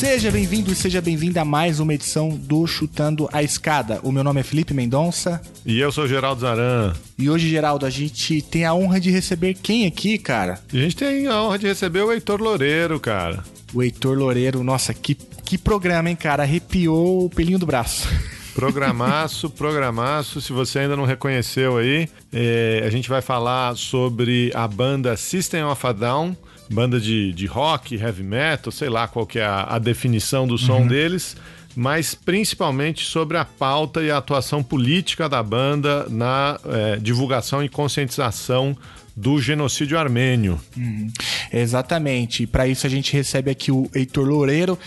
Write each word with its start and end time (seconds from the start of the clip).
Seja 0.00 0.30
bem-vindo 0.30 0.72
e 0.72 0.74
seja 0.74 0.98
bem-vinda 0.98 1.42
a 1.42 1.44
mais 1.44 1.78
uma 1.78 1.92
edição 1.92 2.30
do 2.30 2.66
Chutando 2.66 3.28
a 3.30 3.42
Escada. 3.42 4.00
O 4.02 4.10
meu 4.10 4.24
nome 4.24 4.40
é 4.40 4.42
Felipe 4.42 4.72
Mendonça. 4.72 5.42
E 5.64 5.78
eu 5.78 5.92
sou 5.92 6.08
Geraldo 6.08 6.40
Zaran. 6.40 6.94
E 7.18 7.28
hoje, 7.28 7.50
Geraldo, 7.50 7.84
a 7.84 7.90
gente 7.90 8.40
tem 8.40 8.64
a 8.64 8.72
honra 8.72 8.98
de 8.98 9.10
receber 9.10 9.52
quem 9.52 9.84
aqui, 9.84 10.16
cara? 10.16 10.58
A 10.72 10.76
gente 10.76 10.96
tem 10.96 11.26
a 11.26 11.42
honra 11.42 11.58
de 11.58 11.66
receber 11.66 12.00
o 12.00 12.10
Heitor 12.10 12.40
Loureiro, 12.40 12.98
cara. 12.98 13.44
O 13.74 13.82
Heitor 13.82 14.16
Loureiro, 14.16 14.64
nossa, 14.64 14.94
que, 14.94 15.14
que 15.14 15.58
programa, 15.58 16.08
hein, 16.08 16.16
cara? 16.16 16.44
Arrepiou 16.44 17.26
o 17.26 17.28
pelinho 17.28 17.58
do 17.58 17.66
braço. 17.66 18.08
Programaço, 18.54 19.50
programaço. 19.50 20.40
Se 20.40 20.52
você 20.52 20.80
ainda 20.80 20.96
não 20.96 21.04
reconheceu 21.04 21.76
aí, 21.76 22.08
é, 22.32 22.82
a 22.84 22.90
gente 22.90 23.08
vai 23.08 23.20
falar 23.20 23.76
sobre 23.76 24.50
a 24.54 24.66
banda 24.66 25.14
System 25.16 25.62
of 25.64 25.86
a 25.86 25.92
Down 25.92 26.36
banda 26.70 27.00
de, 27.00 27.32
de 27.32 27.46
rock, 27.46 27.96
heavy 27.96 28.22
metal, 28.22 28.70
sei 28.70 28.88
lá 28.88 29.08
qual 29.08 29.26
que 29.26 29.38
é 29.38 29.44
a, 29.44 29.64
a 29.64 29.78
definição 29.78 30.46
do 30.46 30.56
som 30.56 30.80
uhum. 30.80 30.86
deles, 30.86 31.36
mas 31.74 32.14
principalmente 32.14 33.04
sobre 33.04 33.36
a 33.36 33.44
pauta 33.44 34.02
e 34.02 34.10
a 34.10 34.18
atuação 34.18 34.62
política 34.62 35.28
da 35.28 35.42
banda 35.42 36.06
na 36.08 36.58
é, 36.64 36.96
divulgação 36.96 37.62
e 37.62 37.68
conscientização 37.68 38.76
do 39.16 39.40
genocídio 39.40 39.98
armênio. 39.98 40.58
Uhum. 40.76 41.08
Exatamente. 41.52 42.46
Para 42.46 42.66
isso 42.66 42.86
a 42.86 42.90
gente 42.90 43.12
recebe 43.12 43.50
aqui 43.50 43.70
o 43.70 43.90
Heitor 43.94 44.26
Loureiro, 44.26 44.78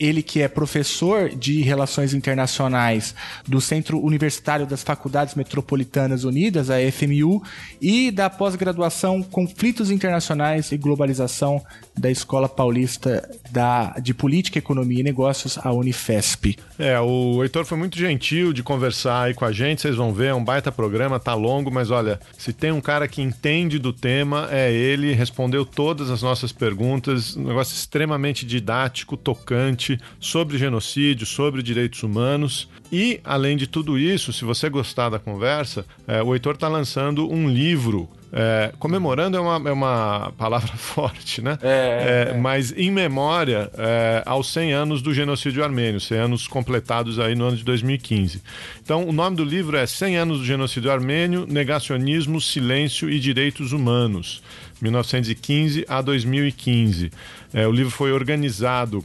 ele 0.00 0.22
que 0.22 0.40
é 0.40 0.48
professor 0.48 1.28
de 1.28 1.62
Relações 1.62 2.14
Internacionais 2.14 3.14
do 3.46 3.60
Centro 3.60 4.00
Universitário 4.00 4.66
das 4.66 4.82
Faculdades 4.82 5.34
Metropolitanas 5.34 6.24
Unidas, 6.24 6.70
a 6.70 6.76
FMU, 6.90 7.42
e 7.80 8.10
da 8.10 8.30
pós-graduação 8.30 9.22
Conflitos 9.22 9.90
Internacionais 9.90 10.72
e 10.72 10.76
Globalização 10.76 11.62
da 11.98 12.10
Escola 12.10 12.48
Paulista 12.48 13.28
da, 13.50 13.90
de 14.00 14.14
Política, 14.14 14.58
Economia 14.58 15.00
e 15.00 15.02
Negócios, 15.02 15.58
a 15.58 15.72
Unifesp. 15.72 16.56
É, 16.78 16.98
o 17.00 17.42
Heitor 17.42 17.64
foi 17.64 17.78
muito 17.78 17.98
gentil 17.98 18.52
de 18.52 18.62
conversar 18.62 19.24
aí 19.24 19.34
com 19.34 19.44
a 19.44 19.52
gente, 19.52 19.82
vocês 19.82 19.96
vão 19.96 20.12
ver, 20.12 20.26
é 20.26 20.34
um 20.34 20.44
baita 20.44 20.70
programa, 20.72 21.20
tá 21.20 21.34
longo, 21.34 21.70
mas 21.70 21.90
olha, 21.90 22.20
se 22.36 22.52
tem 22.52 22.72
um 22.72 22.80
cara 22.80 23.08
que 23.08 23.20
entende 23.20 23.78
do 23.78 23.92
tema, 23.92 24.48
é 24.50 24.72
ele, 24.72 25.12
respondeu 25.12 25.64
todas 25.64 26.10
as 26.10 26.22
nossas 26.22 26.52
perguntas, 26.52 27.36
um 27.36 27.44
negócio 27.44 27.74
extremamente 27.74 28.46
didático, 28.46 29.16
tocante, 29.16 29.81
sobre 30.20 30.58
genocídio, 30.58 31.26
sobre 31.26 31.62
direitos 31.62 32.02
humanos. 32.02 32.68
E, 32.90 33.20
além 33.24 33.56
de 33.56 33.66
tudo 33.66 33.98
isso, 33.98 34.32
se 34.32 34.44
você 34.44 34.68
gostar 34.68 35.08
da 35.08 35.18
conversa, 35.18 35.84
é, 36.06 36.22
o 36.22 36.34
Heitor 36.34 36.54
está 36.54 36.68
lançando 36.68 37.30
um 37.30 37.48
livro 37.48 38.08
é, 38.34 38.72
comemorando 38.78 39.36
é 39.36 39.40
uma, 39.40 39.68
é 39.68 39.72
uma 39.72 40.32
palavra 40.38 40.74
forte, 40.74 41.42
né? 41.42 41.58
É, 41.62 41.68
é, 41.68 42.30
é, 42.30 42.38
mas 42.38 42.72
em 42.72 42.90
memória 42.90 43.70
é, 43.76 44.22
aos 44.24 44.50
100 44.50 44.72
anos 44.72 45.02
do 45.02 45.12
genocídio 45.12 45.62
armênio, 45.62 46.00
100 46.00 46.18
anos 46.18 46.48
completados 46.48 47.18
aí 47.18 47.34
no 47.34 47.44
ano 47.44 47.58
de 47.58 47.64
2015. 47.64 48.42
Então, 48.82 49.06
o 49.06 49.12
nome 49.12 49.36
do 49.36 49.44
livro 49.44 49.76
é 49.76 49.84
100 49.84 50.16
anos 50.16 50.38
do 50.38 50.46
genocídio 50.46 50.90
armênio, 50.90 51.46
negacionismo, 51.46 52.40
silêncio 52.40 53.10
e 53.10 53.20
direitos 53.20 53.72
humanos, 53.72 54.42
1915 54.80 55.84
a 55.86 56.00
2015. 56.00 57.12
É, 57.52 57.68
o 57.68 57.72
livro 57.72 57.90
foi 57.90 58.12
organizado 58.12 59.04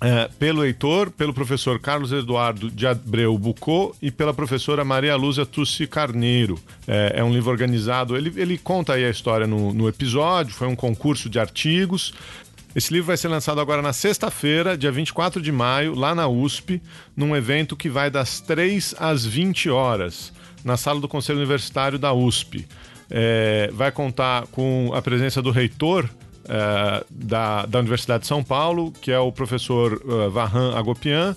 é, 0.00 0.28
pelo 0.38 0.64
Heitor, 0.64 1.10
pelo 1.10 1.34
professor 1.34 1.78
Carlos 1.80 2.12
Eduardo 2.12 2.70
de 2.70 2.86
Abreu 2.86 3.36
Bucô 3.36 3.94
e 4.00 4.10
pela 4.10 4.32
professora 4.32 4.84
Maria 4.84 5.16
Lúcia 5.16 5.44
Tussi 5.44 5.86
Carneiro. 5.86 6.58
É, 6.86 7.14
é, 7.16 7.24
um 7.24 7.32
livro 7.32 7.50
organizado, 7.50 8.16
ele, 8.16 8.32
ele 8.36 8.56
conta 8.56 8.94
aí 8.94 9.04
a 9.04 9.10
história 9.10 9.46
no, 9.46 9.72
no 9.72 9.88
episódio, 9.88 10.54
foi 10.54 10.68
um 10.68 10.76
concurso 10.76 11.28
de 11.28 11.38
artigos. 11.40 12.14
Esse 12.76 12.92
livro 12.92 13.08
vai 13.08 13.16
ser 13.16 13.28
lançado 13.28 13.60
agora 13.60 13.82
na 13.82 13.92
sexta-feira, 13.92 14.76
dia 14.76 14.92
24 14.92 15.42
de 15.42 15.50
maio, 15.50 15.94
lá 15.94 16.14
na 16.14 16.28
USP, 16.28 16.80
num 17.16 17.34
evento 17.34 17.76
que 17.76 17.88
vai 17.88 18.08
das 18.08 18.40
3 18.40 18.94
às 18.98 19.24
20 19.24 19.68
horas, 19.68 20.32
na 20.64 20.76
sala 20.76 21.00
do 21.00 21.08
Conselho 21.08 21.38
Universitário 21.38 21.98
da 21.98 22.12
USP. 22.12 22.68
É, 23.10 23.70
vai 23.72 23.90
contar 23.90 24.46
com 24.48 24.92
a 24.94 25.02
presença 25.02 25.42
do 25.42 25.50
reitor 25.50 26.08
é, 26.48 27.04
da, 27.10 27.66
da 27.66 27.78
Universidade 27.78 28.22
de 28.22 28.26
São 28.26 28.42
Paulo, 28.42 28.92
que 29.02 29.12
é 29.12 29.18
o 29.18 29.30
professor 29.30 30.00
uh, 30.04 30.30
Vahan 30.30 30.74
Agopian, 30.76 31.36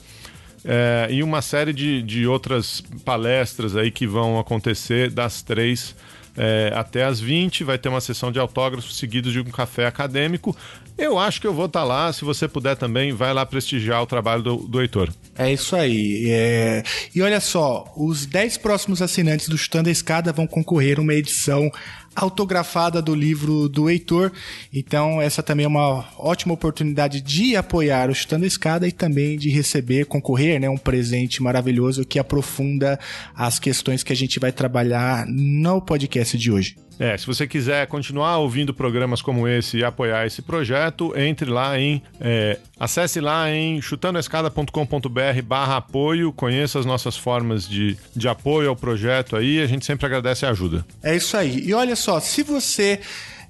é, 0.64 1.08
e 1.10 1.24
uma 1.24 1.42
série 1.42 1.74
de, 1.74 2.02
de 2.02 2.28
outras 2.28 2.82
palestras 3.04 3.76
aí 3.76 3.92
que 3.92 4.06
vão 4.06 4.40
acontecer 4.40 5.10
das 5.10 5.42
três 5.42 5.96
é, 6.38 6.72
até 6.76 7.04
as 7.04 7.20
20. 7.20 7.64
Vai 7.64 7.78
ter 7.78 7.90
uma 7.90 8.02
sessão 8.02 8.32
de 8.32 8.40
autógrafos 8.40 8.98
seguidos 8.98 9.34
de 9.34 9.40
um 9.40 9.46
café 9.46 9.86
acadêmico. 9.86 10.56
Eu 10.98 11.18
acho 11.18 11.42
que 11.42 11.48
eu 11.48 11.54
vou 11.54 11.66
estar 11.66 11.82
tá 11.82 11.86
lá. 11.86 12.14
Se 12.14 12.24
você 12.24 12.48
puder 12.48 12.76
também, 12.76 13.12
vai 13.12 13.34
lá 13.34 13.46
prestigiar 13.46 14.04
o 14.04 14.06
trabalho 14.06 14.44
do, 14.44 14.58
do 14.58 14.82
Heitor. 14.82 15.10
É 15.36 15.52
isso 15.52 15.76
aí. 15.76 16.28
É... 16.30 16.84
E 17.14 17.22
olha 17.22 17.40
só, 17.40 17.92
os 17.98 18.26
10 18.26 18.58
próximos 18.58 19.02
assinantes 19.02 19.50
do 19.50 19.56
a 19.56 19.90
Escada 19.90 20.32
vão 20.32 20.46
concorrer 20.46 21.00
a 21.00 21.02
uma 21.02 21.14
edição 21.14 21.72
autografada 22.16 23.02
do 23.02 23.16
livro 23.16 23.70
do 23.70 23.90
Heitor. 23.90 24.32
Então, 24.74 25.22
essa 25.22 25.42
também 25.42 25.66
é 25.66 25.68
uma 25.68 26.06
ótima 26.18 26.54
oportunidade 26.54 27.22
de 27.22 27.56
apoiar 27.56 28.10
o 28.10 28.16
Chutando 28.16 28.46
a 28.46 28.48
Escada 28.48 28.88
e 28.88 28.92
também 28.92 29.38
de 29.38 29.50
receber, 29.50 30.06
concorrer, 30.06 30.60
né, 30.60 30.70
um 30.70 30.78
presente 30.78 31.42
maravilhoso 31.42 32.06
que 32.06 32.20
aprofunda 32.20 33.00
as 33.36 33.60
questões 33.60 34.04
que 34.04 34.14
a 34.14 34.16
gente 34.16 34.40
vai 34.40 34.52
trabalhar 34.52 35.26
no 35.28 35.82
podcast 35.82 36.38
de 36.38 36.52
hoje. 36.52 36.76
É, 37.02 37.18
se 37.18 37.26
você 37.26 37.48
quiser 37.48 37.88
continuar 37.88 38.38
ouvindo 38.38 38.76
programas 38.76 39.24
como 39.24 39.48
esse 39.48 39.78
e 39.78 39.84
apoiar 39.84 40.28
esse 40.28 40.40
projeto, 40.40 41.18
entre 41.18 41.50
lá 41.50 41.80
em. 41.80 42.00
É, 42.20 42.60
acesse 42.80 43.20
lá 43.20 43.50
em 43.50 43.82
chutandoescada.com.br 43.82 45.42
barra 45.44 45.78
apoio, 45.78 46.32
conheça 46.32 46.78
as 46.78 46.86
nossas 46.86 47.18
formas 47.18 47.68
de, 47.68 47.98
de 48.16 48.28
apoio 48.28 48.70
ao 48.70 48.76
projeto 48.76 49.36
aí, 49.36 49.60
a 49.60 49.66
gente 49.66 49.84
sempre 49.84 50.06
agradece 50.06 50.46
a 50.46 50.52
ajuda. 50.52 50.86
É 51.02 51.16
isso 51.16 51.36
aí. 51.36 51.64
E 51.66 51.74
olha 51.74 51.96
só, 51.96 52.20
se 52.20 52.44
você 52.44 53.00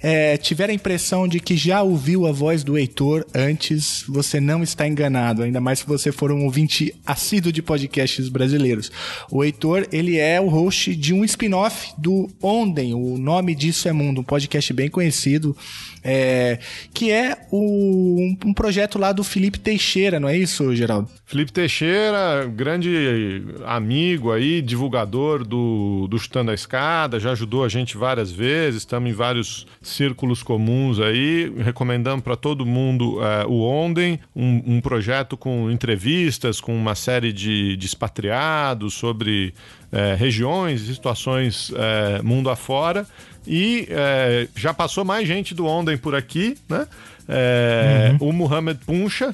é, 0.01 0.35
tiver 0.38 0.69
a 0.69 0.73
impressão 0.73 1.28
de 1.28 1.39
que 1.39 1.56
já 1.56 1.81
ouviu 1.84 2.25
a 2.25 2.31
voz 2.31 2.63
do 2.63 2.78
Heitor 2.78 3.25
antes, 3.34 4.03
você 4.07 4.39
não 4.39 4.63
está 4.63 4.88
enganado, 4.88 5.44
ainda 5.44 5.61
mais 5.61 5.79
se 5.79 5.85
você 5.85 6.11
for 6.11 6.31
um 6.31 6.46
ouvinte 6.46 6.93
assíduo 7.05 7.52
de 7.52 7.61
podcasts 7.61 8.28
brasileiros. 8.28 8.91
O 9.29 9.43
Heitor, 9.43 9.87
ele 9.91 10.17
é 10.17 10.41
o 10.41 10.47
host 10.47 10.96
de 10.96 11.14
um 11.14 11.23
spin-off 11.23 11.93
do 11.97 12.29
Onden, 12.41 12.93
o 12.93 13.17
nome 13.17 13.53
disso 13.53 13.87
é 13.87 13.91
Mundo, 13.91 14.22
um 14.22 14.23
podcast 14.23 14.73
bem 14.73 14.90
conhecido, 14.90 15.55
é, 16.03 16.58
que 16.93 17.11
é 17.11 17.37
o, 17.52 18.20
um, 18.20 18.37
um, 18.46 18.53
projeto 18.53 18.97
lá 18.97 19.11
do 19.11 19.23
Felipe 19.23 19.59
Teixeira, 19.59 20.20
não 20.20 20.28
é 20.28 20.35
isso, 20.35 20.75
Geraldo? 20.75 21.09
Felipe 21.31 21.53
Teixeira, 21.53 22.45
grande 22.45 23.41
amigo 23.66 24.33
aí, 24.33 24.61
divulgador 24.61 25.45
do, 25.45 26.05
do 26.09 26.19
Chutando 26.19 26.51
a 26.51 26.53
Escada, 26.53 27.22
já 27.22 27.31
ajudou 27.31 27.63
a 27.63 27.69
gente 27.69 27.95
várias 27.95 28.29
vezes, 28.29 28.81
estamos 28.81 29.09
em 29.09 29.13
vários 29.13 29.66
círculos 29.81 30.43
comuns 30.43 30.99
aí, 30.99 31.49
recomendando 31.59 32.22
para 32.22 32.35
todo 32.35 32.66
mundo 32.66 33.23
é, 33.23 33.45
o 33.45 33.61
Onden, 33.61 34.19
um, 34.35 34.75
um, 34.75 34.81
projeto 34.81 35.37
com 35.37 35.72
entrevistas, 35.72 36.59
com 36.59 36.75
uma 36.75 36.95
série 36.95 37.31
de, 37.31 37.77
de 37.77 37.85
expatriados 37.85 38.93
sobre 38.93 39.53
é, 39.89 40.13
regiões 40.16 40.81
e 40.81 40.93
situações 40.93 41.72
é, 41.73 42.22
mundo 42.22 42.49
afora. 42.49 43.07
E 43.47 43.87
é, 43.89 44.49
já 44.53 44.73
passou 44.73 45.05
mais 45.05 45.25
gente 45.25 45.55
do 45.55 45.66
Onden 45.66 45.97
por 45.97 46.13
aqui, 46.13 46.57
né? 46.67 46.85
É, 47.25 48.16
uhum. 48.19 48.27
O 48.29 48.34
Muhammad 48.34 48.77
Puncha, 48.85 49.34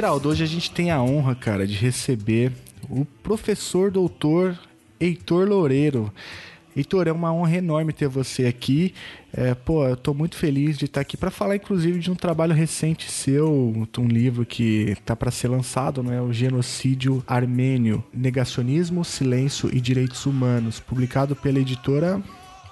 Geraldo, 0.09 0.31
hoje 0.31 0.43
a 0.43 0.47
gente 0.47 0.71
tem 0.71 0.91
a 0.91 1.03
honra, 1.03 1.35
cara, 1.35 1.67
de 1.67 1.75
receber 1.75 2.51
o 2.89 3.05
professor 3.05 3.91
doutor 3.91 4.59
Heitor 4.99 5.47
Loureiro. 5.47 6.11
Heitor, 6.75 7.07
é 7.07 7.13
uma 7.13 7.31
honra 7.31 7.57
enorme 7.57 7.93
ter 7.93 8.09
você 8.09 8.47
aqui. 8.47 8.95
É, 9.31 9.55
pô, 9.55 9.87
eu 9.87 9.99
tô 9.99 10.15
muito 10.15 10.35
feliz 10.35 10.79
de 10.79 10.87
estar 10.87 11.03
aqui 11.03 11.15
para 11.15 11.31
falar, 11.31 11.57
inclusive, 11.57 11.99
de 11.99 12.11
um 12.11 12.15
trabalho 12.15 12.55
recente 12.55 13.11
seu, 13.13 13.87
um 13.99 14.07
livro 14.07 14.47
que 14.47 14.97
tá 15.05 15.15
para 15.15 15.31
ser 15.31 15.49
lançado, 15.49 16.03
não 16.03 16.11
é? 16.11 16.23
O 16.23 16.33
Genocídio 16.33 17.23
Armênio: 17.27 18.03
Negacionismo, 18.11 19.05
Silêncio 19.05 19.69
e 19.71 19.79
Direitos 19.79 20.25
Humanos, 20.25 20.81
publicado 20.81 21.37
pela 21.37 21.59
editora 21.59 22.23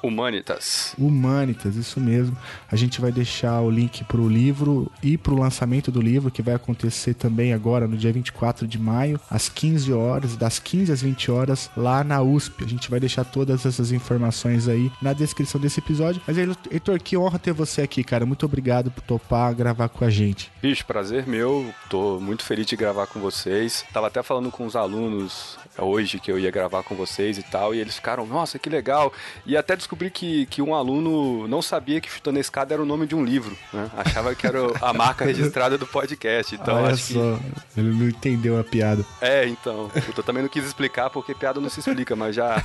Humanitas. 0.02 0.94
Humanitas, 0.98 1.76
isso 1.76 2.00
mesmo. 2.00 2.36
A 2.70 2.76
gente 2.76 3.00
vai 3.00 3.10
deixar 3.10 3.60
o 3.60 3.70
link 3.70 4.04
para 4.04 4.20
o 4.20 4.28
livro 4.28 4.90
e 5.02 5.16
para 5.16 5.32
o 5.32 5.38
lançamento 5.38 5.90
do 5.90 6.00
livro, 6.00 6.30
que 6.30 6.42
vai 6.42 6.54
acontecer 6.54 7.14
também 7.14 7.52
agora 7.52 7.86
no 7.86 7.96
dia 7.96 8.12
24 8.12 8.66
de 8.66 8.78
maio, 8.78 9.20
às 9.30 9.48
15 9.48 9.92
horas, 9.92 10.36
das 10.36 10.58
15 10.58 10.92
às 10.92 11.02
20 11.02 11.30
horas, 11.30 11.70
lá 11.76 12.04
na 12.04 12.22
USP. 12.22 12.64
A 12.64 12.68
gente 12.68 12.90
vai 12.90 13.00
deixar 13.00 13.24
todas 13.24 13.64
essas 13.66 13.92
informações 13.92 14.68
aí 14.68 14.90
na 15.00 15.12
descrição 15.12 15.60
desse 15.60 15.80
episódio. 15.80 16.20
Mas, 16.26 16.36
Heitor, 16.38 17.00
que 17.00 17.16
honra 17.16 17.38
ter 17.38 17.52
você 17.52 17.82
aqui, 17.82 18.04
cara. 18.04 18.26
Muito 18.26 18.46
obrigado 18.46 18.90
por 18.90 19.02
topar 19.02 19.54
gravar 19.54 19.88
com 19.88 20.04
a 20.04 20.10
gente. 20.10 20.50
Bicho, 20.62 20.84
prazer 20.86 21.26
meu. 21.26 21.72
Tô 21.88 22.20
muito 22.20 22.44
feliz 22.44 22.66
de 22.66 22.76
gravar 22.76 23.06
com 23.06 23.20
vocês. 23.20 23.84
Tava 23.92 24.08
até 24.08 24.22
falando 24.22 24.50
com 24.50 24.66
os 24.66 24.76
alunos 24.76 25.58
hoje 25.78 26.18
que 26.18 26.30
eu 26.30 26.38
ia 26.38 26.50
gravar 26.50 26.82
com 26.82 26.94
vocês 26.94 27.38
e 27.38 27.42
tal, 27.42 27.74
e 27.74 27.78
eles 27.78 27.96
ficaram, 27.96 28.26
nossa, 28.26 28.58
que 28.58 28.68
legal. 28.68 29.12
E 29.44 29.56
até 29.56 29.76
descobri 29.86 30.10
que, 30.10 30.46
que 30.46 30.60
um 30.60 30.74
aluno 30.74 31.46
não 31.46 31.62
sabia 31.62 32.00
que 32.00 32.10
Chutando 32.10 32.38
a 32.38 32.40
Escada 32.40 32.74
era 32.74 32.82
o 32.82 32.86
nome 32.86 33.06
de 33.06 33.14
um 33.14 33.24
livro, 33.24 33.56
né? 33.72 33.88
Achava 33.96 34.34
que 34.34 34.44
era 34.46 34.58
a 34.82 34.92
marca 34.92 35.24
registrada 35.24 35.78
do 35.78 35.86
podcast. 35.86 36.56
Então 36.56 36.74
Olha 36.74 36.92
acho 36.92 37.14
só, 37.14 37.38
que... 37.38 37.80
ele 37.80 37.94
não 37.94 38.08
entendeu 38.08 38.58
a 38.58 38.64
piada. 38.64 39.04
É, 39.20 39.46
então. 39.46 39.90
Eu 40.16 40.22
também 40.24 40.42
não 40.42 40.48
quis 40.48 40.64
explicar 40.64 41.08
porque 41.08 41.34
piada 41.34 41.60
não 41.60 41.68
se 41.68 41.78
explica, 41.80 42.16
mas 42.16 42.34
já 42.34 42.62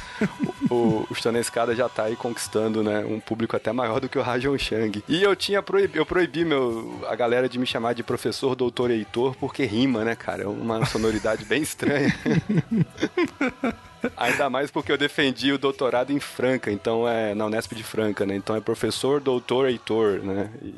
o, 0.69 1.05
o 1.09 1.15
Chutando 1.15 1.37
a 1.37 1.41
Escada 1.41 1.75
já 1.75 1.87
tá 1.87 2.03
aí 2.05 2.15
conquistando, 2.15 2.83
né, 2.83 3.05
um 3.05 3.19
público 3.19 3.55
até 3.55 3.71
maior 3.71 3.99
do 3.99 4.09
que 4.09 4.17
o 4.17 4.21
Rajon 4.21 4.57
Chang. 4.57 5.03
E 5.07 5.21
eu 5.21 5.35
tinha 5.35 5.61
proibido, 5.61 5.99
eu 5.99 6.05
proibi 6.05 6.43
meu, 6.43 7.05
a 7.07 7.15
galera 7.15 7.47
de 7.47 7.59
me 7.59 7.67
chamar 7.67 7.93
de 7.93 8.01
professor 8.03 8.55
doutor 8.55 8.89
Heitor 8.89 9.35
porque 9.35 9.63
rima, 9.63 10.03
né, 10.03 10.15
cara? 10.15 10.43
É 10.43 10.47
uma 10.47 10.85
sonoridade 10.85 11.45
bem 11.45 11.61
estranha. 11.61 12.13
Ainda 14.17 14.49
mais 14.49 14.71
porque 14.71 14.91
eu 14.91 14.97
defendi 14.97 15.51
o 15.51 15.57
doutorado 15.57 16.11
em 16.11 16.19
Franca, 16.19 16.71
então 16.71 17.07
é 17.07 17.35
na 17.35 17.45
Unesp 17.45 17.73
de 17.73 17.83
Franca, 17.83 18.25
né? 18.25 18.35
Então 18.35 18.55
é 18.55 18.61
professor, 18.61 19.19
doutor, 19.19 19.67
Heitor, 19.69 20.19
né? 20.23 20.49
E... 20.61 20.73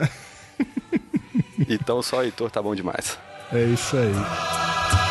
então 1.73 2.01
só 2.01 2.23
Heitor 2.23 2.51
tá 2.51 2.61
bom 2.61 2.75
demais. 2.75 3.17
É 3.51 3.63
isso 3.63 3.95
aí. 3.97 5.02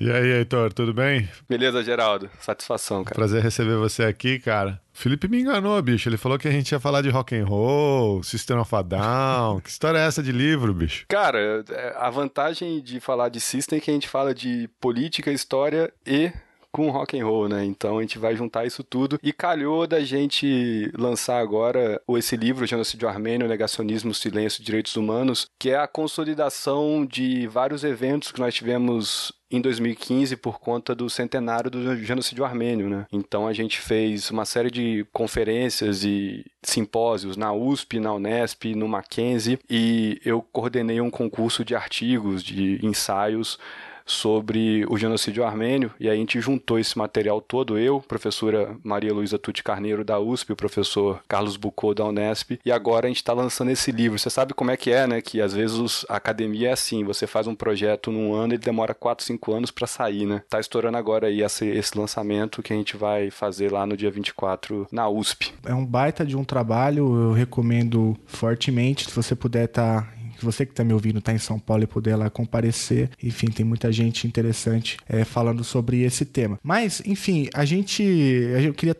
E 0.00 0.10
aí, 0.10 0.32
Heitor, 0.32 0.72
tudo 0.72 0.94
bem? 0.94 1.28
Beleza, 1.46 1.84
Geraldo. 1.84 2.30
Satisfação, 2.40 3.04
cara. 3.04 3.14
Prazer 3.14 3.42
receber 3.42 3.76
você 3.76 4.02
aqui, 4.04 4.38
cara. 4.38 4.80
Felipe 4.94 5.28
me 5.28 5.42
enganou, 5.42 5.80
bicho. 5.82 6.08
Ele 6.08 6.16
falou 6.16 6.38
que 6.38 6.48
a 6.48 6.50
gente 6.50 6.72
ia 6.72 6.80
falar 6.80 7.02
de 7.02 7.10
rock 7.10 7.36
and 7.36 7.44
roll, 7.44 8.22
System 8.22 8.56
of 8.56 8.74
a 8.74 8.80
Down. 8.80 9.60
que 9.60 9.68
história 9.68 9.98
é 9.98 10.06
essa 10.06 10.22
de 10.22 10.32
livro, 10.32 10.72
bicho? 10.72 11.04
Cara, 11.06 11.62
é, 11.68 11.94
a 11.98 12.08
vantagem 12.08 12.80
de 12.80 12.98
falar 12.98 13.28
de 13.28 13.40
System 13.40 13.76
é 13.76 13.80
que 13.82 13.90
a 13.90 13.94
gente 13.94 14.08
fala 14.08 14.34
de 14.34 14.70
política, 14.80 15.30
história 15.30 15.92
e 16.06 16.32
com 16.72 16.88
rock 16.88 17.20
and 17.20 17.26
roll, 17.26 17.48
né? 17.48 17.62
Então 17.64 17.98
a 17.98 18.00
gente 18.00 18.18
vai 18.18 18.34
juntar 18.34 18.64
isso 18.64 18.82
tudo 18.82 19.18
e 19.22 19.34
calhou 19.34 19.86
da 19.86 20.00
gente 20.00 20.90
lançar 20.96 21.40
agora 21.40 22.00
esse 22.16 22.36
livro, 22.36 22.64
Genocídio 22.64 23.06
Armênio, 23.06 23.48
Negacionismo, 23.48 24.14
Silêncio 24.14 24.64
Direitos 24.64 24.96
Humanos, 24.96 25.46
que 25.58 25.70
é 25.70 25.76
a 25.76 25.88
consolidação 25.88 27.04
de 27.04 27.46
vários 27.48 27.84
eventos 27.84 28.32
que 28.32 28.40
nós 28.40 28.54
tivemos 28.54 29.32
em 29.50 29.60
2015 29.60 30.36
por 30.36 30.60
conta 30.60 30.94
do 30.94 31.10
centenário 31.10 31.70
do 31.70 31.96
genocídio 31.96 32.44
armênio, 32.44 32.88
né? 32.88 33.06
Então 33.12 33.46
a 33.46 33.52
gente 33.52 33.80
fez 33.80 34.30
uma 34.30 34.44
série 34.44 34.70
de 34.70 35.04
conferências 35.12 36.04
e 36.04 36.46
simpósios 36.62 37.36
na 37.36 37.52
USP, 37.52 37.98
na 37.98 38.14
Unesp, 38.14 38.74
no 38.74 38.86
Mackenzie 38.86 39.58
e 39.68 40.20
eu 40.24 40.40
coordenei 40.40 41.00
um 41.00 41.10
concurso 41.10 41.64
de 41.64 41.74
artigos, 41.74 42.42
de 42.42 42.78
ensaios 42.84 43.58
sobre 44.10 44.84
o 44.88 44.96
genocídio 44.96 45.44
armênio, 45.44 45.92
e 45.98 46.08
aí 46.08 46.16
a 46.16 46.20
gente 46.20 46.40
juntou 46.40 46.78
esse 46.78 46.96
material 46.98 47.40
todo, 47.40 47.78
eu, 47.78 48.00
professora 48.00 48.76
Maria 48.82 49.12
Luísa 49.12 49.38
Tuti 49.38 49.62
Carneiro 49.62 50.04
da 50.04 50.18
USP, 50.18 50.52
o 50.52 50.56
professor 50.56 51.22
Carlos 51.28 51.56
Bucô 51.56 51.94
da 51.94 52.04
Unesp, 52.04 52.58
e 52.64 52.72
agora 52.72 53.06
a 53.06 53.08
gente 53.08 53.18
está 53.18 53.32
lançando 53.32 53.70
esse 53.70 53.90
livro. 53.90 54.18
Você 54.18 54.30
sabe 54.30 54.54
como 54.54 54.70
é 54.70 54.76
que 54.76 54.90
é, 54.90 55.06
né? 55.06 55.20
Que 55.20 55.40
às 55.40 55.52
vezes 55.54 56.04
a 56.08 56.16
academia 56.16 56.70
é 56.70 56.72
assim, 56.72 57.04
você 57.04 57.26
faz 57.26 57.46
um 57.46 57.54
projeto 57.54 58.10
num 58.10 58.34
ano 58.34 58.54
e 58.54 58.58
demora 58.58 58.94
4, 58.94 59.24
5 59.24 59.52
anos 59.52 59.70
para 59.70 59.86
sair, 59.86 60.26
né? 60.26 60.42
Tá 60.48 60.60
estourando 60.60 60.96
agora 60.96 61.28
aí 61.28 61.42
esse, 61.42 61.66
esse 61.66 61.96
lançamento 61.96 62.62
que 62.62 62.72
a 62.72 62.76
gente 62.76 62.96
vai 62.96 63.30
fazer 63.30 63.72
lá 63.72 63.86
no 63.86 63.96
dia 63.96 64.10
24 64.10 64.86
na 64.90 65.08
USP. 65.08 65.52
É 65.64 65.74
um 65.74 65.86
baita 65.86 66.24
de 66.24 66.36
um 66.36 66.44
trabalho, 66.44 67.28
eu 67.28 67.32
recomendo 67.32 68.16
fortemente, 68.26 69.08
se 69.08 69.14
você 69.14 69.34
puder 69.34 69.64
estar 69.64 70.02
tá 70.02 70.19
você 70.44 70.64
que 70.64 70.72
está 70.72 70.84
me 70.84 70.92
ouvindo 70.92 71.18
está 71.18 71.32
em 71.32 71.38
São 71.38 71.58
Paulo 71.58 71.84
e 71.84 71.86
puder 71.86 72.16
lá 72.16 72.30
comparecer, 72.30 73.10
enfim, 73.22 73.46
tem 73.46 73.64
muita 73.64 73.92
gente 73.92 74.26
interessante 74.26 74.96
é, 75.08 75.24
falando 75.24 75.64
sobre 75.64 76.02
esse 76.02 76.24
tema. 76.24 76.58
Mas, 76.62 77.02
enfim, 77.06 77.48
a 77.54 77.64
gente, 77.64 78.02
eu 78.02 78.74
queria 78.74 78.96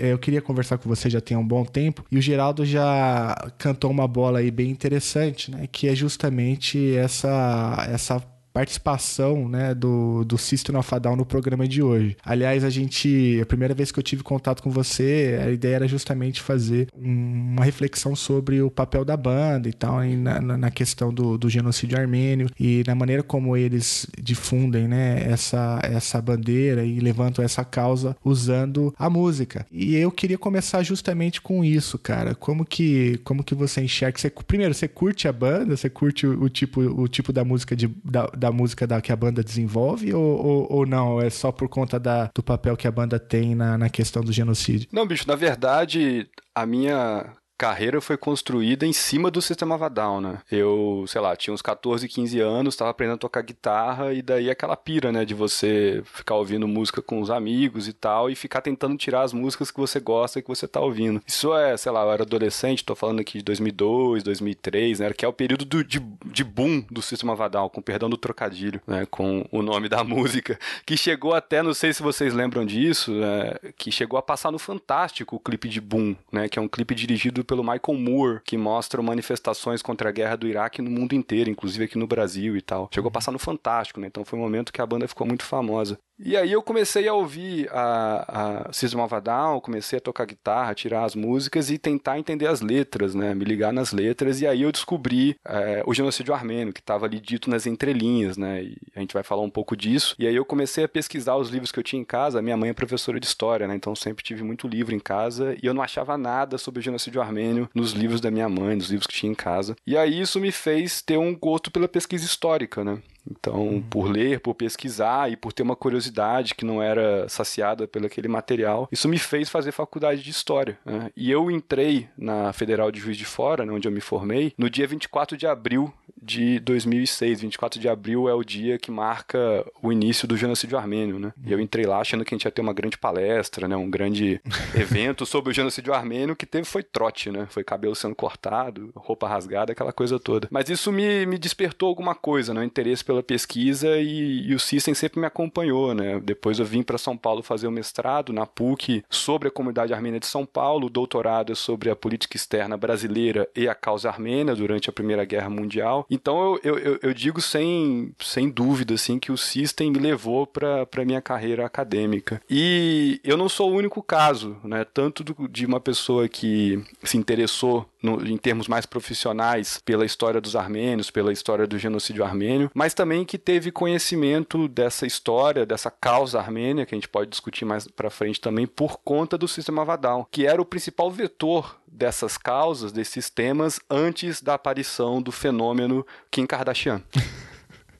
é, 0.00 0.12
eu 0.12 0.18
queria 0.18 0.42
conversar 0.42 0.78
com 0.78 0.88
você 0.88 1.08
já 1.08 1.20
tem 1.20 1.36
um 1.36 1.46
bom 1.46 1.64
tempo 1.64 2.04
e 2.10 2.18
o 2.18 2.22
Geraldo 2.22 2.64
já 2.64 3.34
cantou 3.58 3.90
uma 3.90 4.06
bola 4.06 4.38
aí 4.38 4.50
bem 4.50 4.70
interessante, 4.70 5.50
né? 5.50 5.68
Que 5.70 5.88
é 5.88 5.94
justamente 5.94 6.94
essa 6.96 7.86
essa 7.88 8.31
participação 8.52 9.48
né, 9.48 9.74
do, 9.74 10.24
do 10.24 10.36
System 10.36 10.76
of 10.76 10.94
a 10.94 10.98
Down 10.98 11.16
no 11.16 11.24
programa 11.24 11.66
de 11.66 11.82
hoje. 11.82 12.16
Aliás, 12.24 12.64
a 12.64 12.70
gente, 12.70 13.38
a 13.40 13.46
primeira 13.46 13.74
vez 13.74 13.90
que 13.90 13.98
eu 13.98 14.02
tive 14.02 14.22
contato 14.22 14.62
com 14.62 14.70
você, 14.70 15.40
a 15.44 15.50
ideia 15.50 15.76
era 15.76 15.88
justamente 15.88 16.40
fazer 16.40 16.88
uma 16.94 17.64
reflexão 17.64 18.14
sobre 18.14 18.60
o 18.60 18.70
papel 18.70 19.04
da 19.04 19.16
banda 19.16 19.68
e 19.68 19.72
tal, 19.72 20.04
e 20.04 20.16
na, 20.16 20.40
na, 20.40 20.70
questão 20.70 21.12
do, 21.12 21.36
do 21.36 21.50
genocídio 21.50 21.98
armênio 21.98 22.48
e 22.58 22.82
na 22.86 22.94
maneira 22.94 23.22
como 23.22 23.56
eles 23.56 24.06
difundem 24.20 24.88
né, 24.88 25.22
essa, 25.28 25.80
essa 25.82 26.20
bandeira 26.20 26.84
e 26.84 26.98
levantam 27.00 27.44
essa 27.44 27.64
causa 27.64 28.16
usando 28.24 28.94
a 28.98 29.08
música. 29.08 29.66
E 29.70 29.94
eu 29.94 30.10
queria 30.10 30.38
começar 30.38 30.82
justamente 30.82 31.40
com 31.40 31.64
isso, 31.64 31.98
cara. 31.98 32.34
Como 32.34 32.64
que, 32.64 33.18
como 33.24 33.44
que 33.44 33.54
você 33.54 33.82
enxerga? 33.82 34.18
Você, 34.18 34.30
primeiro, 34.30 34.74
você 34.74 34.88
curte 34.88 35.28
a 35.28 35.32
banda? 35.32 35.76
Você 35.76 35.88
curte 35.88 36.26
o, 36.26 36.44
o 36.44 36.48
tipo, 36.48 36.80
o 36.80 37.08
tipo 37.08 37.32
da 37.32 37.44
música 37.44 37.76
de, 37.76 37.88
da, 38.04 38.26
da 38.42 38.50
música 38.50 38.88
da, 38.88 39.00
que 39.00 39.12
a 39.12 39.16
banda 39.16 39.42
desenvolve 39.44 40.12
ou, 40.12 40.44
ou, 40.44 40.72
ou, 40.72 40.86
não? 40.86 41.20
É 41.20 41.30
só 41.30 41.52
por 41.52 41.68
conta 41.68 41.98
da, 42.00 42.28
do 42.34 42.42
papel 42.42 42.76
que 42.76 42.88
a 42.88 42.90
banda 42.90 43.16
tem 43.16 43.54
na, 43.54 43.78
na 43.78 43.88
questão 43.88 44.20
do 44.20 44.32
genocídio? 44.32 44.88
Não, 44.92 45.06
bicho, 45.06 45.28
na 45.28 45.36
verdade, 45.36 46.28
a 46.52 46.66
minha 46.66 47.32
carreira 47.62 48.00
foi 48.00 48.16
construída 48.16 48.84
em 48.84 48.92
cima 48.92 49.30
do 49.30 49.40
sistema 49.40 49.78
Vadal, 49.78 50.20
né? 50.20 50.38
Eu, 50.50 51.04
sei 51.06 51.20
lá, 51.20 51.36
tinha 51.36 51.54
uns 51.54 51.62
14, 51.62 52.08
15 52.08 52.40
anos, 52.40 52.74
estava 52.74 52.90
aprendendo 52.90 53.14
a 53.14 53.18
tocar 53.18 53.40
guitarra 53.40 54.12
e 54.12 54.20
daí 54.20 54.50
aquela 54.50 54.76
pira, 54.76 55.12
né, 55.12 55.24
de 55.24 55.32
você 55.32 56.02
ficar 56.04 56.34
ouvindo 56.34 56.66
música 56.66 57.00
com 57.00 57.20
os 57.20 57.30
amigos 57.30 57.86
e 57.86 57.92
tal 57.92 58.28
e 58.28 58.34
ficar 58.34 58.62
tentando 58.62 58.96
tirar 58.96 59.22
as 59.22 59.32
músicas 59.32 59.70
que 59.70 59.78
você 59.78 60.00
gosta 60.00 60.40
e 60.40 60.42
que 60.42 60.48
você 60.48 60.66
tá 60.66 60.80
ouvindo. 60.80 61.22
Isso 61.24 61.54
é, 61.54 61.76
sei 61.76 61.92
lá, 61.92 62.02
eu 62.02 62.10
era 62.10 62.24
adolescente, 62.24 62.84
tô 62.84 62.96
falando 62.96 63.20
aqui 63.20 63.38
de 63.38 63.44
2002, 63.44 64.24
2003, 64.24 64.98
né, 64.98 65.12
que 65.12 65.24
é 65.24 65.28
o 65.28 65.32
período 65.32 65.64
do, 65.64 65.84
de, 65.84 66.00
de 66.26 66.42
boom 66.42 66.84
do 66.90 67.00
sistema 67.00 67.36
Vadal, 67.36 67.70
com 67.70 67.80
perdão 67.80 68.10
do 68.10 68.16
trocadilho, 68.16 68.80
né, 68.88 69.06
com 69.08 69.46
o 69.52 69.62
nome 69.62 69.88
da 69.88 70.02
música, 70.04 70.58
que 70.84 70.96
chegou 70.96 71.32
até, 71.32 71.62
não 71.62 71.74
sei 71.74 71.92
se 71.92 72.02
vocês 72.02 72.34
lembram 72.34 72.66
disso, 72.66 73.12
né, 73.12 73.54
que 73.78 73.92
chegou 73.92 74.18
a 74.18 74.22
passar 74.22 74.50
no 74.50 74.58
Fantástico 74.58 75.36
o 75.36 75.38
clipe 75.38 75.68
de 75.68 75.80
Boom, 75.80 76.16
né, 76.32 76.48
que 76.48 76.58
é 76.58 76.62
um 76.62 76.66
clipe 76.66 76.92
dirigido 76.92 77.44
pelo 77.52 77.62
Michael 77.62 77.98
Moore, 77.98 78.40
que 78.46 78.56
mostra 78.56 79.02
manifestações 79.02 79.82
contra 79.82 80.08
a 80.08 80.12
guerra 80.12 80.36
do 80.36 80.48
Iraque 80.48 80.80
no 80.80 80.90
mundo 80.90 81.12
inteiro, 81.14 81.50
inclusive 81.50 81.84
aqui 81.84 81.98
no 81.98 82.06
Brasil 82.06 82.56
e 82.56 82.62
tal. 82.62 82.88
Chegou 82.90 83.10
a 83.10 83.12
passar 83.12 83.30
no 83.30 83.38
Fantástico, 83.38 84.00
né? 84.00 84.06
Então 84.06 84.24
foi 84.24 84.38
um 84.38 84.42
momento 84.42 84.72
que 84.72 84.80
a 84.80 84.86
banda 84.86 85.06
ficou 85.06 85.26
muito 85.26 85.44
famosa. 85.44 85.98
E 86.24 86.36
aí 86.36 86.52
eu 86.52 86.62
comecei 86.62 87.08
a 87.08 87.14
ouvir 87.14 87.68
a, 87.72 88.68
a 88.68 88.72
System 88.72 89.00
of 89.00 89.12
a 89.12 89.18
Down, 89.18 89.60
comecei 89.60 89.98
a 89.98 90.00
tocar 90.00 90.24
guitarra, 90.24 90.72
tirar 90.74 91.04
as 91.04 91.16
músicas 91.16 91.68
e 91.68 91.78
tentar 91.78 92.18
entender 92.18 92.46
as 92.46 92.60
letras, 92.60 93.12
né? 93.12 93.34
Me 93.34 93.44
ligar 93.44 93.72
nas 93.72 93.92
letras. 93.92 94.40
E 94.40 94.46
aí 94.46 94.62
eu 94.62 94.70
descobri 94.70 95.36
é, 95.44 95.82
o 95.84 95.92
genocídio 95.92 96.32
armênio, 96.32 96.72
que 96.72 96.80
estava 96.80 97.06
ali 97.06 97.18
dito 97.18 97.50
nas 97.50 97.66
entrelinhas, 97.66 98.36
né? 98.36 98.62
E 98.62 98.76
a 98.94 99.00
gente 99.00 99.12
vai 99.12 99.24
falar 99.24 99.42
um 99.42 99.50
pouco 99.50 99.76
disso. 99.76 100.14
E 100.16 100.26
aí 100.26 100.36
eu 100.36 100.44
comecei 100.44 100.84
a 100.84 100.88
pesquisar 100.88 101.34
os 101.34 101.50
livros 101.50 101.72
que 101.72 101.78
eu 101.78 101.82
tinha 101.82 102.00
em 102.00 102.04
casa. 102.04 102.40
Minha 102.40 102.56
mãe 102.56 102.70
é 102.70 102.74
professora 102.74 103.18
de 103.18 103.26
história, 103.26 103.66
né? 103.66 103.74
Então 103.74 103.94
sempre 103.96 104.22
tive 104.22 104.44
muito 104.44 104.68
livro 104.68 104.94
em 104.94 105.00
casa 105.00 105.56
e 105.60 105.66
eu 105.66 105.74
não 105.74 105.82
achava 105.82 106.16
nada 106.16 106.56
sobre 106.56 106.78
o 106.78 106.82
genocídio 106.82 107.20
armênio 107.20 107.68
nos 107.74 107.92
livros 107.92 108.20
da 108.20 108.30
minha 108.30 108.48
mãe, 108.48 108.76
nos 108.76 108.90
livros 108.90 109.08
que 109.08 109.14
tinha 109.14 109.32
em 109.32 109.34
casa. 109.34 109.74
E 109.84 109.96
aí 109.96 110.20
isso 110.20 110.38
me 110.38 110.52
fez 110.52 111.02
ter 111.02 111.16
um 111.16 111.34
gosto 111.36 111.70
pela 111.70 111.88
pesquisa 111.88 112.24
histórica, 112.24 112.84
né? 112.84 112.98
Então, 113.30 113.68
uhum. 113.68 113.82
por 113.82 114.04
ler, 114.04 114.40
por 114.40 114.54
pesquisar 114.54 115.30
e 115.30 115.36
por 115.36 115.52
ter 115.52 115.62
uma 115.62 115.76
curiosidade 115.76 116.54
que 116.54 116.64
não 116.64 116.82
era 116.82 117.28
saciada 117.28 117.86
pelo 117.86 118.06
aquele 118.06 118.28
material, 118.28 118.88
isso 118.90 119.08
me 119.08 119.18
fez 119.18 119.48
fazer 119.48 119.72
faculdade 119.72 120.22
de 120.22 120.30
História. 120.30 120.78
Né? 120.84 121.10
E 121.16 121.30
eu 121.30 121.50
entrei 121.50 122.08
na 122.16 122.52
Federal 122.52 122.90
de 122.90 122.98
Juiz 122.98 123.16
de 123.16 123.24
Fora, 123.24 123.64
né, 123.64 123.72
onde 123.72 123.86
eu 123.86 123.92
me 123.92 124.00
formei, 124.00 124.52
no 124.58 124.68
dia 124.68 124.86
24 124.86 125.36
de 125.36 125.46
abril 125.46 125.92
de 126.22 126.60
2006. 126.60 127.40
24 127.40 127.80
de 127.80 127.88
abril 127.88 128.28
é 128.28 128.34
o 128.34 128.44
dia 128.44 128.78
que 128.78 128.90
marca 128.90 129.64
o 129.82 129.92
início 129.92 130.28
do 130.28 130.36
genocídio 130.36 130.78
armênio, 130.78 131.18
né? 131.18 131.32
E 131.44 131.52
eu 131.52 131.60
entrei 131.60 131.84
lá 131.84 132.00
achando 132.00 132.24
que 132.24 132.34
a 132.34 132.36
gente 132.36 132.44
ia 132.44 132.50
ter 132.50 132.62
uma 132.62 132.72
grande 132.72 132.96
palestra, 132.96 133.66
né? 133.66 133.76
Um 133.76 133.90
grande 133.90 134.40
evento 134.74 135.26
sobre 135.26 135.50
o 135.50 135.54
genocídio 135.54 135.92
armênio. 135.92 136.36
que 136.36 136.46
teve 136.46 136.66
foi 136.66 136.82
trote, 136.82 137.30
né? 137.30 137.46
Foi 137.50 137.64
cabelo 137.64 137.94
sendo 137.94 138.14
cortado, 138.14 138.90
roupa 138.94 139.28
rasgada, 139.28 139.72
aquela 139.72 139.92
coisa 139.92 140.18
toda. 140.18 140.48
Mas 140.50 140.68
isso 140.68 140.92
me, 140.92 141.26
me 141.26 141.38
despertou 141.38 141.88
alguma 141.88 142.14
coisa, 142.14 142.54
né? 142.54 142.60
Um 142.60 142.64
interesse 142.64 143.04
pela 143.04 143.22
pesquisa 143.22 143.96
e, 143.98 144.46
e 144.48 144.54
o 144.54 144.60
System 144.60 144.94
sempre 144.94 145.20
me 145.20 145.26
acompanhou, 145.26 145.94
né? 145.94 146.20
Depois 146.20 146.58
eu 146.58 146.64
vim 146.64 146.82
para 146.82 146.98
São 146.98 147.16
Paulo 147.16 147.42
fazer 147.42 147.66
o 147.66 147.72
mestrado 147.72 148.32
na 148.32 148.46
PUC 148.46 149.04
sobre 149.10 149.48
a 149.48 149.50
comunidade 149.50 149.92
armênia 149.92 150.20
de 150.20 150.26
São 150.26 150.46
Paulo, 150.46 150.86
o 150.86 150.90
doutorado 150.90 151.52
é 151.52 151.54
sobre 151.54 151.90
a 151.90 151.96
política 151.96 152.36
externa 152.36 152.76
brasileira 152.76 153.48
e 153.56 153.68
a 153.68 153.74
causa 153.74 154.08
armênia 154.08 154.54
durante 154.54 154.88
a 154.88 154.92
Primeira 154.92 155.24
Guerra 155.24 155.50
Mundial. 155.50 156.06
Então 156.12 156.60
eu, 156.62 156.78
eu, 156.78 156.98
eu 157.02 157.14
digo 157.14 157.40
sem, 157.40 158.14
sem 158.20 158.50
dúvida 158.50 158.92
assim 158.92 159.18
que 159.18 159.32
o 159.32 159.38
System 159.38 159.90
me 159.90 159.98
levou 159.98 160.46
para 160.46 160.86
a 160.94 161.04
minha 161.06 161.22
carreira 161.22 161.64
acadêmica. 161.64 162.42
E 162.50 163.18
eu 163.24 163.38
não 163.38 163.48
sou 163.48 163.72
o 163.72 163.74
único 163.74 164.02
caso, 164.02 164.58
né? 164.62 164.84
Tanto 164.84 165.24
do, 165.24 165.48
de 165.48 165.64
uma 165.64 165.80
pessoa 165.80 166.28
que 166.28 166.84
se 167.02 167.16
interessou 167.16 167.88
no, 168.02 168.26
em 168.26 168.36
termos 168.36 168.68
mais 168.68 168.84
profissionais 168.84 169.80
pela 169.82 170.04
história 170.04 170.38
dos 170.38 170.54
armênios, 170.54 171.10
pela 171.10 171.32
história 171.32 171.66
do 171.66 171.78
genocídio 171.78 172.24
armênio, 172.24 172.70
mas 172.74 172.92
também 172.92 173.24
que 173.24 173.38
teve 173.38 173.72
conhecimento 173.72 174.68
dessa 174.68 175.06
história, 175.06 175.64
dessa 175.64 175.90
causa 175.90 176.38
armênia, 176.38 176.84
que 176.84 176.94
a 176.94 176.98
gente 176.98 177.08
pode 177.08 177.30
discutir 177.30 177.64
mais 177.64 177.88
para 177.88 178.10
frente 178.10 178.38
também, 178.38 178.66
por 178.66 178.98
conta 178.98 179.38
do 179.38 179.48
sistema 179.48 179.82
Vadal, 179.82 180.28
que 180.30 180.46
era 180.46 180.60
o 180.60 180.66
principal 180.66 181.10
vetor 181.10 181.80
dessas 181.92 182.38
causas, 182.38 182.90
desses 182.90 183.28
temas, 183.28 183.78
antes 183.88 184.40
da 184.40 184.54
aparição 184.54 185.20
do 185.20 185.30
fenômeno 185.30 186.06
Kim 186.30 186.46
Kardashian. 186.46 187.02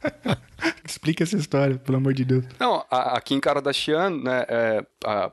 Explica 0.85 1.25
essa 1.25 1.37
história, 1.37 1.77
pelo 1.77 1.99
amor 1.99 2.13
de 2.13 2.25
Deus. 2.25 2.45
Não, 2.59 2.85
a, 2.91 3.17
a 3.17 3.21
Kim 3.21 3.41
Kardashian, 3.41 4.11
né, 4.11 4.45
é, 4.49 4.85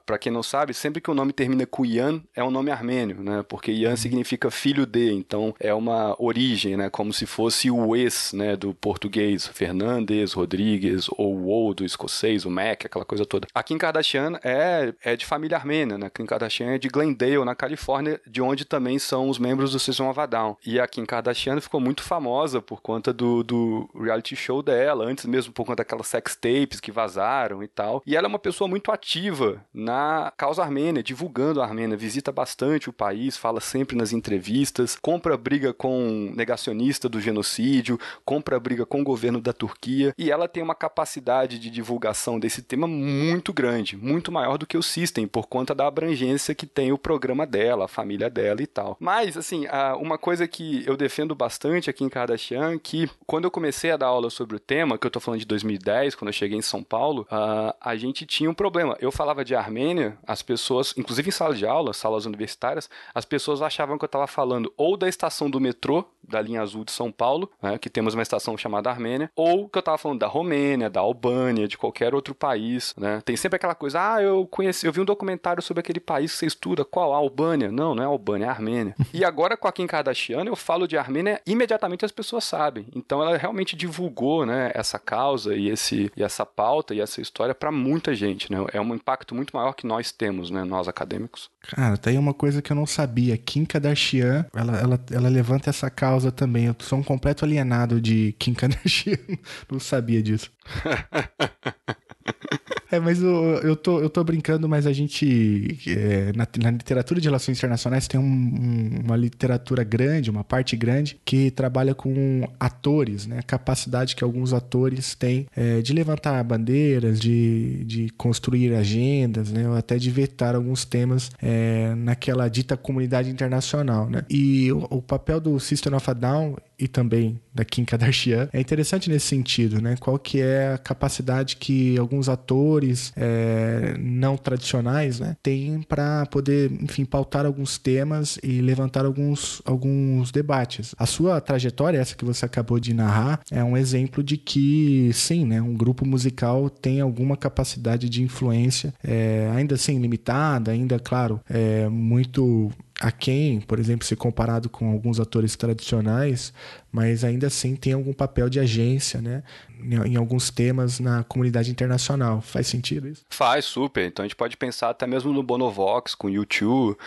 para 0.05 0.17
quem 0.17 0.31
não 0.31 0.43
sabe, 0.43 0.73
sempre 0.73 1.01
que 1.01 1.11
o 1.11 1.13
nome 1.13 1.33
termina 1.33 1.65
com 1.65 1.85
Yan, 1.85 2.21
é 2.35 2.43
um 2.43 2.51
nome 2.51 2.71
armênio, 2.71 3.21
né? 3.21 3.43
Porque 3.47 3.71
Yan 3.71 3.91
uhum. 3.91 3.97
significa 3.97 4.49
filho 4.49 4.85
de, 4.85 5.11
então 5.11 5.53
é 5.59 5.73
uma 5.73 6.15
origem, 6.21 6.75
né? 6.77 6.89
Como 6.89 7.13
se 7.13 7.25
fosse 7.25 7.69
o 7.69 7.95
ex, 7.95 8.33
né? 8.33 8.55
Do 8.55 8.73
português, 8.73 9.47
Fernandes, 9.47 10.33
Rodrigues, 10.33 11.07
ou 11.17 11.35
o 11.35 11.69
O 11.69 11.73
do 11.73 11.85
escocês, 11.85 12.45
o 12.45 12.49
Mac, 12.49 12.85
aquela 12.85 13.05
coisa 13.05 13.25
toda. 13.25 13.47
A 13.53 13.63
Kim 13.63 13.77
Kardashian 13.77 14.39
é, 14.43 14.93
é 15.03 15.15
de 15.15 15.25
família 15.25 15.57
armênia, 15.57 15.97
né? 15.97 16.07
A 16.07 16.09
Kim 16.09 16.25
Kardashian 16.25 16.71
é 16.71 16.77
de 16.77 16.87
Glendale, 16.87 17.43
na 17.43 17.55
Califórnia, 17.55 18.19
de 18.25 18.41
onde 18.41 18.65
também 18.65 18.97
são 18.97 19.29
os 19.29 19.37
membros 19.37 19.71
do 19.71 19.79
System 19.79 20.07
of 20.07 20.19
a 20.19 20.25
Down. 20.25 20.57
E 20.65 20.79
a 20.79 20.87
Kim 20.87 21.05
Kardashian 21.05 21.59
ficou 21.61 21.79
muito 21.79 22.01
famosa 22.01 22.61
por 22.61 22.81
conta 22.81 23.13
do, 23.13 23.43
do 23.43 23.89
reality 23.95 24.35
show 24.35 24.58
dela, 24.61 25.05
antes 25.05 25.25
mesmo 25.25 25.53
por 25.53 25.65
conta 25.65 25.77
daquelas 25.77 26.07
sex 26.07 26.35
tapes 26.35 26.79
que 26.79 26.91
vazaram 26.91 27.63
e 27.63 27.67
tal. 27.67 28.01
E 28.05 28.15
ela 28.15 28.27
é 28.27 28.29
uma 28.29 28.39
pessoa 28.39 28.67
muito 28.67 28.91
ativa 28.91 29.63
na 29.73 30.31
causa 30.35 30.61
armênia, 30.61 31.01
divulgando 31.03 31.61
a 31.61 31.65
Armênia, 31.65 31.95
visita 31.95 32.31
bastante 32.31 32.89
o 32.89 32.93
país, 32.93 33.37
fala 33.37 33.61
sempre 33.61 33.95
nas 33.95 34.11
entrevistas, 34.11 34.97
compra 35.01 35.37
briga 35.37 35.73
com 35.73 36.31
negacionista 36.35 37.07
do 37.07 37.21
genocídio, 37.21 37.99
compra 38.25 38.59
briga 38.59 38.85
com 38.85 39.01
o 39.01 39.03
governo 39.03 39.39
da 39.39 39.53
Turquia, 39.53 40.13
e 40.17 40.31
ela 40.31 40.47
tem 40.47 40.63
uma 40.63 40.75
capacidade 40.75 41.59
de 41.59 41.69
divulgação 41.69 42.39
desse 42.39 42.61
tema 42.61 42.87
muito 42.87 43.53
grande, 43.53 43.95
muito 43.95 44.31
maior 44.31 44.57
do 44.57 44.65
que 44.65 44.77
o 44.77 44.83
System, 44.83 45.27
por 45.27 45.47
conta 45.47 45.75
da 45.75 45.87
abrangência 45.87 46.55
que 46.55 46.65
tem 46.65 46.91
o 46.91 46.97
programa 46.97 47.45
dela, 47.45 47.85
a 47.85 47.87
família 47.87 48.29
dela 48.29 48.61
e 48.61 48.67
tal. 48.67 48.97
Mas, 48.99 49.37
assim, 49.37 49.65
uma 49.99 50.17
coisa 50.17 50.47
que 50.47 50.83
eu 50.85 50.97
defendo 50.97 51.35
bastante 51.35 51.89
aqui 51.89 52.03
em 52.03 52.09
Kardashian, 52.09 52.77
que 52.79 53.09
quando 53.25 53.45
eu 53.45 53.51
comecei 53.51 53.91
a 53.91 53.97
dar 53.97 54.07
aula 54.07 54.29
sobre 54.29 54.48
o 54.55 54.59
tema, 54.59 54.97
que 54.97 55.05
eu 55.05 55.11
tô 55.11 55.19
falando 55.19 55.39
de 55.39 55.45
2010, 55.45 56.15
quando 56.15 56.29
eu 56.29 56.33
cheguei 56.33 56.57
em 56.57 56.61
São 56.61 56.83
Paulo, 56.83 57.27
a 57.29 57.95
gente 57.95 58.25
tinha 58.25 58.49
um 58.49 58.53
problema. 58.53 58.97
Eu 58.99 59.11
falava 59.11 59.43
de 59.43 59.55
Armênia, 59.55 60.17
as 60.25 60.41
pessoas, 60.41 60.93
inclusive 60.97 61.29
em 61.29 61.31
sala 61.31 61.55
de 61.55 61.65
aula, 61.65 61.93
salas 61.93 62.25
universitárias, 62.25 62.89
as 63.13 63.25
pessoas 63.25 63.61
achavam 63.61 63.97
que 63.97 64.05
eu 64.05 64.07
estava 64.07 64.27
falando 64.27 64.73
ou 64.77 64.97
da 64.97 65.07
estação 65.07 65.49
do 65.49 65.59
metrô, 65.59 66.05
da 66.29 66.41
linha 66.41 66.61
azul 66.61 66.83
de 66.85 66.91
São 66.91 67.11
Paulo, 67.11 67.49
né, 67.61 67.77
que 67.77 67.89
temos 67.89 68.13
uma 68.13 68.23
estação 68.23 68.57
chamada 68.57 68.89
Armênia, 68.89 69.31
ou 69.35 69.67
que 69.67 69.77
eu 69.77 69.81
estava 69.81 69.97
falando 69.97 70.19
da 70.19 70.27
Romênia, 70.27 70.89
da 70.89 70.99
Albânia, 70.99 71.67
de 71.67 71.77
qualquer 71.77 72.13
outro 72.13 72.33
país, 72.33 72.93
né? 72.97 73.21
Tem 73.25 73.35
sempre 73.35 73.57
aquela 73.57 73.75
coisa, 73.75 74.15
ah, 74.15 74.21
eu 74.21 74.45
conheci, 74.47 74.85
eu 74.85 74.91
vi 74.91 75.01
um 75.01 75.05
documentário 75.05 75.61
sobre 75.61 75.81
aquele 75.81 75.99
país 75.99 76.31
que 76.31 76.37
você 76.39 76.45
estuda, 76.45 76.85
qual? 76.85 77.13
A 77.13 77.17
Albânia? 77.17 77.71
Não, 77.71 77.93
não 77.95 78.03
é 78.03 78.05
Albânia, 78.05 78.45
é 78.45 78.49
Armênia. 78.49 78.95
e 79.13 79.25
agora 79.25 79.57
com 79.57 79.67
a 79.67 79.71
Kim 79.71 79.87
Kardashian, 79.87 80.43
eu 80.45 80.55
falo 80.55 80.87
de 80.87 80.97
Armênia, 80.97 81.41
imediatamente 81.45 82.05
as 82.05 82.11
pessoas 82.11 82.43
sabem. 82.43 82.87
Então 82.95 83.21
ela 83.21 83.37
realmente 83.37 83.75
divulgou, 83.75 84.45
né, 84.45 84.71
essa 84.73 84.99
causa 84.99 85.55
e 85.55 85.69
esse 85.69 86.11
e 86.15 86.23
essa 86.23 86.45
pauta 86.45 86.93
e 86.93 87.01
essa 87.01 87.21
história 87.21 87.55
para 87.55 87.71
muita 87.71 88.13
gente, 88.13 88.51
né? 88.51 88.59
É 88.73 88.81
um 88.81 88.93
impacto 88.93 89.35
muito 89.35 89.55
maior 89.55 89.73
que 89.73 89.87
nós 89.87 90.11
temos, 90.11 90.49
né, 90.49 90.63
nós 90.63 90.87
acadêmicos. 90.87 91.49
Cara, 91.61 91.97
tem 91.97 92.17
uma 92.17 92.33
coisa 92.33 92.61
que 92.61 92.71
eu 92.71 92.75
não 92.75 92.85
sabia. 92.85 93.37
Kim 93.37 93.65
Kardashian, 93.65 94.45
ela, 94.53 94.77
ela, 94.77 94.99
ela 95.11 95.29
levanta 95.29 95.69
essa 95.69 95.89
causa 95.89 96.31
também. 96.31 96.65
Eu 96.65 96.75
sou 96.79 96.99
um 96.99 97.03
completo 97.03 97.45
alienado 97.45 98.01
de 98.01 98.33
Kim 98.39 98.53
Kardashian. 98.53 99.17
não 99.69 99.79
sabia 99.79 100.21
disso. 100.23 100.49
É, 102.91 102.99
mas 102.99 103.21
eu, 103.21 103.31
eu, 103.59 103.75
tô, 103.75 103.99
eu 103.99 104.09
tô 104.09 104.23
brincando, 104.23 104.67
mas 104.67 104.87
a 104.87 104.93
gente. 104.93 105.79
É, 105.87 106.31
na, 106.35 106.47
na, 106.63 106.71
literatura 106.71 107.21
de 107.21 107.27
relações 107.27 107.57
internacionais 107.57 108.07
tem 108.07 108.19
um, 108.19 108.23
um, 108.23 109.01
uma 109.05 109.15
literatura 109.15 109.83
grande, 109.83 110.31
uma 110.31 110.43
parte 110.43 110.75
grande, 110.75 111.19
que 111.23 111.51
trabalha 111.51 111.93
com 111.93 112.47
atores, 112.59 113.27
né? 113.27 113.39
A 113.39 113.43
capacidade 113.43 114.15
que 114.15 114.23
alguns 114.23 114.53
atores 114.53 115.13
têm 115.13 115.45
é, 115.55 115.81
de 115.81 115.93
levantar 115.93 116.43
bandeiras, 116.43 117.19
de, 117.19 117.83
de 117.85 118.09
construir 118.11 118.73
agendas, 118.73 119.51
né? 119.51 119.69
Ou 119.69 119.75
até 119.75 119.97
de 119.97 120.09
vetar 120.09 120.55
alguns 120.55 120.83
temas 120.83 121.31
é, 121.41 121.93
naquela 121.95 122.47
dita 122.47 122.75
comunidade 122.75 123.29
internacional, 123.29 124.09
né? 124.09 124.23
E 124.29 124.71
o, 124.71 124.87
o 124.89 125.01
papel 125.01 125.39
do 125.39 125.59
System 125.59 125.93
of 125.93 126.09
a 126.09 126.13
Down 126.13 126.55
e 126.79 126.87
também 126.87 127.39
da 127.53 127.65
Kim 127.65 127.83
Kardashian 127.83 128.47
é 128.53 128.59
interessante 128.59 129.09
nesse 129.09 129.27
sentido, 129.27 129.81
né? 129.81 129.95
Qual 129.99 130.17
que 130.17 130.41
é 130.41 130.73
a 130.73 130.77
capacidade 130.77 131.57
que 131.57 131.97
alguns 131.97 132.29
atores 132.29 133.11
é, 133.15 133.95
não 133.99 134.37
tradicionais, 134.37 135.19
né, 135.19 135.35
têm 135.43 135.81
para 135.81 136.25
poder, 136.27 136.71
enfim, 136.81 137.05
pautar 137.05 137.45
alguns 137.45 137.77
temas 137.77 138.39
e 138.43 138.61
levantar 138.61 139.05
alguns, 139.05 139.61
alguns 139.65 140.31
debates. 140.31 140.95
A 140.97 141.05
sua 141.05 141.41
trajetória, 141.41 141.97
essa 141.97 142.15
que 142.15 142.25
você 142.25 142.45
acabou 142.45 142.79
de 142.79 142.93
narrar, 142.93 143.41
é 143.51 143.63
um 143.63 143.75
exemplo 143.75 144.23
de 144.23 144.37
que, 144.37 145.11
sim, 145.13 145.45
né, 145.45 145.61
um 145.61 145.73
grupo 145.73 146.07
musical 146.07 146.69
tem 146.69 147.01
alguma 147.01 147.35
capacidade 147.35 148.09
de 148.09 148.23
influência, 148.23 148.93
é, 149.03 149.51
ainda 149.53 149.75
assim 149.75 149.99
limitada, 149.99 150.71
ainda, 150.71 150.99
claro, 150.99 151.39
é, 151.49 151.87
muito 151.89 152.71
a 152.99 153.11
quem, 153.11 153.61
por 153.61 153.79
exemplo, 153.79 154.05
se 154.05 154.15
comparado 154.15 154.69
com 154.69 154.91
alguns 154.91 155.19
atores 155.19 155.55
tradicionais, 155.55 156.53
mas 156.91 157.23
ainda 157.23 157.47
assim 157.47 157.75
tem 157.75 157.93
algum 157.93 158.13
papel 158.13 158.49
de 158.49 158.59
agência, 158.59 159.21
né? 159.21 159.43
Em, 159.81 160.17
alguns 160.17 160.49
temas 160.49 160.99
na 160.99 161.23
comunidade 161.23 161.71
internacional. 161.71 162.41
Faz 162.41 162.67
sentido 162.67 163.07
isso? 163.07 163.23
Faz, 163.29 163.63
super. 163.63 164.05
Então 164.05 164.23
a 164.23 164.27
gente 164.27 164.35
pode 164.35 164.57
pensar 164.57 164.89
até 164.89 165.07
mesmo 165.07 165.31
no 165.31 165.41
Bonovox, 165.41 166.15
com 166.15 166.27
o 166.27 166.31
U2, 166.31 166.65
uhum. 166.67 166.97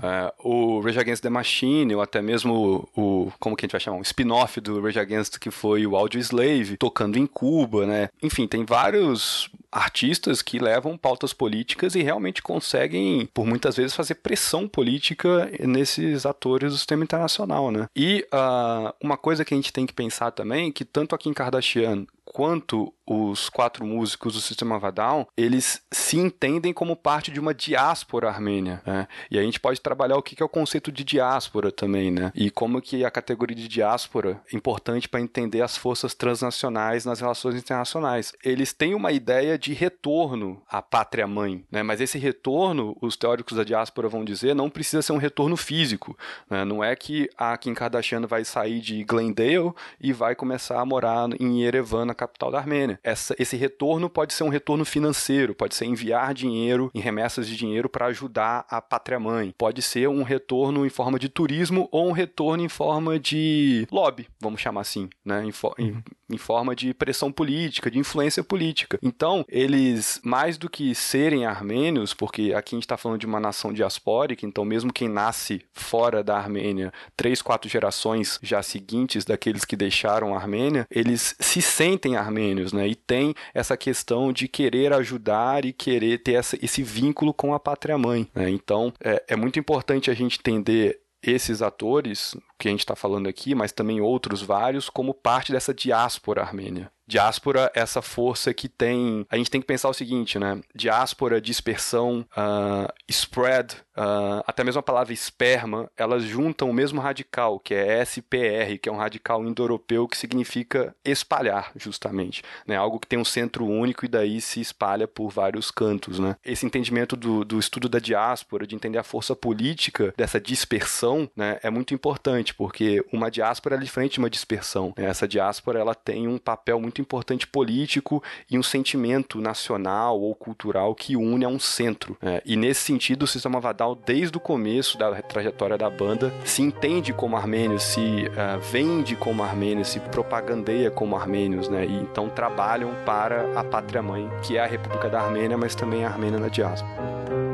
é, 0.00 0.32
o 0.38 0.80
Rage 0.80 1.00
Against 1.00 1.22
the 1.22 1.30
Machine, 1.30 1.92
ou 1.92 2.00
até 2.00 2.22
mesmo 2.22 2.88
o, 2.96 3.32
como 3.40 3.56
que 3.56 3.64
a 3.64 3.66
gente 3.66 3.72
vai 3.72 3.80
chamar? 3.80 3.96
Um 3.96 4.02
spin-off 4.02 4.60
do 4.60 4.80
Rage 4.80 5.00
Against, 5.00 5.38
que 5.38 5.50
foi 5.50 5.84
o 5.86 5.96
Audio 5.96 6.20
Slave, 6.20 6.76
tocando 6.76 7.18
em 7.18 7.26
Cuba, 7.26 7.84
né? 7.84 8.10
Enfim, 8.22 8.46
tem 8.46 8.64
vários 8.64 9.50
artistas 9.72 10.42
que 10.42 10.58
levam 10.58 10.96
pautas 10.96 11.32
políticas 11.32 11.94
e 11.94 12.02
realmente 12.02 12.42
conseguem, 12.42 13.26
por 13.32 13.46
muitas 13.46 13.76
vezes, 13.76 13.94
fazer 13.94 14.16
pressão 14.16 14.66
política 14.66 15.50
nesses 15.60 16.26
atores 16.26 16.72
do 16.72 16.76
sistema 16.76 17.04
internacional, 17.04 17.70
né? 17.70 17.86
E 17.94 18.26
uh, 18.32 18.92
uma 19.00 19.16
coisa 19.16 19.29
que 19.44 19.54
a 19.54 19.56
gente 19.56 19.72
tem 19.72 19.86
que 19.86 19.92
pensar 19.92 20.30
também, 20.30 20.72
que 20.72 20.84
tanto 20.84 21.14
aqui 21.14 21.28
em 21.28 21.34
Kardashian 21.34 22.06
quanto 22.32 22.92
os 23.06 23.48
quatro 23.48 23.84
músicos 23.84 24.34
do 24.34 24.40
Sistema 24.40 24.78
Vadal, 24.78 25.28
eles 25.36 25.82
se 25.90 26.16
entendem 26.16 26.72
como 26.72 26.94
parte 26.94 27.32
de 27.32 27.40
uma 27.40 27.52
diáspora 27.52 28.28
armênia. 28.28 28.80
Né? 28.86 29.08
E 29.28 29.38
a 29.38 29.42
gente 29.42 29.58
pode 29.58 29.80
trabalhar 29.80 30.16
o 30.16 30.22
que 30.22 30.40
é 30.40 30.46
o 30.46 30.48
conceito 30.48 30.92
de 30.92 31.02
diáspora 31.02 31.72
também, 31.72 32.10
né? 32.10 32.30
E 32.36 32.50
como 32.50 32.80
que 32.80 33.04
a 33.04 33.10
categoria 33.10 33.56
de 33.56 33.66
diáspora 33.66 34.40
é 34.52 34.56
importante 34.56 35.08
para 35.08 35.20
entender 35.20 35.60
as 35.60 35.76
forças 35.76 36.14
transnacionais 36.14 37.04
nas 37.04 37.20
relações 37.20 37.56
internacionais. 37.56 38.32
Eles 38.44 38.72
têm 38.72 38.94
uma 38.94 39.10
ideia 39.10 39.58
de 39.58 39.72
retorno 39.72 40.62
à 40.68 40.80
pátria 40.80 41.26
mãe, 41.26 41.64
né? 41.70 41.82
Mas 41.82 42.00
esse 42.00 42.16
retorno, 42.16 42.96
os 43.00 43.16
teóricos 43.16 43.56
da 43.56 43.64
diáspora 43.64 44.08
vão 44.08 44.24
dizer, 44.24 44.54
não 44.54 44.70
precisa 44.70 45.02
ser 45.02 45.12
um 45.12 45.18
retorno 45.18 45.56
físico. 45.56 46.16
Né? 46.48 46.64
Não 46.64 46.82
é 46.82 46.94
que 46.94 47.28
a 47.36 47.56
Kim 47.56 47.74
Kardashian 47.74 48.20
vai 48.26 48.44
sair 48.44 48.80
de 48.80 49.02
Glendale 49.02 49.72
e 50.00 50.12
vai 50.12 50.36
começar 50.36 50.80
a 50.80 50.84
morar 50.84 51.28
em 51.40 51.62
Yerevan, 51.62 52.04
na 52.04 52.14
capital 52.20 52.50
da 52.50 52.58
Armênia. 52.58 52.98
Essa, 53.02 53.34
esse 53.38 53.56
retorno 53.56 54.10
pode 54.10 54.34
ser 54.34 54.44
um 54.44 54.48
retorno 54.48 54.84
financeiro, 54.84 55.54
pode 55.54 55.74
ser 55.74 55.86
enviar 55.86 56.34
dinheiro 56.34 56.90
em 56.94 57.00
remessas 57.00 57.46
de 57.46 57.56
dinheiro 57.56 57.88
para 57.88 58.06
ajudar 58.06 58.66
a 58.68 58.80
pátria-mãe. 58.80 59.54
Pode 59.56 59.80
ser 59.82 60.08
um 60.08 60.22
retorno 60.22 60.84
em 60.84 60.90
forma 60.90 61.18
de 61.18 61.28
turismo 61.28 61.88
ou 61.90 62.08
um 62.08 62.12
retorno 62.12 62.62
em 62.62 62.68
forma 62.68 63.18
de 63.18 63.86
lobby, 63.90 64.28
vamos 64.40 64.60
chamar 64.60 64.82
assim, 64.82 65.08
né? 65.24 65.44
Em, 65.44 65.52
em, 65.84 66.02
em 66.30 66.38
forma 66.38 66.74
de 66.74 66.94
pressão 66.94 67.32
política, 67.32 67.90
de 67.90 67.98
influência 67.98 68.42
política. 68.42 68.98
Então, 69.02 69.44
eles, 69.48 70.20
mais 70.24 70.56
do 70.56 70.68
que 70.68 70.94
serem 70.94 71.44
armênios, 71.44 72.14
porque 72.14 72.52
aqui 72.54 72.74
a 72.74 72.76
gente 72.76 72.84
está 72.84 72.96
falando 72.96 73.20
de 73.20 73.26
uma 73.26 73.40
nação 73.40 73.72
diaspórica, 73.72 74.46
então 74.46 74.64
mesmo 74.64 74.92
quem 74.92 75.08
nasce 75.08 75.62
fora 75.72 76.22
da 76.22 76.36
Armênia, 76.36 76.92
três, 77.16 77.42
quatro 77.42 77.68
gerações 77.68 78.38
já 78.42 78.62
seguintes 78.62 79.24
daqueles 79.24 79.64
que 79.64 79.76
deixaram 79.76 80.34
a 80.34 80.38
Armênia, 80.38 80.86
eles 80.90 81.34
se 81.38 81.60
sentem 81.60 82.16
armênios, 82.16 82.72
né? 82.72 82.86
E 82.86 82.94
tem 82.94 83.34
essa 83.52 83.76
questão 83.76 84.32
de 84.32 84.48
querer 84.48 84.92
ajudar 84.92 85.64
e 85.64 85.72
querer 85.72 86.18
ter 86.18 86.34
essa, 86.34 86.58
esse 86.62 86.82
vínculo 86.82 87.32
com 87.34 87.54
a 87.54 87.60
pátria-mãe. 87.60 88.28
Né? 88.34 88.50
Então, 88.50 88.92
é, 89.02 89.22
é 89.28 89.36
muito 89.36 89.58
importante 89.58 90.10
a 90.10 90.14
gente 90.14 90.38
entender 90.38 91.00
esses 91.22 91.62
atores 91.62 92.34
que 92.60 92.68
a 92.68 92.70
gente 92.70 92.80
está 92.80 92.94
falando 92.94 93.28
aqui, 93.28 93.54
mas 93.54 93.72
também 93.72 94.00
outros 94.00 94.42
vários, 94.42 94.88
como 94.88 95.14
parte 95.14 95.52
dessa 95.52 95.74
diáspora 95.74 96.42
armênia 96.42 96.90
diáspora, 97.10 97.70
essa 97.74 98.00
força 98.00 98.54
que 98.54 98.68
tem. 98.68 99.26
A 99.28 99.36
gente 99.36 99.50
tem 99.50 99.60
que 99.60 99.66
pensar 99.66 99.88
o 99.88 99.92
seguinte, 99.92 100.38
né? 100.38 100.60
Diáspora, 100.74 101.40
dispersão, 101.40 102.24
uh, 102.36 102.92
spread, 103.08 103.74
uh, 103.96 104.42
até 104.46 104.62
mesmo 104.62 104.78
a 104.78 104.82
palavra 104.82 105.12
esperma, 105.12 105.90
elas 105.96 106.22
juntam 106.22 106.70
o 106.70 106.72
mesmo 106.72 107.00
radical, 107.00 107.58
que 107.58 107.74
é 107.74 108.00
SPR, 108.02 108.78
que 108.80 108.88
é 108.88 108.92
um 108.92 108.96
radical 108.96 109.44
indo-europeu 109.44 110.06
que 110.06 110.16
significa 110.16 110.94
espalhar, 111.04 111.72
justamente. 111.74 112.44
Né? 112.64 112.76
Algo 112.76 113.00
que 113.00 113.08
tem 113.08 113.18
um 113.18 113.24
centro 113.24 113.66
único 113.66 114.04
e 114.04 114.08
daí 114.08 114.40
se 114.40 114.60
espalha 114.60 115.08
por 115.08 115.30
vários 115.30 115.72
cantos, 115.72 116.20
né? 116.20 116.36
Esse 116.44 116.64
entendimento 116.64 117.16
do, 117.16 117.44
do 117.44 117.58
estudo 117.58 117.88
da 117.88 117.98
diáspora, 117.98 118.66
de 118.66 118.76
entender 118.76 118.98
a 118.98 119.02
força 119.02 119.34
política 119.34 120.14
dessa 120.16 120.40
dispersão, 120.40 121.28
né, 121.34 121.58
é 121.62 121.70
muito 121.70 121.92
importante, 121.92 122.49
porque 122.52 123.04
uma 123.12 123.30
diáspora 123.30 123.76
é 123.76 123.78
diferente 123.78 124.14
de 124.14 124.18
uma 124.18 124.30
dispersão. 124.30 124.92
Né? 124.96 125.06
Essa 125.06 125.26
diáspora, 125.26 125.78
ela 125.78 125.94
tem 125.94 126.28
um 126.28 126.38
papel 126.38 126.80
muito 126.80 127.00
importante 127.00 127.46
político 127.46 128.22
e 128.50 128.58
um 128.58 128.62
sentimento 128.62 129.40
nacional 129.40 130.20
ou 130.20 130.34
cultural 130.34 130.94
que 130.94 131.16
une 131.16 131.44
a 131.44 131.48
um 131.48 131.58
centro. 131.58 132.16
É, 132.22 132.42
e 132.44 132.56
nesse 132.56 132.80
sentido, 132.80 133.24
o 133.24 133.26
Sistema 133.26 133.60
Vadal, 133.60 133.94
desde 133.94 134.36
o 134.36 134.40
começo 134.40 134.98
da 134.98 135.22
trajetória 135.22 135.76
da 135.76 135.90
banda, 135.90 136.32
se 136.44 136.62
entende 136.62 137.12
como 137.12 137.36
armênio, 137.36 137.78
se 137.78 138.00
uh, 138.00 138.60
vende 138.60 139.16
como 139.16 139.42
armênio, 139.42 139.84
se 139.84 140.00
propagandeia 140.00 140.90
como 140.90 141.16
armênios, 141.16 141.68
né? 141.68 141.86
E 141.86 141.94
então 141.94 142.28
trabalham 142.28 142.94
para 143.04 143.58
a 143.58 143.64
pátria 143.64 144.02
mãe, 144.02 144.28
que 144.42 144.56
é 144.56 144.60
a 144.60 144.66
República 144.66 145.08
da 145.08 145.20
Armênia, 145.20 145.56
mas 145.56 145.74
também 145.74 146.04
a 146.04 146.08
Armênia 146.08 146.38
na 146.38 146.48
diáspora. 146.48 147.49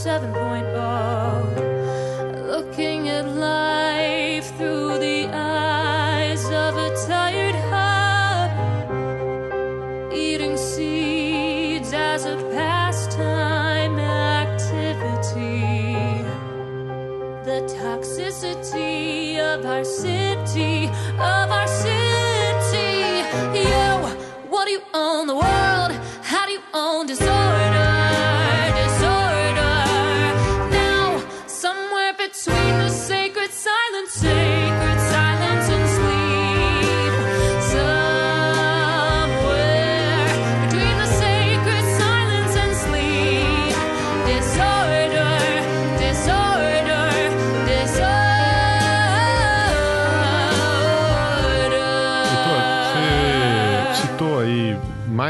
7.0. 0.00 2.46
Looking 2.46 3.10
at 3.10 3.28
life 3.28 4.56
through 4.56 4.98
the 4.98 5.28
eyes 5.30 6.42
of 6.46 6.78
a 6.78 6.88
tired 7.06 7.54
heart, 7.68 8.50
eating 10.10 10.56
seeds 10.56 11.92
as 11.92 12.24
a 12.24 12.36
pastime 12.50 13.98
activity. 13.98 15.66
The 17.44 17.60
toxicity 17.68 19.38
of 19.38 19.66
our 19.66 19.84
city, 19.84 20.88
of 21.18 21.50
our 21.50 21.68
city. 21.68 23.20
Yo, 23.68 24.00
what 24.48 24.66
are 24.66 24.70
you 24.70 24.80
on 24.94 25.26
the 25.26 25.34
world? 25.34 25.59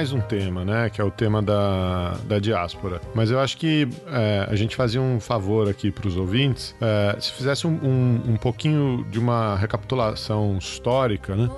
Mais 0.00 0.14
um 0.14 0.20
tema, 0.22 0.64
né? 0.64 0.88
Que 0.88 0.98
é 0.98 1.04
o 1.04 1.10
tema 1.10 1.42
da, 1.42 2.16
da 2.24 2.38
diáspora. 2.38 3.02
Mas 3.14 3.30
eu 3.30 3.38
acho 3.38 3.58
que 3.58 3.86
é, 4.06 4.46
a 4.48 4.56
gente 4.56 4.74
fazia 4.74 4.98
um 4.98 5.20
favor 5.20 5.68
aqui 5.68 5.90
para 5.90 6.08
os 6.08 6.16
ouvintes 6.16 6.74
é, 6.80 7.20
se 7.20 7.30
fizesse 7.32 7.66
um, 7.66 7.78
um, 7.82 8.32
um 8.32 8.36
pouquinho 8.38 9.04
de 9.10 9.18
uma 9.18 9.56
recapitulação 9.56 10.56
histórica, 10.56 11.36
né? 11.36 11.50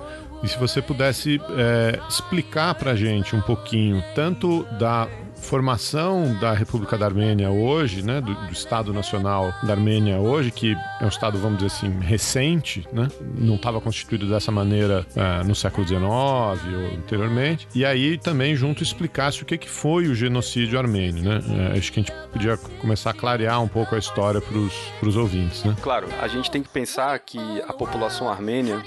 E 0.43 0.47
se 0.49 0.57
você 0.57 0.81
pudesse 0.81 1.39
é, 1.57 1.97
explicar 2.09 2.75
para 2.75 2.91
a 2.91 2.95
gente 2.97 3.33
um 3.33 3.39
pouquinho 3.39 4.03
tanto 4.13 4.63
da 4.77 5.07
formação 5.43 6.33
da 6.39 6.53
República 6.53 6.97
da 6.97 7.05
Armênia 7.05 7.51
hoje, 7.51 8.01
né, 8.01 8.21
do, 8.21 8.33
do, 8.33 8.51
Estado 8.51 8.93
Nacional 8.93 9.53
da 9.63 9.73
Armênia 9.73 10.17
hoje, 10.17 10.49
que 10.49 10.75
é 10.99 11.05
um 11.05 11.09
Estado, 11.09 11.37
vamos 11.37 11.59
dizer 11.59 11.67
assim, 11.67 11.99
recente, 11.99 12.87
né, 12.91 13.07
não 13.37 13.55
estava 13.55 13.79
constituído 13.79 14.27
dessa 14.27 14.51
maneira 14.51 15.05
é, 15.15 15.43
no 15.43 15.53
século 15.53 15.85
XIX 15.85 16.01
ou 16.01 16.97
anteriormente, 16.97 17.67
e 17.75 17.85
aí 17.85 18.17
também 18.17 18.55
junto 18.55 18.81
explicasse 18.81 19.43
o 19.43 19.45
que, 19.45 19.57
que 19.57 19.69
foi 19.69 20.07
o 20.07 20.15
genocídio 20.15 20.79
armênio, 20.79 21.23
né, 21.23 21.41
é, 21.73 21.77
acho 21.77 21.91
que 21.91 21.99
a 21.99 22.03
gente 22.03 22.13
podia 22.31 22.57
começar 22.57 23.11
a 23.11 23.13
clarear 23.13 23.61
um 23.61 23.67
pouco 23.67 23.93
a 23.93 23.99
história 23.99 24.41
para 24.41 24.57
os 25.07 25.17
ouvintes, 25.17 25.63
né. 25.63 25.75
Claro, 25.81 26.07
a 26.21 26.27
gente 26.27 26.49
tem 26.49 26.63
que 26.63 26.69
pensar 26.69 27.19
que 27.19 27.39
a 27.67 27.73
população 27.73 28.29
armênia 28.29 28.81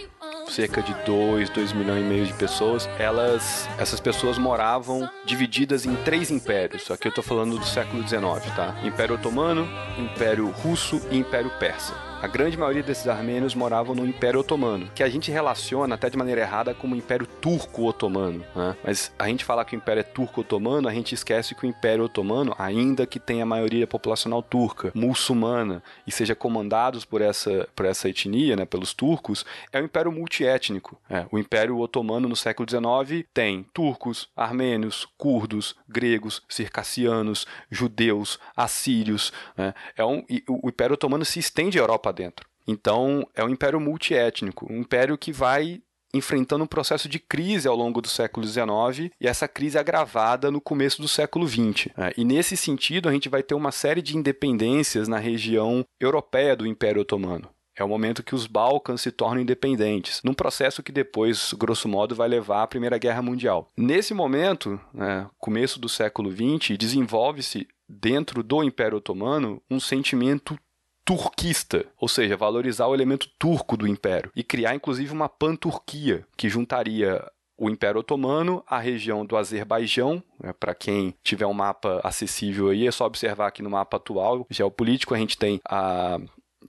cerca 0.48 0.82
de 0.82 0.94
2, 1.04 1.50
2 1.50 1.72
milhões 1.72 2.04
e 2.04 2.08
meio 2.08 2.26
de 2.26 2.32
pessoas, 2.34 2.88
elas, 2.98 3.68
essas 3.78 4.00
pessoas 4.00 4.38
moravam 4.38 5.08
divididas 5.24 5.84
em 5.84 5.94
três 5.96 6.30
impérios. 6.30 6.90
Aqui 6.90 7.08
eu 7.08 7.12
tô 7.12 7.22
falando 7.22 7.58
do 7.58 7.64
século 7.64 8.06
XIX, 8.06 8.54
tá? 8.54 8.76
Império 8.84 9.16
Otomano, 9.16 9.68
Império 9.98 10.48
Russo 10.50 11.00
e 11.10 11.18
Império 11.18 11.50
Persa. 11.58 12.05
A 12.22 12.26
grande 12.26 12.56
maioria 12.56 12.82
desses 12.82 13.06
armênios 13.06 13.54
moravam 13.54 13.94
no 13.94 14.06
Império 14.06 14.40
Otomano, 14.40 14.90
que 14.94 15.02
a 15.02 15.08
gente 15.08 15.30
relaciona 15.30 15.94
até 15.94 16.08
de 16.08 16.16
maneira 16.16 16.40
errada 16.40 16.72
como 16.72 16.94
o 16.94 16.98
Império 16.98 17.26
Turco-Otomano. 17.26 18.42
Né? 18.54 18.76
Mas 18.82 19.12
a 19.18 19.28
gente 19.28 19.44
falar 19.44 19.66
que 19.66 19.76
o 19.76 19.78
Império 19.78 20.00
é 20.00 20.02
Turco-Otomano, 20.02 20.88
a 20.88 20.94
gente 20.94 21.14
esquece 21.14 21.54
que 21.54 21.66
o 21.66 21.68
Império 21.68 22.04
Otomano, 22.04 22.54
ainda 22.58 23.06
que 23.06 23.20
tenha 23.20 23.42
a 23.42 23.46
maioria 23.46 23.86
populacional 23.86 24.42
turca, 24.42 24.90
muçulmana, 24.94 25.82
e 26.06 26.10
seja 26.10 26.34
comandados 26.34 27.04
por 27.04 27.20
essa, 27.20 27.68
por 27.76 27.84
essa 27.84 28.08
etnia, 28.08 28.56
né, 28.56 28.64
pelos 28.64 28.94
turcos, 28.94 29.44
é 29.70 29.78
um 29.78 29.84
império 29.84 30.10
multiétnico. 30.10 30.98
É, 31.10 31.26
o 31.30 31.38
Império 31.38 31.78
Otomano 31.78 32.28
no 32.28 32.36
século 32.36 32.66
XIX 32.68 33.26
tem 33.32 33.62
turcos, 33.74 34.30
armênios, 34.34 35.06
curdos, 35.18 35.76
gregos, 35.86 36.42
circassianos, 36.48 37.46
judeus, 37.70 38.40
assírios. 38.56 39.34
Né? 39.56 39.74
É 39.94 40.04
um, 40.04 40.24
o 40.48 40.70
Império 40.70 40.94
Otomano 40.94 41.24
se 41.24 41.38
estende 41.38 41.78
à 41.78 41.82
Europa 41.82 42.05
dentro. 42.12 42.46
Então, 42.66 43.26
é 43.34 43.44
um 43.44 43.48
império 43.48 43.78
multiétnico, 43.80 44.66
um 44.70 44.80
império 44.80 45.16
que 45.16 45.32
vai 45.32 45.80
enfrentando 46.12 46.64
um 46.64 46.68
processo 46.68 47.08
de 47.08 47.18
crise 47.18 47.68
ao 47.68 47.76
longo 47.76 48.00
do 48.00 48.08
século 48.08 48.46
XIX 48.46 49.12
e 49.20 49.26
essa 49.26 49.46
crise 49.46 49.78
agravada 49.78 50.50
no 50.50 50.60
começo 50.60 51.00
do 51.00 51.08
século 51.08 51.46
XX. 51.46 51.88
E 52.16 52.24
nesse 52.24 52.56
sentido, 52.56 53.08
a 53.08 53.12
gente 53.12 53.28
vai 53.28 53.42
ter 53.42 53.54
uma 53.54 53.70
série 53.70 54.00
de 54.00 54.16
independências 54.16 55.08
na 55.08 55.18
região 55.18 55.84
europeia 56.00 56.56
do 56.56 56.66
Império 56.66 57.02
Otomano. 57.02 57.48
É 57.78 57.84
o 57.84 57.88
momento 57.88 58.22
que 58.22 58.34
os 58.34 58.46
Balcãs 58.46 59.02
se 59.02 59.12
tornam 59.12 59.42
independentes, 59.42 60.22
num 60.24 60.32
processo 60.32 60.82
que 60.82 60.90
depois, 60.90 61.52
grosso 61.52 61.86
modo, 61.86 62.14
vai 62.14 62.26
levar 62.26 62.62
à 62.62 62.66
Primeira 62.66 62.96
Guerra 62.96 63.20
Mundial. 63.20 63.68
Nesse 63.76 64.14
momento, 64.14 64.80
né, 64.94 65.28
começo 65.38 65.78
do 65.78 65.88
século 65.88 66.30
XX, 66.30 66.78
desenvolve-se 66.78 67.68
dentro 67.86 68.42
do 68.42 68.64
Império 68.64 68.96
Otomano 68.96 69.62
um 69.70 69.78
sentimento 69.78 70.58
turquista, 71.06 71.86
ou 71.98 72.08
seja, 72.08 72.36
valorizar 72.36 72.88
o 72.88 72.94
elemento 72.94 73.28
turco 73.38 73.76
do 73.76 73.86
império 73.86 74.30
e 74.34 74.42
criar 74.42 74.74
inclusive 74.74 75.12
uma 75.12 75.28
pan-Turquia 75.28 76.26
que 76.36 76.48
juntaria 76.48 77.24
o 77.56 77.70
Império 77.70 78.00
Otomano, 78.00 78.62
a 78.66 78.78
região 78.78 79.24
do 79.24 79.36
Azerbaijão, 79.36 80.22
né, 80.38 80.52
para 80.52 80.74
quem 80.74 81.14
tiver 81.22 81.46
um 81.46 81.54
mapa 81.54 82.00
acessível 82.04 82.68
aí, 82.68 82.86
é 82.86 82.90
só 82.90 83.06
observar 83.06 83.46
aqui 83.46 83.62
no 83.62 83.70
mapa 83.70 83.96
atual 83.96 84.46
geopolítico, 84.50 85.14
a 85.14 85.18
gente 85.18 85.38
tem 85.38 85.58
a 85.66 86.18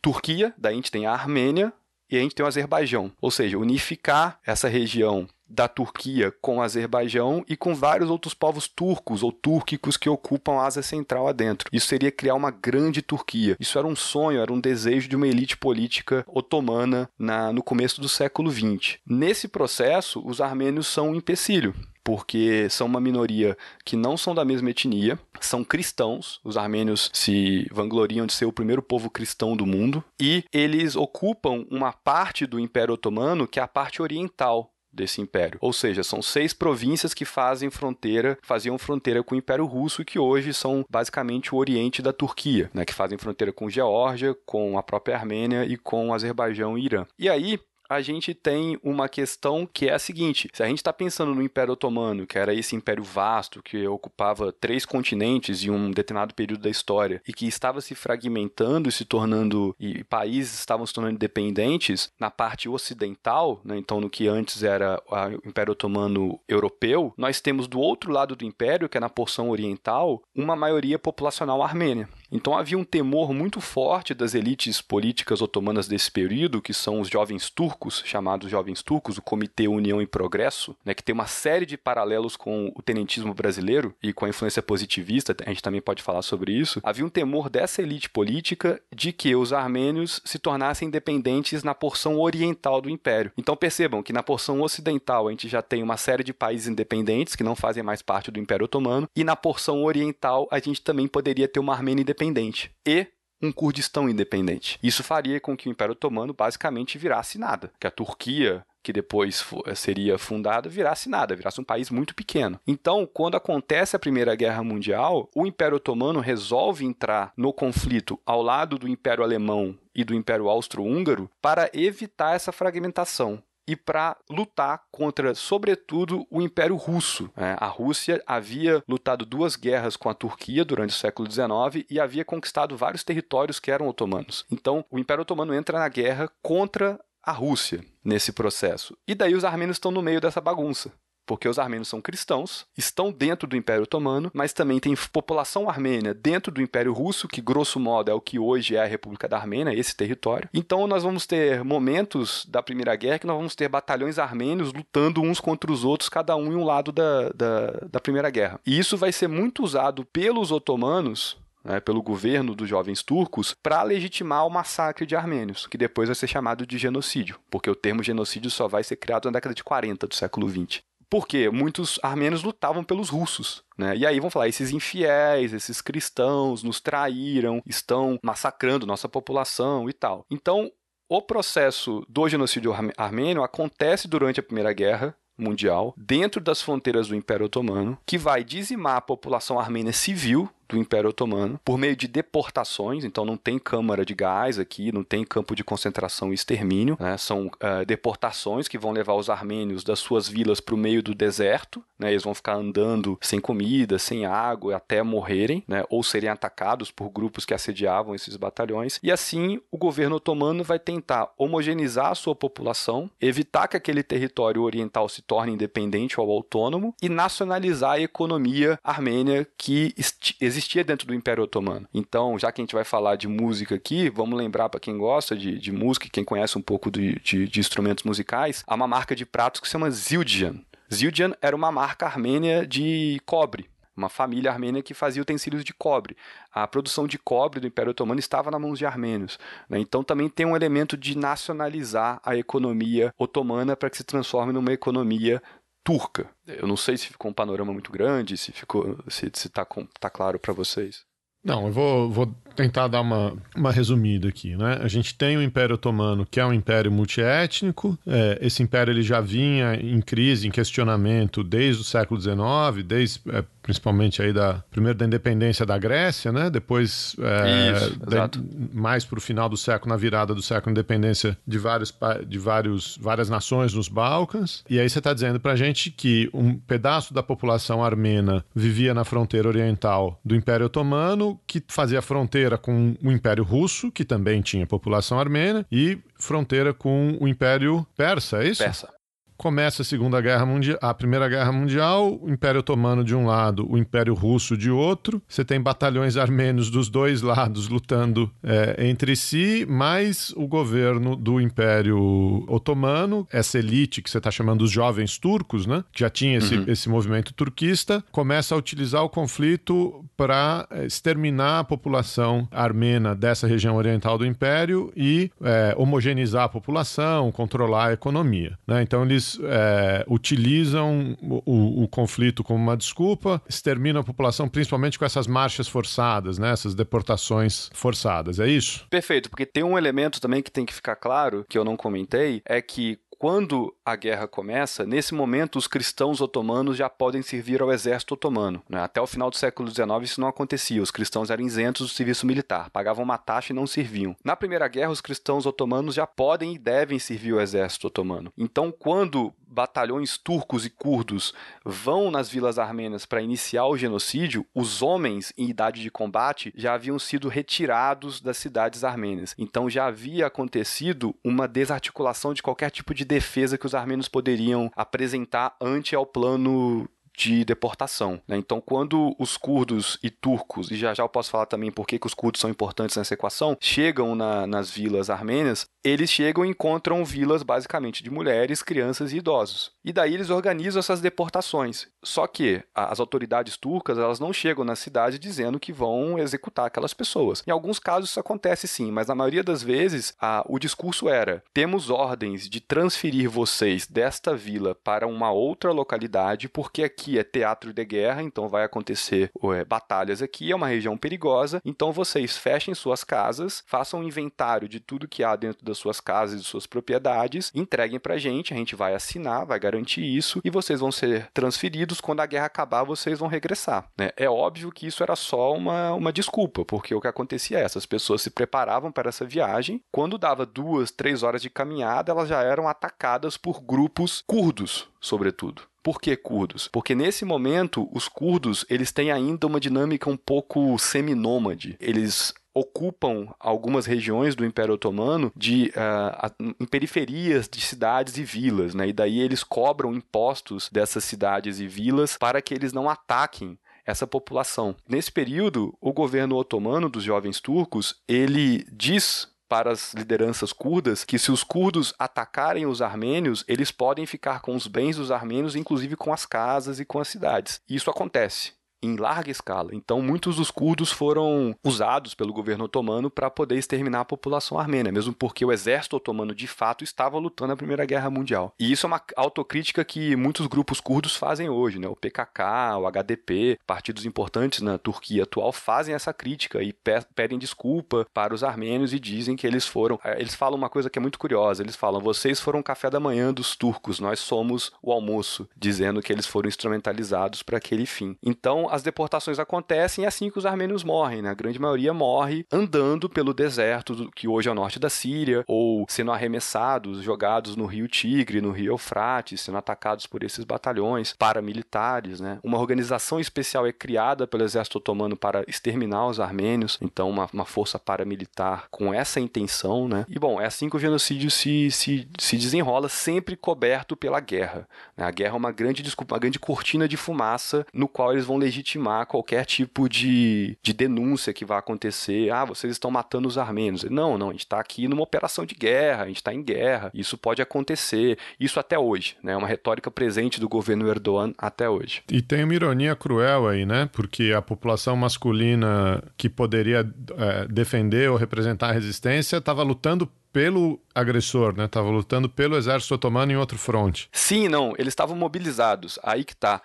Turquia, 0.01 0.53
daí 0.57 0.73
a 0.73 0.75
gente 0.75 0.91
tem 0.91 1.05
a 1.05 1.11
Armênia 1.11 1.73
e 2.09 2.15
a 2.15 2.21
gente 2.21 2.33
tem 2.33 2.45
o 2.45 2.47
Azerbaijão, 2.47 3.11
ou 3.19 3.29
seja, 3.29 3.57
unificar 3.57 4.39
essa 4.45 4.69
região 4.69 5.27
da 5.49 5.67
Turquia 5.67 6.33
com 6.41 6.57
o 6.57 6.61
Azerbaijão 6.61 7.43
e 7.47 7.55
com 7.55 7.73
vários 7.73 8.09
outros 8.09 8.33
povos 8.33 8.67
turcos 8.67 9.23
ou 9.23 9.31
túrquicos 9.31 9.97
que 9.97 10.09
ocupam 10.09 10.53
a 10.53 10.65
Ásia 10.65 10.81
Central 10.81 11.27
adentro. 11.27 11.69
Isso 11.71 11.87
seria 11.87 12.11
criar 12.11 12.35
uma 12.35 12.51
grande 12.51 13.01
Turquia. 13.01 13.55
Isso 13.59 13.77
era 13.77 13.87
um 13.87 13.95
sonho, 13.95 14.41
era 14.41 14.51
um 14.51 14.59
desejo 14.59 15.07
de 15.07 15.15
uma 15.15 15.27
elite 15.27 15.57
política 15.57 16.23
otomana 16.27 17.09
na, 17.17 17.51
no 17.51 17.63
começo 17.63 18.01
do 18.01 18.09
século 18.09 18.51
XX. 18.51 18.97
Nesse 19.05 19.47
processo, 19.47 20.21
os 20.25 20.41
armênios 20.41 20.87
são 20.87 21.09
um 21.09 21.15
empecilho 21.15 21.73
porque 22.07 22.69
são 22.69 22.87
uma 22.87 23.01
minoria 23.01 23.57
que 23.83 23.97
não 23.97 24.15
são 24.15 24.33
da 24.33 24.45
mesma 24.45 24.69
etnia, 24.69 25.19
são 25.41 25.61
cristãos, 25.61 26.39
os 26.41 26.55
armênios 26.55 27.09
se 27.11 27.67
vangloriam 27.69 28.25
de 28.25 28.31
ser 28.31 28.45
o 28.45 28.53
primeiro 28.53 28.81
povo 28.81 29.09
cristão 29.09 29.57
do 29.57 29.65
mundo, 29.65 30.01
e 30.17 30.45
eles 30.53 30.95
ocupam 30.95 31.65
uma 31.69 31.91
parte 31.91 32.45
do 32.45 32.61
Império 32.61 32.93
Otomano 32.93 33.45
que 33.45 33.59
é 33.59 33.61
a 33.61 33.67
parte 33.67 34.01
oriental 34.01 34.71
desse 34.97 35.21
império. 35.21 35.59
Ou 35.61 35.71
seja, 35.71 36.03
são 36.03 36.21
seis 36.21 36.53
províncias 36.53 37.13
que 37.13 37.23
fazem 37.23 37.69
fronteira, 37.69 38.37
faziam 38.41 38.77
fronteira 38.77 39.23
com 39.23 39.35
o 39.35 39.37
Império 39.37 39.65
Russo 39.65 40.01
e 40.01 40.05
que 40.05 40.19
hoje 40.19 40.53
são 40.53 40.83
basicamente 40.89 41.53
o 41.53 41.57
oriente 41.57 42.01
da 42.01 42.11
Turquia, 42.11 42.69
né, 42.73 42.83
que 42.83 42.93
fazem 42.93 43.17
fronteira 43.17 43.53
com 43.53 43.69
Geórgia, 43.69 44.35
com 44.45 44.77
a 44.77 44.83
própria 44.83 45.15
Armênia 45.15 45.63
e 45.63 45.77
com 45.77 46.13
Azerbaijão 46.13 46.77
e 46.77 46.85
Irã. 46.85 47.05
E 47.17 47.29
aí, 47.29 47.59
a 47.89 48.01
gente 48.01 48.33
tem 48.33 48.79
uma 48.83 49.07
questão 49.09 49.67
que 49.71 49.87
é 49.87 49.93
a 49.93 49.99
seguinte: 49.99 50.49
se 50.53 50.63
a 50.63 50.67
gente 50.67 50.79
está 50.79 50.93
pensando 50.93 51.33
no 51.33 51.41
Império 51.41 51.73
Otomano, 51.73 52.27
que 52.27 52.37
era 52.37 52.53
esse 52.53 52.75
império 52.75 53.03
vasto 53.03 53.61
que 53.61 53.87
ocupava 53.87 54.51
três 54.51 54.85
continentes 54.85 55.63
em 55.63 55.69
um 55.69 55.91
determinado 55.91 56.33
período 56.33 56.61
da 56.61 56.69
história 56.69 57.21
e 57.27 57.33
que 57.33 57.47
estava 57.47 57.81
se 57.81 57.95
fragmentando 57.95 58.89
e 58.89 58.91
se 58.91 59.05
tornando 59.05 59.75
e 59.79 60.03
países 60.03 60.59
estavam 60.59 60.85
se 60.85 60.93
tornando 60.93 61.15
independentes 61.15 62.11
na 62.19 62.29
parte 62.29 62.69
ocidental, 62.69 63.61
né, 63.63 63.77
então 63.77 64.01
no 64.01 64.09
que 64.09 64.27
antes 64.27 64.63
era 64.63 65.01
o 65.43 65.47
Império 65.47 65.71
Otomano 65.71 66.39
europeu, 66.47 67.13
nós 67.17 67.41
temos 67.41 67.67
do 67.67 67.79
outro 67.79 68.11
lado 68.11 68.35
do 68.35 68.45
império, 68.45 68.89
que 68.89 68.97
é 68.97 69.01
na 69.01 69.09
porção 69.09 69.49
oriental, 69.49 70.21
uma 70.35 70.55
maioria 70.55 70.99
populacional 70.99 71.61
armênia. 71.61 72.09
Então 72.31 72.57
havia 72.57 72.77
um 72.77 72.83
temor 72.83 73.33
muito 73.33 73.61
forte 73.61 74.13
das 74.13 74.35
elites 74.35 74.81
políticas 74.81 75.41
otomanas 75.41 75.87
desse 75.87 76.11
período, 76.11 76.61
que 76.61 76.73
são 76.73 76.99
os 76.99 77.09
jovens 77.09 77.49
turcos, 77.49 78.03
chamados 78.05 78.51
jovens 78.51 78.81
turcos, 78.81 79.17
o 79.17 79.21
Comitê 79.21 79.67
União 79.67 80.01
e 80.01 80.07
Progresso, 80.07 80.75
né, 80.83 80.93
que 80.93 81.03
tem 81.03 81.13
uma 81.13 81.27
série 81.27 81.65
de 81.65 81.77
paralelos 81.77 82.35
com 82.35 82.71
o 82.75 82.81
tenentismo 82.81 83.33
brasileiro 83.33 83.95
e 84.03 84.11
com 84.11 84.25
a 84.25 84.29
influência 84.29 84.61
positivista, 84.61 85.35
a 85.45 85.49
gente 85.49 85.61
também 85.61 85.81
pode 85.81 86.03
falar 86.03 86.21
sobre 86.21 86.51
isso. 86.51 86.81
Havia 86.83 87.05
um 87.05 87.09
temor 87.09 87.49
dessa 87.49 87.81
elite 87.81 88.09
política 88.09 88.81
de 88.93 89.13
que 89.13 89.35
os 89.35 89.53
armênios 89.53 90.21
se 90.25 90.37
tornassem 90.37 90.87
independentes 90.87 91.63
na 91.63 91.73
porção 91.73 92.19
oriental 92.19 92.81
do 92.81 92.89
império. 92.89 93.31
Então 93.37 93.55
percebam 93.55 94.03
que 94.03 94.13
na 94.13 94.21
porção 94.21 94.61
ocidental 94.61 95.27
a 95.27 95.31
gente 95.31 95.47
já 95.47 95.61
tem 95.61 95.81
uma 95.81 95.97
série 95.97 96.23
de 96.23 96.33
países 96.33 96.67
independentes 96.67 97.35
que 97.35 97.43
não 97.43 97.55
fazem 97.55 97.83
mais 97.83 98.01
parte 98.01 98.31
do 98.31 98.39
Império 98.39 98.65
Otomano, 98.65 99.09
e 99.15 99.23
na 99.23 99.35
porção 99.35 99.83
oriental 99.83 100.47
a 100.51 100.59
gente 100.59 100.81
também 100.81 101.07
poderia 101.07 101.47
ter 101.47 101.59
uma 101.59 101.73
Armênia 101.73 102.01
independente 102.01 102.16
independente 102.17 102.71
e 102.85 103.07
um 103.41 103.51
Kurdistão 103.51 104.09
independente. 104.09 104.79
Isso 104.81 105.03
faria 105.03 105.39
com 105.39 105.55
que 105.55 105.69
o 105.69 105.71
Império 105.71 105.91
Otomano 105.91 106.33
basicamente 106.33 106.97
virasse 106.97 107.37
nada, 107.37 107.71
que 107.79 107.85
a 107.85 107.91
Turquia 107.91 108.65
que 108.83 108.93
depois 108.93 109.45
seria 109.75 110.17
fundada, 110.17 110.69
virasse 110.69 111.09
nada, 111.09 111.35
virasse 111.35 111.59
um 111.59 111.63
país 111.63 111.89
muito 111.89 112.15
pequeno. 112.15 112.57
Então, 112.65 113.05
quando 113.05 113.35
acontece 113.35 113.97
a 113.97 113.99
Primeira 113.99 114.33
Guerra 114.33 114.63
Mundial, 114.63 115.29
o 115.35 115.45
Império 115.45 115.75
Otomano 115.75 116.21
resolve 116.21 116.85
entrar 116.85 117.33
no 117.35 117.51
conflito 117.51 118.17
ao 118.25 118.41
lado 118.41 118.77
do 118.77 118.87
Império 118.87 119.25
Alemão 119.25 119.77
e 119.93 120.05
do 120.05 120.15
Império 120.15 120.47
Austro-Húngaro 120.47 121.29
para 121.41 121.69
evitar 121.73 122.33
essa 122.33 122.53
fragmentação 122.53 123.43
e 123.67 123.75
para 123.75 124.17
lutar 124.29 124.81
contra, 124.89 125.35
sobretudo, 125.35 126.25
o 126.31 126.41
Império 126.41 126.75
Russo. 126.75 127.29
né? 127.35 127.55
a 127.59 127.67
Rússia 127.67 128.23
havia 128.25 128.81
lutado 128.87 129.25
duas 129.25 129.55
guerras 129.55 129.97
com 129.97 130.09
a 130.09 130.13
Turquia 130.13 130.63
durante 130.63 130.91
o 130.91 130.97
século 130.97 131.29
XIX 131.29 131.85
e 131.89 131.99
havia 131.99 132.23
conquistado 132.23 132.77
vários 132.77 133.03
territórios 133.03 133.59
que 133.59 133.69
eram 133.71 133.87
otomanos. 133.87 134.45
Então, 134.49 134.85
o 134.89 134.97
Império 134.97 135.23
Otomano 135.23 135.53
entra 135.53 135.79
na 135.79 135.89
guerra 135.89 136.31
contra 136.41 136.99
a 137.21 137.31
Rússia 137.31 137.83
nesse 138.03 138.31
processo. 138.31 138.97
E 139.05 139.13
daí 139.13 139.35
os 139.35 139.43
armênios 139.43 139.75
estão 139.75 139.91
no 139.91 140.01
meio 140.01 140.21
dessa 140.21 140.39
bagunça. 140.39 140.93
Porque 141.27 141.47
os 141.47 141.59
armênios 141.59 141.89
são 141.89 142.01
cristãos, 142.01 142.65
estão 142.75 143.11
dentro 143.11 143.47
do 143.47 143.55
Império 143.55 143.83
Otomano, 143.83 144.31
mas 144.33 144.53
também 144.53 144.79
tem 144.79 144.95
população 145.11 145.69
armênia 145.69 146.13
dentro 146.13 146.51
do 146.51 146.61
Império 146.61 146.93
Russo, 146.93 147.27
que 147.27 147.41
grosso 147.41 147.79
modo 147.79 148.09
é 148.09 148.13
o 148.13 148.21
que 148.21 148.39
hoje 148.39 148.75
é 148.75 148.81
a 148.81 148.87
República 148.87 149.27
da 149.27 149.37
Armênia, 149.37 149.77
esse 149.77 149.95
território. 149.95 150.49
Então 150.53 150.87
nós 150.87 151.03
vamos 151.03 151.27
ter 151.27 151.63
momentos 151.63 152.45
da 152.49 152.63
Primeira 152.63 152.95
Guerra 152.95 153.19
que 153.19 153.27
nós 153.27 153.37
vamos 153.37 153.55
ter 153.55 153.67
batalhões 153.67 154.17
armênios 154.17 154.71
lutando 154.73 155.21
uns 155.21 155.39
contra 155.39 155.71
os 155.71 155.83
outros, 155.83 156.09
cada 156.09 156.35
um 156.35 156.53
em 156.53 156.55
um 156.55 156.63
lado 156.63 156.91
da, 156.91 157.29
da, 157.29 157.71
da 157.91 157.99
Primeira 157.99 158.29
Guerra. 158.29 158.59
E 158.65 158.79
isso 158.79 158.95
vai 158.95 159.11
ser 159.11 159.27
muito 159.27 159.63
usado 159.63 160.05
pelos 160.05 160.51
otomanos 160.51 161.37
né, 161.67 161.81
pelo 161.81 162.01
governo 162.01 162.55
dos 162.55 162.69
jovens 162.69 163.03
turcos 163.03 163.53
para 163.61 163.83
legitimar 163.83 164.47
o 164.47 164.49
massacre 164.49 165.05
de 165.05 165.15
armênios, 165.15 165.67
que 165.67 165.77
depois 165.77 166.07
vai 166.07 166.15
ser 166.15 166.27
chamado 166.27 166.65
de 166.65 166.77
genocídio, 166.77 167.37
porque 167.51 167.69
o 167.69 167.75
termo 167.75 168.01
genocídio 168.01 168.49
só 168.49 168.67
vai 168.67 168.83
ser 168.83 168.95
criado 168.95 169.25
na 169.25 169.31
década 169.31 169.53
de 169.53 169.63
40 169.63 170.07
do 170.07 170.15
século 170.15 170.47
20. 170.47 170.81
Porque 171.09 171.49
muitos 171.49 171.99
armênios 172.03 172.43
lutavam 172.43 172.83
pelos 172.83 173.09
russos, 173.09 173.63
né? 173.77 173.95
E 173.95 174.05
aí 174.05 174.19
vão 174.19 174.29
falar, 174.29 174.47
esses 174.47 174.71
infiéis, 174.71 175.53
esses 175.53 175.81
cristãos 175.81 176.63
nos 176.63 176.81
traíram, 176.81 177.61
estão 177.65 178.19
massacrando 178.23 178.85
nossa 178.85 179.07
população 179.07 179.89
e 179.89 179.93
tal. 179.93 180.25
Então, 180.29 180.71
o 181.09 181.21
processo 181.21 182.05
do 182.09 182.27
genocídio 182.27 182.73
armê- 182.73 182.93
armênio 182.97 183.43
acontece 183.43 184.07
durante 184.07 184.39
a 184.39 184.43
Primeira 184.43 184.73
Guerra 184.73 185.15
Mundial, 185.37 185.93
dentro 185.95 186.41
das 186.41 186.61
fronteiras 186.61 187.07
do 187.07 187.15
Império 187.15 187.45
Otomano, 187.45 187.97
que 188.05 188.17
vai 188.17 188.43
dizimar 188.43 188.97
a 188.97 189.01
população 189.01 189.59
armênia 189.59 189.93
civil 189.93 190.49
do 190.67 190.77
Império 190.77 191.09
Otomano 191.09 191.59
por 191.63 191.77
meio 191.77 191.95
de 191.95 192.07
deportações, 192.07 193.03
então 193.03 193.25
não 193.25 193.37
tem 193.37 193.57
câmara 193.57 194.05
de 194.05 194.13
gás 194.13 194.59
aqui, 194.59 194.91
não 194.91 195.03
tem 195.03 195.23
campo 195.23 195.55
de 195.55 195.63
concentração 195.63 196.31
e 196.31 196.35
extermínio, 196.35 196.97
né? 196.99 197.17
são 197.17 197.49
ah, 197.59 197.83
deportações 197.83 198.67
que 198.67 198.77
vão 198.77 198.91
levar 198.91 199.13
os 199.15 199.29
armênios 199.29 199.83
das 199.83 199.99
suas 199.99 200.27
vilas 200.27 200.59
para 200.59 200.75
o 200.75 200.77
meio 200.77 201.01
do 201.01 201.13
deserto, 201.13 201.83
né? 201.97 202.11
eles 202.11 202.23
vão 202.23 202.33
ficar 202.33 202.55
andando 202.55 203.17
sem 203.21 203.39
comida, 203.39 203.97
sem 203.97 204.25
água 204.25 204.75
até 204.75 205.01
morrerem, 205.01 205.63
né? 205.67 205.83
ou 205.89 206.03
serem 206.03 206.29
atacados 206.29 206.91
por 206.91 207.09
grupos 207.09 207.45
que 207.45 207.53
assediavam 207.53 208.13
esses 208.15 208.35
batalhões, 208.35 208.99
e 209.01 209.11
assim 209.11 209.59
o 209.71 209.77
governo 209.77 210.17
otomano 210.17 210.63
vai 210.63 210.79
tentar 210.79 211.29
homogeneizar 211.37 212.07
a 212.11 212.15
sua 212.15 212.35
população, 212.35 213.09
evitar 213.19 213.67
que 213.67 213.77
aquele 213.77 214.03
território 214.03 214.61
oriental 214.61 215.07
se 215.09 215.21
torne 215.21 215.53
independente 215.53 216.19
ou 216.19 216.31
autônomo 216.31 216.95
e 217.01 217.09
nacionalizar 217.09 217.91
a 217.91 217.99
economia 217.99 218.79
armênia 218.83 219.47
que 219.57 219.93
esti- 219.97 220.35
existia 220.57 220.83
dentro 220.83 221.07
do 221.07 221.13
Império 221.13 221.43
Otomano. 221.43 221.87
Então, 221.93 222.37
já 222.37 222.51
que 222.51 222.61
a 222.61 222.63
gente 222.63 222.75
vai 222.75 222.83
falar 222.83 223.15
de 223.15 223.27
música 223.27 223.75
aqui, 223.75 224.09
vamos 224.09 224.37
lembrar 224.37 224.69
para 224.69 224.79
quem 224.79 224.97
gosta 224.97 225.35
de, 225.35 225.57
de 225.57 225.71
música, 225.71 226.07
quem 226.11 226.23
conhece 226.23 226.57
um 226.57 226.61
pouco 226.61 226.89
de, 226.91 227.19
de- 227.19 227.47
de 227.47 227.59
instrumentos 227.59 228.03
musicais, 228.03 228.63
há 228.67 228.75
uma 228.75 228.87
marca 228.87 229.15
de 229.15 229.25
pratos 229.25 229.61
que 229.61 229.67
se 229.67 229.71
chama 229.71 229.89
Zildjian. 229.91 230.55
Zildjian 230.93 231.33
era 231.41 231.55
uma 231.55 231.71
marca 231.71 232.05
armênia 232.05 232.65
de 232.65 233.21
cobre. 233.25 233.69
Uma 233.95 234.09
família 234.09 234.51
armênia 234.51 234.83
que 234.83 234.93
fazia 234.93 235.23
utensílios 235.23 235.63
de 235.63 235.73
cobre. 235.73 236.15
A 236.53 236.67
produção 236.67 237.07
de 237.07 237.17
cobre 237.17 237.59
do 237.59 237.65
Império 237.65 237.89
Otomano 237.89 238.19
estava 238.19 238.51
nas 238.51 238.61
mãos 238.61 238.77
de 238.77 238.85
armênios. 238.85 239.39
né? 239.67 239.79
Então 239.79 240.03
também 240.03 240.29
tem 240.29 240.45
um 240.45 240.55
elemento 240.55 240.95
de 240.95 241.17
nacionalizar 241.17 242.19
a 242.23 242.35
economia 242.37 243.11
otomana 243.17 243.75
para 243.75 243.89
que 243.89 243.97
se 243.97 244.03
transforme 244.03 244.53
numa 244.53 244.71
economia 244.71 245.41
turca. 245.87 246.27
Eu 246.45 246.67
não 246.67 246.75
sei 246.75 246.97
se 246.97 247.07
ficou 247.07 247.31
um 247.31 247.33
panorama 247.33 247.71
muito 247.71 247.93
grande, 247.93 248.35
se 248.35 248.51
ficou, 248.51 248.99
se 249.07 249.27
está 249.27 249.65
tá 250.01 250.09
claro 250.09 250.37
para 250.37 250.51
vocês. 250.51 251.05
Não, 251.41 251.67
eu 251.67 251.71
vou, 251.71 252.11
vou 252.11 252.35
tentar 252.57 252.89
dar 252.89 252.99
uma, 252.99 253.33
uma 253.55 253.71
resumida 253.71 254.27
aqui, 254.27 254.57
né? 254.57 254.79
A 254.81 254.89
gente 254.89 255.15
tem 255.15 255.37
o 255.37 255.41
Império 255.41 255.75
Otomano, 255.75 256.25
que 256.25 256.41
é 256.41 256.45
um 256.45 256.51
império 256.51 256.91
multiétnico. 256.91 257.97
É, 258.05 258.37
esse 258.41 258.61
império 258.61 258.91
ele 258.91 259.01
já 259.01 259.21
vinha 259.21 259.75
em 259.75 260.01
crise, 260.01 260.45
em 260.45 260.51
questionamento 260.51 261.45
desde 261.45 261.83
o 261.83 261.85
século 261.85 262.19
XIX, 262.19 262.85
desde 262.85 263.21
é, 263.29 263.45
principalmente 263.67 264.21
aí 264.21 264.31
da 264.31 264.63
primeiro 264.71 264.97
da 264.97 265.05
independência 265.05 265.65
da 265.65 265.77
Grécia, 265.77 266.31
né? 266.31 266.49
Depois 266.49 267.17
é, 267.19 267.71
Isso, 267.73 267.99
da- 267.99 268.07
exato. 268.15 268.45
mais 268.73 269.03
para 269.03 269.17
o 269.17 269.21
final 269.21 269.49
do 269.49 269.57
século, 269.57 269.89
na 269.89 269.97
virada 269.97 270.33
do 270.33 270.41
século, 270.41 270.71
independência 270.71 271.37
de 271.45 271.57
vários 271.57 271.93
de 272.25 272.39
vários 272.39 272.97
várias 273.01 273.29
nações 273.29 273.73
nos 273.73 273.89
Balcãs. 273.89 274.63
E 274.69 274.79
aí 274.79 274.89
você 274.89 274.99
está 274.99 275.13
dizendo 275.13 275.37
para 275.37 275.53
gente 275.57 275.91
que 275.91 276.29
um 276.33 276.55
pedaço 276.57 277.13
da 277.13 277.21
população 277.21 277.83
armena 277.83 278.43
vivia 278.55 278.93
na 278.93 279.03
fronteira 279.03 279.49
oriental 279.49 280.17
do 280.23 280.33
Império 280.33 280.67
Otomano, 280.67 281.37
que 281.45 281.61
fazia 281.67 282.01
fronteira 282.01 282.57
com 282.57 282.95
o 283.03 283.11
Império 283.11 283.43
Russo, 283.43 283.91
que 283.91 284.05
também 284.05 284.41
tinha 284.41 284.65
população 284.65 285.19
armênia, 285.19 285.65
e 285.69 285.97
fronteira 286.17 286.73
com 286.73 287.17
o 287.19 287.27
Império 287.27 287.85
Persa, 287.97 288.43
é 288.43 288.47
isso? 288.47 288.63
Persa. 288.63 288.96
Começa 289.37 289.83
a 289.83 289.85
Segunda 289.85 290.19
Guerra 290.19 290.45
Mundial, 290.45 290.79
a 290.81 290.93
Primeira 290.93 291.29
Guerra 291.29 291.51
Mundial, 291.51 292.19
o 292.21 292.29
Império 292.29 292.59
Otomano 292.59 293.03
de 293.03 293.13
um 293.15 293.25
lado, 293.25 293.69
o 293.69 293.77
Império 293.77 294.13
Russo 294.15 294.57
de 294.57 294.71
outro. 294.71 295.21
Você 295.27 295.45
tem 295.45 295.61
batalhões 295.61 296.17
armênios 296.17 296.71
dos 296.71 296.89
dois 296.89 297.21
lados 297.21 297.67
lutando 297.69 298.31
é, 298.43 298.87
entre 298.87 299.15
si, 299.15 299.65
mais 299.69 300.33
o 300.35 300.47
governo 300.47 301.15
do 301.15 301.39
Império 301.39 302.43
Otomano, 302.47 303.27
essa 303.31 303.59
elite 303.59 304.01
que 304.01 304.09
você 304.09 304.17
está 304.17 304.31
chamando 304.31 304.63
os 304.63 304.71
jovens 304.71 305.17
turcos, 305.17 305.65
né? 305.67 305.83
Que 305.91 305.99
já 305.99 306.09
tinha 306.09 306.37
esse, 306.39 306.63
esse 306.67 306.89
movimento 306.89 307.33
turquista, 307.33 308.03
começa 308.11 308.55
a 308.55 308.57
utilizar 308.57 309.03
o 309.03 309.09
conflito 309.09 310.03
para 310.15 310.67
exterminar 310.85 311.59
a 311.59 311.63
população 311.63 312.47
armena 312.51 313.13
dessa 313.13 313.45
região 313.45 313.75
oriental 313.75 314.17
do 314.17 314.25
Império 314.25 314.91
e 314.95 315.29
é, 315.43 315.75
homogeneizar 315.77 316.45
a 316.45 316.49
população, 316.49 317.31
controlar 317.31 317.87
a 317.87 317.93
economia. 317.93 318.57
né? 318.65 318.81
Então 318.81 319.03
eles 319.03 319.26
é, 319.41 320.05
utilizam 320.07 321.17
o, 321.21 321.83
o- 321.83 321.87
conflito 321.87 322.43
como 322.43 322.61
uma 322.61 322.77
desculpa, 322.77 323.41
exterminam 323.49 324.01
a 324.01 324.03
população 324.03 324.47
principalmente 324.47 324.99
com 324.99 325.05
essas 325.05 325.25
marchas 325.27 325.67
forçadas, 325.67 326.37
né? 326.37 326.51
essas 326.51 326.75
deportações 326.75 327.69
forçadas. 327.73 328.39
É 328.39 328.47
isso? 328.47 328.85
Perfeito, 328.89 329.29
porque 329.29 329.45
tem 329.45 329.63
um 329.63 329.77
elemento 329.77 330.21
também 330.21 330.41
que 330.41 330.51
tem 330.51 330.65
que 330.65 330.73
ficar 330.73 330.95
claro, 330.95 331.45
que 331.49 331.57
eu 331.57 331.63
não 331.63 331.75
comentei, 331.77 332.41
é 332.45 332.61
que 332.61 332.99
quando 333.19 333.73
a 333.87 333.95
guerra 333.95 334.27
começa, 334.27 334.85
nesse 334.85 335.13
momento 335.13 335.57
os 335.57 335.65
cristãos 335.65 336.19
otomanos 336.19 336.75
já 336.75 336.89
podem 336.89 337.21
servir 337.21 337.61
ao 337.61 337.71
exército 337.71 338.15
otomano. 338.15 338.61
né? 338.67 338.81
Até 338.81 338.99
o 338.99 339.07
final 339.07 339.29
do 339.29 339.37
século 339.37 339.69
XIX 339.69 339.87
isso 340.03 340.19
não 340.19 340.27
acontecia. 340.27 340.81
Os 340.81 340.91
cristãos 340.91 341.29
eram 341.29 341.45
isentos 341.45 341.87
do 341.87 341.93
serviço 341.93 342.27
militar, 342.27 342.69
pagavam 342.69 343.05
uma 343.05 343.17
taxa 343.17 343.53
e 343.53 343.55
não 343.55 343.65
serviam. 343.65 344.13
Na 344.25 344.35
Primeira 344.35 344.67
Guerra, 344.67 344.91
os 344.91 344.99
cristãos 344.99 345.45
otomanos 345.45 345.95
já 345.95 346.05
podem 346.05 346.53
e 346.53 346.59
devem 346.59 346.99
servir 346.99 347.31
ao 347.31 347.39
exército 347.39 347.87
otomano. 347.87 348.33
Então, 348.37 348.73
quando 348.77 349.33
batalhões 349.57 350.17
turcos 350.17 350.65
e 350.65 350.69
curdos 350.69 351.33
vão 351.65 352.11
nas 352.11 352.29
vilas 352.29 352.59
armênias 352.59 353.05
para 353.05 353.21
iniciar 353.21 353.65
o 353.65 353.77
genocídio, 353.77 354.45
os 354.53 354.81
homens 354.81 355.33
em 355.37 355.49
idade 355.49 355.81
de 355.81 355.89
combate 355.89 356.53
já 356.55 356.73
haviam 356.73 356.99
sido 356.99 357.27
retirados 357.27 358.21
das 358.21 358.37
cidades 358.37 358.83
armênias. 358.83 359.33
Então 359.37 359.69
já 359.69 359.87
havia 359.87 360.27
acontecido 360.27 361.15
uma 361.23 361.47
desarticulação 361.47 362.33
de 362.33 362.43
qualquer 362.43 362.69
tipo 362.69 362.93
de 362.93 363.05
defesa 363.05 363.57
que 363.57 363.65
os 363.65 363.73
armênios 363.77 364.07
poderiam 364.07 364.69
apresentar 364.75 365.55
ante 365.61 365.95
ao 365.95 366.05
plano 366.05 366.89
de 367.17 367.43
deportação. 367.43 368.21
né? 368.27 368.37
Então, 368.37 368.61
quando 368.61 369.15
os 369.17 369.35
curdos 369.37 369.97
e 370.03 370.09
turcos, 370.09 370.69
e 370.69 370.75
já 370.75 370.93
já 370.93 371.03
eu 371.03 371.09
posso 371.09 371.31
falar 371.31 371.47
também 371.47 371.71
por 371.71 371.85
que 371.87 371.99
os 372.05 372.13
curdos 372.13 372.39
são 372.39 372.49
importantes 372.49 372.95
nessa 372.95 373.13
equação, 373.15 373.57
chegam 373.59 374.15
na- 374.15 374.45
nas 374.45 374.69
vilas 374.69 375.09
armênias, 375.09 375.65
eles 375.83 376.09
chegam 376.11 376.45
e 376.45 376.49
encontram 376.49 377.03
vilas 377.03 377.41
basicamente 377.43 378.03
de 378.03 378.09
mulheres, 378.11 378.61
crianças 378.61 379.11
e 379.11 379.17
idosos. 379.17 379.71
E 379.83 379.91
daí 379.91 380.13
eles 380.13 380.29
organizam 380.29 380.79
essas 380.79 381.01
deportações. 381.01 381.87
Só 382.03 382.27
que 382.27 382.61
as 382.75 382.99
autoridades 382.99 383.57
turcas, 383.57 383.97
elas 383.97 384.19
não 384.19 384.31
chegam 384.31 384.63
na 384.63 384.75
cidade 384.75 385.17
dizendo 385.17 385.59
que 385.59 385.73
vão 385.73 386.19
executar 386.19 386.67
aquelas 386.67 386.93
pessoas. 386.93 387.43
Em 387.47 387.51
alguns 387.51 387.79
casos 387.79 388.09
isso 388.11 388.19
acontece 388.19 388.67
sim, 388.67 388.91
mas 388.91 389.07
na 389.07 389.15
maioria 389.15 389.43
das 389.43 389.63
vezes 389.63 390.13
a- 390.19 390.43
o 390.47 390.59
discurso 390.59 391.09
era: 391.09 391.43
temos 391.53 391.89
ordens 391.89 392.47
de 392.49 392.59
transferir 392.61 393.29
vocês 393.29 393.87
desta 393.87 394.35
vila 394.35 394.75
para 394.75 395.07
uma 395.07 395.31
outra 395.31 395.71
localidade, 395.71 396.47
porque 396.49 396.83
aqui 396.83 397.06
aqui 397.07 397.17
é 397.17 397.23
teatro 397.23 397.73
de 397.73 397.85
guerra, 397.85 398.21
então 398.21 398.49
vai 398.49 398.65
acontecer 398.65 399.31
é, 399.55 399.63
batalhas 399.63 400.21
aqui, 400.21 400.51
é 400.51 400.55
uma 400.55 400.67
região 400.67 400.97
perigosa, 400.97 401.61
então 401.63 401.91
vocês 401.93 402.35
fechem 402.35 402.75
suas 402.75 403.03
casas, 403.03 403.63
façam 403.65 404.01
um 404.01 404.03
inventário 404.03 404.67
de 404.67 404.79
tudo 404.79 405.07
que 405.07 405.23
há 405.23 405.35
dentro 405.35 405.63
das 405.65 405.77
suas 405.77 406.01
casas 406.01 406.41
e 406.41 406.43
suas 406.43 406.67
propriedades, 406.67 407.51
entreguem 407.55 407.99
pra 407.99 408.17
gente, 408.17 408.53
a 408.53 408.57
gente 408.57 408.75
vai 408.75 408.93
assinar, 408.93 409.45
vai 409.45 409.59
garantir 409.59 410.03
isso 410.03 410.41
e 410.43 410.49
vocês 410.49 410.81
vão 410.81 410.91
ser 410.91 411.29
transferidos. 411.33 412.01
Quando 412.01 412.19
a 412.19 412.25
guerra 412.25 412.45
acabar, 412.45 412.83
vocês 412.83 413.19
vão 413.19 413.27
regressar. 413.27 413.89
Né? 413.97 414.11
É 414.17 414.29
óbvio 414.29 414.71
que 414.71 414.87
isso 414.87 415.03
era 415.03 415.15
só 415.15 415.53
uma, 415.53 415.93
uma 415.93 416.11
desculpa, 416.11 416.65
porque 416.65 416.93
o 416.93 417.01
que 417.01 417.07
acontecia 417.07 417.59
é 417.59 417.63
essas 417.63 417.85
pessoas 417.85 418.21
se 418.21 418.29
preparavam 418.29 418.91
para 418.91 419.09
essa 419.09 419.25
viagem. 419.25 419.81
Quando 419.91 420.17
dava 420.17 420.45
duas, 420.45 420.91
três 420.91 421.23
horas 421.23 421.41
de 421.41 421.49
caminhada, 421.49 422.11
elas 422.11 422.27
já 422.27 422.41
eram 422.41 422.67
atacadas 422.67 423.37
por 423.37 423.61
grupos 423.61 424.23
curdos, 424.25 424.89
sobretudo. 424.99 425.61
Por 425.87 426.01
que 426.01 426.17
curdos? 426.17 426.67
Porque 426.67 426.93
nesse 426.93 427.23
momento 427.23 427.87
os 427.93 428.09
curdos 428.09 428.65
eles 428.69 428.91
têm 428.91 429.09
ainda 429.09 429.47
uma 429.47 429.57
dinâmica 429.57 430.09
um 430.09 430.17
pouco 430.17 430.77
seminômade. 430.77 431.77
Eles 431.79 432.33
ocupam 432.53 433.33
algumas 433.39 433.85
regiões 433.85 434.35
do 434.35 434.45
Império 434.45 434.73
Otomano 434.73 435.31
de 435.33 435.71
uh, 435.77 436.53
em 436.59 436.65
periferias 436.65 437.47
de 437.47 437.61
cidades 437.61 438.17
e 438.17 438.25
vilas, 438.25 438.75
né? 438.75 438.89
E 438.89 438.91
daí 438.91 439.17
eles 439.21 439.45
cobram 439.45 439.93
impostos 439.93 440.69
dessas 440.69 441.05
cidades 441.05 441.61
e 441.61 441.67
vilas 441.69 442.17
para 442.17 442.41
que 442.41 442.53
eles 442.53 442.73
não 442.73 442.89
ataquem 442.89 443.57
essa 443.85 444.05
população. 444.05 444.75
Nesse 444.89 445.09
período, 445.09 445.73
o 445.79 445.93
governo 445.93 446.35
otomano 446.35 446.89
dos 446.89 447.05
jovens 447.05 447.39
turcos, 447.39 447.95
ele 448.05 448.67
diz 448.73 449.29
para 449.47 449.71
as 449.71 449.93
lideranças 449.93 450.51
curdas 450.51 451.03
que 451.03 451.17
se 451.17 451.31
os 451.31 451.43
curdos 451.43 451.93
atacarem 451.97 452.65
os 452.65 452.81
armênios, 452.81 453.43
eles 453.47 453.71
podem 453.71 454.05
ficar 454.05 454.41
com 454.41 454.55
os 454.55 454.67
bens 454.67 454.97
dos 454.97 455.11
armênios, 455.11 455.55
inclusive 455.55 455.95
com 455.95 456.13
as 456.13 456.25
casas 456.25 456.79
e 456.79 456.85
com 456.85 456.99
as 456.99 457.07
cidades. 457.07 457.61
E 457.69 457.75
isso 457.75 457.89
acontece 457.89 458.56
em 458.81 458.95
larga 458.95 459.31
escala. 459.31 459.71
Então, 459.73 460.01
muitos 460.01 460.37
dos 460.37 460.51
curdos 460.51 460.91
foram 460.91 461.55
usados 461.63 462.13
pelo 462.13 462.33
governo 462.33 462.65
otomano 462.65 463.09
para 463.09 463.29
poder 463.29 463.57
exterminar 463.57 464.01
a 464.01 464.05
população 464.05 464.59
armênia, 464.59 464.91
mesmo 464.91 465.13
porque 465.13 465.45
o 465.45 465.51
exército 465.51 465.95
otomano 465.95 466.33
de 466.33 466.47
fato 466.47 466.83
estava 466.83 467.17
lutando 467.17 467.49
na 467.49 467.57
Primeira 467.57 467.85
Guerra 467.85 468.09
Mundial. 468.09 468.53
E 468.59 468.71
isso 468.71 468.85
é 468.85 468.87
uma 468.87 469.01
autocrítica 469.15 469.83
que 469.83 470.15
muitos 470.15 470.47
grupos 470.47 470.79
curdos 470.79 471.15
fazem 471.15 471.49
hoje, 471.49 471.79
né? 471.79 471.87
O 471.87 471.95
PKK, 471.95 472.77
o 472.79 472.87
HDP, 472.87 473.59
partidos 473.65 474.05
importantes 474.05 474.61
na 474.61 474.77
Turquia 474.77 475.23
atual 475.23 475.51
fazem 475.51 475.95
essa 475.95 476.13
crítica 476.13 476.61
e 476.61 476.73
pe 476.73 476.97
pedem 477.15 477.37
desculpa 477.37 478.05
para 478.13 478.33
os 478.33 478.43
armênios 478.43 478.93
e 478.93 478.99
dizem 478.99 479.35
que 479.35 479.45
eles 479.45 479.65
foram. 479.65 479.99
Eh, 480.03 480.19
eles 480.19 480.35
falam 480.35 480.57
uma 480.57 480.69
coisa 480.69 480.89
que 480.89 480.97
é 480.97 481.01
muito 481.01 481.19
curiosa. 481.19 481.61
Eles 481.61 481.75
falam: 481.75 482.01
vocês 482.01 482.39
foram 482.39 482.59
o 482.59 482.63
café 482.63 482.89
da 482.89 482.99
manhã 482.99 483.33
dos 483.33 483.55
turcos, 483.55 483.99
nós 483.99 484.19
somos 484.19 484.71
o 484.81 484.91
almoço, 484.91 485.47
dizendo 485.55 486.01
que 486.01 486.11
eles 486.11 486.25
foram 486.25 486.47
instrumentalizados 486.47 487.43
para 487.43 487.57
aquele 487.57 487.85
fim. 487.85 488.17
Então, 488.23 488.66
as 488.69 488.83
deportações 488.83 489.39
acontecem 489.39 490.05
é 490.05 490.07
assim 490.07 490.29
que 490.29 490.37
os 490.37 490.45
armênios 490.45 490.83
morrem, 490.83 491.21
né? 491.21 491.29
A 491.29 491.33
grande 491.33 491.59
maioria 491.59 491.93
morre 491.93 492.45
andando 492.51 493.09
pelo 493.09 493.33
deserto 493.33 494.09
que 494.15 494.27
hoje 494.27 494.49
é 494.49 494.51
o 494.51 494.55
norte 494.55 494.79
da 494.79 494.89
Síria, 494.89 495.43
ou 495.47 495.85
sendo 495.89 496.11
arremessados, 496.11 497.01
jogados 497.01 497.55
no 497.55 497.65
rio 497.65 497.87
Tigre, 497.87 498.41
no 498.41 498.51
rio 498.51 498.73
Eufrates, 498.73 499.41
sendo 499.41 499.57
atacados 499.57 500.05
por 500.05 500.23
esses 500.23 500.43
batalhões 500.43 501.13
paramilitares, 501.13 502.19
né? 502.19 502.39
Uma 502.43 502.59
organização 502.59 503.19
especial 503.19 503.65
é 503.65 503.71
criada 503.71 504.27
pelo 504.27 504.43
exército 504.43 504.77
otomano 504.77 505.15
para 505.15 505.43
exterminar 505.47 506.07
os 506.07 506.19
armênios, 506.19 506.77
então 506.81 507.09
uma, 507.09 507.29
uma 507.33 507.45
força 507.45 507.79
paramilitar 507.79 508.67
com 508.69 508.93
essa 508.93 509.19
intenção, 509.19 509.87
né? 509.87 510.05
E 510.07 510.19
bom, 510.19 510.39
é 510.39 510.45
assim 510.45 510.69
que 510.69 510.75
o 510.75 510.79
genocídio 510.79 511.29
se, 511.29 511.71
se, 511.71 512.07
se 512.19 512.37
desenrola, 512.37 512.89
sempre 512.89 513.35
coberto 513.35 513.95
pela 513.95 514.19
guerra. 514.19 514.67
Né? 514.95 515.05
A 515.05 515.11
guerra 515.11 515.33
é 515.33 515.37
uma 515.37 515.51
grande, 515.51 515.83
desculpa, 515.83 516.15
uma 516.15 516.19
grande 516.19 516.39
cortina 516.39 516.87
de 516.87 516.97
fumaça 516.97 517.65
no 517.73 517.87
qual 517.87 518.11
eles 518.11 518.25
vão 518.25 518.37
legitimar 518.57 519.05
qualquer 519.05 519.45
tipo 519.45 519.87
de, 519.87 520.57
de 520.61 520.73
denúncia 520.73 521.33
que 521.33 521.45
vá 521.45 521.59
acontecer. 521.59 522.31
Ah, 522.31 522.45
vocês 522.45 522.71
estão 522.71 522.89
matando 522.89 523.27
os 523.27 523.37
armênios. 523.37 523.83
Não, 523.83 524.17
não, 524.17 524.29
a 524.29 524.31
gente 524.31 524.41
está 524.45 524.59
aqui 524.59 524.87
numa 524.87 525.03
operação 525.03 525.45
de 525.45 525.55
guerra, 525.55 526.03
a 526.03 526.07
gente 526.07 526.17
está 526.17 526.33
em 526.33 526.41
guerra. 526.41 526.91
Isso 526.93 527.17
pode 527.17 527.41
acontecer. 527.41 528.17
Isso 528.39 528.59
até 528.59 528.77
hoje, 528.77 529.15
né? 529.23 529.33
É 529.33 529.37
uma 529.37 529.47
retórica 529.47 529.91
presente 529.91 530.39
do 530.39 530.49
governo 530.49 530.87
Erdogan 530.87 531.33
até 531.37 531.69
hoje. 531.69 532.01
E 532.11 532.21
tem 532.21 532.43
uma 532.43 532.53
ironia 532.53 532.95
cruel 532.95 533.47
aí, 533.47 533.65
né? 533.65 533.89
Porque 533.91 534.33
a 534.35 534.41
população 534.41 534.95
masculina 534.95 536.03
que 536.17 536.29
poderia 536.29 536.79
é, 537.17 537.47
defender 537.47 538.09
ou 538.09 538.17
representar 538.17 538.69
a 538.69 538.73
resistência 538.73 539.37
estava 539.37 539.63
lutando 539.63 540.09
pelo 540.37 540.79
agressor, 540.93 541.55
né? 541.57 541.67
Tava 541.67 541.89
lutando 541.89 542.29
pelo 542.29 542.57
exército 542.57 542.93
otomano 542.93 543.31
em 543.31 543.35
outro 543.35 543.57
fronte. 543.57 544.07
Sim, 544.11 544.47
não, 544.47 544.75
eles 544.77 544.91
estavam 544.91 545.15
mobilizados. 545.15 545.97
Aí 546.03 546.23
que 546.23 546.35
tá. 546.35 546.61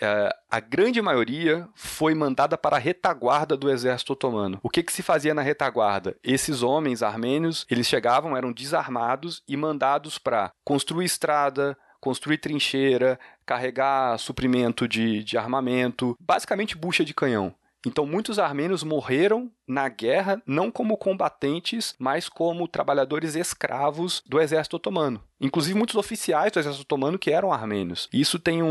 É, 0.00 0.34
a 0.50 0.60
grande 0.60 1.00
maioria 1.00 1.68
foi 1.74 2.14
mandada 2.14 2.56
para 2.58 2.76
a 2.76 2.80
retaguarda 2.80 3.56
do 3.56 3.70
exército 3.70 4.12
otomano. 4.12 4.58
O 4.62 4.68
que, 4.68 4.82
que 4.82 4.92
se 4.92 5.02
fazia 5.02 5.34
na 5.34 5.42
retaguarda? 5.42 6.16
Esses 6.22 6.62
homens 6.62 7.02
armênios, 7.02 7.66
eles 7.70 7.86
chegavam, 7.86 8.36
eram 8.36 8.52
desarmados 8.52 9.42
e 9.48 9.56
mandados 9.56 10.18
para 10.18 10.52
construir 10.64 11.06
estrada, 11.06 11.76
construir 12.00 12.38
trincheira, 12.38 13.18
carregar 13.44 14.18
suprimento 14.18 14.86
de, 14.86 15.24
de 15.24 15.36
armamento, 15.38 16.16
basicamente 16.20 16.76
bucha 16.76 17.04
de 17.04 17.14
canhão. 17.14 17.54
Então, 17.86 18.04
muitos 18.04 18.40
armênios 18.40 18.82
morreram 18.82 19.48
na 19.66 19.88
guerra 19.88 20.42
não 20.44 20.72
como 20.72 20.96
combatentes, 20.96 21.94
mas 22.00 22.28
como 22.28 22.66
trabalhadores 22.66 23.36
escravos 23.36 24.24
do 24.26 24.40
exército 24.40 24.76
otomano. 24.76 25.22
Inclusive 25.40 25.76
muitos 25.76 25.96
oficiais 25.96 26.52
do 26.52 26.58
exército 26.58 26.82
otomano 26.82 27.18
que 27.18 27.30
eram 27.30 27.52
armênios. 27.52 28.08
Isso 28.12 28.38
tem 28.38 28.62
um, 28.62 28.68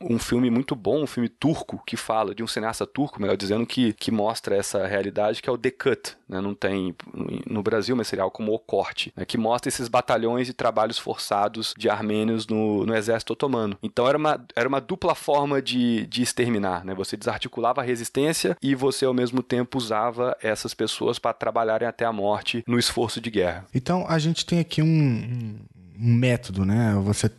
um, 0.00 0.14
um, 0.14 0.18
filme 0.18 0.50
muito 0.50 0.74
bom, 0.74 1.02
um 1.02 1.06
filme 1.06 1.28
turco, 1.28 1.82
que 1.86 1.96
fala, 1.96 2.34
de 2.34 2.42
um 2.42 2.46
cineasta 2.46 2.86
turco, 2.86 3.20
melhor 3.20 3.36
dizendo, 3.36 3.66
que, 3.66 3.92
que 3.92 4.10
mostra 4.10 4.56
essa 4.56 4.86
realidade, 4.86 5.40
que 5.40 5.48
é 5.48 5.52
o 5.52 5.58
The 5.58 5.70
Cut. 5.70 6.16
Né? 6.28 6.40
Não 6.40 6.54
tem 6.54 6.94
no 7.48 7.62
Brasil, 7.62 7.94
mas 7.94 8.08
seria 8.08 8.24
algo 8.24 8.34
como 8.34 8.52
O 8.52 8.58
Corte, 8.58 9.12
né? 9.16 9.24
que 9.24 9.38
mostra 9.38 9.68
esses 9.68 9.88
batalhões 9.88 10.46
de 10.46 10.52
trabalhos 10.52 10.98
forçados 10.98 11.74
de 11.76 11.88
armênios 11.88 12.46
no, 12.46 12.84
no 12.84 12.94
exército 12.94 13.32
otomano. 13.32 13.78
Então 13.82 14.06
era 14.08 14.18
uma, 14.18 14.44
era 14.54 14.68
uma 14.68 14.80
dupla 14.80 15.14
forma 15.14 15.62
de, 15.62 16.06
de 16.06 16.22
exterminar. 16.22 16.84
Né? 16.84 16.94
Você 16.94 17.16
desarticulava 17.16 17.80
a 17.80 17.84
resistência 17.84 18.56
e 18.60 18.74
você, 18.74 19.04
ao 19.04 19.14
mesmo 19.14 19.42
tempo, 19.42 19.78
usava 19.78 19.98
usava 19.98 20.36
essas 20.42 20.74
pessoas 20.74 21.18
para 21.18 21.32
trabalharem 21.32 21.86
até 21.86 22.04
a 22.04 22.12
morte 22.12 22.62
no 22.66 22.78
esforço 22.78 23.20
de 23.20 23.30
guerra. 23.30 23.66
Então 23.74 24.04
a 24.08 24.18
gente 24.18 24.44
tem 24.44 24.58
aqui 24.58 24.82
um, 24.82 25.58
um 26.00 26.14
método, 26.14 26.64
né? 26.64 26.94
Você, 27.04 27.30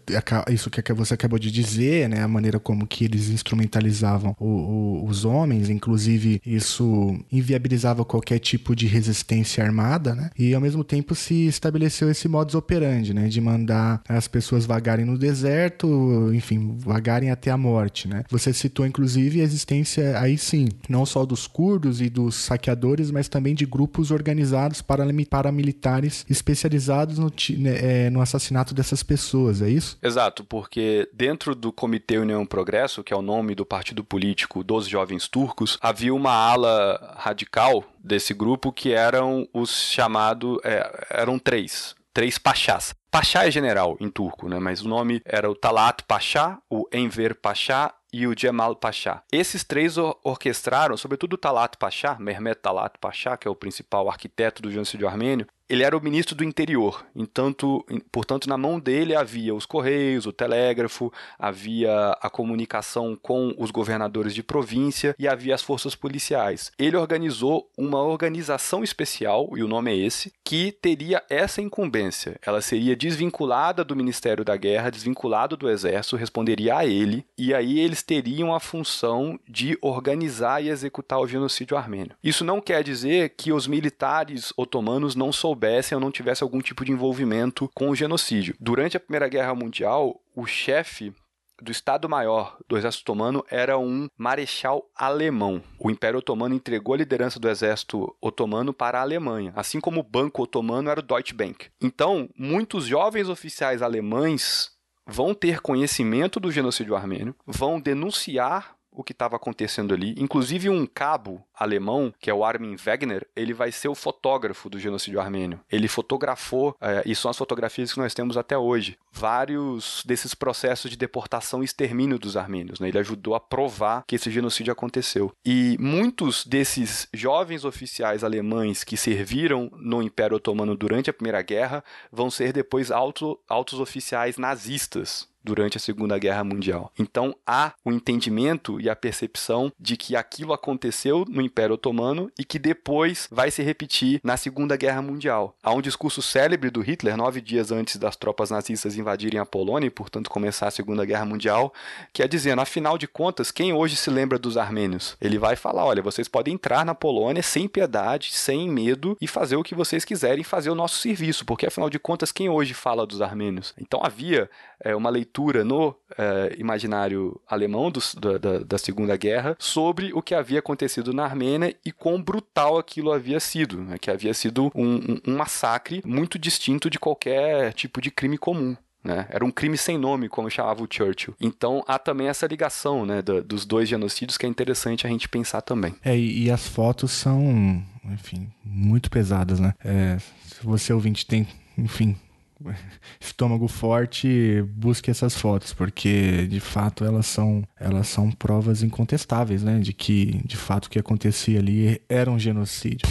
isso 0.51 0.69
que 0.69 0.93
você 0.93 1.13
acabou 1.13 1.39
de 1.39 1.51
dizer, 1.51 2.09
né? 2.09 2.23
A 2.23 2.27
maneira 2.27 2.59
como 2.59 2.85
que 2.85 3.05
eles 3.05 3.29
instrumentalizavam 3.29 4.35
o, 4.39 4.45
o, 4.45 5.05
os 5.07 5.25
homens, 5.25 5.69
inclusive 5.69 6.41
isso 6.45 7.17
inviabilizava 7.31 8.03
qualquer 8.03 8.39
tipo 8.39 8.75
de 8.75 8.85
resistência 8.85 9.63
armada, 9.63 10.13
né? 10.13 10.29
E 10.37 10.53
ao 10.53 10.61
mesmo 10.61 10.83
tempo 10.83 11.15
se 11.15 11.47
estabeleceu 11.47 12.09
esse 12.09 12.27
modus 12.27 12.55
operandi, 12.55 13.13
né? 13.13 13.27
De 13.27 13.39
mandar 13.39 14.01
as 14.07 14.27
pessoas 14.27 14.65
vagarem 14.65 15.05
no 15.05 15.17
deserto, 15.17 16.31
enfim, 16.33 16.75
vagarem 16.77 17.31
até 17.31 17.51
a 17.51 17.57
morte, 17.57 18.07
né? 18.07 18.23
Você 18.29 18.51
citou 18.53 18.85
inclusive 18.85 19.41
a 19.41 19.43
existência 19.43 20.19
aí 20.19 20.37
sim, 20.37 20.67
não 20.89 21.05
só 21.05 21.25
dos 21.25 21.47
curdos 21.47 22.01
e 22.01 22.09
dos 22.09 22.35
saqueadores, 22.35 23.11
mas 23.11 23.29
também 23.29 23.55
de 23.55 23.65
grupos 23.65 24.11
organizados 24.11 24.81
paramilitares 24.81 26.25
especializados 26.29 27.17
no, 27.17 27.31
né, 27.57 28.05
é, 28.05 28.09
no 28.09 28.21
assassinato 28.21 28.48
assassinato 28.49 28.73
dessas 28.73 29.03
pessoas, 29.03 29.61
é 29.61 29.69
isso? 29.69 29.97
Exato, 30.01 30.43
porque 30.43 31.09
dentro 31.13 31.53
do 31.55 31.71
Comitê 31.71 32.17
União 32.17 32.45
Progresso, 32.45 33.03
que 33.03 33.13
é 33.13 33.17
o 33.17 33.21
nome 33.21 33.55
do 33.55 33.65
partido 33.65 34.03
político 34.03 34.63
dos 34.63 34.87
jovens 34.87 35.27
turcos, 35.27 35.77
havia 35.81 36.13
uma 36.13 36.31
ala 36.31 37.15
radical 37.17 37.83
desse 38.03 38.33
grupo 38.33 38.71
que 38.71 38.91
eram 38.91 39.47
os 39.53 39.71
chamados. 39.71 40.57
É, 40.63 41.07
eram 41.11 41.37
três. 41.37 41.95
Três 42.13 42.37
pachás. 42.37 42.93
Pachá 43.11 43.47
é 43.47 43.51
general 43.51 43.95
em 43.99 44.09
turco, 44.09 44.49
né? 44.49 44.59
Mas 44.59 44.81
o 44.81 44.87
nome 44.87 45.21
era 45.23 45.49
o 45.49 45.55
Talat 45.55 46.01
Pachá, 46.07 46.59
o 46.69 46.85
Enver 46.91 47.35
Pachá 47.35 47.93
e 48.11 48.25
o 48.27 48.37
Cemal 48.37 48.75
Pasha. 48.75 49.21
Esses 49.31 49.63
três 49.63 49.95
orquestraram, 49.97 50.97
sobretudo 50.97 51.33
o 51.33 51.37
Talat 51.37 51.77
Pasha, 51.77 52.17
Mehmet 52.19 52.59
Talat 52.59 52.95
Pasha, 52.99 53.37
que 53.37 53.47
é 53.47 53.51
o 53.51 53.55
principal 53.55 54.09
arquiteto 54.09 54.61
do 54.61 54.71
genocídio 54.71 55.07
armênio, 55.07 55.47
ele 55.69 55.83
era 55.83 55.95
o 55.95 56.01
ministro 56.03 56.35
do 56.35 56.43
interior, 56.43 57.05
entanto, 57.15 57.85
portanto, 58.11 58.49
na 58.49 58.57
mão 58.57 58.79
dele 58.79 59.15
havia 59.15 59.53
os 59.53 59.67
correios, 59.67 60.25
o 60.25 60.33
telégrafo, 60.33 61.13
havia 61.37 62.17
a 62.19 62.27
comunicação 62.27 63.15
com 63.15 63.53
os 63.55 63.69
governadores 63.69 64.33
de 64.33 64.41
província 64.41 65.15
e 65.19 65.27
havia 65.27 65.53
as 65.53 65.61
forças 65.61 65.93
policiais. 65.93 66.71
Ele 66.77 66.97
organizou 66.97 67.69
uma 67.77 68.01
organização 68.01 68.83
especial, 68.83 69.51
e 69.55 69.61
o 69.61 69.67
nome 69.67 69.91
é 69.91 69.95
esse, 69.95 70.33
que 70.43 70.71
teria 70.71 71.23
essa 71.29 71.61
incumbência. 71.61 72.39
Ela 72.43 72.61
seria 72.61 72.95
desvinculada 72.95 73.83
do 73.83 73.95
Ministério 73.95 74.43
da 74.43 74.57
Guerra, 74.57 74.89
desvinculada 74.89 75.55
do 75.55 75.69
Exército, 75.69 76.15
responderia 76.15 76.77
a 76.77 76.85
ele, 76.85 77.23
e 77.37 77.53
aí 77.53 77.79
eles 77.79 78.01
teriam 78.01 78.55
a 78.55 78.59
função 78.59 79.39
de 79.47 79.77
organizar 79.81 80.63
e 80.63 80.69
executar 80.69 81.19
o 81.19 81.27
genocídio 81.27 81.77
armênio. 81.77 82.15
Isso 82.23 82.43
não 82.43 82.59
quer 82.59 82.83
dizer 82.83 83.35
que 83.37 83.53
os 83.53 83.67
militares 83.67 84.51
otomanos 84.57 85.15
não 85.15 85.31
souberam 85.31 85.58
soubessem 85.59 85.95
ou 85.95 86.01
não 86.01 86.11
tivessem 86.11 86.45
algum 86.45 86.61
tipo 86.61 86.85
de 86.85 86.91
envolvimento 86.91 87.69
com 87.75 87.89
o 87.89 87.95
genocídio. 87.95 88.55
Durante 88.59 88.95
a 88.95 88.99
Primeira 88.99 89.27
Guerra 89.27 89.53
Mundial, 89.53 90.21
o 90.33 90.45
chefe 90.45 91.13
do 91.61 91.71
Estado-Maior 91.71 92.57
do 92.69 92.77
Exército 92.77 93.11
Otomano 93.11 93.43
era 93.49 93.77
um 93.77 94.07
marechal 94.17 94.89
alemão. 94.95 95.61
O 95.77 95.91
Império 95.91 96.19
Otomano 96.19 96.55
entregou 96.55 96.93
a 96.93 96.97
liderança 96.97 97.37
do 97.37 97.49
Exército 97.49 98.15
Otomano 98.21 98.73
para 98.73 98.99
a 98.99 99.01
Alemanha, 99.01 99.51
assim 99.53 99.81
como 99.81 99.99
o 99.99 100.03
Banco 100.03 100.41
Otomano 100.41 100.89
era 100.89 101.01
o 101.01 101.03
Deutsche 101.03 101.33
Bank. 101.33 101.67
Então, 101.81 102.29
muitos 102.37 102.85
jovens 102.85 103.27
oficiais 103.27 103.81
alemães 103.81 104.71
vão 105.05 105.33
ter 105.33 105.59
conhecimento 105.59 106.39
do 106.39 106.51
genocídio 106.51 106.95
armênio, 106.95 107.35
vão 107.45 107.81
denunciar 107.81 108.77
o 108.91 109.03
que 109.03 109.11
estava 109.11 109.35
acontecendo 109.35 109.93
ali. 109.93 110.15
Inclusive, 110.17 110.69
um 110.69 110.85
cabo 110.85 111.43
alemão, 111.59 112.13
que 112.19 112.29
é 112.29 112.33
o 112.33 112.43
Armin 112.43 112.75
Wegener, 112.85 113.27
ele 113.35 113.53
vai 113.53 113.71
ser 113.71 113.89
o 113.89 113.95
fotógrafo 113.95 114.69
do 114.69 114.79
genocídio 114.79 115.19
armênio. 115.19 115.59
Ele 115.69 115.87
fotografou, 115.87 116.75
é, 116.79 117.03
e 117.05 117.13
são 117.13 117.29
as 117.29 117.37
fotografias 117.37 117.91
que 117.91 117.99
nós 117.99 118.13
temos 118.13 118.37
até 118.37 118.57
hoje, 118.57 118.97
vários 119.11 120.03
desses 120.05 120.33
processos 120.33 120.89
de 120.89 120.97
deportação 120.97 121.61
e 121.61 121.65
extermínio 121.65 122.17
dos 122.17 122.37
armênios. 122.37 122.79
Né? 122.79 122.87
Ele 122.87 122.99
ajudou 122.99 123.35
a 123.35 123.39
provar 123.39 124.03
que 124.07 124.15
esse 124.15 124.31
genocídio 124.31 124.71
aconteceu. 124.71 125.31
E 125.45 125.77
muitos 125.79 126.45
desses 126.45 127.07
jovens 127.13 127.65
oficiais 127.65 128.23
alemães 128.23 128.83
que 128.83 128.95
serviram 128.95 129.69
no 129.75 130.01
Império 130.01 130.37
Otomano 130.37 130.75
durante 130.75 131.09
a 131.09 131.13
Primeira 131.13 131.41
Guerra 131.41 131.83
vão 132.11 132.29
ser 132.29 132.53
depois 132.53 132.91
alto, 132.91 133.39
altos 133.47 133.79
oficiais 133.79 134.37
nazistas 134.37 135.27
durante 135.43 135.77
a 135.77 135.79
Segunda 135.79 136.17
Guerra 136.17 136.43
Mundial. 136.43 136.91
Então 136.97 137.35
há 137.45 137.73
o 137.83 137.91
entendimento 137.91 138.79
e 138.79 138.89
a 138.89 138.95
percepção 138.95 139.71
de 139.79 139.95
que 139.97 140.15
aquilo 140.15 140.53
aconteceu 140.53 141.25
no 141.27 141.41
Império 141.49 141.73
Otomano 141.73 142.31
e 142.39 142.45
que 142.45 142.57
depois 142.57 143.27
vai 143.31 143.51
se 143.51 143.61
repetir 143.61 144.21
na 144.23 144.37
Segunda 144.37 144.77
Guerra 144.77 145.01
Mundial. 145.01 145.55
Há 145.61 145.73
um 145.73 145.81
discurso 145.81 146.21
célebre 146.21 146.69
do 146.69 146.81
Hitler, 146.81 147.17
nove 147.17 147.41
dias 147.41 147.71
antes 147.71 147.97
das 147.97 148.15
tropas 148.15 148.51
nazistas 148.51 148.95
invadirem 148.95 149.39
a 149.39 149.45
Polônia 149.45 149.87
e, 149.87 149.91
portanto, 149.91 150.29
começar 150.29 150.67
a 150.67 150.71
Segunda 150.71 151.03
Guerra 151.03 151.25
Mundial, 151.25 151.73
que 152.13 152.23
é 152.23 152.27
dizendo, 152.27 152.61
afinal 152.61 152.97
de 152.97 153.07
contas, 153.07 153.51
quem 153.51 153.73
hoje 153.73 153.95
se 153.95 154.09
lembra 154.09 154.39
dos 154.39 154.57
armênios? 154.57 155.17
Ele 155.19 155.37
vai 155.37 155.55
falar, 155.55 155.85
olha, 155.85 156.01
vocês 156.01 156.27
podem 156.27 156.53
entrar 156.53 156.85
na 156.85 156.95
Polônia 156.95 157.43
sem 157.43 157.67
piedade, 157.67 158.33
sem 158.33 158.69
medo 158.69 159.17
e 159.19 159.27
fazer 159.27 159.55
o 159.55 159.63
que 159.63 159.75
vocês 159.75 160.05
quiserem, 160.05 160.43
fazer 160.43 160.69
o 160.69 160.75
nosso 160.75 160.97
serviço, 160.97 161.45
porque 161.45 161.65
afinal 161.65 161.89
de 161.89 161.99
contas, 161.99 162.31
quem 162.31 162.49
hoje 162.49 162.73
fala 162.73 163.05
dos 163.05 163.21
armênios? 163.21 163.73
Então 163.77 164.01
havia 164.03 164.49
é, 164.83 164.95
uma 164.95 165.09
leitura 165.09 165.63
no 165.63 165.95
é, 166.17 166.55
imaginário 166.57 167.39
alemão 167.47 167.91
do, 167.91 167.99
da, 168.39 168.59
da, 168.59 168.77
Segunda 168.77 169.15
Guerra 169.17 169.55
sobre 169.59 170.11
o 170.13 170.21
que 170.21 170.33
havia 170.33 170.59
acontecido 170.59 171.13
na 171.13 171.25
Armênia 171.25 171.75
e 171.85 171.91
quão 171.91 172.21
brutal 172.21 172.77
aquilo 172.77 173.11
havia 173.11 173.39
sido, 173.39 173.81
né? 173.81 173.97
que 173.97 174.09
havia 174.09 174.33
sido 174.33 174.71
um, 174.73 174.95
um, 174.95 175.21
um 175.27 175.37
massacre 175.37 176.01
muito 176.05 176.39
distinto 176.39 176.89
de 176.89 176.97
qualquer 176.97 177.73
tipo 177.73 178.01
de 178.01 178.09
crime 178.09 178.37
comum. 178.37 178.75
Né? 179.03 179.27
Era 179.29 179.45
um 179.45 179.51
crime 179.51 179.77
sem 179.77 179.97
nome, 179.97 180.27
como 180.27 180.49
chamava 180.49 180.83
o 180.83 180.87
Churchill. 180.89 181.35
Então 181.39 181.83
há 181.87 181.97
também 181.97 182.27
essa 182.27 182.45
ligação 182.47 183.05
né, 183.05 183.21
do, 183.21 183.41
dos 183.43 183.65
dois 183.65 183.87
genocídios 183.87 184.37
que 184.37 184.45
é 184.45 184.49
interessante 184.49 185.05
a 185.05 185.09
gente 185.09 185.29
pensar 185.29 185.61
também. 185.61 185.95
É, 186.03 186.17
e, 186.17 186.45
e 186.45 186.51
as 186.51 186.67
fotos 186.67 187.11
são, 187.11 187.83
enfim, 188.05 188.49
muito 188.63 189.09
pesadas, 189.09 189.59
né? 189.59 189.73
É, 189.83 190.17
se 190.43 190.63
você 190.63 190.91
ouvinte 190.91 191.25
tem, 191.25 191.47
enfim, 191.77 192.17
estômago 193.19 193.67
forte, 193.67 194.63
busque 194.75 195.09
essas 195.11 195.35
fotos, 195.35 195.73
porque 195.73 196.47
de 196.47 196.59
fato 196.59 197.05
elas 197.05 197.25
são, 197.25 197.63
elas 197.79 198.07
são 198.07 198.31
provas 198.31 198.83
incontestáveis, 198.83 199.63
né, 199.63 199.79
de 199.79 199.93
que 199.93 200.41
de 200.45 200.57
fato 200.57 200.85
o 200.85 200.89
que 200.89 200.99
acontecia 200.99 201.59
ali 201.59 202.01
era 202.09 202.29
um 202.29 202.39
genocídio. 202.39 203.07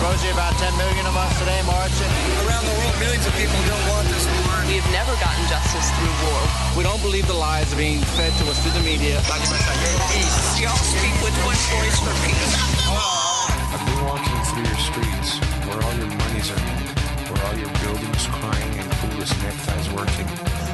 Rosie, 0.00 0.30
about 0.30 0.56
10 0.56 0.72
million 0.78 1.04
of 1.04 1.14
us 1.14 1.38
today 1.38 1.60
marching. 1.68 2.08
Around 2.48 2.64
the 2.64 2.72
world, 2.72 2.96
millions 3.04 3.26
of 3.26 3.36
people 3.36 3.60
don't 3.68 3.84
want 3.92 4.08
this 4.08 4.24
war. 4.24 4.64
We've 4.64 4.90
never 4.96 5.12
gotten 5.20 5.44
justice 5.44 5.92
through 5.92 6.16
war. 6.24 6.40
We 6.72 6.82
don't 6.82 7.02
believe 7.02 7.26
the 7.28 7.36
lies 7.36 7.68
being 7.76 8.00
fed 8.16 8.32
to 8.40 8.48
us 8.48 8.56
through 8.64 8.80
the 8.80 8.84
media. 8.88 9.20
Peace. 9.20 10.56
Y'all 10.56 10.72
speak 10.72 11.12
with 11.20 11.36
one 11.44 11.60
voice 11.68 12.00
for 12.00 12.16
peace. 12.24 12.56
I've 12.88 13.84
been 13.84 14.00
walking 14.08 14.40
through 14.48 14.64
your 14.64 14.80
streets 14.80 15.36
where 15.68 15.84
all 15.84 15.92
your 15.92 16.08
monies 16.16 16.48
are 16.48 16.99
all 17.44 17.54
your 17.54 17.70
buildings 17.82 18.26
crying 18.26 18.72
and 18.78 18.88
clueless 18.98 19.32
neckties 19.42 19.88
working. 19.94 20.26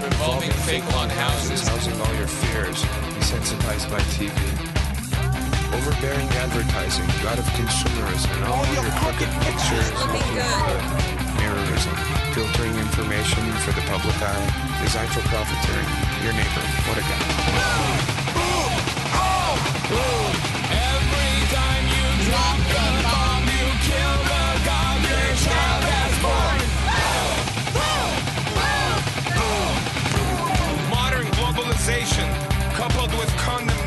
Revolving 0.04 0.50
fake 0.64 0.86
long 0.92 1.08
houses. 1.10 1.66
Housing 1.68 1.98
all 2.00 2.14
your 2.14 2.26
fears. 2.26 2.82
Desensitized 3.18 3.90
by 3.90 4.00
TV. 4.16 4.32
Overbearing 5.76 6.28
advertising, 6.40 7.06
god 7.22 7.38
of 7.38 7.44
consumerism, 7.58 8.30
and 8.36 8.44
all, 8.44 8.54
all 8.54 8.72
your 8.72 8.90
crooked 9.02 9.30
pictures 9.44 9.88
looking 10.00 10.24
good. 10.32 10.80
Mirrorism, 11.42 11.94
filtering 12.32 12.74
information 12.78 13.44
for 13.64 13.72
the 13.72 13.84
public 13.90 14.16
eye, 14.22 14.46
designed 14.82 15.10
for 15.10 15.20
profiteering. 15.28 15.90
Your 16.24 16.32
neighbor, 16.32 16.64
what 16.86 16.96
a 16.96 17.04
guy. 17.04 17.18
Boom! 17.52 17.98
Boom! 18.34 18.72
Oh! 19.14 19.52
Boom! 19.90 20.25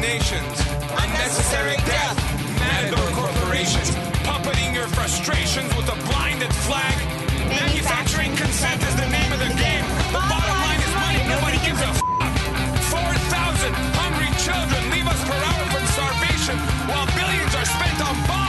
Condemnations, 0.09 0.59
unnecessary 0.89 1.75
death, 1.85 2.17
matador 2.57 3.09
corporations, 3.13 3.91
puppeting 4.25 4.73
your 4.73 4.87
frustrations 4.87 5.69
with 5.75 5.85
a 5.85 5.97
blinded 6.09 6.51
flag. 6.65 6.97
Manufacturing 7.45 8.35
consent 8.35 8.81
is 8.81 8.95
the 8.95 9.07
name 9.09 9.31
of 9.31 9.39
the 9.39 9.53
game. 9.53 9.85
The 10.09 10.21
bottom 10.25 10.57
line 10.65 10.81
is 10.81 10.93
money. 10.97 11.21
Nobody 11.29 11.59
gives 11.61 11.81
a 11.81 11.89
f. 11.93 12.01
4,000 12.89 13.73
hungry 14.01 14.31
children 14.41 14.81
leave 14.89 15.05
us 15.05 15.21
per 15.29 15.37
hour 15.37 15.65
from 15.69 15.85
starvation, 15.93 16.57
while 16.89 17.05
billions 17.13 17.53
are 17.53 17.65
spent 17.65 18.01
on 18.01 18.15
bombs, 18.25 18.48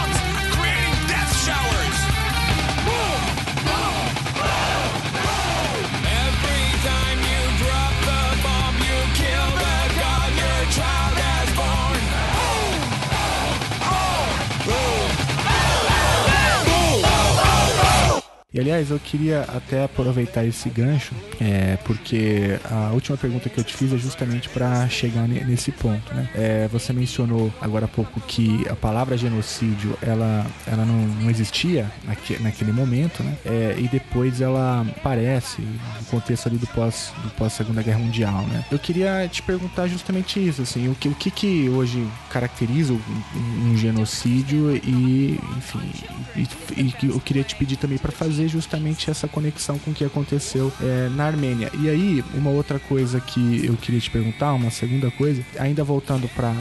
E 18.53 18.59
aliás, 18.59 18.91
eu 18.91 18.99
queria 18.99 19.43
até 19.43 19.85
aproveitar 19.85 20.45
esse 20.45 20.69
gancho, 20.69 21.15
é, 21.41 21.77
porque 21.85 22.59
a 22.69 22.91
última 22.93 23.17
pergunta 23.17 23.49
que 23.49 23.57
eu 23.57 23.63
te 23.63 23.73
fiz 23.77 23.93
é 23.93 23.97
justamente 23.97 24.49
para 24.49 24.89
chegar 24.89 25.29
nesse 25.29 25.71
ponto. 25.71 26.13
Né? 26.13 26.29
É, 26.35 26.69
você 26.69 26.93
mencionou 26.93 27.53
agora 27.61 27.85
há 27.85 27.89
pouco 27.89 28.21
que 28.23 28.67
a 28.69 28.75
palavra 28.75 29.17
genocídio 29.17 29.97
ela, 30.03 30.45
ela 30.67 30.85
não, 30.85 30.97
não 30.97 31.31
existia 31.31 31.89
naque, 32.05 32.43
naquele 32.43 32.73
momento, 32.73 33.23
né? 33.23 33.37
É, 33.45 33.77
e 33.79 33.87
depois 33.87 34.41
ela 34.41 34.85
aparece 34.97 35.63
no 35.63 36.07
contexto 36.07 36.49
ali 36.49 36.57
do 36.57 36.67
pós 36.67 37.13
do 37.23 37.31
pós 37.31 37.53
Segunda 37.53 37.83
Guerra 37.83 38.01
Mundial. 38.01 38.43
Né? 38.49 38.65
Eu 38.69 38.81
queria 38.81 39.29
te 39.29 39.43
perguntar 39.43 39.87
justamente 39.87 40.45
isso, 40.45 40.63
assim, 40.63 40.89
o 40.89 40.95
que, 40.97 41.09
o 41.09 41.15
que, 41.15 41.31
que 41.31 41.69
hoje 41.69 42.05
caracteriza 42.29 42.93
um, 42.93 43.71
um 43.71 43.77
genocídio 43.77 44.75
e, 44.77 45.39
enfim, 45.57 45.93
e, 46.35 46.41
e, 46.77 46.95
e 47.03 47.07
eu 47.07 47.21
queria 47.21 47.45
te 47.45 47.55
pedir 47.55 47.77
também 47.77 47.97
para 47.97 48.11
fazer 48.11 48.40
justamente 48.49 49.11
essa 49.11 49.29
conexão 49.29 49.79
com 49.79 49.91
o 49.91 49.95
que 49.95 50.05
aconteceu 50.05 50.73
é, 50.81 51.09
na 51.15 51.27
Armênia. 51.27 51.71
E 51.81 51.89
aí, 51.89 52.25
uma 52.35 52.51
outra 52.51 52.79
coisa 52.79 53.21
que 53.21 53.65
eu 53.65 53.75
queria 53.77 54.01
te 54.01 54.11
perguntar, 54.11 54.53
uma 54.53 54.71
segunda 54.71 55.11
coisa, 55.11 55.45
ainda 55.59 55.83
voltando 55.85 56.29
para 56.29 56.53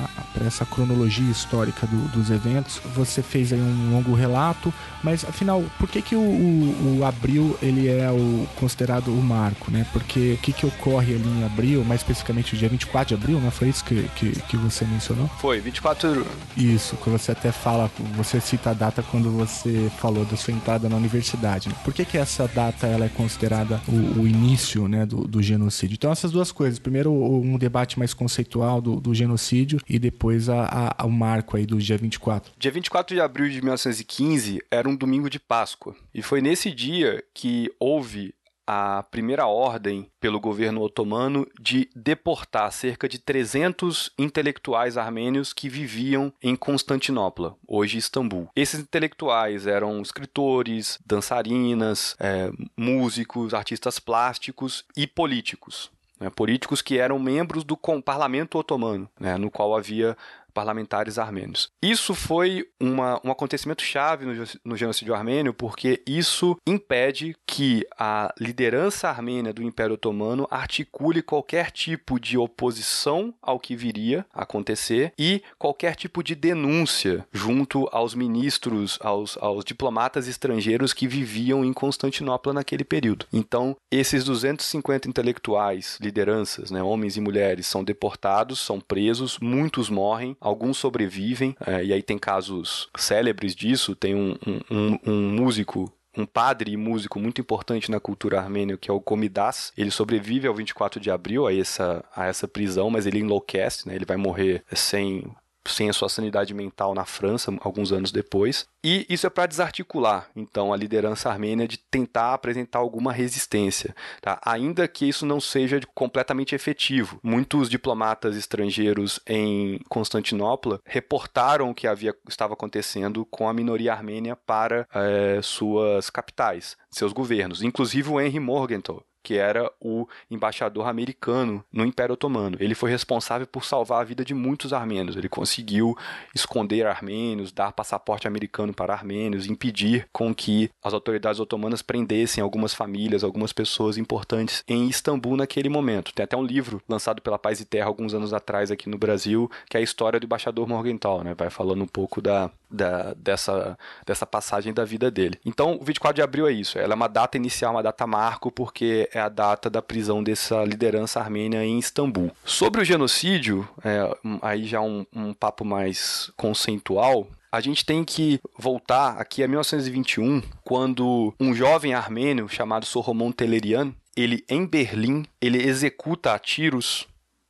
essa 0.46 0.66
cronologia 0.66 1.30
histórica 1.30 1.88
do, 1.88 2.08
dos 2.10 2.30
eventos, 2.30 2.82
você 2.96 3.22
fez 3.22 3.54
aí 3.54 3.60
um 3.60 3.92
longo 3.92 4.14
relato, 4.14 4.74
mas 5.04 5.24
afinal, 5.24 5.64
por 5.78 5.88
que 5.88 6.02
que 6.02 6.16
o, 6.16 6.20
o, 6.20 7.00
o 7.00 7.06
abril 7.06 7.58
ele 7.62 7.88
é 7.88 8.10
o 8.12 8.48
considerado 8.56 9.10
o 9.10 9.22
marco, 9.22 9.72
né? 9.72 9.86
Porque 9.94 10.34
o 10.34 10.38
que 10.38 10.54
que 10.54 10.66
ocorre 10.66 11.16
ali 11.16 11.28
em 11.28 11.44
abril, 11.44 11.84
mais 11.84 12.02
especificamente 12.02 12.54
o 12.54 12.58
dia 12.58 12.70
24 12.70 13.16
de 13.16 13.22
abril, 13.22 13.40
né? 13.40 13.52
Foi 13.52 13.70
isso 13.70 13.84
que, 13.84 14.04
que, 14.16 14.32
que 14.42 14.58
você 14.58 14.86
mencionou? 14.86 15.28
Foi, 15.40 15.60
24... 15.60 16.26
Isso, 16.58 16.96
que 16.98 17.10
você 17.10 17.32
até 17.32 17.52
fala, 17.52 17.90
você 18.16 18.40
cita 18.40 18.72
a 18.72 18.74
data 18.74 19.04
quando 19.04 19.32
você 19.32 19.90
falou 20.00 20.26
da 20.26 20.36
sua 20.36 20.54
entrada 20.54 20.90
na 20.90 20.96
universidade. 20.96 21.69
Né? 21.70 21.76
Por 21.84 21.94
que 21.94 22.04
que 22.04 22.18
essa 22.18 22.48
data 22.48 22.88
ela 22.88 23.06
é 23.06 23.10
considerada 23.10 23.82
o, 23.88 24.22
o 24.22 24.28
início, 24.28 24.88
né, 24.88 25.06
do, 25.06 25.28
do, 25.28 25.42
genocídio? 25.42 25.96
Então 25.96 26.12
essas 26.12 26.32
duas 26.32 26.52
coisas. 26.52 26.80
Primeiro 26.80 27.12
um 27.12 27.58
debate 27.58 27.98
mais 27.98 28.14
conceitual 28.14 28.82
do, 28.82 29.00
do 29.00 29.14
genocídio 29.14 29.80
e 29.88 29.98
depois 29.98 30.50
a, 30.50 30.96
a, 30.98 31.06
o 31.06 31.12
marco 31.12 31.58
aí 31.58 31.66
do 31.66 31.78
dia 31.78 31.98
24. 31.98 32.52
Dia 32.58 32.72
24 32.72 33.16
de 33.16 33.22
abril 33.22 33.50
de 33.50 33.62
1915 33.62 34.62
era 34.70 34.88
um 34.88 34.96
domingo 34.96 35.30
de 35.30 35.40
Páscoa. 35.40 35.96
E 36.14 36.22
foi 36.22 36.42
nesse 36.42 36.72
dia 36.72 37.24
que 37.34 37.72
houve 37.80 38.34
a 38.72 39.02
primeira 39.02 39.48
ordem 39.48 40.12
pelo 40.20 40.40
governo 40.40 40.84
otomano 40.84 41.48
de 41.60 41.90
deportar 41.96 42.72
cerca 42.72 43.10
de 43.10 43.18
300 43.18 44.12
intelectuais 44.16 44.96
armênios 44.96 45.54
que 45.54 45.68
viviam 45.68 46.32
em 46.40 46.56
Constantinopla, 46.56 47.56
hoje 47.68 47.98
Istambul. 47.98 48.48
Esses 48.56 48.80
intelectuais 48.80 49.66
eram 49.66 50.00
escritores, 50.04 51.00
dançarinas, 51.04 52.16
é, 52.20 52.52
músicos, 52.78 53.56
artistas 53.56 53.98
plásticos 53.98 54.86
e 54.96 55.08
políticos. 55.08 55.90
né, 56.20 56.30
políticos 56.30 56.82
que 56.82 57.00
eram 57.00 57.18
membros 57.18 57.64
do 57.64 57.76
parlamento 57.78 58.60
otomano, 58.60 59.10
né, 59.20 59.36
no 59.38 59.50
qual 59.50 59.76
havia 59.76 60.16
parlamentares 60.60 61.18
armênios. 61.18 61.72
Isso 61.82 62.14
foi 62.14 62.68
uma, 62.82 63.18
um 63.24 63.32
acontecimento 63.32 63.82
chave 63.82 64.26
no, 64.26 64.34
no 64.66 64.76
genocídio 64.76 65.16
armênio, 65.16 65.54
porque 65.54 66.04
isso 66.06 66.58
impede 66.68 67.34
que 67.48 67.88
a 67.98 68.34
liderança 68.38 69.08
armênia 69.08 69.54
do 69.54 69.64
Império 69.64 69.94
Otomano 69.94 70.46
articule 70.52 71.22
qualquer 71.22 71.72
tipo 71.72 72.20
de 72.20 72.38
oposição 72.38 73.34
ao 73.42 73.58
que 73.58 73.74
viria 73.74 74.26
a 74.34 74.44
acontecer 74.44 75.14
e 75.18 75.42
qualquer 75.58 75.96
tipo 75.96 76.22
de 76.22 76.36
denúncia 76.36 77.26
junto 77.32 77.88
aos 77.94 78.14
ministros, 78.14 79.00
aos, 79.02 79.38
aos 79.38 79.64
diplomatas 79.64 80.28
estrangeiros 80.28 80.92
que 80.92 81.08
viviam 81.08 81.64
em 81.64 81.72
Constantinopla 81.72 82.52
naquele 82.52 82.84
período. 82.84 83.26
Então, 83.32 83.78
esses 83.90 84.26
250 84.26 85.08
intelectuais, 85.08 85.98
lideranças, 86.02 86.70
né, 86.70 86.84
homens 86.84 87.16
e 87.16 87.22
mulheres, 87.22 87.66
são 87.66 87.82
deportados, 87.82 88.60
são 88.60 88.82
presos, 88.82 89.40
muitos 89.40 89.90
morrem, 89.90 90.36
alguns 90.50 90.78
sobrevivem, 90.78 91.56
é, 91.66 91.84
e 91.86 91.94
aí 91.94 92.04
tem 92.04 92.18
casos 92.18 92.90
célebres 92.98 93.56
disso. 93.56 93.96
Tem 93.96 94.16
um, 94.16 94.36
um, 94.70 95.00
um 95.06 95.30
músico 95.32 95.94
um 96.18 96.26
padre 96.26 96.72
e 96.72 96.78
músico 96.78 97.20
muito 97.20 97.40
importante 97.40 97.90
na 97.90 98.00
cultura 98.00 98.40
armênia, 98.40 98.78
que 98.78 98.90
é 98.90 98.94
o 98.94 99.00
Komidas. 99.00 99.72
Ele 99.78 99.92
sobrevive 99.92 100.48
ao 100.48 100.56
24 100.56 101.00
de 101.00 101.10
abril 101.10 101.48
a 101.48 101.56
essa, 101.56 102.04
a 102.14 102.26
essa 102.26 102.48
prisão, 102.48 102.90
mas 102.90 103.06
ele 103.06 103.20
enlouquece, 103.20 103.88
né? 103.88 103.96
Ele 103.96 104.06
vai 104.06 104.18
morrer 104.18 104.64
sem 104.74 105.24
sem 105.68 105.90
a 105.90 105.94
sua 105.94 106.10
sanidade 106.10 106.54
mental 106.54 106.94
na 106.94 107.06
França, 107.06 107.54
alguns 107.62 107.92
anos 107.92 108.12
depois. 108.12 108.68
E 108.84 109.06
isso 109.10 109.28
é 109.28 109.30
para 109.30 109.46
desarticular, 109.46 110.30
então, 110.36 110.72
a 110.72 110.78
liderança 110.78 111.30
armênia 111.30 111.68
de 111.68 111.78
tentar 111.78 112.34
apresentar 112.34 112.80
alguma 112.80 113.12
resistência, 113.12 113.94
tá? 114.22 114.40
ainda 114.46 114.88
que 114.88 115.08
isso 115.08 115.26
não 115.26 115.42
seja 115.42 115.82
completamente 115.94 116.56
efetivo. 116.56 117.20
Muitos 117.22 117.70
diplomatas 117.70 118.38
estrangeiros 118.38 119.20
em 119.28 119.80
Constantinopla 119.90 120.80
reportaram 120.86 121.70
o 121.70 121.76
que 121.76 121.88
havia, 121.88 122.16
estava 122.28 122.54
acontecendo 122.54 123.26
com 123.26 123.50
a 123.50 123.54
minoria 123.54 123.94
armênia 123.94 124.36
para 124.36 124.88
é, 124.94 125.42
suas 125.42 126.10
capitais, 126.10 126.78
seus 126.90 127.12
governos, 127.12 127.62
inclusive 127.62 128.10
o 128.10 128.20
Henry 128.20 128.40
Morgenthau, 128.40 129.04
que 129.30 129.38
era 129.38 129.72
o 129.80 130.08
embaixador 130.32 130.88
americano 130.88 131.64
no 131.72 131.86
Império 131.86 132.14
Otomano. 132.14 132.58
Ele 132.60 132.74
foi 132.74 132.90
responsável 132.90 133.46
por 133.46 133.64
salvar 133.64 134.02
a 134.02 134.04
vida 134.04 134.26
de 134.26 134.34
muitos 134.34 134.74
armênios. 134.74 135.16
Ele 135.16 135.30
conseguiu 135.30 135.96
esconder 136.34 136.88
armênios, 136.88 137.52
dar 137.52 137.72
passaporte 137.72 138.28
americano 138.28 138.74
para 138.74 138.92
armênios, 138.92 139.46
impedir 139.46 140.10
com 140.12 140.34
que 140.34 140.72
as 140.84 140.96
autoridades 140.96 141.40
otomanas 141.40 141.84
prendessem 141.84 142.44
algumas 142.44 142.74
famílias, 142.74 143.24
algumas 143.24 143.54
pessoas 143.54 144.00
importantes 144.00 144.64
em 144.68 144.90
Istambul 144.90 145.38
naquele 145.38 145.70
momento. 145.70 146.12
Tem 146.12 146.24
até 146.24 146.36
um 146.36 146.44
livro 146.44 146.82
lançado 146.90 147.22
pela 147.22 147.38
Paz 147.38 147.60
e 147.60 147.66
Terra 147.66 147.86
alguns 147.86 148.16
anos 148.16 148.34
atrás 148.34 148.72
aqui 148.72 148.90
no 148.90 148.98
Brasil, 148.98 149.48
que 149.70 149.78
é 149.78 149.80
a 149.80 149.84
história 149.84 150.20
do 150.20 150.26
embaixador 150.26 150.68
Morgenthau, 150.68 151.24
né? 151.24 151.36
Vai 151.38 151.52
falando 151.52 151.84
um 151.84 151.88
pouco 151.88 152.20
da, 152.20 152.50
da, 152.70 153.14
dessa, 153.16 153.78
dessa 154.06 154.26
passagem 154.26 154.74
da 154.74 154.86
vida 154.86 155.10
dele. 155.10 155.40
Então, 155.46 155.78
o 155.80 155.84
24 155.84 156.16
de 156.16 156.22
abril 156.22 156.48
é 156.48 156.52
isso. 156.52 156.78
Ela 156.78 156.94
é 156.94 156.96
uma 156.96 157.08
data 157.08 157.38
inicial, 157.38 157.74
uma 157.74 157.84
data 157.84 158.06
marco, 158.06 158.52
porque 158.52 159.10
é 159.14 159.20
a 159.20 159.30
data 159.30 159.70
da 159.70 159.82
prisão 159.82 160.24
dessa 160.24 160.64
liderança 160.64 161.20
armênia 161.20 161.64
em 161.64 161.80
Istambul. 161.80 162.32
Sobre 162.46 162.82
o 162.82 162.86
genocídio, 162.86 163.68
é, 163.84 164.10
aí 164.42 164.66
já 164.66 164.82
um, 164.82 165.06
um 165.14 165.34
papo 165.34 165.66
mais 165.66 166.32
conceitual, 166.38 167.28
a 167.52 167.60
gente 167.62 167.84
tem 167.84 168.04
que 168.04 168.40
voltar 168.58 169.18
aqui 169.18 169.44
a 169.44 169.48
1921, 169.48 170.44
quando 170.64 171.34
um 171.40 171.54
jovem 171.54 171.96
armênio 171.96 172.48
chamado 172.48 172.86
Soromon 172.86 173.32
Telerian, 173.32 173.92
ele 174.16 174.44
em 174.48 174.66
Berlim, 174.68 175.26
ele 175.42 175.58
executa 175.58 176.34
a 176.34 176.40
tiros 176.40 177.08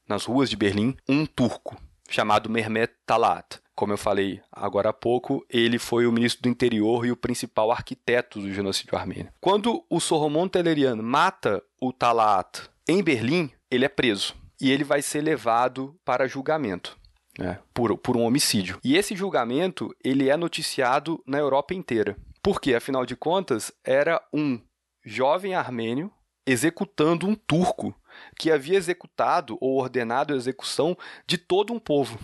nas 0.07 0.25
ruas 0.25 0.49
de 0.49 0.55
Berlim 0.55 0.95
um 1.07 1.25
turco 1.25 1.77
chamado 2.09 2.49
Mehmet 2.49 2.91
Talat 3.05 3.59
como 3.79 3.93
eu 3.93 3.97
falei 3.97 4.41
agora 4.51 4.89
há 4.89 4.93
pouco, 4.93 5.45
ele 5.49 5.79
foi 5.79 6.05
o 6.05 6.11
ministro 6.11 6.43
do 6.43 6.49
interior 6.49 7.05
e 7.05 7.13
o 7.13 7.15
principal 7.15 7.71
arquiteto 7.71 8.41
do 8.41 8.53
genocídio 8.53 8.97
armênio. 8.97 9.31
Quando 9.39 9.85
o 9.89 10.01
Soromon 10.01 10.49
Telerian 10.49 10.97
mata 10.97 11.63
o 11.79 11.93
Talat 11.93 12.63
em 12.85 13.01
Berlim, 13.01 13.49
ele 13.71 13.85
é 13.85 13.87
preso 13.87 14.35
e 14.59 14.69
ele 14.69 14.83
vai 14.83 15.01
ser 15.01 15.21
levado 15.21 15.95
para 16.03 16.27
julgamento. 16.27 16.99
Né, 17.37 17.57
por, 17.73 17.97
por 17.97 18.17
um 18.17 18.23
homicídio. 18.23 18.79
E 18.83 18.97
esse 18.97 19.15
julgamento 19.15 19.95
ele 20.03 20.27
é 20.27 20.35
noticiado 20.35 21.23
na 21.25 21.37
Europa 21.37 21.73
inteira. 21.73 22.17
Porque, 22.43 22.73
afinal 22.73 23.05
de 23.05 23.15
contas, 23.15 23.71
era 23.81 24.21
um 24.33 24.59
jovem 25.05 25.55
armênio 25.55 26.11
executando 26.45 27.25
um 27.25 27.35
turco 27.35 27.95
que 28.37 28.51
havia 28.51 28.77
executado 28.77 29.57
ou 29.61 29.77
ordenado 29.77 30.33
a 30.33 30.35
execução 30.35 30.97
de 31.25 31.37
todo 31.37 31.71
um 31.71 31.79
povo. 31.79 32.19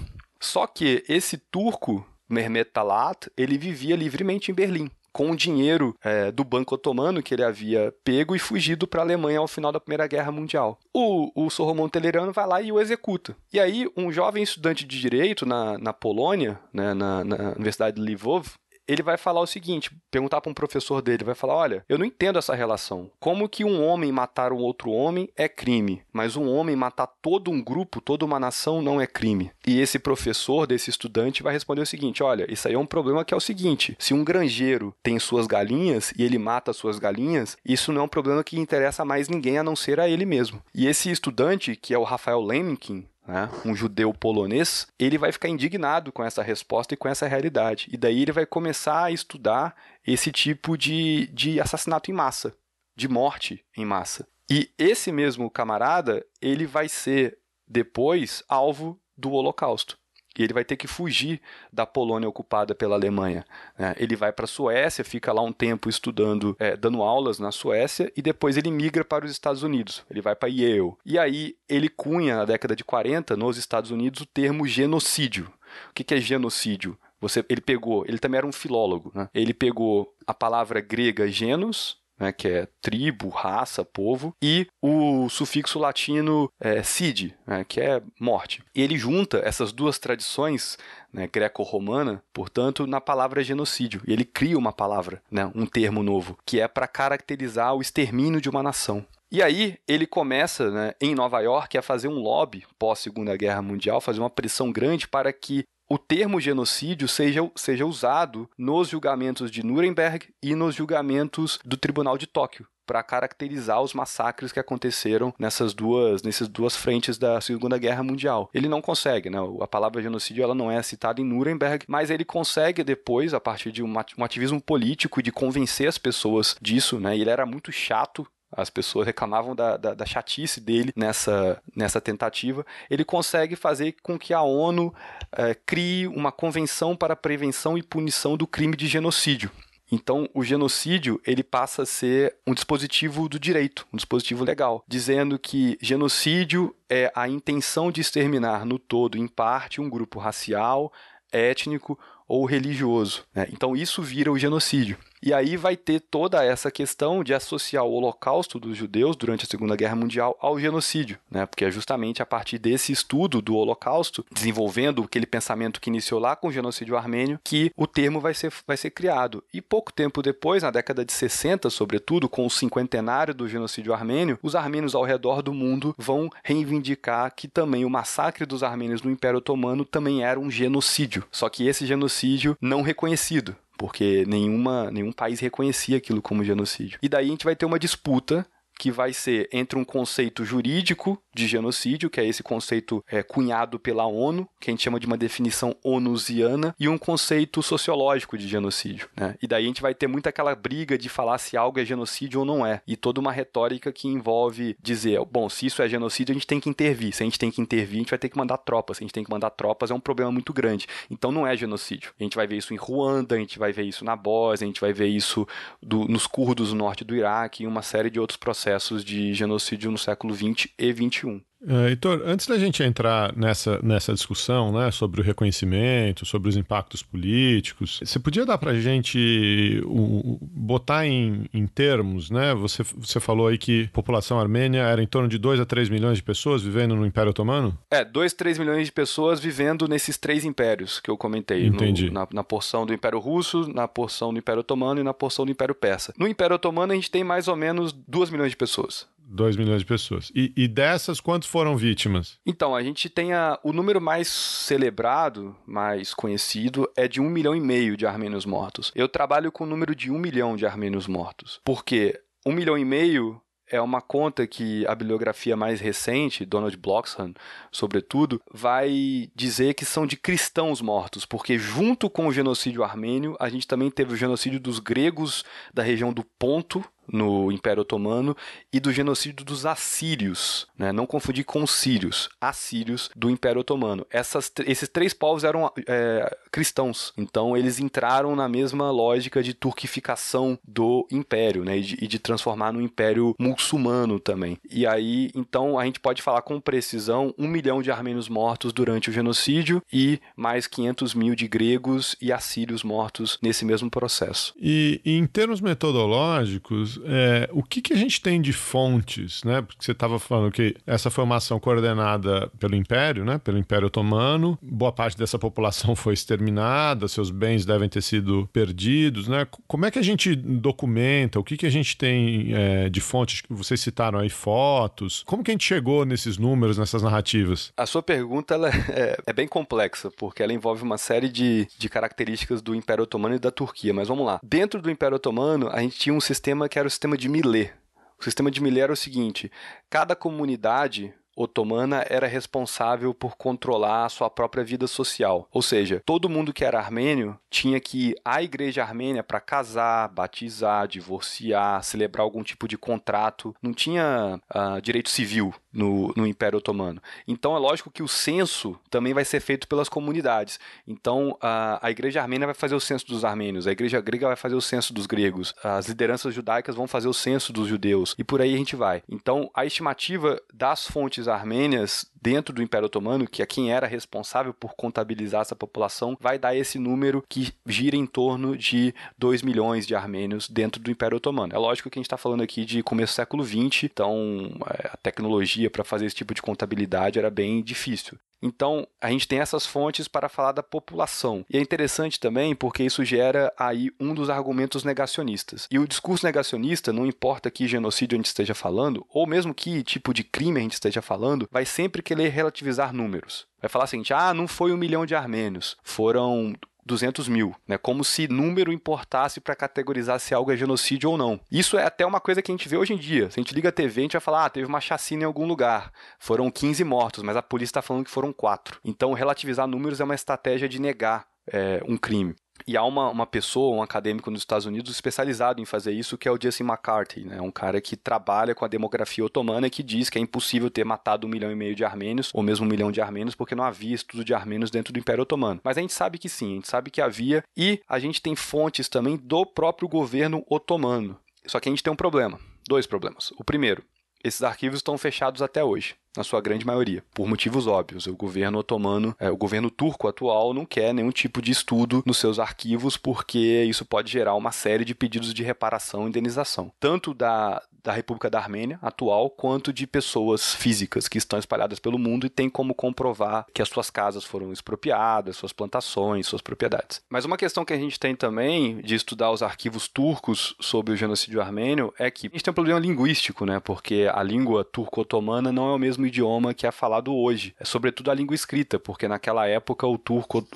Só 0.46 0.68
que 0.68 1.04
esse 1.10 1.38
turco, 1.38 2.06
Mehmet 2.30 2.70
Talat, 2.72 3.28
ele 3.36 3.58
vivia 3.58 3.96
livremente 3.96 4.52
em 4.52 4.54
Berlim 4.54 4.90
com 5.12 5.32
o 5.32 5.36
dinheiro 5.36 5.96
é, 6.04 6.30
do 6.30 6.44
Banco 6.44 6.76
Otomano 6.76 7.24
que 7.24 7.34
ele 7.34 7.44
havia 7.44 7.94
pego 8.04 8.36
e 8.36 8.40
fugido 8.40 8.86
para 8.86 9.02
a 9.02 9.06
Alemanha 9.06 9.40
ao 9.40 9.48
final 9.48 9.72
da 9.72 9.80
Primeira 9.80 10.06
Guerra 10.08 10.30
Mundial. 10.30 10.78
O, 10.94 11.32
o 11.34 11.90
Telerano 11.90 12.34
vai 12.34 12.46
lá 12.46 12.62
e 12.62 12.70
o 12.70 12.82
executa. 12.82 13.34
E 13.54 13.58
aí, 13.58 13.90
um 13.96 14.12
jovem 14.12 14.44
estudante 14.44 14.84
de 14.84 15.00
direito 15.00 15.46
na, 15.46 15.78
na 15.78 15.94
Polônia, 15.94 16.60
né, 16.74 16.94
na, 16.94 17.24
na 17.24 17.52
Universidade 17.54 17.96
de 17.96 18.14
Lvov, 18.14 18.50
ele 18.88 19.04
vai 19.04 19.18
falar 19.18 19.42
o 19.42 19.48
seguinte, 19.48 19.92
perguntar 20.12 20.42
para 20.42 20.52
um 20.52 20.54
professor 20.54 21.02
dele, 21.02 21.24
vai 21.24 21.36
falar, 21.36 21.56
olha, 21.56 21.86
eu 21.88 21.98
não 21.98 22.06
entendo 22.06 22.40
essa 22.40 22.56
relação. 22.56 23.10
Como 23.20 23.50
que 23.50 23.64
um 23.64 23.84
homem 23.84 24.12
matar 24.12 24.54
um 24.54 24.60
outro 24.60 24.92
homem 24.92 25.30
é 25.36 25.48
crime, 25.48 26.02
mas 26.14 26.36
um 26.36 26.50
homem 26.50 26.76
matar 26.76 27.08
todo 27.22 27.52
um 27.52 27.62
grupo, 27.62 28.02
toda 28.02 28.26
uma 28.26 28.40
nação 28.40 28.82
não 28.82 29.02
é 29.02 29.08
crime? 29.08 29.52
E 29.66 29.80
esse 29.80 30.00
professor 30.00 30.68
desse 30.68 30.90
estudante 30.90 31.44
vai 31.44 31.54
responder 31.54 31.82
o 31.82 31.86
seguinte, 31.86 32.24
olha, 32.24 32.52
isso 32.52 32.68
aí 32.68 32.74
é 32.74 32.80
um 32.80 32.86
problema 32.86 33.26
que 33.26 33.34
é 33.34 33.38
o 33.38 33.42
seguinte, 33.42 33.96
se 34.00 34.14
um 34.14 34.24
granjeiro 34.24 34.94
tem 35.02 35.20
suas 35.20 35.48
galinhas 35.48 36.14
e 36.18 36.24
ele 36.24 36.38
mata 36.38 36.74
suas 36.74 37.00
galinhas, 37.00 37.58
isso 37.66 37.92
não 37.92 38.02
é 38.02 38.04
um 38.06 38.10
problema 38.10 38.44
que 38.44 38.60
interessa 38.60 39.04
mais 39.04 39.30
ninguém 39.30 39.58
a 39.58 39.64
não 39.64 39.76
ser 39.76 40.00
a 40.00 40.08
ele 40.08 40.26
mesmo. 40.26 40.62
E 40.74 40.88
esse 40.88 41.10
estudante, 41.10 41.76
que 41.76 41.94
é 41.94 41.98
o 41.98 42.04
Rafael 42.04 42.42
Lemkin, 42.42 43.06
né, 43.28 43.50
um 43.66 43.76
judeu 43.76 44.14
polonês, 44.14 44.88
ele 45.00 45.18
vai 45.18 45.32
ficar 45.32 45.50
indignado 45.50 46.12
com 46.12 46.24
essa 46.24 46.44
resposta 46.44 46.94
e 46.94 46.98
com 46.98 47.08
essa 47.08 47.28
realidade. 47.28 47.88
E 47.92 47.98
daí 47.98 48.22
ele 48.22 48.32
vai 48.32 48.46
começar 48.46 49.06
a 49.06 49.12
estudar 49.12 49.76
esse 50.06 50.32
tipo 50.32 50.78
de, 50.78 51.28
de 51.28 51.60
assassinato 51.60 52.12
em 52.12 52.14
massa, 52.14 52.56
de 52.96 53.08
morte 53.08 53.66
em 53.76 53.86
massa. 53.86 54.28
E 54.50 54.70
esse 54.78 55.12
mesmo 55.12 55.50
camarada, 55.50 56.24
ele 56.42 56.66
vai 56.66 56.88
ser 56.88 57.40
depois 57.68 58.44
alvo 58.48 59.00
do 59.18 59.32
Holocausto 59.32 59.98
e 60.38 60.44
ele 60.44 60.54
vai 60.54 60.66
ter 60.66 60.76
que 60.76 60.88
fugir 60.88 61.42
da 61.72 61.86
Polônia 61.86 62.28
ocupada 62.28 62.76
pela 62.76 62.96
Alemanha. 62.96 63.46
Né? 63.78 63.96
Ele 63.98 64.16
vai 64.16 64.32
para 64.32 64.46
a 64.46 64.48
Suécia, 64.48 65.04
fica 65.04 65.32
lá 65.32 65.42
um 65.42 65.52
tempo 65.52 65.90
estudando, 65.90 66.56
é, 66.60 66.76
dando 66.76 67.02
aulas 67.02 67.40
na 67.40 67.52
Suécia, 67.52 68.12
e 68.16 68.22
depois 68.22 68.58
ele 68.58 68.72
migra 68.72 69.06
para 69.06 69.26
os 69.26 69.32
Estados 69.32 69.64
Unidos. 69.64 70.04
Ele 70.10 70.22
vai 70.22 70.36
para 70.36 70.50
Yale. 70.50 70.94
E 71.06 71.18
aí 71.18 71.56
ele 71.70 71.90
cunha, 71.90 72.38
na 72.38 72.46
década 72.46 72.76
de 72.76 72.84
40, 72.84 73.36
nos 73.36 73.58
Estados 73.58 73.92
Unidos, 73.92 74.22
o 74.22 74.26
termo 74.26 74.68
genocídio. 74.68 75.52
O 75.90 75.94
que, 75.94 76.14
é 76.14 76.18
genocídio? 76.18 76.98
Você, 77.20 77.44
ele 77.50 77.62
pegou, 77.62 78.06
ele 78.08 78.20
também 78.20 78.38
era 78.38 78.48
um 78.48 78.52
filólogo, 78.52 79.12
né? 79.16 79.30
ele 79.34 79.54
pegou 79.54 80.14
a 80.28 80.34
palavra 80.34 80.80
grega 80.80 81.28
genos, 81.28 81.98
né, 82.20 82.32
que 82.32 82.48
é 82.48 82.68
tribo, 82.82 83.30
raça, 83.30 83.84
povo, 83.84 84.34
e 84.42 84.68
o 84.82 85.30
sufixo 85.30 85.80
latino 85.80 86.50
é, 86.60 86.82
cid, 86.84 87.36
né, 87.46 87.64
que 87.64 87.80
é 87.80 88.02
morte. 88.20 88.64
E 88.74 88.82
ele 88.82 88.98
junta 88.98 89.42
essas 89.44 89.72
duas 89.72 90.00
tradições 90.00 90.78
né, 91.12 91.28
greco-romana, 91.28 92.24
portanto, 92.34 92.86
na 92.86 93.00
palavra 93.00 93.44
genocídio. 93.44 94.02
E 94.08 94.14
ele 94.14 94.26
cria 94.26 94.58
uma 94.58 94.74
palavra, 94.74 95.22
né, 95.30 95.50
um 95.56 95.66
termo 95.66 96.04
novo, 96.04 96.38
que 96.46 96.60
é 96.60 96.68
para 96.68 96.88
caracterizar 96.88 97.76
o 97.76 97.82
extermínio 97.82 98.42
de 98.42 98.50
uma 98.50 98.64
nação. 98.64 99.06
E 99.32 99.42
aí 99.42 99.78
ele 99.88 100.06
começa, 100.06 100.70
né, 100.72 100.94
em 101.02 101.16
Nova 101.16 101.42
York, 101.42 101.78
a 101.78 101.82
fazer 101.82 102.08
um 102.08 102.20
lobby 102.20 102.64
pós 102.78 103.00
Segunda 103.00 103.36
Guerra 103.36 103.62
Mundial, 103.62 104.00
fazer 104.00 104.20
uma 104.20 104.30
pressão 104.30 104.72
grande 104.72 105.08
para 105.08 105.34
que 105.34 105.66
o 105.90 105.98
termo 105.98 106.40
genocídio 106.40 107.08
seja, 107.08 107.50
seja 107.56 107.86
usado 107.86 108.50
nos 108.58 108.90
julgamentos 108.90 109.52
de 109.52 109.64
Nuremberg 109.64 110.28
e 110.42 110.56
nos 110.56 110.76
julgamentos 110.76 111.60
do 111.64 111.78
Tribunal 111.78 112.18
de 112.18 112.28
Tóquio 112.28 112.68
para 112.86 113.04
caracterizar 113.04 113.82
os 113.82 113.94
massacres 113.94 114.52
que 114.52 114.60
aconteceram 114.60 115.34
nessas 115.40 115.74
duas, 115.74 116.22
nessas 116.22 116.48
duas 116.48 116.76
frentes 116.76 117.18
da 117.18 117.42
Segunda 117.42 117.78
Guerra 117.78 118.04
Mundial. 118.04 118.50
Ele 118.54 118.70
não 118.70 118.82
consegue, 118.82 119.30
né? 119.30 119.40
A 119.60 119.68
palavra 119.68 120.02
genocídio 120.02 120.44
ela 120.44 120.56
não 120.56 120.70
é 120.70 120.82
citada 120.84 121.20
em 121.20 121.26
Nuremberg, 121.26 121.86
mas 121.88 122.10
ele 122.10 122.24
consegue 122.24 122.84
depois, 122.84 123.34
a 123.34 123.40
partir 123.40 123.72
de 123.72 123.82
um 123.84 123.96
ativismo 124.24 124.62
político, 124.62 125.22
de 125.22 125.32
convencer 125.32 125.88
as 125.88 125.98
pessoas 125.98 126.56
disso, 126.62 127.00
né? 127.00 127.18
Ele 127.18 127.30
era 127.30 127.46
muito 127.46 127.72
chato 127.72 128.28
as 128.56 128.70
pessoas 128.70 129.06
reclamavam 129.06 129.56
da, 129.56 129.78
da, 129.78 129.94
da, 129.94 130.06
chatice 130.06 130.62
dele 130.62 130.94
nessa, 130.96 131.62
nessa 131.76 132.00
tentativa. 132.00 132.66
Ele 132.90 133.04
consegue 133.04 133.56
fazer 133.56 133.96
com 134.02 134.18
que 134.18 134.34
a 134.34 134.42
ONU 134.42 134.94
é, 135.32 135.54
crie 135.54 136.08
uma 136.08 136.32
convenção 136.32 136.96
para 136.96 137.14
a 137.14 137.18
prevenção 137.18 137.78
e 137.78 137.84
punição 137.84 138.38
do 138.38 138.48
crime 138.48 138.76
de 138.76 138.88
genocídio. 138.88 139.52
Então, 139.92 140.28
o 140.34 140.44
genocídio 140.44 141.22
ele 141.26 141.44
passa 141.44 141.84
a 141.84 141.86
ser 141.86 142.36
um 142.46 142.54
dispositivo 142.54 143.30
do 143.30 143.40
direito, 143.40 143.86
um 143.94 143.98
dispositivo 143.98 144.44
legal, 144.44 144.84
dizendo 144.88 145.38
que 145.38 145.78
genocídio 145.80 146.76
é 146.90 147.12
a 147.16 147.30
intenção 147.30 147.92
de 147.92 148.02
exterminar 148.02 148.66
no 148.66 148.80
todo, 148.80 149.18
em 149.18 149.28
parte, 149.28 149.80
um 149.80 149.90
grupo 149.90 150.18
racial, 150.18 150.92
étnico 151.32 152.00
ou 152.28 152.46
religioso. 152.46 153.24
né? 153.34 153.48
Então, 153.52 153.76
isso 153.76 154.02
vira 154.02 154.32
o 154.32 154.40
genocídio. 154.40 154.98
E 155.26 155.34
aí 155.34 155.58
vai 155.58 155.76
ter 155.76 156.00
toda 156.00 156.46
essa 156.46 156.70
questão 156.70 157.24
de 157.24 157.34
associar 157.34 157.84
o 157.84 157.92
holocausto 157.92 158.60
dos 158.60 158.78
judeus 158.78 159.16
durante 159.16 159.44
a 159.44 159.48
Segunda 159.48 159.76
Guerra 159.76 159.96
Mundial 159.96 160.38
ao 160.40 160.60
genocídio, 160.60 161.18
né? 161.32 161.48
Porque 161.48 161.66
é 161.66 161.72
justamente 161.72 162.22
a 162.22 162.28
partir 162.28 162.60
desse 162.60 162.92
estudo 162.92 163.42
do 163.42 163.56
holocausto, 163.56 164.24
desenvolvendo 164.32 165.02
aquele 165.02 165.26
pensamento 165.26 165.82
que 165.82 165.90
iniciou 165.90 166.20
lá 166.20 166.36
com 166.36 166.50
o 166.50 166.52
genocídio 166.52 166.96
armênio, 166.96 167.40
que 167.44 167.72
o 167.76 167.88
termo 167.88 168.22
vai 168.22 168.36
ser, 168.36 168.54
vai 168.68 168.78
ser 168.78 168.92
criado. 168.92 169.44
E 169.52 169.64
pouco 169.64 169.92
tempo 169.92 170.22
depois, 170.22 170.62
na 170.62 170.70
década 170.70 171.04
de 171.04 171.12
60, 171.12 171.72
sobretudo, 171.72 172.30
com 172.30 172.46
o 172.46 172.52
cinquentenário 172.52 173.34
do 173.34 173.48
genocídio 173.48 173.96
armênio, 173.96 174.38
os 174.44 174.54
armênios 174.54 174.94
ao 174.94 175.06
redor 175.06 175.42
do 175.42 175.56
mundo 175.56 175.96
vão 175.98 176.30
reivindicar 176.44 177.34
que 177.36 177.48
também 177.48 177.84
o 177.84 177.90
massacre 177.90 178.46
dos 178.46 178.62
armênios 178.62 179.02
no 179.02 179.10
Império 179.10 179.40
Otomano 179.40 179.86
também 179.86 180.24
era 180.24 180.40
um 180.40 180.52
genocídio. 180.52 181.24
Só 181.32 181.50
que 181.50 181.68
esse 181.68 181.84
genocídio 181.84 182.56
não 182.62 182.84
reconhecido 182.84 183.56
porque 183.78 184.26
nenhuma, 184.26 184.90
nenhum 184.92 185.12
país 185.12 185.40
reconhecia 185.40 185.98
aquilo 185.98 186.22
como 186.22 186.44
genocídio. 186.44 187.00
E 187.02 187.10
daí 187.10 187.28
a 187.28 187.30
gente 187.30 187.46
vai 187.46 187.56
ter 187.56 187.66
uma 187.66 187.80
disputa 187.80 188.46
que 188.78 188.92
vai 188.92 189.14
ser 189.14 189.48
entre 189.52 189.80
um 189.80 189.86
conceito 189.86 190.44
jurídico 190.44 191.22
de 191.36 191.48
genocídio, 191.48 192.10
que 192.10 192.20
é 192.20 192.26
esse 192.26 192.42
conceito 192.42 193.04
é, 193.08 193.22
cunhado 193.22 193.78
pela 193.78 194.06
ONU, 194.06 194.48
que 194.60 194.70
a 194.70 194.72
gente 194.72 194.84
chama 194.84 195.00
de 195.00 195.06
uma 195.06 195.18
definição 195.18 195.76
onusiana, 195.84 196.74
e 196.80 196.88
um 196.88 196.98
conceito 196.98 197.62
sociológico 197.62 198.38
de 198.38 198.48
genocídio. 198.48 199.10
Né? 199.16 199.36
E 199.42 199.48
daí 199.48 199.66
a 199.66 199.68
gente 199.68 199.82
vai 199.82 199.94
ter 199.94 200.08
muito 200.08 200.28
aquela 200.28 200.56
briga 200.56 200.98
de 200.98 201.10
falar 201.10 201.38
se 201.38 201.58
algo 201.58 201.80
é 201.80 201.86
genocídio 201.86 202.40
ou 202.40 202.46
não 202.46 202.66
é, 202.66 202.82
e 202.88 202.96
toda 202.96 203.20
uma 203.20 203.32
retórica 203.32 203.92
que 203.92 204.08
envolve 204.08 204.78
dizer, 204.82 205.20
bom, 205.26 205.50
se 205.50 205.66
isso 205.66 205.82
é 205.82 205.90
genocídio, 205.90 206.32
a 206.32 206.36
gente 206.36 206.48
tem 206.48 206.60
que 206.60 206.70
intervir. 206.70 207.14
Se 207.14 207.24
a 207.24 207.26
gente 207.26 207.38
tem 207.38 207.52
que 207.52 207.62
intervir, 207.62 207.98
a 207.98 208.00
gente 208.00 208.10
vai 208.10 208.20
ter 208.20 208.30
que 208.30 208.38
mandar 208.38 208.58
tropas. 208.58 208.98
Se 208.98 209.04
a 209.04 209.06
gente 209.06 209.14
tem 209.14 209.24
que 209.24 209.30
mandar 209.30 209.50
tropas, 209.50 209.92
é 209.92 209.94
um 209.94 210.00
problema 210.00 210.32
muito 210.32 210.54
grande. 210.54 210.88
Então 211.12 211.32
não 211.32 211.46
é 211.46 211.56
genocídio. 211.58 212.14
A 212.20 212.24
gente 212.24 212.36
vai 212.36 212.48
ver 212.48 212.58
isso 212.58 212.74
em 212.74 212.78
Ruanda, 212.78 213.36
a 213.36 213.38
gente 213.38 213.60
vai 213.60 213.74
ver 213.74 213.84
isso 213.84 214.06
na 214.06 214.16
Bósnia, 214.16 214.66
a 214.66 214.70
gente 214.70 214.82
vai 214.82 214.94
ver 214.94 215.08
isso 215.08 215.46
do, 215.82 216.06
nos 216.06 216.26
curdos 216.26 216.70
do 216.70 216.76
norte 216.76 217.04
do 217.04 217.16
Iraque 217.16 217.64
e 217.64 217.68
uma 217.68 217.82
série 217.82 218.10
de 218.10 218.20
outros 218.20 218.38
processos 218.38 219.04
de 219.04 219.34
genocídio 219.34 219.92
no 219.92 219.98
século 219.98 220.34
20 220.34 220.74
e 220.78 220.94
21. 220.94 221.25
É, 221.68 221.90
Heitor, 221.90 222.22
antes 222.26 222.48
da 222.48 222.58
gente 222.58 222.84
entrar 222.84 223.36
nessa, 223.36 223.80
nessa 223.82 224.14
discussão 224.14 224.72
né, 224.72 224.92
sobre 224.92 225.22
o 225.22 225.24
reconhecimento, 225.24 226.26
sobre 226.26 226.50
os 226.50 226.56
impactos 226.56 227.02
políticos, 227.02 228.00
você 228.04 228.20
podia 228.20 228.46
dar 228.46 228.58
para 228.58 228.72
a 228.72 228.80
gente 228.80 229.82
o, 229.86 230.38
botar 230.42 231.06
em, 231.08 231.46
em 231.54 231.66
termos, 231.66 232.30
né? 232.30 232.54
Você, 232.54 232.84
você 232.84 233.20
falou 233.20 233.48
aí 233.48 233.58
que 233.58 233.86
a 233.92 233.96
população 233.96 234.40
armênia 234.40 234.82
era 234.82 235.02
em 235.02 235.08
torno 235.08 235.28
de 235.28 235.38
2 235.38 235.60
a 235.60 235.66
3 235.66 235.90
milhões 235.90 236.18
de 236.18 236.24
pessoas 236.24 236.62
vivendo 236.62 236.96
no 236.96 237.06
Império 237.06 237.32
Otomano? 237.32 237.78
É, 237.90 238.06
2, 238.06 238.34
3 238.34 238.60
milhões 238.60 238.88
de 238.88 238.92
pessoas 238.92 239.40
vivendo 239.40 239.88
nesses 239.88 240.18
três 240.18 240.46
impérios 240.46 241.00
que 241.00 241.10
eu 241.10 241.18
comentei. 241.18 241.66
Entendi. 241.66 242.08
No, 242.08 242.14
na, 242.14 242.28
na 242.32 242.44
porção 242.44 242.86
do 242.86 242.94
Império 242.94 243.20
Russo, 243.20 243.68
na 243.74 243.88
porção 243.88 244.32
do 244.32 244.40
Império 244.40 244.60
Otomano 244.60 245.00
e 245.00 245.04
na 245.04 245.14
porção 245.14 245.46
do 245.46 245.52
Império 245.52 245.74
Persa. 245.74 246.14
No 246.18 246.28
Império 246.28 246.56
Otomano 246.56 246.94
a 246.94 246.96
gente 246.96 247.10
tem 247.10 247.24
mais 247.24 247.48
ou 247.48 247.56
menos 247.56 247.92
2 247.92 248.30
milhões 248.30 248.52
de 248.52 248.58
pessoas. 248.58 249.08
2 249.28 249.58
milhões 249.58 249.80
de 249.80 249.86
pessoas. 249.86 250.32
E, 250.36 250.54
e 250.56 250.68
dessas, 250.68 251.20
quantos 251.20 251.50
foram 251.50 251.76
vítimas? 251.76 252.40
Então, 252.46 252.76
a 252.76 252.84
gente 252.84 253.10
tem 253.10 253.34
a, 253.34 253.60
o 253.64 253.74
número 253.74 254.00
mais 254.00 254.28
celebrado, 254.28 255.56
mais 255.66 256.14
conhecido, 256.14 256.90
é 256.96 257.08
de 257.08 257.20
um 257.20 257.30
milhão 257.30 257.56
e 257.56 257.62
meio 257.62 257.98
de 257.98 258.06
armênios 258.06 258.46
mortos. 258.46 258.92
Eu 258.96 259.10
trabalho 259.10 259.52
com 259.52 259.64
o 259.64 259.68
número 259.68 259.96
de 259.96 260.12
um 260.12 260.20
milhão 260.20 260.56
de 260.56 260.66
armênios 260.66 261.08
mortos. 261.08 261.60
Porque 261.64 262.20
um 262.46 262.54
milhão 262.54 262.78
e 262.78 262.86
meio 262.86 263.42
é 263.70 263.82
uma 263.82 264.02
conta 264.02 264.46
que 264.46 264.86
a 264.88 264.94
bibliografia 264.94 265.56
mais 265.56 265.80
recente, 265.80 266.46
Donald 266.46 266.76
Bloxham, 266.78 267.34
sobretudo, 267.72 268.42
vai 268.52 269.30
dizer 269.36 269.74
que 269.74 269.86
são 269.86 270.06
de 270.06 270.16
cristãos 270.16 270.82
mortos, 270.82 271.26
porque 271.26 271.58
junto 271.58 272.10
com 272.10 272.28
o 272.28 272.34
genocídio 272.34 272.84
armênio, 272.84 273.36
a 273.40 273.50
gente 273.50 273.68
também 273.68 273.90
teve 273.90 274.14
o 274.14 274.18
genocídio 274.18 274.60
dos 274.60 274.80
gregos 274.80 275.44
da 275.74 275.82
região 275.82 276.14
do 276.14 276.24
Ponto, 276.38 276.84
no 277.12 277.52
Império 277.52 277.82
Otomano 277.82 278.36
e 278.72 278.80
do 278.80 278.92
genocídio 278.92 279.46
dos 279.46 279.66
assírios, 279.66 280.68
né? 280.78 280.92
não 280.92 281.06
confundir 281.06 281.46
com 281.46 281.64
os 281.64 281.72
sírios, 281.72 282.30
assírios 282.40 283.10
do 283.16 283.30
Império 283.30 283.62
Otomano. 283.62 284.06
Essas, 284.10 284.52
esses 284.66 284.90
três 284.90 285.14
povos 285.14 285.44
eram 285.44 285.72
é, 285.88 286.38
cristãos, 286.52 287.14
então 287.18 287.56
eles 287.56 287.80
entraram 287.80 288.36
na 288.36 288.48
mesma 288.48 288.92
lógica 288.92 289.42
de 289.42 289.54
turquificação 289.54 290.58
do 290.68 291.08
Império 291.12 291.64
né? 291.64 291.78
e, 291.78 291.82
de, 291.82 292.04
e 292.04 292.08
de 292.08 292.20
transformar 292.20 292.72
no 292.72 292.82
Império 292.82 293.36
muçulmano 293.40 294.20
também. 294.20 294.58
E 294.70 294.86
aí, 294.86 295.32
então, 295.36 295.78
a 295.78 295.86
gente 295.86 296.00
pode 296.00 296.22
falar 296.22 296.42
com 296.42 296.60
precisão 296.60 297.34
um 297.38 297.48
milhão 297.48 297.82
de 297.82 297.92
armênios 297.92 298.28
mortos 298.28 298.74
durante 298.74 299.10
o 299.10 299.14
genocídio 299.14 299.82
e 299.92 300.20
mais 300.36 300.68
500 300.68 301.14
mil 301.14 301.36
de 301.36 301.48
gregos 301.48 302.16
e 302.22 302.32
assírios 302.32 302.84
mortos 302.84 303.38
nesse 303.42 303.66
mesmo 303.66 303.90
processo. 303.90 304.54
E, 304.60 305.02
e 305.06 305.18
em 305.18 305.26
termos 305.26 305.62
metodológicos, 305.62 306.95
é, 307.06 307.50
o 307.52 307.64
que, 307.64 307.82
que 307.82 307.94
a 307.94 307.96
gente 307.96 308.22
tem 308.22 308.42
de 308.42 308.54
fontes, 308.54 309.44
né? 309.44 309.62
Porque 309.62 309.84
você 309.84 309.92
estava 309.92 310.20
falando 310.20 310.52
que 310.52 310.76
essa 310.86 311.10
foi 311.10 311.24
uma 311.24 311.38
ação 311.38 311.60
coordenada 311.60 312.52
pelo 312.60 312.76
Império, 312.76 313.26
né? 313.26 313.38
Pelo 313.38 313.58
Império 313.58 313.88
Otomano. 313.88 314.58
Boa 314.62 314.92
parte 314.92 315.18
dessa 315.18 315.38
população 315.38 315.96
foi 315.96 316.14
exterminada, 316.14 317.08
seus 317.08 317.32
bens 317.32 317.66
devem 317.66 317.90
ter 317.90 318.02
sido 318.02 318.50
perdidos, 318.52 319.28
né? 319.28 319.48
Como 319.68 319.86
é 319.86 319.92
que 319.92 320.00
a 320.00 320.04
gente 320.04 320.36
documenta? 320.36 321.40
O 321.40 321.44
que, 321.44 321.58
que 321.58 321.66
a 321.66 321.70
gente 321.70 321.98
tem 321.98 322.54
é, 322.54 322.90
de 322.90 323.02
fontes? 323.02 323.44
Vocês 323.50 323.80
citaram 323.80 324.20
aí 324.20 324.30
fotos. 324.30 325.24
Como 325.26 325.44
que 325.44 325.52
a 325.52 325.54
gente 325.54 325.66
chegou 325.66 326.06
nesses 326.06 326.38
números, 326.38 326.78
nessas 326.78 327.02
narrativas? 327.02 327.72
A 327.78 327.86
sua 327.86 328.04
pergunta 328.04 328.54
ela 328.54 328.70
é, 328.70 329.18
é 329.26 329.34
bem 329.34 329.48
complexa, 329.48 330.12
porque 330.12 330.42
ela 330.42 330.54
envolve 330.54 330.84
uma 330.84 330.98
série 330.98 331.30
de, 331.30 331.68
de 331.78 331.90
características 331.90 332.62
do 332.62 332.76
Império 332.76 333.04
Otomano 333.04 333.36
e 333.36 333.40
da 333.40 333.52
Turquia. 333.52 333.94
Mas 333.94 334.08
vamos 334.08 334.26
lá. 334.26 334.40
Dentro 334.44 334.82
do 334.82 334.92
Império 334.92 335.16
Otomano, 335.16 335.70
a 335.70 335.82
gente 335.82 335.98
tinha 335.98 336.14
um 336.14 336.22
sistema 336.22 336.68
que 336.70 336.78
era 336.78 336.85
o 336.88 336.92
sistema 336.92 337.18
de 337.18 337.30
Millet. 337.30 337.74
O 338.20 338.24
sistema 338.24 338.50
de 338.50 338.62
Millet 338.62 338.82
era 338.84 338.94
o 338.94 338.98
seguinte: 338.98 339.52
cada 339.90 340.16
comunidade 340.16 341.14
otomana 341.36 342.06
era 342.10 342.28
responsável 342.28 343.14
por 343.14 343.36
controlar 343.36 344.06
a 344.06 344.10
sua 344.10 344.30
própria 344.30 344.64
vida 344.64 344.88
social. 344.88 345.48
Ou 345.52 345.62
seja, 345.62 346.02
todo 346.06 346.30
mundo 346.30 346.54
que 346.54 346.64
era 346.64 346.80
armênio 346.80 347.38
tinha 347.50 347.80
que 347.80 348.10
ir 348.10 348.16
à 348.24 348.42
igreja 348.42 348.82
armênia 348.82 349.22
para 349.22 349.42
casar, 349.42 350.08
batizar, 350.10 350.88
divorciar, 350.88 351.84
celebrar 351.84 352.24
algum 352.24 352.42
tipo 352.42 352.68
de 352.68 352.78
contrato. 352.78 353.54
Não 353.62 353.74
tinha 353.74 354.40
uh, 354.54 354.82
direito 354.82 355.10
civil 355.10 355.54
no, 355.76 356.14
no 356.16 356.26
Império 356.26 356.58
Otomano. 356.58 357.02
Então 357.28 357.56
é 357.56 357.60
lógico 357.60 357.92
que 357.92 358.02
o 358.02 358.08
censo 358.08 358.80
também 358.90 359.14
vai 359.14 359.26
ser 359.26 359.42
feito 359.42 359.68
pelas 359.68 359.90
comunidades. 359.90 360.60
Então 360.88 361.38
a, 361.42 361.86
a 361.86 361.92
igreja 361.92 362.22
armênia 362.22 362.48
vai 362.48 362.56
fazer 362.56 362.74
o 362.74 362.80
censo 362.80 363.06
dos 363.06 363.26
armênios, 363.26 363.68
a 363.68 363.72
igreja 363.72 364.00
grega 364.02 364.28
vai 364.28 364.36
fazer 364.36 364.56
o 364.56 364.62
censo 364.62 364.94
dos 364.94 365.06
gregos, 365.06 365.54
as 365.64 365.88
lideranças 365.88 366.34
judaicas 366.34 366.76
vão 366.76 366.88
fazer 366.88 367.08
o 367.08 367.14
censo 367.14 367.52
dos 367.52 367.68
judeus 367.68 368.16
e 368.18 368.24
por 368.24 368.42
aí 368.42 368.54
a 368.54 368.58
gente 368.58 368.76
vai. 368.76 369.04
Então 369.10 369.52
a 369.54 369.66
estimativa 369.66 370.42
das 370.54 370.88
fontes 370.88 371.28
armênias 371.28 372.10
dentro 372.26 372.52
do 372.52 372.64
Império 372.64 372.88
Otomano, 372.88 373.28
que 373.28 373.44
é 373.44 373.46
quem 373.46 373.72
era 373.72 373.86
responsável 373.86 374.52
por 374.52 374.74
contabilizar 374.74 375.42
essa 375.42 375.56
população, 375.56 376.18
vai 376.20 376.40
dar 376.40 376.56
esse 376.56 376.80
número 376.80 377.24
que 377.30 377.54
gira 377.68 377.96
em 377.96 378.08
torno 378.08 378.58
de 378.58 378.96
2 379.16 379.44
milhões 379.44 379.86
de 379.86 379.94
armênios 379.94 380.50
dentro 380.50 380.82
do 380.82 380.90
Império 380.90 381.18
Otomano. 381.18 381.54
É 381.54 381.58
lógico 381.60 381.88
que 381.88 382.00
a 382.00 382.02
gente 382.02 382.08
está 382.08 382.18
falando 382.18 382.42
aqui 382.42 382.66
de 382.66 382.82
começo 382.82 383.14
do 383.14 383.18
século 383.18 383.44
XX, 383.46 383.84
então 383.84 384.50
é, 384.68 384.90
a 384.92 384.98
tecnologia 384.98 385.70
para 385.70 385.84
fazer 385.84 386.08
esse 386.08 386.16
tipo 386.16 386.34
de 386.34 386.42
contabilidade 386.42 387.20
era 387.20 387.30
bem 387.30 387.62
difícil. 387.62 388.18
Então, 388.46 388.88
a 389.02 389.10
gente 389.10 389.28
tem 389.28 389.40
essas 389.40 389.66
fontes 389.66 390.08
para 390.08 390.30
falar 390.30 390.52
da 390.52 390.62
população. 390.62 391.44
E 391.50 391.58
é 391.58 391.60
interessante 391.62 392.20
também 392.20 392.54
porque 392.54 392.84
isso 392.84 393.04
gera 393.04 393.52
aí 393.58 393.90
um 394.00 394.14
dos 394.14 394.30
argumentos 394.30 394.84
negacionistas. 394.84 395.68
E 395.72 395.80
o 395.80 395.88
discurso 395.88 396.24
negacionista, 396.24 396.94
não 396.94 397.08
importa 397.08 397.50
que 397.50 397.68
genocídio 397.68 398.16
a 398.16 398.20
gente 398.20 398.28
esteja 398.28 398.54
falando, 398.54 399.04
ou 399.10 399.26
mesmo 399.26 399.52
que 399.52 399.84
tipo 399.84 400.14
de 400.14 400.24
crime 400.24 400.60
a 400.60 400.64
gente 400.64 400.74
esteja 400.74 401.02
falando, 401.02 401.50
vai 401.52 401.66
sempre 401.66 402.04
querer 402.04 402.30
relativizar 402.30 402.94
números. 402.94 403.48
Vai 403.60 403.70
falar 403.70 403.86
assim: 403.86 404.04
ah, 404.12 404.32
não 404.32 404.48
foi 404.48 404.72
um 404.72 404.78
milhão 404.78 405.08
de 405.08 405.16
armênios, 405.16 405.76
foram 405.84 406.54
200 406.86 407.28
mil, 407.28 407.56
né? 407.68 407.78
Como 407.78 408.04
se 408.04 408.28
número 408.28 408.72
importasse 408.72 409.40
para 409.40 409.56
categorizar 409.56 410.20
se 410.20 410.34
algo 410.34 410.52
é 410.52 410.58
genocídio 410.58 411.12
ou 411.12 411.18
não. 411.18 411.40
Isso 411.52 411.78
é 411.78 411.86
até 411.86 412.06
uma 412.06 412.20
coisa 412.20 412.42
que 412.42 412.52
a 412.52 412.54
gente 412.54 412.70
vê 412.70 412.78
hoje 412.78 412.94
em 412.94 412.98
dia. 412.98 413.30
Se 413.32 413.40
a 413.40 413.42
gente 413.42 413.56
liga 413.56 413.70
a 413.70 413.72
TV, 413.72 414.02
a 414.02 414.04
gente 414.04 414.14
vai 414.14 414.22
falar, 414.22 414.46
ah, 414.46 414.50
teve 414.50 414.68
uma 414.68 414.80
chacina 414.80 415.24
em 415.24 415.26
algum 415.26 415.48
lugar. 415.48 415.92
Foram 416.20 416.52
15 416.52 416.84
mortos, 416.84 417.24
mas 417.24 417.36
a 417.36 417.42
polícia 417.42 417.72
está 417.72 417.82
falando 417.82 418.06
que 418.06 418.12
foram 418.12 418.32
4. 418.32 418.80
Então, 418.86 419.14
relativizar 419.14 419.68
números 419.68 420.00
é 420.00 420.04
uma 420.04 420.16
estratégia 420.16 420.70
de 420.70 420.80
negar 420.80 421.26
é, 421.52 421.82
um 421.88 421.98
crime. 421.98 422.36
E 422.68 422.76
há 422.76 422.84
uma, 422.84 423.10
uma 423.10 423.26
pessoa, 423.26 423.76
um 423.76 423.82
acadêmico 423.82 424.32
nos 424.32 424.42
Estados 424.42 424.66
Unidos 424.66 424.92
especializado 424.92 425.62
em 425.62 425.66
fazer 425.66 425.92
isso, 425.92 426.18
que 426.18 426.28
é 426.28 426.32
o 426.32 426.40
Justin 426.42 426.64
McCarthy, 426.64 427.26
né? 427.26 427.40
um 427.42 427.52
cara 427.52 427.80
que 427.80 427.96
trabalha 427.96 428.56
com 428.56 428.66
a 428.66 428.68
demografia 428.68 429.24
otomana 429.24 429.68
e 429.68 429.70
que 429.70 429.84
diz 429.84 430.10
que 430.10 430.18
é 430.18 430.22
impossível 430.22 430.70
ter 430.70 430.84
matado 430.84 431.28
um 431.28 431.30
milhão 431.30 431.52
e 431.52 431.56
meio 431.56 431.76
de 431.76 431.84
armênios, 431.84 432.32
ou 432.34 432.42
mesmo 432.42 432.66
um 432.66 432.70
milhão 432.70 432.92
de 432.92 433.02
armênios, 433.02 433.36
porque 433.36 433.56
não 433.56 433.64
havia 433.64 433.94
estudo 433.94 434.24
de 434.24 434.34
armênios 434.34 434.72
dentro 434.72 434.92
do 434.92 435.00
Império 435.00 435.22
Otomano. 435.24 435.62
Mas 435.64 435.78
a 435.78 435.82
gente 435.82 435.94
sabe 435.94 436.18
que 436.18 436.30
sim, 436.30 436.54
a 436.54 436.56
gente 436.56 436.68
sabe 436.68 436.90
que 436.90 437.02
havia, 437.02 437.44
e 437.56 437.82
a 437.88 438.00
gente 438.00 438.22
tem 438.22 438.36
fontes 438.36 438.90
também 438.90 439.18
do 439.18 439.46
próprio 439.46 439.88
governo 439.88 440.44
otomano. 440.50 441.18
Só 441.46 441.60
que 441.60 441.70
a 441.70 441.72
gente 441.72 441.84
tem 441.84 441.94
um 441.94 441.96
problema, 441.96 442.40
dois 442.68 442.88
problemas. 442.88 443.32
O 443.38 443.44
primeiro, 443.44 443.84
esses 444.24 444.42
arquivos 444.42 444.80
estão 444.80 444.98
fechados 444.98 445.42
até 445.42 445.64
hoje 445.64 445.96
na 446.18 446.24
sua 446.24 446.42
grande 446.42 446.66
maioria, 446.66 447.04
por 447.14 447.28
motivos 447.28 447.68
óbvios. 447.68 448.08
O 448.08 448.16
governo 448.16 448.60
otomano, 448.60 449.16
é, 449.20 449.30
o 449.30 449.38
governo 449.38 449.70
turco 449.70 450.08
atual 450.08 450.54
não 450.54 450.66
quer 450.66 450.94
nenhum 450.94 451.12
tipo 451.12 451.42
de 451.42 451.52
estudo 451.52 452.04
nos 452.06 452.18
seus 452.18 452.40
arquivos 452.40 452.98
porque 452.98 453.64
isso 453.64 453.86
pode 453.86 454.12
gerar 454.12 454.36
uma 454.36 454.52
série 454.52 454.86
de 454.86 454.96
pedidos 454.96 455.34
de 455.34 455.44
reparação 455.44 456.06
e 456.06 456.10
indenização, 456.10 456.72
tanto 456.80 457.14
da, 457.14 457.62
da 457.86 457.92
República 457.92 458.30
da 458.30 458.40
Armênia 458.40 458.80
atual, 458.82 459.30
quanto 459.30 459.72
de 459.72 459.86
pessoas 459.86 460.56
físicas 460.56 461.08
que 461.08 461.18
estão 461.18 461.38
espalhadas 461.38 461.80
pelo 461.80 462.00
mundo 462.00 462.26
e 462.26 462.30
têm 462.30 462.50
como 462.50 462.74
comprovar 462.74 463.46
que 463.54 463.62
as 463.62 463.70
suas 463.70 463.90
casas 463.90 464.24
foram 464.24 464.52
expropriadas, 464.52 465.38
suas 465.38 465.54
plantações, 465.54 466.26
suas 466.26 466.42
propriedades. 466.42 467.02
Mas 467.10 467.26
uma 467.26 467.38
questão 467.38 467.64
que 467.64 467.74
a 467.74 467.78
gente 467.78 468.00
tem 468.00 468.16
também 468.16 468.82
de 468.82 468.96
estudar 468.96 469.32
os 469.32 469.44
arquivos 469.44 469.88
turcos 469.88 470.56
sobre 470.60 470.94
o 470.94 470.98
genocídio 470.98 471.42
armênio 471.42 471.94
é 472.00 472.10
que 472.10 472.28
a 472.28 472.30
gente 472.32 472.44
tem 472.44 472.52
um 472.52 472.56
problema 472.56 472.80
linguístico, 472.80 473.46
né? 473.46 473.60
Porque 473.60 474.10
a 474.12 474.24
língua 474.24 474.64
turco-otomana 474.64 475.52
não 475.52 475.70
é 475.70 475.76
o 475.76 475.80
mesmo 475.80 476.05
idioma 476.06 476.54
que 476.54 476.68
é 476.68 476.72
falado 476.72 477.14
hoje. 477.14 477.56
É 477.60 477.66
sobretudo 477.66 478.12
a 478.12 478.14
língua 478.14 478.36
escrita, 478.36 478.80
porque 478.80 479.08
naquela 479.08 479.48
época 479.48 479.88
o 479.88 479.98
turco, 479.98 480.48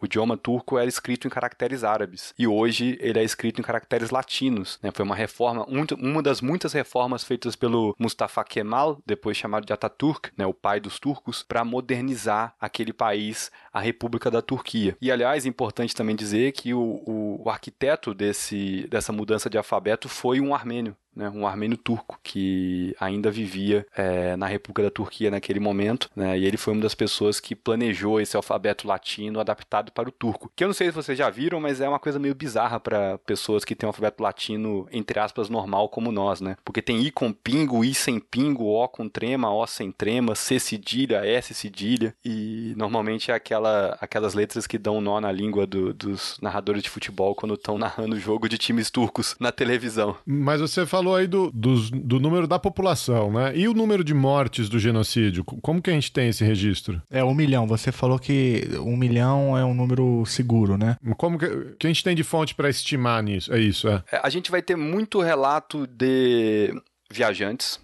o 0.00 0.04
idioma 0.04 0.36
turco 0.36 0.78
era 0.78 0.88
escrito 0.88 1.26
em 1.26 1.30
caracteres 1.30 1.84
árabes 1.84 2.34
e 2.38 2.46
hoje 2.46 2.98
ele 3.00 3.18
é 3.18 3.24
escrito 3.24 3.60
em 3.60 3.64
caracteres 3.64 4.10
latinos. 4.10 4.78
Né? 4.82 4.90
Foi 4.92 5.04
uma 5.04 5.14
reforma, 5.14 5.66
uma 5.98 6.22
das 6.22 6.40
muitas 6.40 6.72
reformas 6.72 7.24
feitas 7.24 7.56
pelo 7.56 7.94
Mustafa 7.98 8.42
Kemal, 8.44 9.00
depois 9.06 9.36
chamado 9.36 9.66
de 9.66 9.72
Ataturk, 9.72 10.30
né, 10.36 10.46
o 10.46 10.54
pai 10.54 10.80
dos 10.80 10.98
turcos, 10.98 11.42
para 11.42 11.64
modernizar 11.64 12.54
aquele 12.60 12.92
país, 12.92 13.50
a 13.72 13.80
República 13.80 14.30
da 14.30 14.42
Turquia. 14.42 14.96
E 15.00 15.10
aliás, 15.10 15.46
é 15.46 15.48
importante 15.48 15.94
também 15.94 16.16
dizer 16.16 16.52
que 16.52 16.74
o, 16.74 17.02
o, 17.06 17.42
o 17.44 17.50
arquiteto 17.50 18.14
desse, 18.14 18.86
dessa 18.88 19.12
mudança 19.12 19.48
de 19.48 19.58
alfabeto 19.58 20.08
foi 20.08 20.40
um 20.40 20.54
armênio 20.54 20.96
né, 21.14 21.30
um 21.30 21.46
armênio 21.46 21.76
turco 21.76 22.18
que 22.22 22.94
ainda 23.00 23.30
vivia 23.30 23.86
é, 23.96 24.36
na 24.36 24.46
República 24.46 24.82
da 24.82 24.90
Turquia 24.90 25.30
naquele 25.30 25.60
momento, 25.60 26.10
né, 26.14 26.38
e 26.38 26.44
ele 26.44 26.56
foi 26.56 26.72
uma 26.72 26.82
das 26.82 26.94
pessoas 26.94 27.40
que 27.40 27.54
planejou 27.54 28.20
esse 28.20 28.36
alfabeto 28.36 28.86
latino 28.86 29.40
adaptado 29.40 29.92
para 29.92 30.08
o 30.08 30.12
turco. 30.12 30.50
Que 30.54 30.64
eu 30.64 30.68
não 30.68 30.74
sei 30.74 30.88
se 30.88 30.94
vocês 30.94 31.16
já 31.16 31.30
viram, 31.30 31.60
mas 31.60 31.80
é 31.80 31.88
uma 31.88 31.98
coisa 31.98 32.18
meio 32.18 32.34
bizarra 32.34 32.78
para 32.78 33.18
pessoas 33.18 33.64
que 33.64 33.74
têm 33.74 33.86
um 33.86 33.90
alfabeto 33.90 34.22
latino 34.22 34.86
entre 34.92 35.18
aspas 35.18 35.48
normal 35.48 35.88
como 35.88 36.12
nós, 36.12 36.40
né? 36.40 36.56
Porque 36.64 36.82
tem 36.82 37.00
I 37.00 37.10
com 37.10 37.32
pingo, 37.32 37.84
I 37.84 37.94
sem 37.94 38.18
pingo, 38.18 38.64
O 38.64 38.88
com 38.88 39.08
trema, 39.08 39.52
O 39.52 39.66
sem 39.66 39.90
trema, 39.90 40.34
C 40.34 40.58
cedilha, 40.58 41.24
S 41.24 41.54
cedilha, 41.54 42.14
e 42.24 42.74
normalmente 42.76 43.30
é 43.30 43.34
aquela, 43.34 43.96
aquelas 44.00 44.34
letras 44.34 44.66
que 44.66 44.78
dão 44.78 45.00
nó 45.00 45.20
na 45.20 45.32
língua 45.32 45.66
do, 45.66 45.92
dos 45.92 46.38
narradores 46.40 46.82
de 46.82 46.90
futebol 46.90 47.34
quando 47.34 47.54
estão 47.54 47.78
narrando 47.78 48.18
jogo 48.18 48.48
de 48.48 48.58
times 48.58 48.90
turcos 48.90 49.36
na 49.40 49.52
televisão. 49.52 50.16
Mas 50.26 50.60
você 50.60 50.86
fala 50.86 50.99
falou 51.00 51.16
aí 51.16 51.26
do, 51.26 51.50
do, 51.50 51.90
do, 51.90 52.20
número 52.20 52.46
da 52.46 52.58
população, 52.58 53.32
né? 53.32 53.56
E 53.56 53.66
o 53.66 53.72
número 53.72 54.04
de 54.04 54.12
mortes 54.12 54.68
do 54.68 54.78
genocídio? 54.78 55.42
Como 55.44 55.80
que 55.80 55.90
a 55.90 55.94
gente 55.94 56.12
tem 56.12 56.28
esse 56.28 56.44
registro? 56.44 57.02
É, 57.10 57.24
um 57.24 57.34
milhão. 57.34 57.66
Você 57.66 57.90
falou 57.90 58.18
que 58.18 58.68
um 58.78 58.96
milhão 58.96 59.56
é 59.56 59.64
um 59.64 59.72
número 59.72 60.24
seguro, 60.26 60.76
né? 60.76 60.96
Como 61.16 61.38
que, 61.38 61.48
que 61.78 61.86
a 61.86 61.90
gente 61.90 62.04
tem 62.04 62.14
de 62.14 62.22
fonte 62.22 62.54
para 62.54 62.68
estimar 62.68 63.22
nisso? 63.22 63.52
É 63.52 63.58
isso, 63.58 63.88
é. 63.88 64.04
é. 64.12 64.20
A 64.22 64.28
gente 64.28 64.50
vai 64.50 64.60
ter 64.60 64.76
muito 64.76 65.20
relato 65.20 65.86
de 65.86 66.74
viajantes 67.10 67.80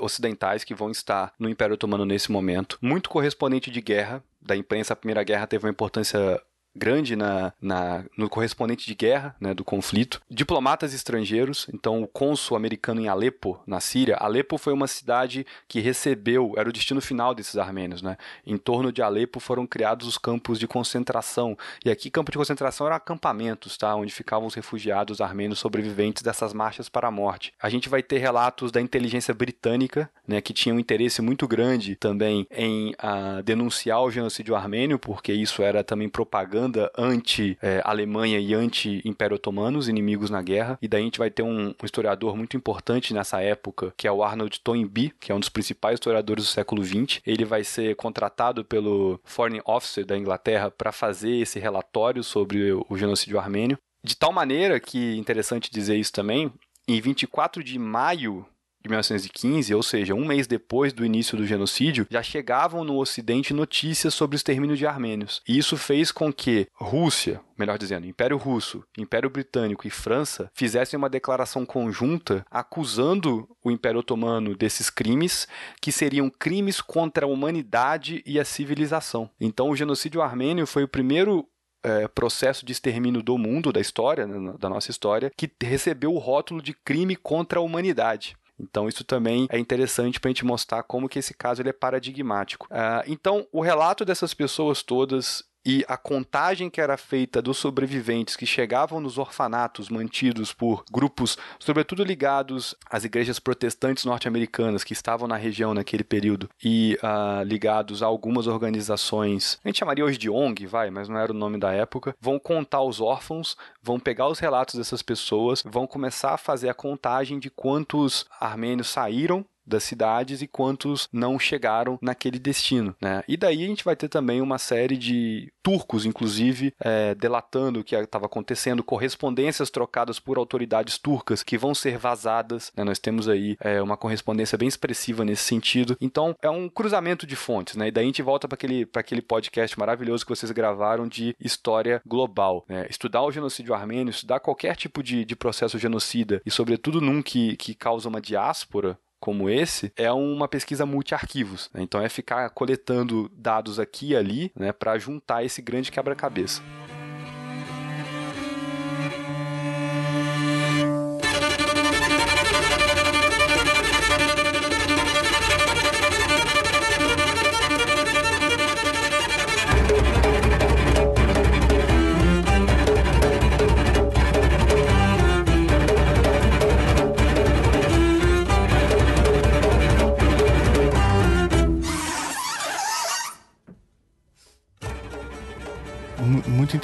ocidentais 0.00 0.64
que 0.64 0.74
vão 0.74 0.90
estar 0.90 1.32
no 1.38 1.48
Império 1.48 1.74
Otomano 1.74 2.06
nesse 2.06 2.30
momento. 2.30 2.78
Muito 2.80 3.10
correspondente 3.10 3.70
de 3.70 3.80
guerra 3.80 4.22
da 4.40 4.56
imprensa. 4.56 4.92
A 4.92 4.96
Primeira 4.96 5.24
Guerra 5.24 5.46
teve 5.46 5.66
uma 5.66 5.70
importância 5.70 6.40
grande 6.74 7.14
na, 7.14 7.52
na, 7.60 8.04
no 8.16 8.28
correspondente 8.28 8.86
de 8.86 8.94
guerra 8.94 9.34
né, 9.40 9.54
do 9.54 9.64
conflito. 9.64 10.20
Diplomatas 10.30 10.92
estrangeiros, 10.92 11.66
então 11.72 12.02
o 12.02 12.06
cônsul 12.06 12.56
americano 12.56 13.00
em 13.00 13.08
Alepo, 13.08 13.60
na 13.66 13.80
Síria. 13.80 14.16
Alepo 14.16 14.58
foi 14.58 14.72
uma 14.72 14.86
cidade 14.86 15.46
que 15.68 15.80
recebeu, 15.80 16.54
era 16.56 16.68
o 16.68 16.72
destino 16.72 17.00
final 17.00 17.34
desses 17.34 17.56
armênios. 17.56 18.02
Né? 18.02 18.16
Em 18.46 18.56
torno 18.56 18.92
de 18.92 19.02
Alepo 19.02 19.38
foram 19.38 19.66
criados 19.66 20.06
os 20.06 20.18
campos 20.18 20.58
de 20.58 20.66
concentração. 20.66 21.56
E 21.84 21.90
aqui, 21.90 22.10
campo 22.10 22.32
de 22.32 22.38
concentração 22.38 22.86
eram 22.86 22.96
acampamentos, 22.96 23.76
tá? 23.76 23.94
onde 23.94 24.12
ficavam 24.12 24.46
os 24.46 24.54
refugiados 24.54 25.20
armênios 25.20 25.58
sobreviventes 25.58 26.22
dessas 26.22 26.52
marchas 26.52 26.88
para 26.88 27.08
a 27.08 27.10
morte. 27.10 27.52
A 27.60 27.68
gente 27.68 27.88
vai 27.88 28.02
ter 28.02 28.18
relatos 28.18 28.72
da 28.72 28.80
inteligência 28.80 29.32
britânica, 29.32 30.10
né, 30.26 30.40
que 30.40 30.52
tinha 30.52 30.74
um 30.74 30.78
interesse 30.78 31.20
muito 31.22 31.46
grande 31.46 31.96
também 31.96 32.46
em 32.50 32.92
uh, 32.92 33.42
denunciar 33.42 34.02
o 34.02 34.10
genocídio 34.10 34.54
armênio, 34.54 34.98
porque 34.98 35.32
isso 35.32 35.62
era 35.62 35.84
também 35.84 36.08
propaganda 36.08 36.63
propaganda 36.64 36.90
anti-Alemanha 36.96 38.38
e 38.38 38.54
anti-Império 38.54 39.36
Otomano, 39.36 39.78
os 39.78 39.88
inimigos 39.88 40.30
na 40.30 40.42
guerra. 40.42 40.78
E 40.80 40.88
daí 40.88 41.02
a 41.02 41.04
gente 41.04 41.18
vai 41.18 41.30
ter 41.30 41.42
um, 41.42 41.68
um, 41.68 41.74
historiador 41.84 42.36
muito 42.36 42.56
importante 42.56 43.12
nessa 43.12 43.40
época, 43.40 43.92
que 43.96 44.08
é 44.08 44.12
o 44.12 44.22
Arnold 44.22 44.60
Toynbee, 44.60 45.12
que 45.20 45.30
é 45.30 45.34
um 45.34 45.40
dos 45.40 45.48
principais 45.48 45.94
historiadores 45.94 46.44
do 46.44 46.50
século 46.50 46.84
XX. 46.84 47.20
Ele 47.26 47.44
vai 47.44 47.64
ser 47.64 47.94
contratado 47.96 48.64
pelo 48.64 49.20
Foreign 49.24 49.62
Office 49.64 50.04
da 50.06 50.16
Inglaterra 50.16 50.70
para 50.70 50.92
fazer 50.92 51.36
esse 51.36 51.58
relatório 51.58 52.22
sobre 52.22 52.72
o, 52.72 52.86
o 52.88 52.96
genocídio 52.96 53.38
armênio. 53.38 53.78
De 54.02 54.16
tal 54.16 54.32
maneira 54.32 54.78
que, 54.80 55.16
interessante 55.16 55.70
dizer 55.70 55.96
isso 55.96 56.12
também, 56.12 56.52
em 56.86 57.00
24 57.00 57.62
de 57.64 57.78
maio 57.78 58.46
de 58.84 58.90
1915, 58.90 59.74
ou 59.74 59.82
seja, 59.82 60.14
um 60.14 60.26
mês 60.26 60.46
depois 60.46 60.92
do 60.92 61.06
início 61.06 61.38
do 61.38 61.46
genocídio, 61.46 62.06
já 62.10 62.22
chegavam 62.22 62.84
no 62.84 62.98
Ocidente 62.98 63.54
notícias 63.54 64.12
sobre 64.12 64.34
o 64.34 64.38
extermínio 64.38 64.76
de 64.76 64.86
armênios. 64.86 65.40
E 65.48 65.56
isso 65.56 65.76
fez 65.78 66.12
com 66.12 66.30
que 66.30 66.68
Rússia, 66.74 67.40
melhor 67.58 67.78
dizendo, 67.78 68.06
Império 68.06 68.36
Russo, 68.36 68.84
Império 68.98 69.30
Britânico 69.30 69.86
e 69.86 69.90
França 69.90 70.50
fizessem 70.52 70.98
uma 70.98 71.08
declaração 71.08 71.64
conjunta 71.64 72.44
acusando 72.50 73.48
o 73.64 73.70
Império 73.70 74.00
Otomano 74.00 74.54
desses 74.54 74.90
crimes, 74.90 75.48
que 75.80 75.90
seriam 75.90 76.28
crimes 76.28 76.82
contra 76.82 77.24
a 77.24 77.28
humanidade 77.28 78.22
e 78.26 78.38
a 78.38 78.44
civilização. 78.44 79.30
Então, 79.40 79.70
o 79.70 79.76
genocídio 79.76 80.20
armênio 80.20 80.66
foi 80.66 80.84
o 80.84 80.88
primeiro 80.88 81.48
é, 81.82 82.06
processo 82.08 82.66
de 82.66 82.72
extermínio 82.72 83.22
do 83.22 83.38
mundo, 83.38 83.72
da 83.72 83.80
história, 83.80 84.26
né, 84.26 84.54
da 84.58 84.68
nossa 84.68 84.90
história, 84.90 85.30
que 85.34 85.50
recebeu 85.62 86.12
o 86.12 86.18
rótulo 86.18 86.60
de 86.60 86.74
crime 86.74 87.16
contra 87.16 87.58
a 87.58 87.62
humanidade. 87.62 88.36
Então 88.58 88.88
isso 88.88 89.04
também 89.04 89.46
é 89.50 89.58
interessante 89.58 90.20
para 90.20 90.28
a 90.28 90.32
gente 90.32 90.44
mostrar 90.44 90.82
como 90.82 91.08
que 91.08 91.18
esse 91.18 91.34
caso 91.34 91.60
ele 91.60 91.70
é 91.70 91.72
paradigmático. 91.72 92.66
Uh, 92.70 93.04
então 93.06 93.46
o 93.52 93.60
relato 93.60 94.04
dessas 94.04 94.32
pessoas 94.32 94.82
todas 94.82 95.44
e 95.64 95.84
a 95.88 95.96
contagem 95.96 96.68
que 96.68 96.80
era 96.80 96.96
feita 96.96 97.40
dos 97.40 97.56
sobreviventes 97.56 98.36
que 98.36 98.46
chegavam 98.46 99.00
nos 99.00 99.18
orfanatos 99.18 99.88
mantidos 99.88 100.52
por 100.52 100.84
grupos, 100.90 101.38
sobretudo 101.58 102.04
ligados 102.04 102.74
às 102.90 103.04
igrejas 103.04 103.38
protestantes 103.38 104.04
norte-americanas 104.04 104.84
que 104.84 104.92
estavam 104.92 105.26
na 105.26 105.36
região 105.36 105.72
naquele 105.72 106.04
período 106.04 106.48
e 106.62 106.98
uh, 107.02 107.42
ligados 107.44 108.02
a 108.02 108.06
algumas 108.06 108.46
organizações, 108.46 109.58
a 109.64 109.68
gente 109.68 109.78
chamaria 109.78 110.04
hoje 110.04 110.18
de 110.18 110.28
ONG, 110.28 110.66
vai, 110.66 110.90
mas 110.90 111.08
não 111.08 111.18
era 111.18 111.32
o 111.32 111.36
nome 111.36 111.58
da 111.58 111.72
época, 111.72 112.14
vão 112.20 112.38
contar 112.38 112.82
os 112.82 113.00
órfãos, 113.00 113.56
vão 113.82 113.98
pegar 113.98 114.28
os 114.28 114.38
relatos 114.38 114.74
dessas 114.74 115.02
pessoas, 115.02 115.62
vão 115.64 115.86
começar 115.86 116.34
a 116.34 116.38
fazer 116.38 116.68
a 116.68 116.74
contagem 116.74 117.38
de 117.38 117.50
quantos 117.50 118.26
armênios 118.40 118.88
saíram 118.88 119.44
das 119.66 119.84
cidades 119.84 120.42
e 120.42 120.46
quantos 120.46 121.08
não 121.12 121.38
chegaram 121.38 121.98
naquele 122.00 122.38
destino. 122.38 122.94
Né? 123.00 123.22
E 123.28 123.36
daí 123.36 123.64
a 123.64 123.66
gente 123.66 123.84
vai 123.84 123.96
ter 123.96 124.08
também 124.08 124.40
uma 124.40 124.58
série 124.58 124.96
de 124.96 125.52
turcos, 125.62 126.04
inclusive, 126.04 126.74
é, 126.78 127.14
delatando 127.14 127.80
o 127.80 127.84
que 127.84 127.96
estava 127.96 128.26
acontecendo, 128.26 128.82
correspondências 128.82 129.70
trocadas 129.70 130.20
por 130.20 130.36
autoridades 130.36 130.98
turcas 130.98 131.42
que 131.42 131.56
vão 131.56 131.74
ser 131.74 131.96
vazadas. 131.96 132.70
Né? 132.76 132.84
Nós 132.84 132.98
temos 132.98 133.28
aí 133.28 133.56
é, 133.60 133.80
uma 133.80 133.96
correspondência 133.96 134.58
bem 134.58 134.68
expressiva 134.68 135.24
nesse 135.24 135.42
sentido. 135.42 135.96
Então 136.00 136.34
é 136.42 136.50
um 136.50 136.68
cruzamento 136.68 137.26
de 137.26 137.36
fontes, 137.36 137.76
né? 137.76 137.88
E 137.88 137.90
daí 137.90 138.04
a 138.04 138.06
gente 138.06 138.22
volta 138.22 138.46
para 138.46 138.56
aquele, 138.56 138.88
aquele 138.94 139.22
podcast 139.22 139.78
maravilhoso 139.78 140.24
que 140.24 140.34
vocês 140.34 140.52
gravaram 140.52 141.08
de 141.08 141.34
história 141.40 142.02
global. 142.06 142.64
Né? 142.68 142.86
Estudar 142.90 143.22
o 143.22 143.32
genocídio 143.32 143.74
armênio, 143.74 144.10
estudar 144.10 144.40
qualquer 144.40 144.76
tipo 144.76 145.02
de, 145.02 145.24
de 145.24 145.36
processo 145.36 145.78
genocida 145.78 146.42
e, 146.44 146.50
sobretudo, 146.50 147.00
num 147.00 147.22
que, 147.22 147.56
que 147.56 147.74
causa 147.74 148.08
uma 148.08 148.20
diáspora, 148.20 148.98
como 149.24 149.48
esse 149.48 149.90
é 149.96 150.12
uma 150.12 150.46
pesquisa 150.46 150.84
multi-arquivos. 150.84 151.70
Né? 151.72 151.80
Então 151.80 151.98
é 151.98 152.10
ficar 152.10 152.50
coletando 152.50 153.30
dados 153.34 153.80
aqui 153.80 154.08
e 154.08 154.16
ali 154.16 154.52
né, 154.54 154.70
para 154.70 154.98
juntar 154.98 155.42
esse 155.42 155.62
grande 155.62 155.90
quebra-cabeça. 155.90 156.60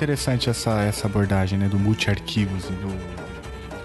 Interessante 0.01 0.49
essa, 0.49 0.81
essa 0.81 1.07
abordagem, 1.07 1.59
né, 1.59 1.69
do 1.69 1.79
multi-arquivos 1.79 2.65
e 2.65 2.73
do 2.73 3.20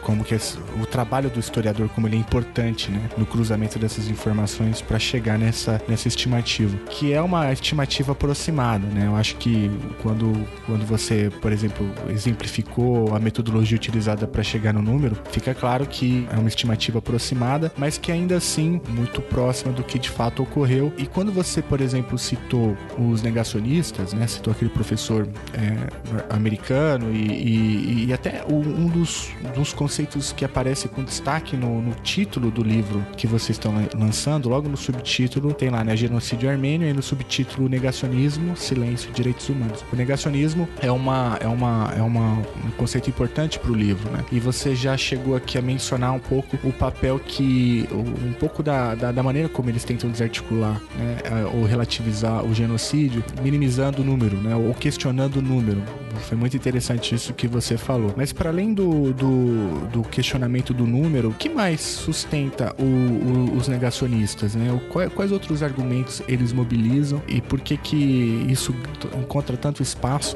como 0.06 0.24
que 0.24 0.36
o 0.82 0.86
trabalho 0.86 1.30
do 1.30 1.39
historiador 1.39 1.89
como 1.89 2.08
ele 2.08 2.16
é 2.16 2.20
importante, 2.20 2.91
né, 2.91 3.01
no 3.18 3.26
cruzamento 3.26 3.80
dessas 3.80 4.08
informações 4.10 4.80
para 4.82 4.99
chegar 4.99 5.38
nessa 5.38 5.82
nessa 5.89 6.08
estimativa, 6.08 6.78
que 6.89 7.12
é 7.12 7.22
uma 7.22 7.51
estimativa 7.51 8.12
aproximada, 8.12 8.86
né? 8.88 9.08
Eu 9.08 9.16
acho 9.16 9.36
que 9.38 9.70
quando 10.01 10.32
quando 10.68 10.86
você, 10.86 11.30
por 11.41 11.51
exemplo, 11.51 11.86
exemplificou 12.10 13.16
a 13.16 13.20
metodologia 13.20 13.76
utilizada 13.76 14.28
para 14.28 14.43
chegar 14.43 14.74
no 14.74 14.82
número, 14.82 15.18
fica 15.32 15.53
claro 15.56 15.86
que 15.88 16.28
é 16.32 16.38
uma 16.38 16.47
estimativa 16.47 16.99
aproximada, 16.99 17.72
mas 17.78 17.97
que 17.97 18.12
ainda 18.12 18.36
assim 18.38 18.80
muito 18.89 19.22
próxima 19.22 19.72
do 19.74 19.84
que 19.84 19.97
de 19.97 20.10
fato 20.10 20.43
ocorreu. 20.43 20.93
E 20.97 21.06
quando 21.08 21.32
você, 21.32 21.62
por 21.62 21.82
exemplo, 21.82 22.18
citou 22.18 22.78
os 22.97 23.22
negacionistas, 23.22 24.14
né? 24.14 24.28
Citou 24.28 24.51
aquele 24.51 24.70
professor 24.70 25.28
é, 25.53 26.34
americano 26.34 27.12
e, 27.12 27.26
e- 27.26 28.06
e 28.06 28.14
até 28.14 28.43
um 28.49 28.88
dos, 28.88 29.30
dos 29.56 29.74
conceitos 29.96 30.34
que 30.34 30.43
aparece 30.43 30.89
com 30.89 31.04
destaque 31.06 31.56
no, 31.56 31.82
no 31.82 31.96
título 31.96 32.52
do 32.52 32.62
livro 32.62 33.06
que 33.16 33.26
vocês 33.26 33.52
estão 33.52 33.74
lan- 33.74 33.88
lançando, 33.98 34.50
logo 34.50 34.68
no 34.68 34.76
subtítulo 34.76 35.54
tem 35.54 35.70
lá, 35.70 35.86
né? 35.86 35.96
Genocídio 35.96 36.50
armênio 36.50 36.89
e 36.89 36.91
no 36.91 37.02
subtítulo 37.02 37.70
Negacionismo, 37.70 38.58
Silêncio 38.58 39.10
e 39.10 39.14
Direitos 39.14 39.48
Humanos. 39.48 39.86
O 39.93 39.96
negacionismo 39.96 40.68
é 40.82 40.91
uma 40.91 41.38
é 41.39 41.48
uma 41.48 41.93
é 41.98 42.02
uma, 42.02 42.34
um 42.66 42.72
conceito 42.76 43.10
importante 43.10 43.58
para 43.58 43.72
o 43.72 43.76
livro, 43.76 44.12
né? 44.12 44.26
E 44.34 44.39
você 44.39 44.76
já 44.76 44.98
chegou 44.98 45.34
aqui 45.34 45.58
a 45.58 45.62
mencionar 45.62 46.12
um 46.12 46.20
pouco 46.20 46.58
o 46.68 46.74
papel 46.74 47.18
que 47.18 47.88
um 47.93 48.34
pouco 48.34 48.62
da, 48.62 48.96
da, 48.96 49.12
da 49.14 49.24
maneira 49.24 49.48
como 49.48 49.70
eles 49.70 49.86
tentam 49.86 50.10
desarticular, 50.10 50.82
né? 50.98 51.18
Ou 51.54 51.64
relativizar 51.64 52.43
o 52.43 52.54
genocídio, 52.54 53.24
minimizando 53.41 54.02
o 54.02 54.06
número, 54.06 54.36
né? 54.36 54.56
Ou 54.58 54.74
questionando 54.74 55.38
o 55.38 55.41
número. 55.41 55.82
Foi 56.28 56.38
muito 56.38 56.56
interessante 56.56 57.14
isso 57.14 57.34
que 57.34 57.48
você 57.48 57.78
falou. 57.78 58.14
Mas 58.16 58.32
para 58.32 58.50
além 58.50 58.74
do, 58.74 59.14
do, 59.14 59.84
do 59.86 60.01
questionamento 60.03 60.73
do 60.73 60.86
número, 60.86 61.29
o 61.29 61.33
que 61.33 61.49
mais 61.49 61.81
sustenta 61.81 62.75
o- 62.79 62.83
o- 62.83 63.57
os 63.57 63.67
negacionistas, 63.67 64.55
né? 64.55 64.67
Quais, 64.89 65.11
quais 65.13 65.31
outros 65.31 65.61
argumentos 65.63 66.21
eles 66.27 66.51
mobilizam 66.53 67.21
e 67.27 67.41
por 67.41 67.59
que 67.61 67.77
que 67.77 68.45
isso 68.49 68.75
encontra 69.17 69.55
tanto 69.57 69.81
espaço? 69.81 70.36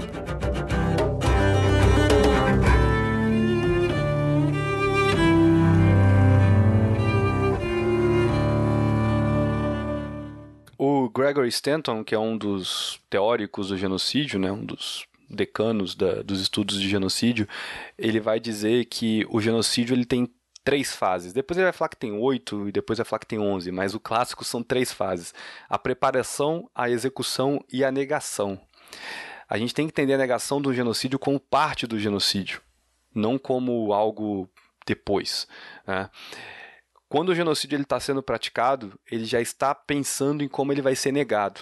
O 10.78 11.10
Gregory 11.10 11.50
Stanton, 11.50 12.04
que 12.04 12.16
é 12.16 12.20
um 12.20 12.38
dos 12.38 13.00
teóricos 13.10 13.68
do 13.70 13.78
genocídio, 13.78 14.40
né, 14.40 14.52
um 14.52 14.64
dos 14.64 15.06
decanos 15.30 15.96
da- 15.96 16.22
dos 16.22 16.42
estudos 16.42 16.80
de 16.80 16.90
genocídio, 16.90 17.48
ele 17.98 18.20
vai 18.20 18.40
dizer 18.40 18.86
que 18.86 19.26
o 19.30 19.40
genocídio 19.40 19.94
ele 19.94 20.06
tem 20.06 20.28
três 20.64 20.96
fases. 20.96 21.34
Depois 21.34 21.58
ele 21.58 21.66
vai 21.66 21.74
falar 21.74 21.90
que 21.90 21.98
tem 21.98 22.12
oito 22.12 22.68
e 22.68 22.72
depois 22.72 22.98
vai 22.98 23.06
falar 23.06 23.20
que 23.20 23.28
tem 23.28 23.40
onze, 23.40 23.72
mas 23.72 23.94
o 23.94 24.00
clássico 24.00 24.44
são 24.44 24.62
três 24.62 24.92
fases: 24.92 25.34
a 25.68 25.78
preparação, 25.78 26.70
a 26.74 26.90
execução 26.90 27.64
e 27.72 27.84
a 27.84 27.92
negação. 27.92 28.60
A 29.48 29.58
gente 29.58 29.74
tem 29.74 29.88
que 29.88 29.92
entender 29.92 30.14
a 30.14 30.18
negação 30.18 30.62
do 30.62 30.74
genocídio 30.74 31.18
como 31.18 31.40
parte 31.40 31.88
do 31.88 31.98
genocídio, 31.98 32.62
não 33.14 33.38
como 33.38 33.94
algo 33.94 34.48
depois. 34.86 35.48
né? 35.88 36.10
Quando 37.08 37.30
o 37.30 37.36
genocídio 37.36 37.80
está 37.82 38.00
sendo 38.00 38.22
praticado, 38.22 39.00
ele 39.10 39.26
já 39.26 39.42
está 39.42 39.74
pensando 39.74 40.44
em 40.44 40.48
como 40.48 40.72
ele 40.72 40.84
vai 40.84 40.96
ser 40.96 41.12
negado. 41.12 41.62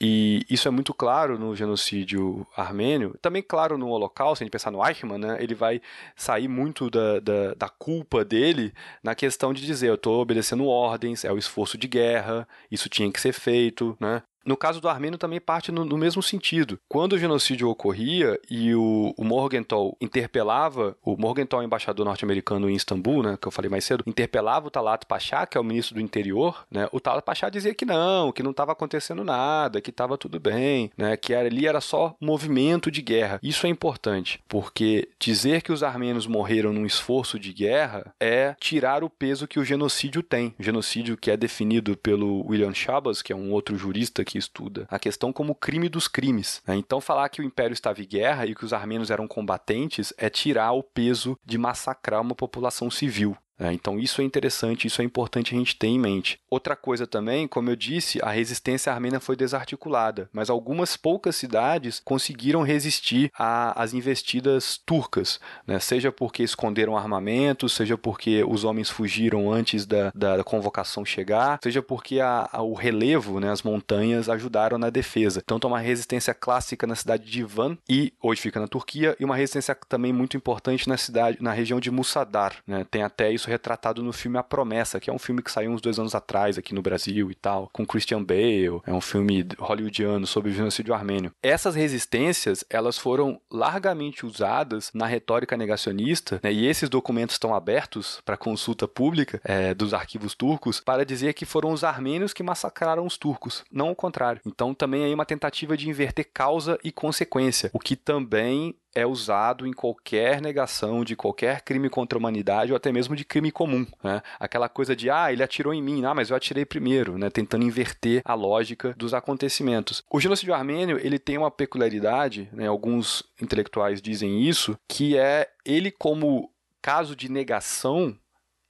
E 0.00 0.44
isso 0.50 0.66
é 0.66 0.70
muito 0.70 0.92
claro 0.92 1.38
no 1.38 1.54
genocídio 1.54 2.46
armênio, 2.56 3.16
também 3.22 3.42
claro 3.42 3.78
no 3.78 3.88
Holocausto, 3.88 4.38
se 4.38 4.42
a 4.42 4.44
gente 4.44 4.52
pensar 4.52 4.70
no 4.70 4.84
Eichmann, 4.84 5.18
né, 5.18 5.36
ele 5.40 5.54
vai 5.54 5.80
sair 6.16 6.48
muito 6.48 6.90
da, 6.90 7.20
da, 7.20 7.54
da 7.54 7.68
culpa 7.68 8.24
dele 8.24 8.72
na 9.02 9.14
questão 9.14 9.52
de 9.52 9.64
dizer, 9.64 9.88
eu 9.88 9.94
estou 9.94 10.20
obedecendo 10.20 10.66
ordens, 10.66 11.24
é 11.24 11.32
o 11.32 11.38
esforço 11.38 11.78
de 11.78 11.86
guerra, 11.86 12.46
isso 12.70 12.88
tinha 12.88 13.10
que 13.10 13.20
ser 13.20 13.32
feito, 13.32 13.96
né? 14.00 14.22
No 14.44 14.56
caso 14.56 14.80
do 14.80 14.88
armênio 14.88 15.18
também 15.18 15.40
parte 15.40 15.72
no, 15.72 15.84
no 15.84 15.96
mesmo 15.96 16.22
sentido. 16.22 16.78
Quando 16.88 17.14
o 17.14 17.18
genocídio 17.18 17.68
ocorria 17.68 18.38
e 18.50 18.74
o, 18.74 19.14
o 19.16 19.24
Morgenthau 19.24 19.96
interpelava, 20.00 20.96
o 21.02 21.16
Morgenthau, 21.16 21.62
embaixador 21.62 22.04
norte-americano 22.04 22.68
em 22.68 22.74
Istambul, 22.74 23.22
né, 23.22 23.38
que 23.40 23.48
eu 23.48 23.52
falei 23.52 23.70
mais 23.70 23.84
cedo, 23.84 24.04
interpelava 24.06 24.66
o 24.66 24.70
Talat 24.70 25.04
Pasha, 25.06 25.46
que 25.46 25.56
é 25.56 25.60
o 25.60 25.64
ministro 25.64 25.94
do 25.94 26.00
interior, 26.00 26.66
né, 26.70 26.88
o 26.92 27.00
Talat 27.00 27.24
Pasha 27.24 27.50
dizia 27.50 27.74
que 27.74 27.84
não, 27.84 28.32
que 28.32 28.42
não 28.42 28.50
estava 28.50 28.72
acontecendo 28.72 29.24
nada, 29.24 29.80
que 29.80 29.90
estava 29.90 30.18
tudo 30.18 30.38
bem, 30.38 30.90
né, 30.96 31.16
que 31.16 31.34
ali 31.34 31.66
era 31.66 31.80
só 31.80 32.14
movimento 32.20 32.90
de 32.90 33.02
guerra. 33.02 33.38
Isso 33.42 33.66
é 33.66 33.70
importante, 33.70 34.40
porque 34.48 35.08
dizer 35.18 35.62
que 35.62 35.72
os 35.72 35.82
armênios 35.82 36.26
morreram 36.26 36.72
num 36.72 36.86
esforço 36.86 37.38
de 37.38 37.52
guerra 37.52 38.14
é 38.20 38.54
tirar 38.60 39.02
o 39.02 39.10
peso 39.10 39.48
que 39.48 39.58
o 39.58 39.64
genocídio 39.64 40.22
tem. 40.22 40.54
O 40.58 40.62
genocídio 40.62 41.16
que 41.16 41.30
é 41.30 41.36
definido 41.36 41.96
pelo 41.96 42.46
William 42.46 42.74
Chabas, 42.74 43.22
que 43.22 43.32
é 43.32 43.36
um 43.36 43.52
outro 43.52 43.76
jurista 43.76 44.24
que 44.24 44.33
estuda 44.38 44.86
a 44.90 44.98
questão 44.98 45.32
como 45.32 45.54
crime 45.54 45.88
dos 45.88 46.08
crimes. 46.08 46.62
né? 46.66 46.76
Então, 46.76 47.00
falar 47.00 47.28
que 47.28 47.40
o 47.40 47.44
Império 47.44 47.74
estava 47.74 48.00
em 48.00 48.06
guerra 48.06 48.46
e 48.46 48.54
que 48.54 48.64
os 48.64 48.72
armênios 48.72 49.10
eram 49.10 49.26
combatentes 49.26 50.12
é 50.16 50.28
tirar 50.28 50.72
o 50.72 50.82
peso 50.82 51.38
de 51.44 51.58
massacrar 51.58 52.20
uma 52.20 52.34
população 52.34 52.90
civil. 52.90 53.36
Né? 53.58 53.72
Então, 53.72 53.98
isso 53.98 54.20
é 54.20 54.24
interessante, 54.24 54.86
isso 54.86 55.00
é 55.00 55.04
importante 55.04 55.54
a 55.54 55.58
gente 55.58 55.76
ter 55.76 55.86
em 55.88 55.98
mente. 55.98 56.38
Outra 56.50 56.74
coisa 56.76 57.06
também, 57.06 57.46
como 57.48 57.70
eu 57.70 57.76
disse, 57.76 58.18
a 58.22 58.30
resistência 58.30 58.92
armênia 58.92 59.20
foi 59.20 59.36
desarticulada, 59.36 60.28
mas 60.32 60.50
algumas 60.50 60.96
poucas 60.96 61.36
cidades 61.36 62.00
conseguiram 62.04 62.62
resistir 62.62 63.30
às 63.34 63.94
investidas 63.94 64.78
turcas, 64.84 65.40
né? 65.66 65.78
seja 65.78 66.10
porque 66.12 66.42
esconderam 66.42 66.96
armamentos, 66.96 67.72
seja 67.72 67.96
porque 67.96 68.44
os 68.44 68.64
homens 68.64 68.90
fugiram 68.90 69.52
antes 69.52 69.86
da, 69.86 70.10
da 70.14 70.42
convocação 70.44 71.04
chegar, 71.04 71.58
seja 71.62 71.82
porque 71.82 72.20
a- 72.20 72.48
a- 72.52 72.62
o 72.62 72.74
relevo, 72.74 73.40
né, 73.40 73.50
as 73.50 73.62
montanhas, 73.62 74.28
ajudaram 74.28 74.78
na 74.78 74.90
defesa. 74.90 75.40
Então, 75.44 75.58
tem 75.58 75.68
uma 75.70 75.78
resistência 75.80 76.34
clássica 76.34 76.86
na 76.86 76.94
cidade 76.94 77.24
de 77.30 77.42
Van, 77.42 77.76
e 77.88 78.12
hoje 78.22 78.40
fica 78.40 78.60
na 78.60 78.68
Turquia, 78.68 79.16
e 79.18 79.24
uma 79.24 79.36
resistência 79.36 79.74
também 79.88 80.12
muito 80.12 80.36
importante 80.36 80.88
na 80.88 80.96
cidade, 80.96 81.38
na 81.40 81.52
região 81.52 81.80
de 81.80 81.90
Mussadar. 81.90 82.54
Né? 82.66 82.84
Tem 82.90 83.02
até 83.02 83.32
isso 83.32 83.43
retratado 83.48 84.02
no 84.02 84.12
filme 84.12 84.38
A 84.38 84.42
Promessa, 84.42 85.00
que 85.00 85.10
é 85.10 85.12
um 85.12 85.18
filme 85.18 85.42
que 85.42 85.50
saiu 85.50 85.70
uns 85.70 85.80
dois 85.80 85.98
anos 85.98 86.14
atrás 86.14 86.58
aqui 86.58 86.74
no 86.74 86.82
Brasil 86.82 87.30
e 87.30 87.34
tal, 87.34 87.68
com 87.72 87.86
Christian 87.86 88.22
Bale. 88.22 88.80
É 88.86 88.92
um 88.92 89.00
filme 89.00 89.46
hollywoodiano 89.58 90.26
sobre 90.26 90.50
o 90.50 90.54
genocídio 90.54 90.94
armênio. 90.94 91.32
Essas 91.42 91.74
resistências, 91.74 92.64
elas 92.68 92.98
foram 92.98 93.40
largamente 93.50 94.26
usadas 94.26 94.90
na 94.94 95.06
retórica 95.06 95.56
negacionista, 95.56 96.40
né? 96.42 96.52
e 96.52 96.66
esses 96.66 96.88
documentos 96.88 97.34
estão 97.34 97.54
abertos 97.54 98.20
para 98.24 98.36
consulta 98.36 98.86
pública 98.86 99.40
é, 99.44 99.74
dos 99.74 99.94
arquivos 99.94 100.34
turcos 100.34 100.80
para 100.80 101.04
dizer 101.04 101.34
que 101.34 101.44
foram 101.44 101.72
os 101.72 101.84
armênios 101.84 102.32
que 102.32 102.42
massacraram 102.42 103.06
os 103.06 103.16
turcos, 103.16 103.64
não 103.70 103.90
o 103.90 103.96
contrário. 103.96 104.40
Então 104.46 104.74
também 104.74 105.04
aí 105.04 105.14
uma 105.14 105.26
tentativa 105.26 105.76
de 105.76 105.88
inverter 105.88 106.28
causa 106.32 106.78
e 106.82 106.90
consequência, 106.90 107.70
o 107.72 107.78
que 107.78 107.96
também 107.96 108.74
é 108.94 109.06
usado 109.06 109.66
em 109.66 109.72
qualquer 109.72 110.40
negação 110.40 111.04
de 111.04 111.16
qualquer 111.16 111.62
crime 111.62 111.90
contra 111.90 112.16
a 112.16 112.20
humanidade 112.20 112.72
ou 112.72 112.76
até 112.76 112.92
mesmo 112.92 113.16
de 113.16 113.24
crime 113.24 113.50
comum. 113.50 113.86
Né? 114.02 114.22
Aquela 114.38 114.68
coisa 114.68 114.94
de, 114.94 115.10
ah, 115.10 115.32
ele 115.32 115.42
atirou 115.42 115.74
em 115.74 115.82
mim, 115.82 116.04
ah, 116.04 116.14
mas 116.14 116.30
eu 116.30 116.36
atirei 116.36 116.64
primeiro, 116.64 117.18
né? 117.18 117.30
tentando 117.30 117.64
inverter 117.64 118.22
a 118.24 118.34
lógica 118.34 118.94
dos 118.96 119.12
acontecimentos. 119.12 120.02
O 120.10 120.20
genocídio 120.20 120.54
armênio 120.54 120.98
ele 121.02 121.18
tem 121.18 121.36
uma 121.36 121.50
peculiaridade, 121.50 122.48
né? 122.52 122.66
alguns 122.66 123.24
intelectuais 123.40 124.00
dizem 124.00 124.40
isso, 124.42 124.78
que 124.88 125.16
é 125.16 125.48
ele 125.64 125.90
como 125.90 126.50
caso 126.80 127.16
de 127.16 127.30
negação 127.30 128.14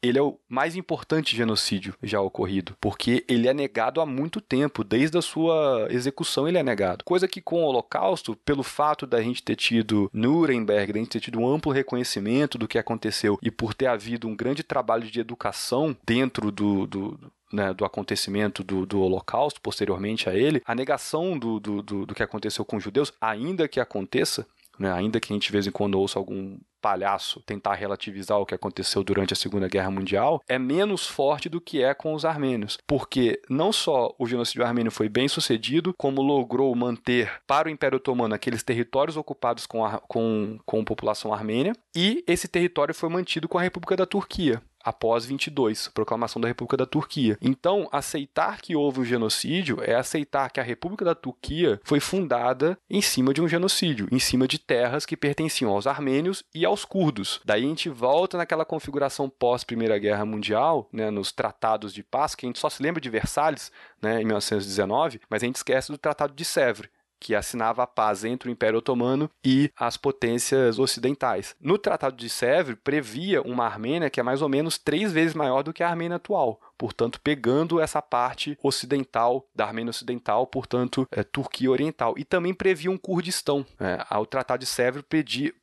ele 0.04 0.18
é 0.18 0.22
o 0.22 0.38
mais 0.48 0.76
importante 0.76 1.36
genocídio 1.36 1.94
já 2.02 2.20
ocorrido, 2.20 2.76
porque 2.80 3.24
ele 3.28 3.48
é 3.48 3.54
negado 3.54 4.00
há 4.00 4.06
muito 4.06 4.40
tempo, 4.40 4.84
desde 4.84 5.16
a 5.16 5.22
sua 5.22 5.88
execução 5.90 6.46
ele 6.46 6.58
é 6.58 6.62
negado. 6.62 7.04
Coisa 7.04 7.26
que 7.26 7.40
com 7.40 7.62
o 7.62 7.66
Holocausto, 7.66 8.36
pelo 8.36 8.62
fato 8.62 9.06
da 9.06 9.22
gente 9.22 9.42
ter 9.42 9.56
tido 9.56 10.10
Nuremberg, 10.12 10.92
da 10.92 10.98
gente 10.98 11.10
ter 11.10 11.20
tido 11.20 11.40
um 11.40 11.48
amplo 11.48 11.72
reconhecimento 11.72 12.58
do 12.58 12.68
que 12.68 12.78
aconteceu 12.78 13.38
e 13.42 13.50
por 13.50 13.72
ter 13.72 13.86
havido 13.86 14.28
um 14.28 14.36
grande 14.36 14.62
trabalho 14.62 15.10
de 15.10 15.20
educação 15.20 15.96
dentro 16.04 16.50
do, 16.50 16.86
do 16.86 17.18
né, 17.54 17.72
do 17.72 17.84
acontecimento 17.84 18.64
do, 18.64 18.84
do 18.84 19.00
Holocausto, 19.00 19.60
posteriormente 19.60 20.28
a 20.28 20.34
ele, 20.34 20.60
a 20.66 20.74
negação 20.74 21.38
do, 21.38 21.60
do, 21.60 21.82
do, 21.82 22.06
do 22.06 22.14
que 22.14 22.22
aconteceu 22.22 22.64
com 22.64 22.76
os 22.76 22.82
judeus, 22.82 23.12
ainda 23.20 23.68
que 23.68 23.78
aconteça, 23.78 24.44
né, 24.78 24.92
ainda 24.92 25.20
que 25.20 25.32
a 25.32 25.34
gente 25.34 25.46
de 25.46 25.52
vez 25.52 25.66
em 25.66 25.70
quando 25.70 25.98
ouça 25.98 26.18
algum 26.18 26.58
palhaço 26.84 27.40
tentar 27.46 27.74
relativizar 27.74 28.38
o 28.38 28.44
que 28.44 28.54
aconteceu 28.54 29.02
durante 29.02 29.32
a 29.32 29.36
Segunda 29.36 29.66
Guerra 29.66 29.90
Mundial, 29.90 30.42
é 30.46 30.58
menos 30.58 31.06
forte 31.06 31.48
do 31.48 31.58
que 31.58 31.82
é 31.82 31.94
com 31.94 32.12
os 32.12 32.26
armênios. 32.26 32.76
Porque 32.86 33.40
não 33.48 33.72
só 33.72 34.14
o 34.18 34.26
genocídio 34.26 34.66
armênio 34.66 34.92
foi 34.92 35.08
bem 35.08 35.26
sucedido, 35.26 35.94
como 35.96 36.20
logrou 36.20 36.74
manter 36.74 37.40
para 37.46 37.68
o 37.68 37.70
Império 37.70 37.96
Otomano 37.96 38.34
aqueles 38.34 38.62
territórios 38.62 39.16
ocupados 39.16 39.64
com, 39.64 39.82
a, 39.82 39.98
com, 40.00 40.58
com 40.66 40.84
população 40.84 41.32
armênia, 41.32 41.72
e 41.96 42.22
esse 42.26 42.48
território 42.48 42.94
foi 42.94 43.08
mantido 43.08 43.48
com 43.48 43.58
a 43.58 43.62
República 43.62 43.96
da 43.96 44.04
Turquia. 44.04 44.60
Após 44.84 45.24
22, 45.24 45.88
proclamação 45.88 46.40
da 46.40 46.48
República 46.48 46.76
da 46.76 46.86
Turquia. 46.86 47.38
Então, 47.40 47.88
aceitar 47.90 48.60
que 48.60 48.76
houve 48.76 49.00
um 49.00 49.04
genocídio 49.04 49.78
é 49.82 49.94
aceitar 49.94 50.50
que 50.50 50.60
a 50.60 50.62
República 50.62 51.04
da 51.04 51.14
Turquia 51.14 51.80
foi 51.82 52.00
fundada 52.00 52.78
em 52.88 53.00
cima 53.00 53.32
de 53.32 53.40
um 53.40 53.48
genocídio, 53.48 54.08
em 54.12 54.18
cima 54.18 54.46
de 54.46 54.58
terras 54.58 55.06
que 55.06 55.16
pertenciam 55.16 55.70
aos 55.70 55.86
armênios 55.86 56.44
e 56.54 56.64
aos 56.64 56.84
curdos. 56.84 57.40
Daí 57.44 57.64
a 57.64 57.68
gente 57.68 57.88
volta 57.88 58.36
naquela 58.36 58.64
configuração 58.64 59.28
pós 59.28 59.64
Primeira 59.64 59.98
Guerra 59.98 60.24
Mundial, 60.24 60.88
né, 60.92 61.10
nos 61.10 61.32
tratados 61.32 61.94
de 61.94 62.02
paz, 62.02 62.34
que 62.34 62.44
a 62.44 62.48
gente 62.48 62.58
só 62.58 62.68
se 62.68 62.82
lembra 62.82 63.00
de 63.00 63.08
Versalhes, 63.08 63.72
né, 64.02 64.20
em 64.20 64.24
1919, 64.24 65.20
mas 65.30 65.42
a 65.42 65.46
gente 65.46 65.56
esquece 65.56 65.90
do 65.90 65.98
Tratado 65.98 66.34
de 66.34 66.44
Sèvres, 66.44 66.90
que 67.18 67.34
assinava 67.34 67.82
a 67.82 67.86
paz 67.86 68.24
entre 68.24 68.48
o 68.48 68.52
Império 68.52 68.78
Otomano 68.78 69.30
e 69.44 69.70
as 69.76 69.96
potências 69.96 70.78
ocidentais. 70.78 71.56
No 71.60 71.78
Tratado 71.78 72.16
de 72.16 72.28
Sèvres, 72.28 72.78
previa 72.82 73.42
uma 73.42 73.64
Armênia 73.64 74.10
que 74.10 74.20
é 74.20 74.22
mais 74.22 74.42
ou 74.42 74.48
menos 74.48 74.78
três 74.78 75.12
vezes 75.12 75.34
maior 75.34 75.62
do 75.62 75.72
que 75.72 75.82
a 75.82 75.88
Armênia 75.88 76.16
atual. 76.16 76.60
Portanto, 76.76 77.20
pegando 77.20 77.80
essa 77.80 78.02
parte 78.02 78.58
ocidental 78.62 79.46
da 79.54 79.64
Armênia 79.64 79.90
Ocidental, 79.90 80.46
portanto, 80.46 81.06
é, 81.10 81.22
Turquia 81.22 81.70
Oriental. 81.70 82.14
E 82.18 82.24
também 82.24 82.52
previa 82.52 82.90
um 82.90 82.98
Kurdistão. 82.98 83.64
É, 83.78 84.16
o 84.16 84.26
Tratado 84.26 84.60
de 84.60 84.66
Sèvres 84.66 85.04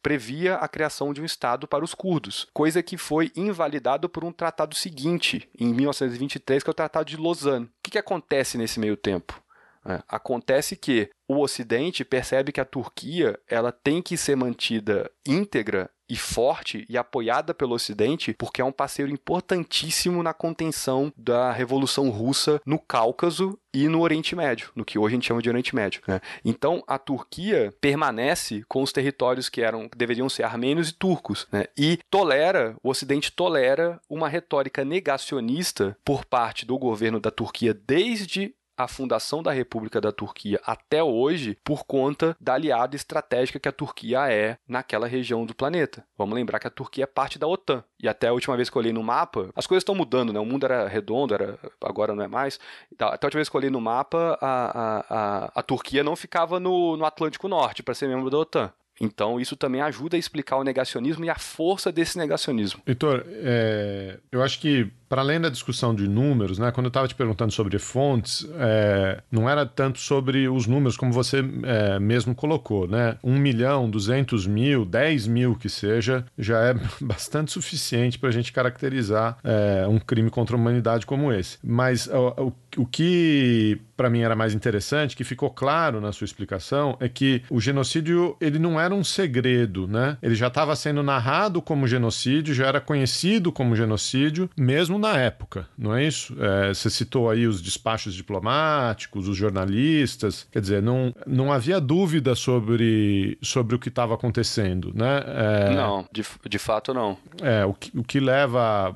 previa 0.02 0.56
a 0.56 0.68
criação 0.68 1.14
de 1.14 1.22
um 1.22 1.26
Estado 1.26 1.68
para 1.68 1.84
os 1.84 1.93
curdos, 1.93 2.47
coisa 2.54 2.82
que 2.82 2.97
foi 2.97 3.32
invalidado 3.36 4.10
por 4.10 4.24
um 4.24 4.32
tratado 4.32 4.76
seguinte, 4.76 5.49
em 5.58 5.74
1923, 5.74 6.64
que 6.64 6.70
é 6.70 6.72
o 6.72 6.74
Tratado 6.74 7.06
de 7.06 7.18
Lausanne. 7.18 7.66
O 7.66 7.70
que, 7.84 7.91
que 7.91 7.97
acontece 7.97 8.58
nesse 8.58 8.80
meio 8.80 8.97
tempo? 8.97 9.41
É, 9.86 10.02
acontece 10.08 10.76
que 10.76 11.10
o 11.32 11.41
Ocidente 11.41 12.03
percebe 12.03 12.51
que 12.51 12.61
a 12.61 12.65
Turquia 12.65 13.39
ela 13.47 13.71
tem 13.71 14.01
que 14.01 14.17
ser 14.17 14.36
mantida 14.36 15.09
íntegra 15.25 15.89
e 16.11 16.15
forte 16.17 16.86
e 16.89 16.97
apoiada 16.97 17.53
pelo 17.53 17.73
Ocidente, 17.73 18.36
porque 18.38 18.61
é 18.61 18.65
um 18.65 18.71
parceiro 18.71 19.09
importantíssimo 19.09 20.21
na 20.21 20.34
contenção 20.34 21.13
da 21.15 21.53
Revolução 21.53 22.09
Russa 22.09 22.59
no 22.65 22.77
Cáucaso 22.77 23.57
e 23.73 23.88
no 23.88 24.01
Oriente 24.01 24.36
Médio, 24.36 24.71
no 24.75 24.84
que 24.84 24.99
hoje 24.99 25.13
a 25.13 25.15
gente 25.15 25.27
chama 25.27 25.41
de 25.41 25.47
Oriente 25.47 25.73
Médio. 25.73 26.01
Né? 26.05 26.19
Então, 26.43 26.84
a 26.86 26.99
Turquia 26.99 27.73
permanece 27.79 28.61
com 28.67 28.84
os 28.84 28.91
territórios 28.91 29.47
que 29.47 29.61
eram 29.61 29.88
que 29.88 29.97
deveriam 29.97 30.27
ser 30.27 30.43
armênios 30.43 30.89
e 30.89 30.93
turcos, 30.93 31.47
né? 31.49 31.63
e 31.77 31.97
tolera, 32.09 32.75
o 32.84 32.89
Ocidente 32.89 33.32
tolera 33.32 33.97
uma 34.09 34.27
retórica 34.27 34.84
negacionista 34.84 35.95
por 36.03 36.25
parte 36.25 36.65
do 36.65 36.77
governo 36.77 37.21
da 37.21 37.32
Turquia 37.32 37.73
desde 37.73 38.53
a 38.84 38.88
fundação 38.88 39.43
da 39.43 39.51
República 39.51 40.01
da 40.01 40.11
Turquia 40.11 40.59
até 40.65 41.03
hoje 41.03 41.57
por 41.63 41.86
conta 41.86 42.36
da 42.39 42.53
aliada 42.53 42.95
estratégica 42.95 43.59
que 43.59 43.69
a 43.69 43.71
Turquia 43.71 44.32
é 44.32 44.57
naquela 44.67 45.07
região 45.07 45.45
do 45.45 45.55
planeta. 45.55 46.03
Vamos 46.17 46.36
lembrar 46.36 46.59
que 46.59 46.67
a 46.67 46.71
Turquia 46.71 47.03
é 47.03 47.07
parte 47.07 47.38
da 47.38 47.47
OTAN. 47.47 47.84
E 48.01 48.07
até 48.07 48.27
a 48.27 48.34
última 48.34 48.55
vez 48.55 48.69
que 48.69 48.75
eu 48.75 48.79
olhei 48.79 48.93
no 48.93 49.03
mapa, 49.03 49.49
as 49.55 49.67
coisas 49.67 49.82
estão 49.82 49.93
mudando, 49.93 50.34
né? 50.34 50.39
O 50.39 50.45
mundo 50.45 50.65
era 50.65 50.88
redondo, 50.88 51.34
era, 51.34 51.59
agora 51.82 52.15
não 52.15 52.23
é 52.23 52.27
mais. 52.27 52.59
Até 52.93 53.25
a 53.25 53.27
última 53.27 53.39
vez 53.39 53.49
que 53.49 53.55
eu 53.55 53.59
olhei 53.59 53.69
no 53.69 53.82
mapa, 53.82 54.38
a, 54.41 54.47
a, 54.49 55.05
a, 55.09 55.51
a 55.55 55.63
Turquia 55.63 56.03
não 56.03 56.15
ficava 56.15 56.59
no, 56.59 56.97
no 56.97 57.05
Atlântico 57.05 57.47
Norte 57.47 57.84
para 57.84 57.93
ser 57.93 58.07
membro 58.07 58.29
da 58.29 58.38
OTAN. 58.38 58.73
Então, 59.02 59.39
isso 59.39 59.56
também 59.56 59.82
ajuda 59.82 60.16
a 60.16 60.20
explicar 60.20 60.58
o 60.58 60.64
negacionismo 60.64 61.26
e 61.26 61.30
a 61.30 61.36
força 61.36 61.91
desse 61.91 62.18
negacionismo. 62.18 62.82
Heitor, 62.86 63.26
é, 63.28 64.20
eu 64.32 64.43
acho 64.43 64.60
que 64.60 64.91
para 65.12 65.24
além 65.24 65.41
da 65.41 65.49
discussão 65.49 65.93
de 65.93 66.08
números, 66.08 66.58
né, 66.58 66.72
quando 66.72 66.86
eu 66.86 66.89
estava 66.89 67.06
te 67.06 67.14
perguntando 67.14 67.52
sobre 67.52 67.78
fontes, 67.78 68.47
é, 68.58 69.22
não 69.30 69.49
era 69.49 69.66
tanto 69.66 69.99
sobre 69.99 70.47
os 70.47 70.68
números 70.68 70.95
como 70.95 71.12
você 71.12 71.43
é, 71.64 71.99
mesmo 71.99 72.34
colocou, 72.34 72.88
né? 72.88 73.18
Um 73.22 73.38
milhão, 73.38 73.89
duzentos 73.89 74.47
mil, 74.47 74.86
dez 74.86 75.28
mil 75.28 75.54
que 75.54 75.68
seja, 75.68 76.26
já 76.38 76.62
é 76.62 76.76
bastante 77.04 77.52
suficiente 77.52 78.18
para 78.18 78.30
a 78.30 78.32
gente 78.32 78.54
caracterizar 78.54 79.38
é, 79.43 79.86
um 79.86 79.99
crime 79.99 80.30
contra 80.30 80.56
a 80.56 80.58
humanidade 80.58 81.06
como 81.06 81.34
esse. 81.34 81.58
Mas 81.62 82.08
o, 82.08 82.45
o, 82.45 82.54
o 82.78 82.86
que 82.86 83.80
para 84.01 84.09
mim 84.09 84.22
era 84.22 84.36
mais 84.36 84.55
interessante, 84.55 85.15
que 85.15 85.24
ficou 85.24 85.51
claro 85.51 86.01
na 86.01 86.11
sua 86.11 86.26
explicação, 86.26 86.97
é 86.99 87.07
que 87.07 87.43
o 87.51 87.61
genocídio 87.61 88.36
ele 88.41 88.57
não 88.57 88.80
era 88.80 88.95
um 88.95 89.03
segredo, 89.03 89.88
né? 89.88 90.17
Ele 90.24 90.34
já 90.34 90.47
estava 90.47 90.76
sendo 90.76 91.03
narrado 91.03 91.61
como 91.61 91.86
genocídio, 91.86 92.51
já 92.51 92.65
era 92.65 92.82
conhecido 92.82 93.51
como 93.51 93.76
genocídio, 93.76 94.49
mesmo 94.57 94.97
na 94.97 95.15
época, 95.17 95.67
não 95.78 95.95
é 95.95 96.03
isso? 96.03 96.36
É, 96.39 96.74
você 96.74 96.89
citou 96.89 97.30
aí 97.30 97.45
os 97.45 97.61
despachos 97.61 98.15
diplomáticos, 98.15 99.28
os 99.28 99.38
jornalistas, 99.38 100.47
quer 100.51 100.61
dizer, 100.61 100.82
não, 100.82 101.13
não 101.28 101.53
havia 101.53 101.80
dúvida 101.80 102.34
sobre, 102.34 103.38
sobre 103.39 103.76
o 103.76 103.80
que 103.80 103.89
estava 103.89 104.15
acontecendo, 104.15 104.91
né? 104.95 105.24
É, 105.28 105.76
não, 105.76 106.07
de, 106.11 106.26
de 106.49 106.57
fato 106.57 106.91
não. 106.91 107.15
É, 107.39 107.63
o 107.65 107.74
que, 107.76 107.95
o 107.95 108.03
que 108.03 108.19
leva, 108.19 108.95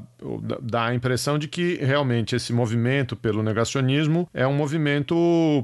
dá 0.61 0.85
a 0.85 0.95
impressão 0.95 1.37
de 1.37 1.47
que 1.47 1.75
realmente 1.75 2.35
esse 2.35 2.51
movimento 2.51 3.15
pelo 3.15 3.43
negacionismo 3.43 4.27
é 4.33 4.45
um 4.45 4.53
movimento 4.53 5.15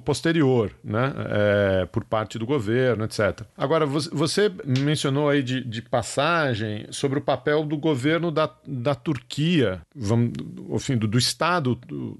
posterior, 0.05 0.71
né? 0.83 1.13
É, 1.29 1.85
por 1.85 2.03
parte 2.03 2.37
do 2.37 2.45
governo, 2.45 3.03
etc. 3.03 3.41
Agora, 3.57 3.85
você 3.85 4.51
mencionou 4.65 5.29
aí 5.29 5.41
de, 5.43 5.63
de 5.63 5.81
passagem 5.81 6.85
sobre 6.91 7.19
o 7.19 7.21
papel 7.21 7.63
do 7.63 7.77
governo 7.77 8.31
da, 8.31 8.49
da 8.67 8.95
Turquia, 8.95 9.81
vamos 9.95 10.31
enfim, 10.69 10.97
do, 10.97 11.07
do 11.07 11.17
Estado 11.17 11.79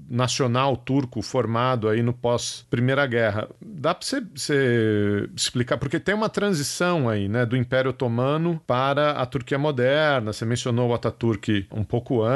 nacional 0.10 0.76
turco 0.78 1.22
formado 1.22 1.88
aí 1.88 2.02
no 2.02 2.14
pós 2.14 2.66
Primeira 2.70 3.06
Guerra. 3.06 3.48
Dá 3.62 3.94
para 3.94 4.06
você 4.06 5.30
explicar 5.36 5.78
porque 5.78 6.00
tem 6.00 6.16
uma 6.16 6.30
transição 6.30 7.10
aí, 7.10 7.28
né, 7.28 7.46
do 7.46 7.56
Império 7.56 7.92
Otomano 7.92 8.62
para 8.66 9.12
a 9.12 9.26
Turquia 9.26 9.58
moderna. 9.58 10.34
Você 10.34 10.46
mencionou 10.46 10.90
o 10.90 10.94
Ataturk 10.94 11.68
um 11.72 11.84
pouco 11.84 12.24
antes 12.24 12.31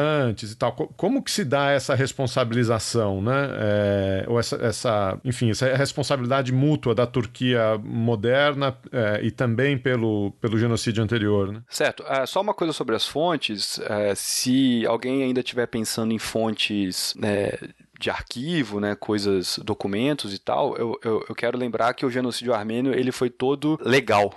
e 0.51 0.55
tal. 0.55 0.71
Como 0.73 1.21
que 1.21 1.31
se 1.31 1.43
dá 1.43 1.71
essa 1.71 1.95
responsabilização, 1.95 3.21
né? 3.21 3.49
É, 3.53 4.25
ou 4.27 4.39
essa, 4.39 4.55
essa, 4.57 5.19
enfim, 5.25 5.49
essa 5.49 5.75
responsabilidade 5.75 6.53
mútua 6.53 6.93
da 6.93 7.07
Turquia 7.07 7.79
moderna 7.83 8.77
é, 8.91 9.19
e 9.23 9.31
também 9.31 9.77
pelo, 9.77 10.31
pelo 10.39 10.57
genocídio 10.57 11.03
anterior, 11.03 11.51
né? 11.51 11.61
Certo. 11.69 12.03
É, 12.07 12.25
só 12.25 12.41
uma 12.41 12.53
coisa 12.53 12.71
sobre 12.71 12.95
as 12.95 13.05
fontes. 13.07 13.79
É, 13.79 14.13
se 14.15 14.85
alguém 14.85 15.23
ainda 15.23 15.41
tiver 15.41 15.55
estiver 15.55 15.67
pensando 15.67 16.13
em 16.13 16.19
fontes 16.19 17.13
né, 17.15 17.51
de 17.99 18.09
arquivo, 18.09 18.79
né, 18.79 18.95
coisas, 18.95 19.59
documentos 19.63 20.33
e 20.33 20.39
tal, 20.39 20.77
eu, 20.77 20.99
eu, 21.03 21.25
eu 21.27 21.35
quero 21.35 21.57
lembrar 21.57 21.93
que 21.93 22.05
o 22.05 22.11
genocídio 22.11 22.53
armênio 22.53 22.93
ele 22.93 23.11
foi 23.11 23.29
todo 23.29 23.79
legal 23.81 24.33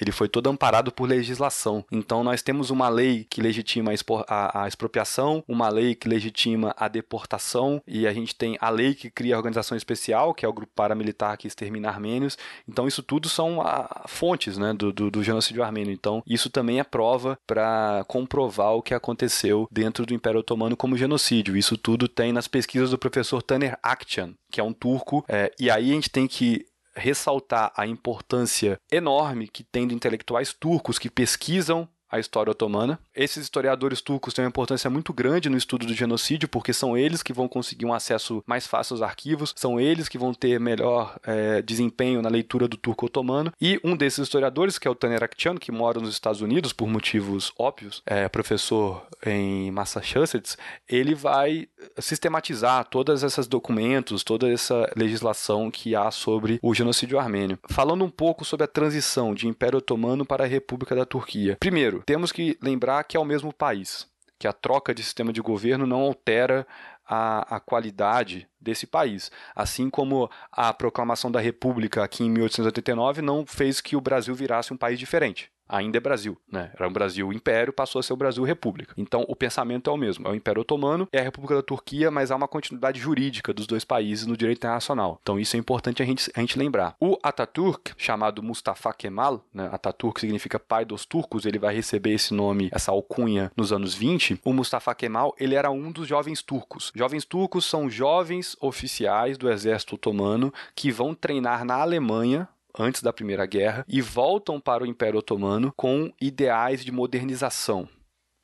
ele 0.00 0.12
foi 0.12 0.28
todo 0.28 0.48
amparado 0.48 0.90
por 0.92 1.08
legislação. 1.08 1.84
Então 1.90 2.24
nós 2.24 2.42
temos 2.42 2.70
uma 2.70 2.88
lei 2.88 3.26
que 3.28 3.40
legitima 3.40 3.92
a, 4.28 4.66
expropriação, 4.66 5.44
uma 5.46 5.68
lei 5.68 5.94
que 5.94 6.08
legitima 6.08 6.74
a 6.76 6.88
deportação 6.88 7.82
e 7.86 8.06
a 8.06 8.12
gente 8.12 8.34
tem 8.34 8.56
a 8.60 8.70
lei 8.70 8.94
que 8.94 9.10
cria 9.10 9.34
a 9.34 9.38
organização 9.38 9.76
especial, 9.76 10.34
que 10.34 10.44
é 10.44 10.48
o 10.48 10.52
grupo 10.52 10.72
paramilitar 10.74 11.36
que 11.36 11.46
extermina 11.46 11.88
armênios. 11.88 12.38
Então 12.68 12.86
isso 12.86 13.02
tudo 13.02 13.28
são 13.28 13.60
a, 13.60 13.80
ah, 13.80 14.08
fontes 14.08 14.56
né, 14.56 14.72
do, 14.72 14.92
do, 14.92 15.10
do, 15.10 15.22
genocídio 15.22 15.62
armênio. 15.62 15.92
Então 15.92 16.22
isso 16.26 16.50
também 16.50 16.80
é 16.80 16.84
prova 16.84 17.38
para 17.46 18.04
comprovar 18.08 18.74
o 18.74 18.82
que 18.82 18.94
aconteceu 18.94 19.68
dentro 19.70 20.06
do 20.06 20.14
Império 20.14 20.40
Otomano 20.40 20.76
como 20.76 20.96
genocídio. 20.96 21.56
Isso 21.56 21.76
tudo 21.76 22.08
tem 22.08 22.32
nas 22.32 22.48
pesquisas 22.48 22.90
do 22.90 22.98
professor 22.98 23.42
Taner 23.42 23.78
Akçan, 23.82 24.34
que 24.50 24.60
é 24.60 24.64
um 24.64 24.72
turco. 24.72 25.24
É, 25.28 25.52
e 25.58 25.70
aí 25.70 25.90
a 25.90 25.94
gente 25.94 26.10
tem 26.10 26.26
que 26.26 26.66
ressaltar 27.00 27.72
a 27.76 27.86
importância 27.86 28.78
enorme 28.90 29.48
que 29.48 29.64
tem 29.64 29.88
de 29.88 29.94
intelectuais 29.94 30.52
turcos 30.52 30.98
que 30.98 31.10
pesquisam 31.10 31.88
a 32.10 32.18
história 32.18 32.50
otomana. 32.50 32.98
Esses 33.14 33.44
historiadores 33.44 34.00
turcos 34.00 34.34
têm 34.34 34.44
uma 34.44 34.48
importância 34.48 34.90
muito 34.90 35.12
grande 35.12 35.48
no 35.48 35.56
estudo 35.56 35.86
do 35.86 35.94
genocídio, 35.94 36.48
porque 36.48 36.72
são 36.72 36.96
eles 36.96 37.22
que 37.22 37.32
vão 37.32 37.48
conseguir 37.48 37.86
um 37.86 37.94
acesso 37.94 38.42
mais 38.46 38.66
fácil 38.66 38.94
aos 38.94 39.02
arquivos, 39.02 39.54
são 39.56 39.80
eles 39.80 40.08
que 40.08 40.18
vão 40.18 40.34
ter 40.34 40.58
melhor 40.58 41.16
é, 41.24 41.62
desempenho 41.62 42.22
na 42.22 42.28
leitura 42.28 42.66
do 42.66 42.76
turco 42.76 43.06
otomano. 43.06 43.52
E 43.60 43.80
um 43.84 43.96
desses 43.96 44.20
historiadores, 44.20 44.78
que 44.78 44.88
é 44.88 44.90
o 44.90 44.94
Taner 44.94 45.22
Akçan, 45.22 45.56
que 45.56 45.70
mora 45.70 46.00
nos 46.00 46.10
Estados 46.10 46.40
Unidos 46.40 46.72
por 46.72 46.88
motivos 46.88 47.52
óbvios, 47.58 48.02
é 48.06 48.28
professor 48.28 49.06
em 49.24 49.70
Massachusetts, 49.70 50.56
ele 50.88 51.14
vai 51.14 51.68
sistematizar 51.98 52.84
todas 52.84 53.22
essas 53.22 53.46
documentos, 53.46 54.24
toda 54.24 54.50
essa 54.50 54.90
legislação 54.96 55.70
que 55.70 55.94
há 55.94 56.10
sobre 56.10 56.58
o 56.62 56.74
genocídio 56.74 57.18
armênio. 57.18 57.58
Falando 57.68 58.04
um 58.04 58.10
pouco 58.10 58.44
sobre 58.44 58.64
a 58.64 58.68
transição 58.68 59.34
de 59.34 59.46
Império 59.46 59.78
Otomano 59.78 60.24
para 60.24 60.44
a 60.44 60.46
República 60.46 60.94
da 60.94 61.04
Turquia. 61.04 61.56
Primeiro, 61.60 61.99
temos 62.00 62.32
que 62.32 62.58
lembrar 62.62 63.04
que 63.04 63.16
é 63.16 63.20
o 63.20 63.24
mesmo 63.24 63.52
país, 63.52 64.08
que 64.38 64.48
a 64.48 64.52
troca 64.52 64.94
de 64.94 65.02
sistema 65.02 65.32
de 65.32 65.40
governo 65.40 65.86
não 65.86 66.00
altera 66.00 66.66
a, 67.06 67.56
a, 67.56 67.60
qualidade 67.60 68.48
desse 68.60 68.86
país. 68.86 69.30
Assim 69.54 69.90
como 69.90 70.30
a 70.52 70.72
proclamação 70.72 71.30
da 71.30 71.40
República 71.40 72.04
aqui 72.04 72.24
em 72.24 72.30
1889 72.30 73.20
não 73.20 73.44
fez 73.44 73.80
que 73.80 73.96
o 73.96 74.00
Brasil 74.00 74.34
virasse 74.34 74.72
um 74.72 74.76
país 74.76 74.98
diferente. 74.98 75.50
Ainda 75.70 75.98
é 75.98 76.00
Brasil, 76.00 76.36
né? 76.50 76.70
Era 76.74 76.88
um 76.88 76.92
Brasil 76.92 77.32
Império, 77.32 77.72
passou 77.72 78.00
a 78.00 78.02
ser 78.02 78.12
o 78.12 78.16
Brasil 78.16 78.42
República. 78.44 78.94
Então 78.96 79.24
o 79.28 79.36
pensamento 79.36 79.88
é 79.88 79.92
o 79.92 79.96
mesmo, 79.96 80.26
é 80.26 80.30
o 80.30 80.34
Império 80.34 80.62
Otomano, 80.62 81.08
é 81.12 81.20
a 81.20 81.22
República 81.22 81.54
da 81.54 81.62
Turquia, 81.62 82.10
mas 82.10 82.30
há 82.30 82.36
uma 82.36 82.48
continuidade 82.48 82.98
jurídica 82.98 83.52
dos 83.52 83.66
dois 83.66 83.84
países 83.84 84.26
no 84.26 84.36
direito 84.36 84.58
internacional. 84.58 85.18
Então 85.22 85.38
isso 85.38 85.56
é 85.56 85.58
importante 85.58 86.02
a 86.02 86.06
gente, 86.06 86.30
a 86.34 86.40
gente 86.40 86.58
lembrar. 86.58 86.96
O 87.00 87.16
Ataturk, 87.22 87.92
chamado 87.96 88.42
Mustafa 88.42 88.92
Kemal, 88.92 89.44
né? 89.54 89.70
Significa 90.18 90.58
pai 90.58 90.84
dos 90.84 91.04
turcos, 91.04 91.46
ele 91.46 91.58
vai 91.58 91.74
receber 91.74 92.12
esse 92.12 92.34
nome, 92.34 92.68
essa 92.72 92.90
alcunha 92.90 93.52
nos 93.56 93.72
anos 93.72 93.94
20. 93.94 94.40
O 94.44 94.52
Mustafa 94.52 94.94
Kemal, 94.94 95.34
ele 95.38 95.54
era 95.54 95.70
um 95.70 95.92
dos 95.92 96.06
jovens 96.06 96.42
turcos. 96.42 96.92
Jovens 96.94 97.24
turcos 97.24 97.64
são 97.64 97.88
jovens 97.88 98.56
oficiais 98.60 99.38
do 99.38 99.50
exército 99.50 99.94
otomano 99.94 100.52
que 100.74 100.90
vão 100.90 101.14
treinar 101.14 101.64
na 101.64 101.76
Alemanha 101.76 102.48
antes 102.78 103.02
da 103.02 103.12
Primeira 103.12 103.46
Guerra 103.46 103.84
e 103.88 104.00
voltam 104.00 104.60
para 104.60 104.84
o 104.84 104.86
Império 104.86 105.18
Otomano 105.18 105.72
com 105.76 106.12
ideais 106.20 106.84
de 106.84 106.92
modernização. 106.92 107.88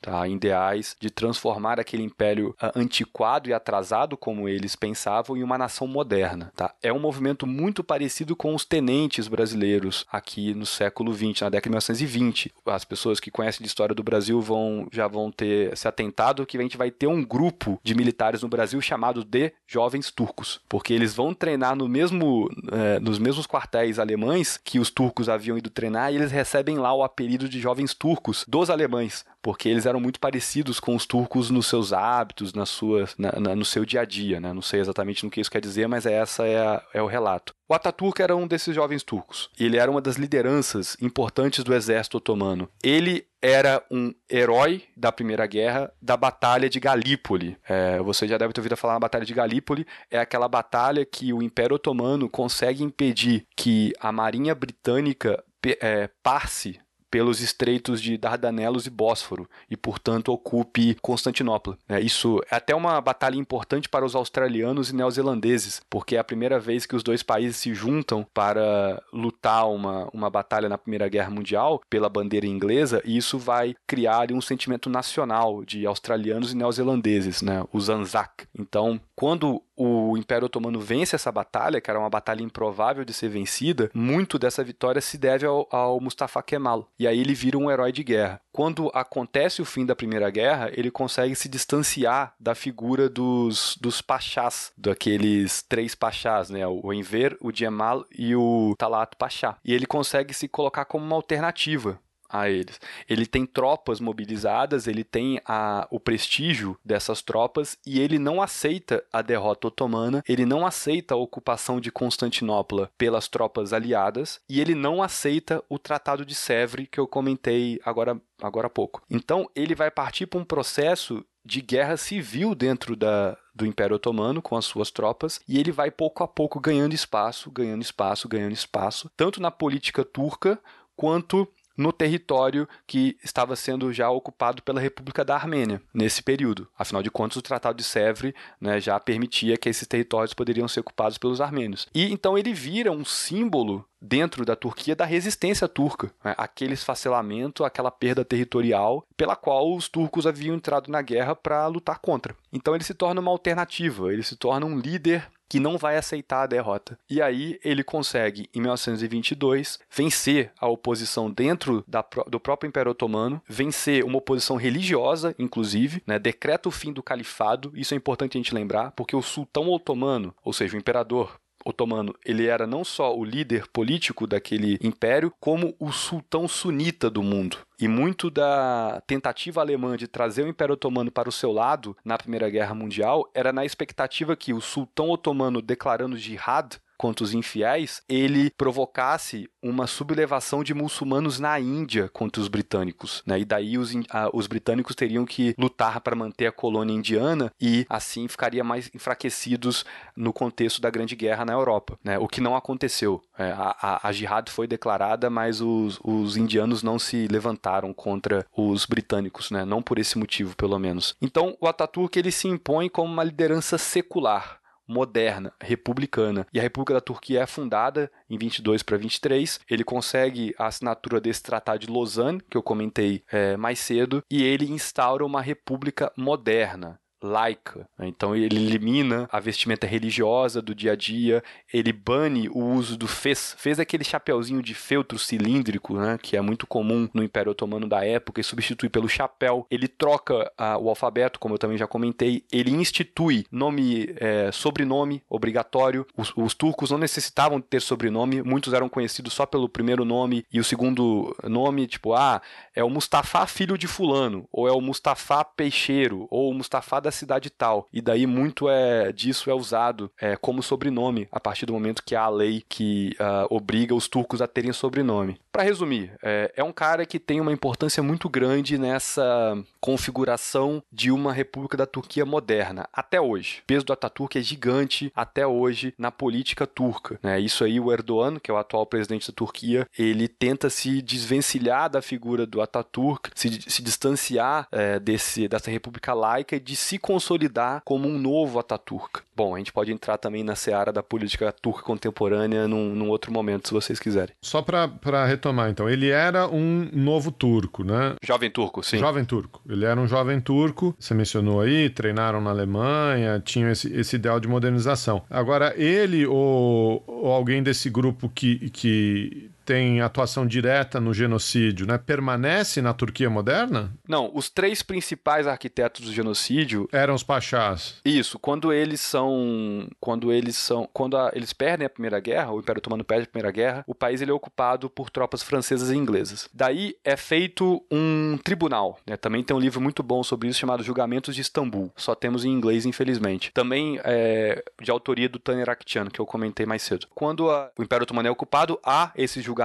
Tá, 0.06 0.28
ideais 0.28 0.96
de 1.00 1.10
transformar 1.10 1.80
aquele 1.80 2.04
império 2.04 2.54
uh, 2.62 2.78
antiquado 2.78 3.48
e 3.48 3.52
atrasado, 3.52 4.16
como 4.16 4.48
eles 4.48 4.76
pensavam, 4.76 5.36
em 5.36 5.42
uma 5.42 5.58
nação 5.58 5.88
moderna. 5.88 6.52
Tá? 6.54 6.72
É 6.80 6.92
um 6.92 7.00
movimento 7.00 7.44
muito 7.44 7.82
parecido 7.82 8.36
com 8.36 8.54
os 8.54 8.64
tenentes 8.64 9.26
brasileiros 9.26 10.06
aqui 10.08 10.54
no 10.54 10.64
século 10.64 11.12
XX, 11.12 11.40
na 11.40 11.48
década 11.48 11.62
de 11.62 11.70
1920. 11.70 12.54
As 12.66 12.84
pessoas 12.84 13.18
que 13.18 13.32
conhecem 13.32 13.64
de 13.64 13.66
história 13.66 13.96
do 13.96 14.02
Brasil 14.04 14.40
vão 14.40 14.86
já 14.92 15.08
vão 15.08 15.28
ter 15.32 15.76
se 15.76 15.88
atentado 15.88 16.46
que 16.46 16.56
a 16.56 16.62
gente 16.62 16.76
vai 16.76 16.92
ter 16.92 17.08
um 17.08 17.24
grupo 17.24 17.80
de 17.82 17.92
militares 17.92 18.42
no 18.42 18.48
Brasil 18.48 18.80
chamado 18.80 19.24
de 19.24 19.52
jovens 19.66 20.12
turcos, 20.12 20.60
porque 20.68 20.94
eles 20.94 21.14
vão 21.14 21.34
treinar 21.34 21.74
no 21.74 21.88
mesmo, 21.88 22.48
eh, 22.70 23.00
nos 23.00 23.18
mesmos 23.18 23.44
quartéis 23.44 23.98
alemães 23.98 24.56
que 24.56 24.78
os 24.78 24.88
turcos 24.88 25.28
haviam 25.28 25.58
ido 25.58 25.68
treinar 25.68 26.12
e 26.12 26.14
eles 26.14 26.30
recebem 26.30 26.78
lá 26.78 26.94
o 26.94 27.02
apelido 27.02 27.48
de 27.48 27.58
jovens 27.58 27.92
turcos 27.92 28.44
dos 28.46 28.70
alemães, 28.70 29.24
porque 29.46 29.68
eles 29.68 29.86
eram 29.86 30.00
muito 30.00 30.18
parecidos 30.18 30.80
com 30.80 30.96
os 30.96 31.06
turcos 31.06 31.50
nos 31.50 31.68
seus 31.68 31.92
hábitos, 31.92 32.52
nas 32.52 32.68
suas, 32.68 33.14
na, 33.16 33.30
na, 33.38 33.54
no 33.54 33.64
seu 33.64 33.84
dia 33.84 34.00
a 34.00 34.04
dia, 34.04 34.40
né? 34.40 34.52
Não 34.52 34.60
sei 34.60 34.80
exatamente 34.80 35.24
no 35.24 35.30
que 35.30 35.40
isso 35.40 35.48
quer 35.48 35.60
dizer, 35.60 35.86
mas 35.86 36.04
essa 36.04 36.44
é, 36.44 36.58
a, 36.58 36.82
é 36.92 37.00
o 37.00 37.06
relato. 37.06 37.54
O 37.68 37.72
Ataturk 37.72 38.20
era 38.20 38.34
um 38.34 38.44
desses 38.44 38.74
jovens 38.74 39.04
turcos. 39.04 39.48
Ele 39.56 39.76
era 39.76 39.88
uma 39.88 40.00
das 40.00 40.16
lideranças 40.16 40.96
importantes 41.00 41.62
do 41.62 41.72
exército 41.72 42.16
otomano. 42.16 42.68
Ele 42.82 43.24
era 43.40 43.80
um 43.88 44.12
herói 44.28 44.82
da 44.96 45.12
Primeira 45.12 45.46
Guerra 45.46 45.92
da 46.02 46.16
Batalha 46.16 46.68
de 46.68 46.80
Galípoli. 46.80 47.56
É, 47.68 48.00
você 48.00 48.26
já 48.26 48.36
deve 48.36 48.52
ter 48.52 48.60
ouvido 48.60 48.76
falar 48.76 48.94
na 48.94 49.00
Batalha 49.00 49.24
de 49.24 49.32
Galípoli. 49.32 49.86
É 50.10 50.18
aquela 50.18 50.48
batalha 50.48 51.06
que 51.06 51.32
o 51.32 51.40
Império 51.40 51.76
Otomano 51.76 52.28
consegue 52.28 52.82
impedir 52.82 53.46
que 53.56 53.92
a 54.00 54.10
Marinha 54.10 54.56
Britânica 54.56 55.40
é, 55.80 56.10
passe 56.20 56.80
pelos 57.10 57.40
estreitos 57.40 58.00
de 58.00 58.16
Dardanelos 58.16 58.86
e 58.86 58.90
Bósforo 58.90 59.48
e, 59.70 59.76
portanto, 59.76 60.32
ocupe 60.32 60.96
Constantinopla. 61.00 61.76
É, 61.88 62.00
isso 62.00 62.40
é 62.50 62.56
até 62.56 62.74
uma 62.74 63.00
batalha 63.00 63.36
importante 63.36 63.88
para 63.88 64.04
os 64.04 64.14
australianos 64.14 64.90
e 64.90 64.94
neozelandeses, 64.94 65.80
porque 65.88 66.16
é 66.16 66.18
a 66.18 66.24
primeira 66.24 66.58
vez 66.58 66.86
que 66.86 66.96
os 66.96 67.02
dois 67.02 67.22
países 67.22 67.56
se 67.56 67.74
juntam 67.74 68.26
para 68.34 69.02
lutar 69.12 69.68
uma, 69.68 70.08
uma 70.12 70.30
batalha 70.30 70.68
na 70.68 70.78
Primeira 70.78 71.08
Guerra 71.08 71.30
Mundial 71.30 71.80
pela 71.88 72.08
bandeira 72.08 72.46
inglesa, 72.46 73.02
e 73.04 73.16
isso 73.16 73.38
vai 73.38 73.74
criar 73.86 74.32
um 74.32 74.40
sentimento 74.40 74.88
nacional 74.88 75.64
de 75.64 75.86
australianos 75.86 76.52
e 76.52 76.56
neozelandeses, 76.56 77.42
né, 77.42 77.64
os 77.72 77.88
Anzac. 77.88 78.46
Então, 78.58 79.00
quando 79.14 79.62
o 79.76 80.16
Império 80.16 80.46
Otomano 80.46 80.80
vence 80.80 81.14
essa 81.14 81.30
batalha, 81.30 81.80
que 81.80 81.90
era 81.90 81.98
uma 81.98 82.10
batalha 82.10 82.42
improvável 82.42 83.04
de 83.04 83.12
ser 83.12 83.28
vencida, 83.28 83.90
muito 83.94 84.38
dessa 84.38 84.64
vitória 84.64 85.00
se 85.00 85.18
deve 85.18 85.46
ao, 85.46 85.68
ao, 85.70 86.00
Mustafa 86.00 86.42
Kemal. 86.42 86.90
E 86.98 87.06
aí 87.06 87.20
ele 87.20 87.34
vira 87.34 87.58
um 87.58 87.70
herói 87.70 87.92
de 87.92 88.02
guerra. 88.02 88.40
Quando 88.52 88.90
acontece 88.94 89.60
o 89.60 89.66
fim 89.66 89.84
da 89.84 89.94
Primeira 89.94 90.30
Guerra, 90.30 90.70
ele 90.72 90.90
consegue 90.90 91.34
se 91.34 91.48
distanciar 91.48 92.34
da 92.40 92.54
figura 92.54 93.08
dos, 93.08 93.76
dos 93.80 94.00
pachás, 94.00 94.72
daqueles 94.78 95.62
três 95.62 95.94
pachás, 95.94 96.48
né? 96.48 96.66
O 96.66 96.92
Enver, 96.92 97.36
o 97.40 97.52
Djemal 97.52 98.06
e 98.10 98.34
o 98.34 98.74
Talat 98.78 99.14
Pachá. 99.18 99.58
E 99.62 99.74
ele 99.74 99.86
consegue 99.86 100.32
se 100.32 100.48
colocar 100.48 100.86
como 100.86 101.04
uma 101.04 101.16
alternativa 101.16 102.00
a 102.28 102.48
eles. 102.48 102.80
Ele 103.08 103.26
tem 103.26 103.46
tropas 103.46 104.00
mobilizadas, 104.00 104.86
ele 104.86 105.04
tem 105.04 105.40
a, 105.44 105.86
o 105.90 106.00
prestígio 106.00 106.78
dessas 106.84 107.22
tropas 107.22 107.78
e 107.86 108.00
ele 108.00 108.18
não 108.18 108.42
aceita 108.42 109.04
a 109.12 109.22
derrota 109.22 109.68
otomana, 109.68 110.22
ele 110.28 110.44
não 110.44 110.66
aceita 110.66 111.14
a 111.14 111.18
ocupação 111.18 111.80
de 111.80 111.90
Constantinopla 111.90 112.90
pelas 112.96 113.28
tropas 113.28 113.72
aliadas 113.72 114.40
e 114.48 114.60
ele 114.60 114.74
não 114.74 115.02
aceita 115.02 115.62
o 115.68 115.78
Tratado 115.78 116.24
de 116.24 116.34
Sèvres 116.34 116.88
que 116.90 117.00
eu 117.00 117.06
comentei 117.06 117.80
agora, 117.84 118.20
agora 118.40 118.66
há 118.66 118.70
pouco. 118.70 119.02
Então 119.10 119.48
ele 119.54 119.74
vai 119.74 119.90
partir 119.90 120.26
para 120.26 120.40
um 120.40 120.44
processo 120.44 121.24
de 121.46 121.60
guerra 121.60 121.96
civil 121.96 122.54
dentro 122.54 122.96
da, 122.96 123.38
do 123.54 123.64
Império 123.64 123.96
Otomano 123.96 124.42
com 124.42 124.56
as 124.56 124.64
suas 124.64 124.90
tropas 124.90 125.40
e 125.48 125.58
ele 125.58 125.70
vai 125.70 125.90
pouco 125.92 126.24
a 126.24 126.28
pouco 126.28 126.58
ganhando 126.58 126.92
espaço, 126.92 127.50
ganhando 127.50 127.82
espaço, 127.82 128.28
ganhando 128.28 128.52
espaço, 128.52 129.10
tanto 129.16 129.40
na 129.40 129.50
política 129.50 130.04
turca 130.04 130.58
quanto 130.96 131.48
no 131.76 131.92
território 131.92 132.68
que 132.86 133.16
estava 133.22 133.54
sendo 133.54 133.92
já 133.92 134.08
ocupado 134.08 134.62
pela 134.62 134.80
República 134.80 135.24
da 135.24 135.34
Armênia 135.34 135.80
nesse 135.92 136.22
período. 136.22 136.66
Afinal 136.78 137.02
de 137.02 137.10
contas, 137.10 137.36
o 137.36 137.42
Tratado 137.42 137.76
de 137.78 137.84
Sèvres 137.84 138.32
né, 138.60 138.80
já 138.80 138.98
permitia 138.98 139.56
que 139.56 139.68
esses 139.68 139.86
territórios 139.86 140.34
poderiam 140.34 140.68
ser 140.68 140.80
ocupados 140.80 141.18
pelos 141.18 141.40
armênios. 141.40 141.86
E 141.94 142.12
então 142.12 142.38
ele 142.38 142.52
vira 142.52 142.90
um 142.90 143.04
símbolo 143.04 143.84
dentro 144.00 144.44
da 144.44 144.54
Turquia 144.54 144.94
da 144.94 145.04
resistência 145.04 145.66
turca, 145.66 146.12
né? 146.24 146.34
aquele 146.36 146.74
esfacelamento, 146.74 147.64
aquela 147.64 147.90
perda 147.90 148.24
territorial 148.24 149.04
pela 149.16 149.34
qual 149.34 149.74
os 149.74 149.88
turcos 149.88 150.26
haviam 150.26 150.54
entrado 150.54 150.90
na 150.90 151.02
guerra 151.02 151.34
para 151.34 151.66
lutar 151.66 151.98
contra. 151.98 152.36
Então 152.52 152.74
ele 152.74 152.84
se 152.84 152.94
torna 152.94 153.20
uma 153.20 153.30
alternativa, 153.30 154.12
ele 154.12 154.22
se 154.22 154.36
torna 154.36 154.66
um 154.66 154.78
líder 154.78 155.28
que 155.48 155.60
não 155.60 155.78
vai 155.78 155.96
aceitar 155.96 156.42
a 156.42 156.46
derrota. 156.46 156.98
E 157.08 157.22
aí 157.22 157.58
ele 157.64 157.84
consegue, 157.84 158.48
em 158.54 158.60
1922, 158.60 159.78
vencer 159.90 160.52
a 160.58 160.68
oposição 160.68 161.30
dentro 161.30 161.84
da, 161.86 162.04
do 162.28 162.40
próprio 162.40 162.68
Império 162.68 162.92
Otomano, 162.92 163.42
vencer 163.48 164.04
uma 164.04 164.18
oposição 164.18 164.56
religiosa, 164.56 165.34
inclusive, 165.38 166.02
né, 166.06 166.18
decreta 166.18 166.68
o 166.68 166.72
fim 166.72 166.92
do 166.92 167.02
califado. 167.02 167.72
Isso 167.74 167.94
é 167.94 167.96
importante 167.96 168.36
a 168.36 168.40
gente 168.40 168.54
lembrar, 168.54 168.92
porque 168.92 169.16
o 169.16 169.22
sultão 169.22 169.68
otomano, 169.70 170.34
ou 170.44 170.52
seja, 170.52 170.76
o 170.76 170.78
imperador 170.78 171.40
otomano, 171.66 172.14
ele 172.24 172.46
era 172.46 172.66
não 172.66 172.84
só 172.84 173.16
o 173.16 173.24
líder 173.24 173.66
político 173.68 174.26
daquele 174.26 174.78
império, 174.80 175.32
como 175.40 175.74
o 175.80 175.90
sultão 175.90 176.46
sunita 176.46 177.10
do 177.10 177.22
mundo. 177.22 177.58
E 177.78 177.88
muito 177.88 178.30
da 178.30 179.02
tentativa 179.06 179.60
alemã 179.60 179.96
de 179.96 180.06
trazer 180.06 180.44
o 180.44 180.48
Império 180.48 180.74
Otomano 180.74 181.10
para 181.10 181.28
o 181.28 181.32
seu 181.32 181.52
lado 181.52 181.96
na 182.04 182.16
Primeira 182.16 182.48
Guerra 182.48 182.74
Mundial 182.74 183.28
era 183.34 183.52
na 183.52 183.64
expectativa 183.64 184.36
que 184.36 184.54
o 184.54 184.60
sultão 184.60 185.10
otomano 185.10 185.60
declarando 185.60 186.16
jihad 186.16 186.78
contra 186.96 187.24
os 187.24 187.34
infiéis, 187.34 188.02
ele 188.08 188.50
provocasse 188.50 189.48
uma 189.62 189.86
sublevação 189.86 190.62
de 190.62 190.72
muçulmanos 190.72 191.38
na 191.38 191.58
Índia 191.58 192.08
contra 192.12 192.40
os 192.40 192.48
britânicos. 192.48 193.22
Né? 193.26 193.40
E 193.40 193.44
daí 193.44 193.78
os, 193.78 193.92
a, 194.10 194.30
os 194.32 194.46
britânicos 194.46 194.94
teriam 194.94 195.24
que 195.24 195.54
lutar 195.58 196.00
para 196.00 196.16
manter 196.16 196.46
a 196.46 196.52
colônia 196.52 196.94
indiana 196.94 197.52
e 197.60 197.84
assim 197.88 198.28
ficaria 198.28 198.62
mais 198.62 198.90
enfraquecidos 198.94 199.84
no 200.16 200.32
contexto 200.32 200.80
da 200.80 200.90
Grande 200.90 201.16
Guerra 201.16 201.44
na 201.44 201.52
Europa. 201.52 201.98
Né? 202.02 202.18
O 202.18 202.28
que 202.28 202.40
não 202.40 202.56
aconteceu. 202.56 203.22
É, 203.38 203.50
a, 203.50 203.76
a, 203.80 204.08
a 204.08 204.12
jihad 204.12 204.48
foi 204.50 204.66
declarada, 204.66 205.28
mas 205.28 205.60
os, 205.60 205.98
os 206.02 206.36
indianos 206.36 206.82
não 206.82 206.98
se 206.98 207.26
levantaram 207.28 207.92
contra 207.92 208.46
os 208.56 208.86
britânicos, 208.86 209.50
né? 209.50 209.64
não 209.64 209.82
por 209.82 209.98
esse 209.98 210.18
motivo, 210.18 210.56
pelo 210.56 210.78
menos. 210.78 211.14
Então, 211.20 211.56
o 211.60 211.66
Ataturk 211.66 212.18
ele 212.18 212.30
se 212.30 212.48
impõe 212.48 212.88
como 212.88 213.12
uma 213.12 213.24
liderança 213.24 213.78
secular 213.78 214.60
moderna, 214.86 215.52
republicana. 215.60 216.46
E 216.52 216.58
a 216.58 216.62
República 216.62 216.94
da 216.94 217.00
Turquia 217.00 217.42
é 217.42 217.46
fundada 217.46 218.10
em 218.28 218.38
22 218.38 218.82
para 218.82 218.96
23. 218.96 219.60
Ele 219.68 219.84
consegue 219.84 220.54
a 220.58 220.66
assinatura 220.66 221.20
desse 221.20 221.42
Tratado 221.42 221.80
de 221.80 221.92
Lausanne, 221.92 222.42
que 222.48 222.56
eu 222.56 222.62
comentei 222.62 223.22
é, 223.30 223.56
mais 223.56 223.78
cedo, 223.78 224.22
e 224.30 224.42
ele 224.42 224.70
instaura 224.70 225.24
uma 225.24 225.42
república 225.42 226.12
moderna 226.16 226.98
laica. 227.26 227.88
Então 227.98 228.34
ele 228.34 228.56
elimina 228.56 229.28
a 229.30 229.40
vestimenta 229.40 229.86
religiosa 229.86 230.62
do 230.62 230.74
dia 230.74 230.92
a 230.92 230.96
dia, 230.96 231.42
ele 231.72 231.92
bane 231.92 232.48
o 232.48 232.64
uso 232.64 232.96
do 232.96 233.06
fez. 233.06 233.54
Fez 233.58 233.78
aquele 233.80 234.04
chapéuzinho 234.04 234.62
de 234.62 234.74
feltro 234.74 235.18
cilíndrico, 235.18 235.96
né, 235.96 236.18
que 236.20 236.36
é 236.36 236.40
muito 236.40 236.66
comum 236.66 237.08
no 237.12 237.22
Império 237.22 237.52
Otomano 237.52 237.88
da 237.88 238.04
época, 238.04 238.40
e 238.40 238.44
substitui 238.44 238.88
pelo 238.88 239.08
chapéu. 239.08 239.66
Ele 239.70 239.88
troca 239.88 240.50
ah, 240.56 240.78
o 240.78 240.88
alfabeto, 240.88 241.38
como 241.38 241.54
eu 241.54 241.58
também 241.58 241.76
já 241.76 241.86
comentei. 241.86 242.44
Ele 242.50 242.70
institui 242.70 243.44
nome, 243.50 244.14
é, 244.16 244.50
sobrenome 244.52 245.22
obrigatório. 245.28 246.06
Os, 246.16 246.32
os, 246.36 246.54
turcos 246.54 246.90
não 246.90 246.98
necessitavam 246.98 247.60
ter 247.60 247.80
sobrenome, 247.80 248.42
muitos 248.42 248.72
eram 248.72 248.88
conhecidos 248.88 249.32
só 249.32 249.44
pelo 249.44 249.68
primeiro 249.68 250.04
nome 250.04 250.44
e 250.52 250.60
o 250.60 250.64
segundo 250.64 251.36
nome, 251.44 251.86
tipo, 251.86 252.14
ah, 252.14 252.40
é 252.74 252.82
o 252.82 252.90
Mustafa 252.90 253.46
filho 253.46 253.76
de 253.76 253.86
fulano, 253.86 254.48
ou 254.52 254.68
é 254.68 254.72
o 254.72 254.80
Mustafa 254.80 255.44
peixeiro, 255.44 256.26
ou 256.30 256.50
o 256.50 256.54
Mustafa 256.54 257.00
da 257.00 257.10
cidade 257.16 257.50
tal. 257.50 257.88
E 257.92 258.00
daí 258.00 258.26
muito 258.26 258.68
é 258.68 259.12
disso 259.12 259.50
é 259.50 259.54
usado 259.54 260.10
é, 260.20 260.36
como 260.36 260.62
sobrenome 260.62 261.28
a 261.32 261.40
partir 261.40 261.66
do 261.66 261.72
momento 261.72 262.02
que 262.04 262.14
há 262.14 262.22
a 262.22 262.28
lei 262.28 262.62
que 262.68 263.16
uh, 263.20 263.54
obriga 263.54 263.94
os 263.94 264.08
turcos 264.08 264.40
a 264.40 264.46
terem 264.46 264.72
sobrenome. 264.72 265.38
Para 265.56 265.64
resumir, 265.64 266.12
é, 266.22 266.52
é 266.54 266.62
um 266.62 266.70
cara 266.70 267.06
que 267.06 267.18
tem 267.18 267.40
uma 267.40 267.50
importância 267.50 268.02
muito 268.02 268.28
grande 268.28 268.76
nessa 268.76 269.56
configuração 269.80 270.82
de 270.92 271.10
uma 271.10 271.32
república 271.32 271.78
da 271.78 271.86
Turquia 271.86 272.26
moderna, 272.26 272.86
até 272.92 273.18
hoje. 273.18 273.60
O 273.62 273.66
peso 273.66 273.86
do 273.86 273.92
Ataturk 273.94 274.36
é 274.36 274.42
gigante 274.42 275.10
até 275.16 275.46
hoje 275.46 275.94
na 275.96 276.10
política 276.10 276.66
turca. 276.66 277.18
Né? 277.22 277.40
Isso 277.40 277.64
aí, 277.64 277.80
o 277.80 277.90
Erdogan, 277.90 278.38
que 278.38 278.50
é 278.50 278.54
o 278.54 278.58
atual 278.58 278.84
presidente 278.84 279.30
da 279.30 279.34
Turquia, 279.34 279.88
ele 279.98 280.28
tenta 280.28 280.68
se 280.68 281.00
desvencilhar 281.00 281.88
da 281.88 282.02
figura 282.02 282.44
do 282.44 282.60
Ataturk, 282.60 283.30
se, 283.34 283.62
se 283.66 283.80
distanciar 283.80 284.68
é, 284.70 285.00
desse, 285.00 285.48
dessa 285.48 285.70
república 285.70 286.12
laica 286.12 286.56
e 286.56 286.60
de 286.60 286.76
se 286.76 286.98
consolidar 286.98 287.80
como 287.82 288.06
um 288.06 288.18
novo 288.18 288.58
Ataturk. 288.58 289.22
Bom, 289.34 289.54
a 289.54 289.58
gente 289.58 289.72
pode 289.72 289.92
entrar 289.92 290.18
também 290.18 290.42
na 290.42 290.54
seara 290.54 290.92
da 290.92 291.02
política 291.02 291.52
turca 291.52 291.82
contemporânea 291.82 292.66
num, 292.66 292.94
num 292.94 293.08
outro 293.08 293.32
momento, 293.32 293.68
se 293.68 293.74
vocês 293.74 293.98
quiserem. 293.98 294.34
Só 294.42 294.62
para 294.62 295.24
retomar, 295.26 295.45
então, 295.70 295.88
ele 295.88 296.08
era 296.08 296.48
um 296.48 296.88
novo 296.92 297.30
turco, 297.30 297.84
né? 297.84 298.14
Jovem 298.24 298.50
turco, 298.50 298.82
sim. 298.82 298.98
Jovem 298.98 299.24
turco. 299.24 299.60
Ele 299.68 299.84
era 299.84 300.00
um 300.00 300.06
jovem 300.06 300.40
turco, 300.40 300.94
você 300.98 301.14
mencionou 301.14 301.60
aí, 301.60 301.90
treinaram 301.90 302.40
na 302.40 302.50
Alemanha, 302.50 303.40
tinham 303.44 303.70
esse, 303.70 303.92
esse 303.92 304.16
ideal 304.16 304.40
de 304.40 304.48
modernização. 304.48 305.22
Agora, 305.30 305.74
ele 305.76 306.26
ou, 306.26 307.02
ou 307.06 307.32
alguém 307.32 307.62
desse 307.62 307.90
grupo 307.90 308.28
que, 308.28 308.70
que 308.70 309.50
tem 309.66 310.00
atuação 310.00 310.46
direta 310.46 311.00
no 311.00 311.12
genocídio, 311.12 311.86
né, 311.86 311.98
permanece 311.98 312.80
na 312.80 312.94
Turquia 312.94 313.28
moderna? 313.28 313.92
Não, 314.08 314.30
os 314.32 314.48
três 314.48 314.82
principais 314.82 315.46
arquitetos 315.46 316.06
do 316.06 316.12
genocídio 316.12 316.88
eram 316.92 317.14
os 317.14 317.24
pachás. 317.24 317.96
Isso, 318.04 318.38
quando 318.38 318.72
eles 318.72 319.00
são, 319.00 319.88
quando 320.00 320.32
eles 320.32 320.56
são, 320.56 320.88
quando 320.92 321.16
a, 321.16 321.32
eles 321.34 321.52
perdem 321.52 321.86
a 321.86 321.90
Primeira 321.90 322.20
Guerra, 322.20 322.52
o 322.52 322.60
Império 322.60 322.78
Otomano 322.78 323.04
perde 323.04 323.24
a 323.24 323.30
Primeira 323.30 323.50
Guerra, 323.50 323.84
o 323.86 323.94
país 323.94 324.22
ele 324.22 324.30
é 324.30 324.34
ocupado 324.34 324.88
por 324.88 325.10
tropas 325.10 325.42
francesas 325.42 325.90
e 325.90 325.96
inglesas. 325.96 326.48
Daí 326.54 326.94
é 327.04 327.16
feito 327.16 327.84
um 327.90 328.38
tribunal, 328.44 329.00
né? 329.04 329.16
Também 329.16 329.42
tem 329.42 329.56
um 329.56 329.60
livro 329.60 329.80
muito 329.80 330.02
bom 330.02 330.22
sobre 330.22 330.48
isso 330.48 330.60
chamado 330.60 330.84
Julgamentos 330.84 331.34
de 331.34 331.40
Istambul. 331.40 331.90
Só 331.96 332.14
temos 332.14 332.44
em 332.44 332.50
inglês, 332.50 332.86
infelizmente. 332.86 333.50
Também 333.52 333.98
é 334.04 334.62
de 334.80 334.90
autoria 334.90 335.28
do 335.28 335.40
Taner 335.40 335.68
Akçan, 335.68 336.06
que 336.06 336.20
eu 336.20 336.26
comentei 336.26 336.64
mais 336.64 336.82
cedo. 336.82 337.08
Quando 337.14 337.50
a, 337.50 337.70
o 337.76 337.82
Império 337.82 338.04
Otomano 338.04 338.28
é 338.28 338.30
ocupado, 338.30 338.78
há 338.84 339.10
esses 339.16 339.42
julgamentos 339.42 339.55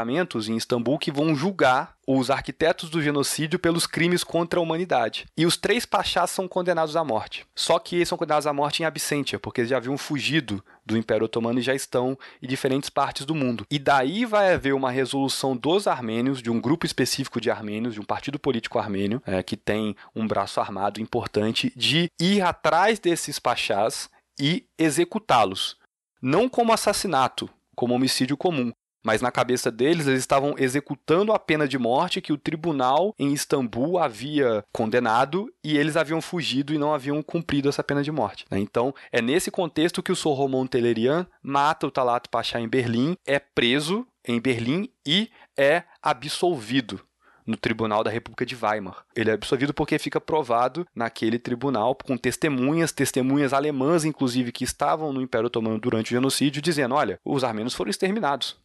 em 0.48 0.56
Istambul 0.56 0.98
que 0.98 1.12
vão 1.12 1.36
julgar 1.36 1.96
os 2.08 2.30
arquitetos 2.30 2.90
do 2.90 3.02
genocídio 3.02 3.60
pelos 3.60 3.86
crimes 3.86 4.24
contra 4.24 4.60
a 4.60 4.64
humanidade. 4.64 5.26
E 5.38 5.46
os 5.46 5.58
três 5.58 5.86
pachás 5.86 6.32
são 6.32 6.48
condenados 6.48 6.96
à 6.96 7.04
morte. 7.04 7.46
Só 7.56 7.80
que 7.80 7.96
eles 7.96 8.10
são 8.10 8.18
condenados 8.18 8.48
à 8.48 8.54
morte 8.54 8.82
em 8.82 8.86
absentia, 8.86 9.40
porque 9.40 9.62
eles 9.62 9.70
já 9.70 9.78
haviam 9.78 9.98
fugido 9.98 10.64
do 10.86 10.98
Império 10.98 11.26
Otomano 11.26 11.60
e 11.60 11.64
já 11.64 11.76
estão 11.76 12.18
em 12.42 12.48
diferentes 12.48 12.90
partes 12.90 13.26
do 13.26 13.36
mundo. 13.36 13.66
E 13.70 13.78
daí 13.78 14.26
vai 14.26 14.54
haver 14.54 14.74
uma 14.74 14.92
resolução 14.92 15.56
dos 15.56 15.88
armênios, 15.88 16.42
de 16.42 16.50
um 16.50 16.60
grupo 16.60 16.86
específico 16.86 17.40
de 17.40 17.52
armênios, 17.52 17.94
de 17.94 18.02
um 18.02 18.06
partido 18.06 18.40
político 18.40 18.80
armênio, 18.80 19.22
é, 19.26 19.44
que 19.44 19.56
tem 19.56 19.96
um 20.16 20.28
braço 20.28 20.60
armado 20.60 21.02
importante, 21.02 21.72
de 21.76 22.10
ir 22.20 22.42
atrás 22.42 23.00
desses 23.00 23.40
pachás 23.40 24.10
e 24.40 24.66
executá-los. 24.78 25.78
Não 26.22 26.50
como 26.50 26.74
assassinato, 26.74 27.50
como 27.76 27.94
homicídio 27.94 28.38
comum, 28.38 28.72
mas 29.04 29.22
na 29.22 29.32
cabeça 29.32 29.72
deles, 29.72 30.08
eles 30.08 30.20
estavam 30.20 30.56
executando 30.58 31.34
a 31.34 31.40
pena 31.40 31.68
de 31.68 31.78
morte 31.78 32.22
que 32.22 32.34
o 32.34 32.38
tribunal 32.38 33.14
em 33.18 33.34
Istambul 33.34 33.98
havia 33.98 34.64
condenado 34.72 35.52
e 35.64 35.78
eles 35.78 35.98
haviam 35.98 36.22
fugido 36.22 36.74
e 36.74 36.78
não 36.78 36.94
haviam 36.94 37.22
cumprido 37.24 37.70
essa 37.70 37.84
pena 37.84 38.04
de 38.04 38.12
morte. 38.12 38.46
Né? 38.50 38.60
Então, 38.60 38.94
é 39.12 39.22
nesse 39.22 39.50
contexto 39.50 40.04
que 40.04 40.12
o 40.12 40.16
Soromon 40.16 40.68
Telerian 40.68 41.26
mata 41.42 41.88
o 41.88 41.92
Talat 41.92 42.28
Pasha 42.30 42.60
em 42.60 42.68
Berlim, 42.68 43.16
é 43.26 43.40
preso 43.40 44.06
em 44.28 44.40
Berlim 44.40 44.90
e 45.06 45.30
é 45.58 45.84
absolvido 46.02 47.02
no 47.46 47.58
Tribunal 47.58 48.04
da 48.04 48.12
República 48.12 48.46
de 48.46 48.56
Weimar. 48.56 49.04
Ele 49.16 49.32
é 49.32 49.34
absolvido 49.34 49.74
porque 49.74 49.98
fica 49.98 50.22
provado 50.22 50.86
naquele 50.96 51.40
tribunal 51.40 51.96
com 51.96 52.16
testemunhas, 52.16 52.92
testemunhas 52.92 53.52
alemãs, 53.52 54.06
inclusive, 54.06 54.52
que 54.52 54.64
estavam 54.64 55.12
no 55.12 55.22
Império 55.22 55.48
Otomano 55.48 55.80
durante 55.80 56.12
o 56.12 56.16
genocídio, 56.16 56.62
dizendo: 56.62 56.96
olha, 56.96 57.20
os 57.26 57.44
armênios 57.44 57.74
foram 57.74 57.90
exterminados 57.90 58.60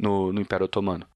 no, 0.00 0.32
no 0.32 0.40
Império 0.40 0.64
Otomano. 0.64 1.06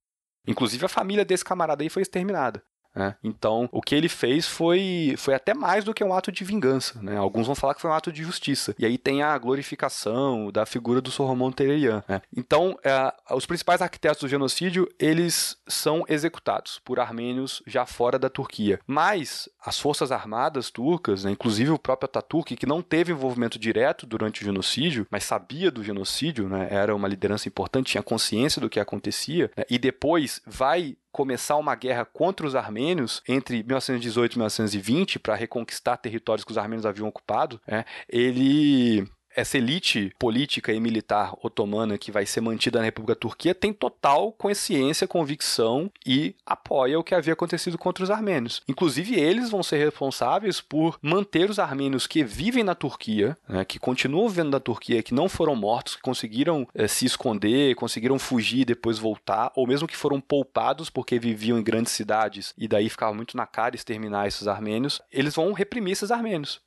Inclusive 0.47 0.85
a 0.85 0.89
família 0.89 1.25
desse 1.25 1.45
camarada 1.45 1.83
aí 1.83 1.89
foi 1.89 2.03
exterminada. 2.03 2.63
Né? 2.95 3.17
Então, 3.23 3.69
o 3.73 3.83
que 3.83 3.95
ele 3.95 4.09
fez 4.09 4.47
foi, 4.47 5.15
foi 5.19 5.35
até 5.35 5.53
mais 5.53 5.85
do 5.85 5.93
que 5.93 6.05
um 6.05 6.15
ato 6.15 6.31
de 6.31 6.45
vingança. 6.45 7.01
Né? 7.03 7.17
Alguns 7.17 7.47
vão 7.47 7.55
falar 7.55 7.75
que 7.75 7.81
foi 7.81 7.91
um 7.91 7.95
ato 7.95 8.13
de 8.13 8.23
justiça. 8.23 8.75
E 8.79 8.87
aí 8.87 8.97
tem 8.97 9.23
a 9.23 9.37
glorificação 9.37 10.51
da 10.53 10.65
figura 10.65 11.01
do 11.01 11.11
Soromon 11.11 11.51
Tererian. 11.51 12.05
Né? 12.09 12.23
Então, 12.37 12.79
é, 12.85 13.13
os 13.31 13.47
principais 13.47 13.83
arquitetos 13.83 14.21
do 14.21 14.29
genocídio, 14.29 14.89
eles 14.99 15.57
são 15.67 16.05
executados 16.09 16.81
por 16.85 17.01
armênios 17.01 17.63
já 17.67 17.85
fora 17.87 18.19
da 18.19 18.29
Turquia. 18.29 18.79
Mas 18.87 19.49
as 19.65 19.79
forças 19.79 20.13
armadas 20.13 20.71
turcas, 20.71 21.25
né, 21.25 21.31
inclusive 21.31 21.71
o 21.71 21.79
próprio 21.79 22.07
Ataturk, 22.07 22.57
que 22.57 22.67
não 22.67 22.83
teve 22.83 23.13
envolvimento 23.13 23.59
direto 23.59 24.07
durante 24.07 24.43
o 24.43 24.45
genocídio, 24.45 25.07
mas 25.11 25.25
sabia 25.25 25.71
do 25.71 25.83
genocídio, 25.83 26.49
né, 26.49 26.69
era 26.71 26.95
uma 26.95 27.09
liderança 27.09 27.49
importante, 27.49 27.93
tinha 27.93 28.03
consciência 28.03 28.61
do 28.61 28.69
que 28.69 28.79
acontecia, 28.79 29.51
né, 29.57 29.65
e 29.71 29.79
depois 29.79 30.41
vai 30.47 30.97
começar 31.15 31.57
uma 31.57 31.77
guerra 31.77 32.05
contra 32.05 32.45
os 32.45 32.57
armênios 32.57 33.23
entre 33.29 33.63
1918 33.63 34.33
e 34.33 34.39
1920 34.39 35.19
para 35.21 35.37
reconquistar 35.37 35.97
territórios 35.97 36.45
que 36.45 36.51
os 36.51 36.59
armênios 36.59 36.85
haviam 36.85 37.07
ocupado, 37.07 37.61
é, 37.69 37.85
ele 38.09 39.09
essa 39.35 39.59
elite 39.59 40.13
política 40.19 40.73
e 40.73 40.81
militar 40.81 41.35
otomana 41.43 41.99
que 41.99 42.13
vai 42.13 42.27
ser 42.27 42.41
mantida 42.41 42.79
na 42.79 42.85
República 42.85 43.17
Turquia 43.17 43.55
tem 43.55 43.73
total 43.73 44.33
consciência, 44.33 45.07
convicção 45.07 45.91
e 46.07 46.35
apoia 46.47 46.99
o 46.99 47.05
que 47.05 47.15
havia 47.15 47.33
acontecido 47.33 47.77
contra 47.77 48.05
os 48.05 48.11
armênios. 48.11 48.63
Inclusive, 48.69 49.19
eles 49.19 49.51
vão 49.51 49.63
ser 49.63 49.79
responsáveis 49.79 50.61
por 50.61 50.99
manter 51.03 51.51
os 51.51 51.59
armênios 51.59 52.07
que 52.07 52.23
vivem 52.25 52.65
na 52.65 52.75
Turquia, 52.75 53.37
né, 53.49 53.65
que 53.65 53.79
continuam 53.79 54.29
vivendo 54.29 54.51
na 54.51 54.61
Turquia, 54.61 55.03
que 55.03 55.15
não 55.15 55.29
foram 55.29 55.57
mortos, 55.57 55.97
que 55.97 56.03
conseguiram 56.03 56.67
é, 56.75 56.87
se 56.87 57.07
esconder, 57.07 57.75
conseguiram 57.75 58.19
fugir 58.19 58.61
e 58.61 58.65
depois 58.65 58.99
voltar, 58.99 59.53
ou 59.55 59.67
mesmo 59.67 59.89
que 59.89 59.97
foram 59.97 60.21
poupados 60.21 60.89
porque 60.91 61.19
viviam 61.19 61.59
em 61.59 61.63
grandes 61.63 61.93
cidades 61.93 62.55
e 62.57 62.69
daí 62.69 62.89
ficava 62.89 63.15
muito 63.15 63.37
na 63.37 63.47
cara 63.47 63.75
exterminar 63.75 64.27
esses 64.27 64.47
armênios, 64.47 65.01
eles 65.11 65.35
vão 65.35 65.53
reprimir 65.53 65.93
esses 65.93 66.11
armênios 66.11 66.61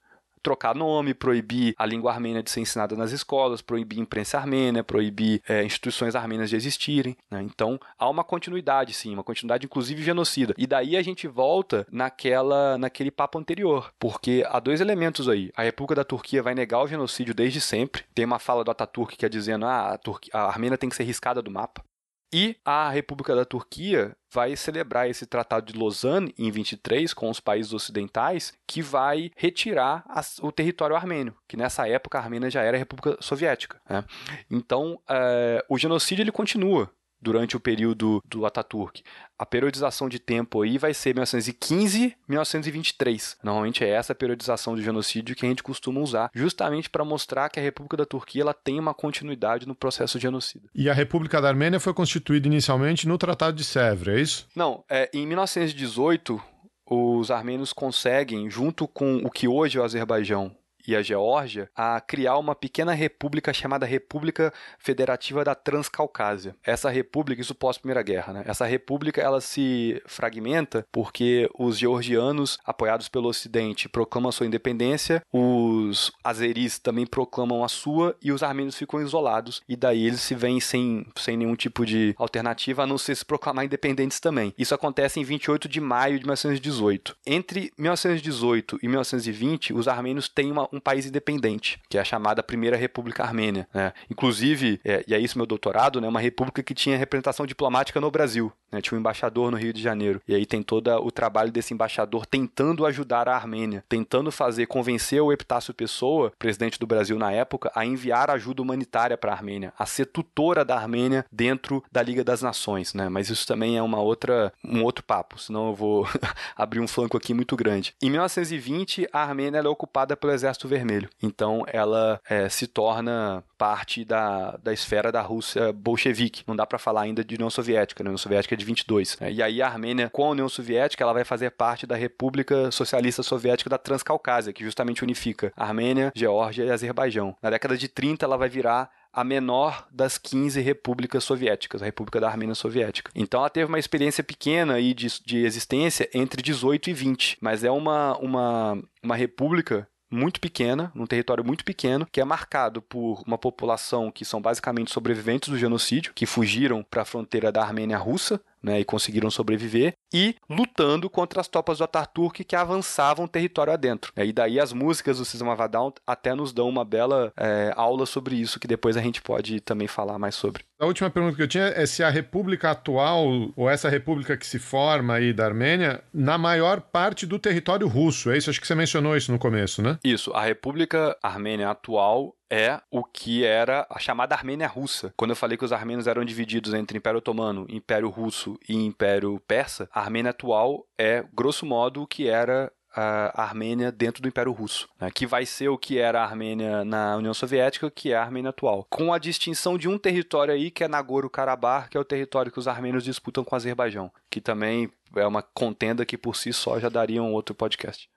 trocar 0.47 0.73
nome, 0.73 1.13
proibir 1.13 1.75
a 1.77 1.85
língua 1.85 2.13
armênia 2.13 2.41
de 2.41 2.49
ser 2.49 2.61
ensinada 2.61 2.95
nas 2.95 3.11
escolas, 3.11 3.61
proibir 3.61 3.99
imprensa 3.99 4.37
armênia, 4.37 4.81
proibir 4.81 5.41
é, 5.45 5.61
instituições 5.61 6.15
armênias 6.15 6.49
de 6.49 6.55
existirem. 6.55 7.17
Né? 7.29 7.41
Então 7.41 7.77
há 7.99 8.09
uma 8.09 8.23
continuidade, 8.23 8.93
sim, 8.93 9.13
uma 9.13 9.25
continuidade 9.25 9.65
inclusive 9.65 10.01
genocida. 10.01 10.53
E 10.57 10.65
daí 10.65 10.95
a 10.95 11.01
gente 11.01 11.27
volta 11.27 11.85
naquela, 11.91 12.77
naquele 12.77 13.11
papo 13.11 13.37
anterior, 13.37 13.91
porque 13.99 14.41
há 14.47 14.57
dois 14.61 14.79
elementos 14.79 15.27
aí. 15.27 15.51
A 15.53 15.63
República 15.63 15.95
da 15.95 16.05
Turquia 16.05 16.41
vai 16.41 16.55
negar 16.55 16.81
o 16.81 16.87
genocídio 16.87 17.35
desde 17.35 17.59
sempre. 17.59 18.05
Tem 18.15 18.23
uma 18.23 18.39
fala 18.39 18.63
do 18.63 18.71
Ataturk 18.71 19.17
que 19.17 19.25
é 19.25 19.29
dizendo 19.29 19.65
ah, 19.65 19.99
a, 20.31 20.39
a 20.39 20.47
Armênia 20.47 20.77
tem 20.77 20.89
que 20.89 20.95
ser 20.95 21.03
riscada 21.03 21.41
do 21.41 21.51
mapa. 21.51 21.83
E 22.31 22.57
a 22.65 22.89
República 22.89 23.35
da 23.35 23.45
Turquia 23.45 24.15
vai 24.29 24.55
celebrar 24.55 25.09
esse 25.09 25.25
Tratado 25.25 25.71
de 25.71 25.79
Lausanne 25.79 26.33
em 26.37 26.51
23 26.51 27.13
com 27.13 27.29
os 27.29 27.39
países 27.39 27.71
ocidentais, 27.73 28.53
que 28.67 28.81
vai 28.81 29.31
retirar 29.35 30.03
o 30.41 30.51
território 30.51 30.95
armênio, 30.95 31.33
que 31.47 31.55
nessa 31.55 31.87
época 31.87 32.17
a 32.17 32.21
Armênia 32.21 32.49
já 32.49 32.61
era 32.61 32.77
República 32.77 33.17
Soviética. 33.21 33.79
Né? 33.89 34.03
Então, 34.51 34.99
é, 35.09 35.63
o 35.69 35.77
genocídio 35.77 36.23
ele 36.23 36.31
continua 36.31 36.91
durante 37.21 37.55
o 37.55 37.59
período 37.59 38.21
do 38.25 38.45
Ataturk. 38.45 39.03
A 39.37 39.45
periodização 39.45 40.09
de 40.09 40.19
tempo 40.19 40.61
aí 40.61 40.77
vai 40.77 40.93
ser 40.93 41.13
1915, 41.13 42.15
1923. 42.27 43.37
Normalmente 43.43 43.83
é 43.83 43.89
essa 43.89 44.15
periodização 44.15 44.75
do 44.75 44.81
genocídio 44.81 45.35
que 45.35 45.45
a 45.45 45.49
gente 45.49 45.63
costuma 45.63 46.01
usar, 46.01 46.31
justamente 46.33 46.89
para 46.89 47.05
mostrar 47.05 47.49
que 47.49 47.59
a 47.59 47.63
República 47.63 47.97
da 47.97 48.05
Turquia 48.05 48.41
ela 48.41 48.53
tem 48.53 48.79
uma 48.79 48.93
continuidade 48.93 49.67
no 49.67 49.75
processo 49.75 50.17
de 50.17 50.23
genocídio. 50.23 50.69
E 50.73 50.89
a 50.89 50.93
República 50.93 51.41
da 51.41 51.49
Armênia 51.49 51.79
foi 51.79 51.93
constituída 51.93 52.47
inicialmente 52.47 53.07
no 53.07 53.17
Tratado 53.17 53.57
de 53.57 53.63
Sèvres, 53.63 54.17
é 54.17 54.21
isso? 54.21 54.47
Não, 54.55 54.83
é, 54.89 55.09
em 55.13 55.25
1918 55.25 56.41
os 56.89 57.29
armênios 57.29 57.73
conseguem, 57.73 58.49
junto 58.49 58.87
com 58.87 59.17
o 59.17 59.29
que 59.29 59.47
hoje 59.47 59.77
é 59.77 59.81
o 59.81 59.83
Azerbaijão, 59.83 60.55
e 60.87 60.95
a 60.95 61.01
Geórgia 61.01 61.69
a 61.75 61.99
criar 61.99 62.37
uma 62.37 62.55
pequena 62.55 62.93
república 62.93 63.53
chamada 63.53 63.85
República 63.85 64.53
Federativa 64.79 65.43
da 65.43 65.53
Transcaucásia. 65.53 66.55
Essa 66.63 66.89
república, 66.89 67.41
isso 67.41 67.53
pós-Primeira 67.53 68.01
Guerra, 68.01 68.33
né? 68.33 68.43
Essa 68.45 68.65
república 68.65 69.21
ela 69.21 69.41
se 69.41 70.01
fragmenta 70.05 70.85
porque 70.91 71.49
os 71.57 71.77
georgianos, 71.77 72.57
apoiados 72.65 73.09
pelo 73.09 73.27
Ocidente, 73.27 73.89
proclamam 73.89 74.31
sua 74.31 74.45
independência, 74.45 75.21
os 75.31 75.87
os 75.87 76.11
azeris 76.23 76.77
também 76.79 77.05
proclamam 77.05 77.63
a 77.63 77.67
sua 77.67 78.15
e 78.21 78.31
os 78.31 78.43
armênios 78.43 78.77
ficam 78.77 79.01
isolados 79.01 79.61
e 79.67 79.75
daí 79.75 80.05
eles 80.05 80.21
se 80.21 80.35
veem 80.35 80.59
sem, 80.59 81.05
sem 81.15 81.37
nenhum 81.37 81.55
tipo 81.55 81.85
de 81.85 82.13
alternativa 82.17 82.83
a 82.83 82.87
não 82.87 82.97
ser 82.97 83.15
se 83.15 83.25
proclamar 83.25 83.65
independentes 83.65 84.19
também. 84.19 84.53
Isso 84.57 84.75
acontece 84.75 85.19
em 85.19 85.23
28 85.23 85.67
de 85.67 85.79
maio 85.79 86.19
de 86.19 86.25
1918. 86.25 87.15
Entre 87.25 87.71
1918 87.77 88.79
e 88.81 88.87
1920, 88.87 89.73
os 89.73 89.87
armênios 89.87 90.29
têm 90.29 90.51
uma, 90.51 90.67
um 90.77 90.81
país 90.81 91.05
independente, 91.05 91.79
que 91.89 91.97
é 91.97 92.01
a 92.01 92.03
chamada 92.03 92.41
Primeira 92.41 92.77
República 92.77 93.23
Armênia. 93.23 93.67
Né? 93.73 93.91
Inclusive, 94.09 94.79
é, 94.83 95.03
e 95.07 95.13
é 95.13 95.19
isso 95.19 95.37
meu 95.37 95.45
doutorado, 95.45 95.99
né, 95.99 96.07
uma 96.07 96.19
república 96.19 96.63
que 96.63 96.73
tinha 96.73 96.97
representação 96.97 97.45
diplomática 97.45 97.99
no 97.99 98.09
Brasil. 98.11 98.51
Né? 98.71 98.81
Tinha 98.81 98.97
um 98.97 98.99
embaixador 98.99 99.51
no 99.51 99.57
Rio 99.57 99.73
de 99.73 99.81
Janeiro. 99.81 100.21
E 100.27 100.35
aí 100.35 100.45
tem 100.45 100.61
todo 100.61 100.89
o 100.97 101.11
trabalho 101.11 101.51
desse 101.51 101.73
embaixador 101.73 102.25
tentando 102.25 102.85
ajudar 102.85 103.27
a 103.27 103.35
Armênia, 103.35 103.83
tentando 103.89 104.31
fazer, 104.31 104.67
convencer 104.67 105.21
o 105.21 105.31
Epitácio 105.31 105.73
Pessoa, 105.73 106.31
presidente 106.37 106.79
do 106.79 106.87
Brasil 106.87 107.17
na 107.17 107.31
época, 107.31 107.71
a 107.75 107.85
enviar 107.85 108.29
ajuda 108.29 108.61
humanitária 108.61 109.17
para 109.17 109.31
a 109.31 109.35
Armênia, 109.35 109.73
a 109.77 109.85
ser 109.85 110.05
tutora 110.05 110.63
da 110.63 110.75
Armênia 110.75 111.25
dentro 111.31 111.83
da 111.91 112.01
Liga 112.01 112.23
das 112.23 112.41
Nações. 112.41 112.93
Né? 112.93 113.09
Mas 113.09 113.29
isso 113.29 113.47
também 113.47 113.77
é 113.77 113.81
uma 113.81 113.99
outra, 113.99 114.53
um 114.63 114.83
outro 114.83 115.03
papo, 115.03 115.39
senão 115.39 115.69
eu 115.69 115.75
vou 115.75 116.07
abrir 116.55 116.79
um 116.79 116.87
flanco 116.87 117.17
aqui 117.17 117.33
muito 117.33 117.55
grande. 117.55 117.93
Em 118.01 118.09
1920, 118.09 119.07
a 119.11 119.23
Armênia 119.23 119.59
é 119.59 119.67
ocupada 119.67 120.15
pelo 120.15 120.33
Exército 120.33 120.66
Vermelho. 120.67 121.09
Então 121.21 121.63
ela 121.67 122.19
é, 122.29 122.49
se 122.49 122.67
torna 122.67 123.43
parte 123.57 124.05
da, 124.05 124.57
da 124.57 124.71
esfera 124.71 125.11
da 125.11 125.21
Rússia 125.21 125.73
bolchevique. 125.73 126.43
Não 126.45 126.55
dá 126.55 126.65
para 126.65 126.77
falar 126.77 127.01
ainda 127.01 127.23
de 127.23 127.35
União 127.35 127.49
Soviética, 127.49 128.03
né? 128.03 128.09
União 128.09 128.17
Soviética 128.17 128.55
é 128.55 128.57
de 128.57 128.65
22. 128.65 129.19
Né? 129.19 129.31
E 129.31 129.41
aí 129.41 129.61
a 129.61 129.67
Armênia, 129.67 130.09
com 130.09 130.25
a 130.25 130.29
União 130.29 130.47
Soviética, 130.47 131.03
ela 131.03 131.13
vai 131.13 131.23
fazer 131.23 131.51
parte 131.51 131.87
da 131.87 131.95
República 131.95 132.69
Socialista 132.71 133.23
Soviética 133.23 133.69
da 133.69 133.77
Transcaucásia, 133.77 134.53
que 134.53 134.63
justamente 134.63 135.03
unifica 135.03 135.51
Armênia, 135.55 136.11
Geórgia 136.15 136.65
e 136.65 136.71
Azerbaijão. 136.71 137.35
Na 137.41 137.49
década 137.49 137.77
de 137.77 137.87
30, 137.87 138.25
ela 138.25 138.37
vai 138.37 138.49
virar 138.49 138.89
a 139.17 139.23
menor 139.23 139.87
das 139.91 140.19
15 140.19 140.61
repúblicas 140.61 141.23
soviéticas, 141.23 141.81
a 141.81 141.85
República 141.85 142.19
da 142.19 142.27
Armênia 142.27 142.53
Soviética. 142.53 143.11
Então 143.15 143.39
ela 143.39 143.49
teve 143.49 143.65
uma 143.65 143.79
experiência 143.79 144.23
pequena 144.23 144.75
aí 144.75 144.93
de, 144.93 145.07
de 145.25 145.43
existência 145.43 146.07
entre 146.13 146.39
18 146.39 146.91
e 146.91 146.93
20, 146.93 147.37
mas 147.41 147.63
é 147.63 147.71
uma, 147.71 148.15
uma, 148.19 148.79
uma 149.01 149.15
república 149.15 149.87
muito 150.09 150.39
pequena, 150.39 150.91
num 150.95 151.05
território 151.05 151.43
muito 151.43 151.65
pequeno, 151.65 152.07
que 152.11 152.21
é 152.21 152.25
marcado 152.25 152.81
por 152.81 153.23
uma 153.25 153.37
população 153.37 154.11
que 154.11 154.23
são 154.23 154.41
basicamente 154.41 154.91
sobreviventes 154.91 155.49
do 155.49 155.57
genocídio, 155.57 156.13
que 156.13 156.25
fugiram 156.25 156.83
para 156.83 157.01
a 157.01 157.05
fronteira 157.05 157.51
da 157.51 157.61
Armênia 157.61 157.97
russa, 157.97 158.39
né, 158.61 158.79
e 158.79 158.85
conseguiram 158.85 159.29
sobreviver, 159.29 159.93
e 160.13 160.35
lutando 160.49 161.09
contra 161.09 161.41
as 161.41 161.47
tropas 161.47 161.77
do 161.77 161.83
Ataturk 161.83 162.43
que 162.43 162.55
avançavam 162.55 163.27
território 163.27 163.73
adentro. 163.73 164.11
E 164.15 164.31
daí 164.31 164.59
as 164.59 164.73
músicas 164.73 165.17
do 165.17 165.25
System 165.25 165.49
of 165.49 165.61
a 165.61 165.67
Down 165.67 165.93
até 166.05 166.33
nos 166.33 166.53
dão 166.53 166.67
uma 166.67 166.85
bela 166.85 167.31
é, 167.37 167.73
aula 167.75 168.05
sobre 168.05 168.35
isso, 168.35 168.59
que 168.59 168.67
depois 168.67 168.97
a 168.97 169.01
gente 169.01 169.21
pode 169.21 169.59
também 169.61 169.87
falar 169.87 170.17
mais 170.17 170.35
sobre. 170.35 170.63
A 170.79 170.85
última 170.85 171.09
pergunta 171.09 171.35
que 171.35 171.41
eu 171.41 171.47
tinha 171.47 171.65
é 171.65 171.85
se 171.85 172.03
a 172.03 172.09
república 172.09 172.71
atual, 172.71 173.51
ou 173.55 173.69
essa 173.69 173.89
república 173.89 174.37
que 174.37 174.45
se 174.45 174.59
forma 174.59 175.15
aí 175.15 175.33
da 175.33 175.45
Armênia, 175.45 176.03
na 176.13 176.37
maior 176.37 176.81
parte 176.81 177.25
do 177.25 177.39
território 177.39 177.87
russo, 177.87 178.29
é 178.29 178.37
isso? 178.37 178.49
Acho 178.49 178.61
que 178.61 178.67
você 178.67 178.75
mencionou 178.75 179.17
isso 179.17 179.31
no 179.31 179.39
começo, 179.39 179.81
né? 179.81 179.97
Isso, 180.03 180.31
a 180.33 180.43
república 180.43 181.17
armênia 181.21 181.69
atual 181.69 182.35
é 182.49 182.79
o 182.89 183.03
que 183.03 183.43
era 183.43 183.85
a 183.89 183.99
chamada 183.99 184.35
Armênia 184.35 184.67
Russa. 184.67 185.13
Quando 185.17 185.31
eu 185.31 185.35
falei 185.35 185.57
que 185.57 185.65
os 185.65 185.73
armênios 185.73 186.07
eram 186.07 186.23
divididos 186.23 186.73
entre 186.73 186.97
Império 186.97 187.19
Otomano, 187.19 187.65
Império 187.69 188.09
Russo 188.09 188.57
e 188.67 188.75
Império 188.75 189.41
Persa, 189.47 189.89
a 189.91 190.01
Armênia 190.01 190.31
atual 190.31 190.85
é, 190.97 191.23
grosso 191.33 191.65
modo, 191.65 192.03
o 192.03 192.07
que 192.07 192.27
era 192.27 192.71
a 192.99 193.43
Armênia 193.43 193.91
dentro 193.91 194.23
do 194.23 194.27
Império 194.27 194.51
Russo, 194.51 194.89
né, 194.99 195.11
que 195.13 195.27
vai 195.27 195.45
ser 195.45 195.69
o 195.69 195.77
que 195.77 195.99
era 195.99 196.21
a 196.21 196.23
Armênia 196.23 196.83
na 196.83 197.15
União 197.15 197.33
Soviética, 197.33 197.91
que 197.91 198.11
é 198.11 198.15
a 198.15 198.23
Armênia 198.23 198.49
atual, 198.49 198.87
com 198.89 199.13
a 199.13 199.19
distinção 199.19 199.77
de 199.77 199.87
um 199.87 199.99
território 199.99 200.53
aí 200.53 200.71
que 200.71 200.83
é 200.83 200.87
Nagorno-Karabakh, 200.87 201.89
que 201.89 201.97
é 201.97 201.99
o 201.99 202.05
território 202.05 202.51
que 202.51 202.57
os 202.57 202.67
armênios 202.67 203.03
disputam 203.03 203.43
com 203.43 203.53
o 203.53 203.57
Azerbaijão, 203.57 204.11
que 204.31 204.41
também 204.41 204.89
é 205.15 205.27
uma 205.27 205.43
contenda 205.43 206.05
que 206.05 206.17
por 206.17 206.35
si 206.35 206.51
só 206.51 206.79
já 206.79 206.89
daria 206.89 207.21
um 207.21 207.33
outro 207.33 207.53
podcast. 207.53 208.09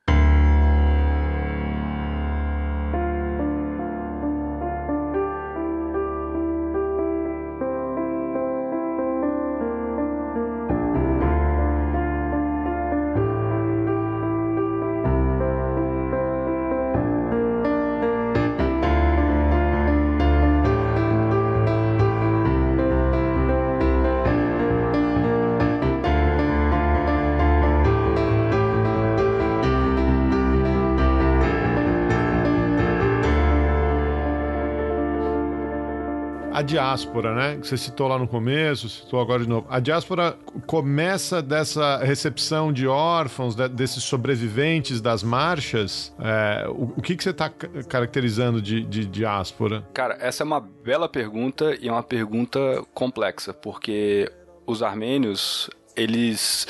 A 36.60 36.62
diáspora, 36.62 37.34
né? 37.34 37.58
Que 37.58 37.66
você 37.66 37.76
citou 37.76 38.06
lá 38.06 38.18
no 38.18 38.28
começo, 38.28 38.88
citou 38.88 39.20
agora 39.20 39.42
de 39.42 39.48
novo. 39.48 39.66
A 39.68 39.80
diáspora 39.80 40.36
começa 40.66 41.42
dessa 41.42 41.96
recepção 41.98 42.72
de 42.72 42.86
órfãos, 42.86 43.54
de, 43.54 43.68
desses 43.68 44.04
sobreviventes 44.04 45.00
das 45.00 45.22
marchas. 45.22 46.14
É, 46.20 46.68
o, 46.68 46.92
o, 46.96 47.02
que, 47.02 47.16
que 47.16 47.24
você 47.24 47.30
está 47.30 47.48
caracterizando 47.48 48.60
de, 48.60 48.84
de 48.84 49.06
diáspora? 49.06 49.84
Cara, 49.94 50.16
essa 50.20 50.42
é 50.42 50.46
uma 50.46 50.60
bela 50.60 51.08
pergunta 51.08 51.76
e 51.80 51.88
é 51.88 51.92
uma 51.92 52.02
pergunta 52.02 52.60
complexa, 52.92 53.52
porque 53.54 54.30
os 54.66 54.82
armênios, 54.82 55.68
eles. 55.96 56.66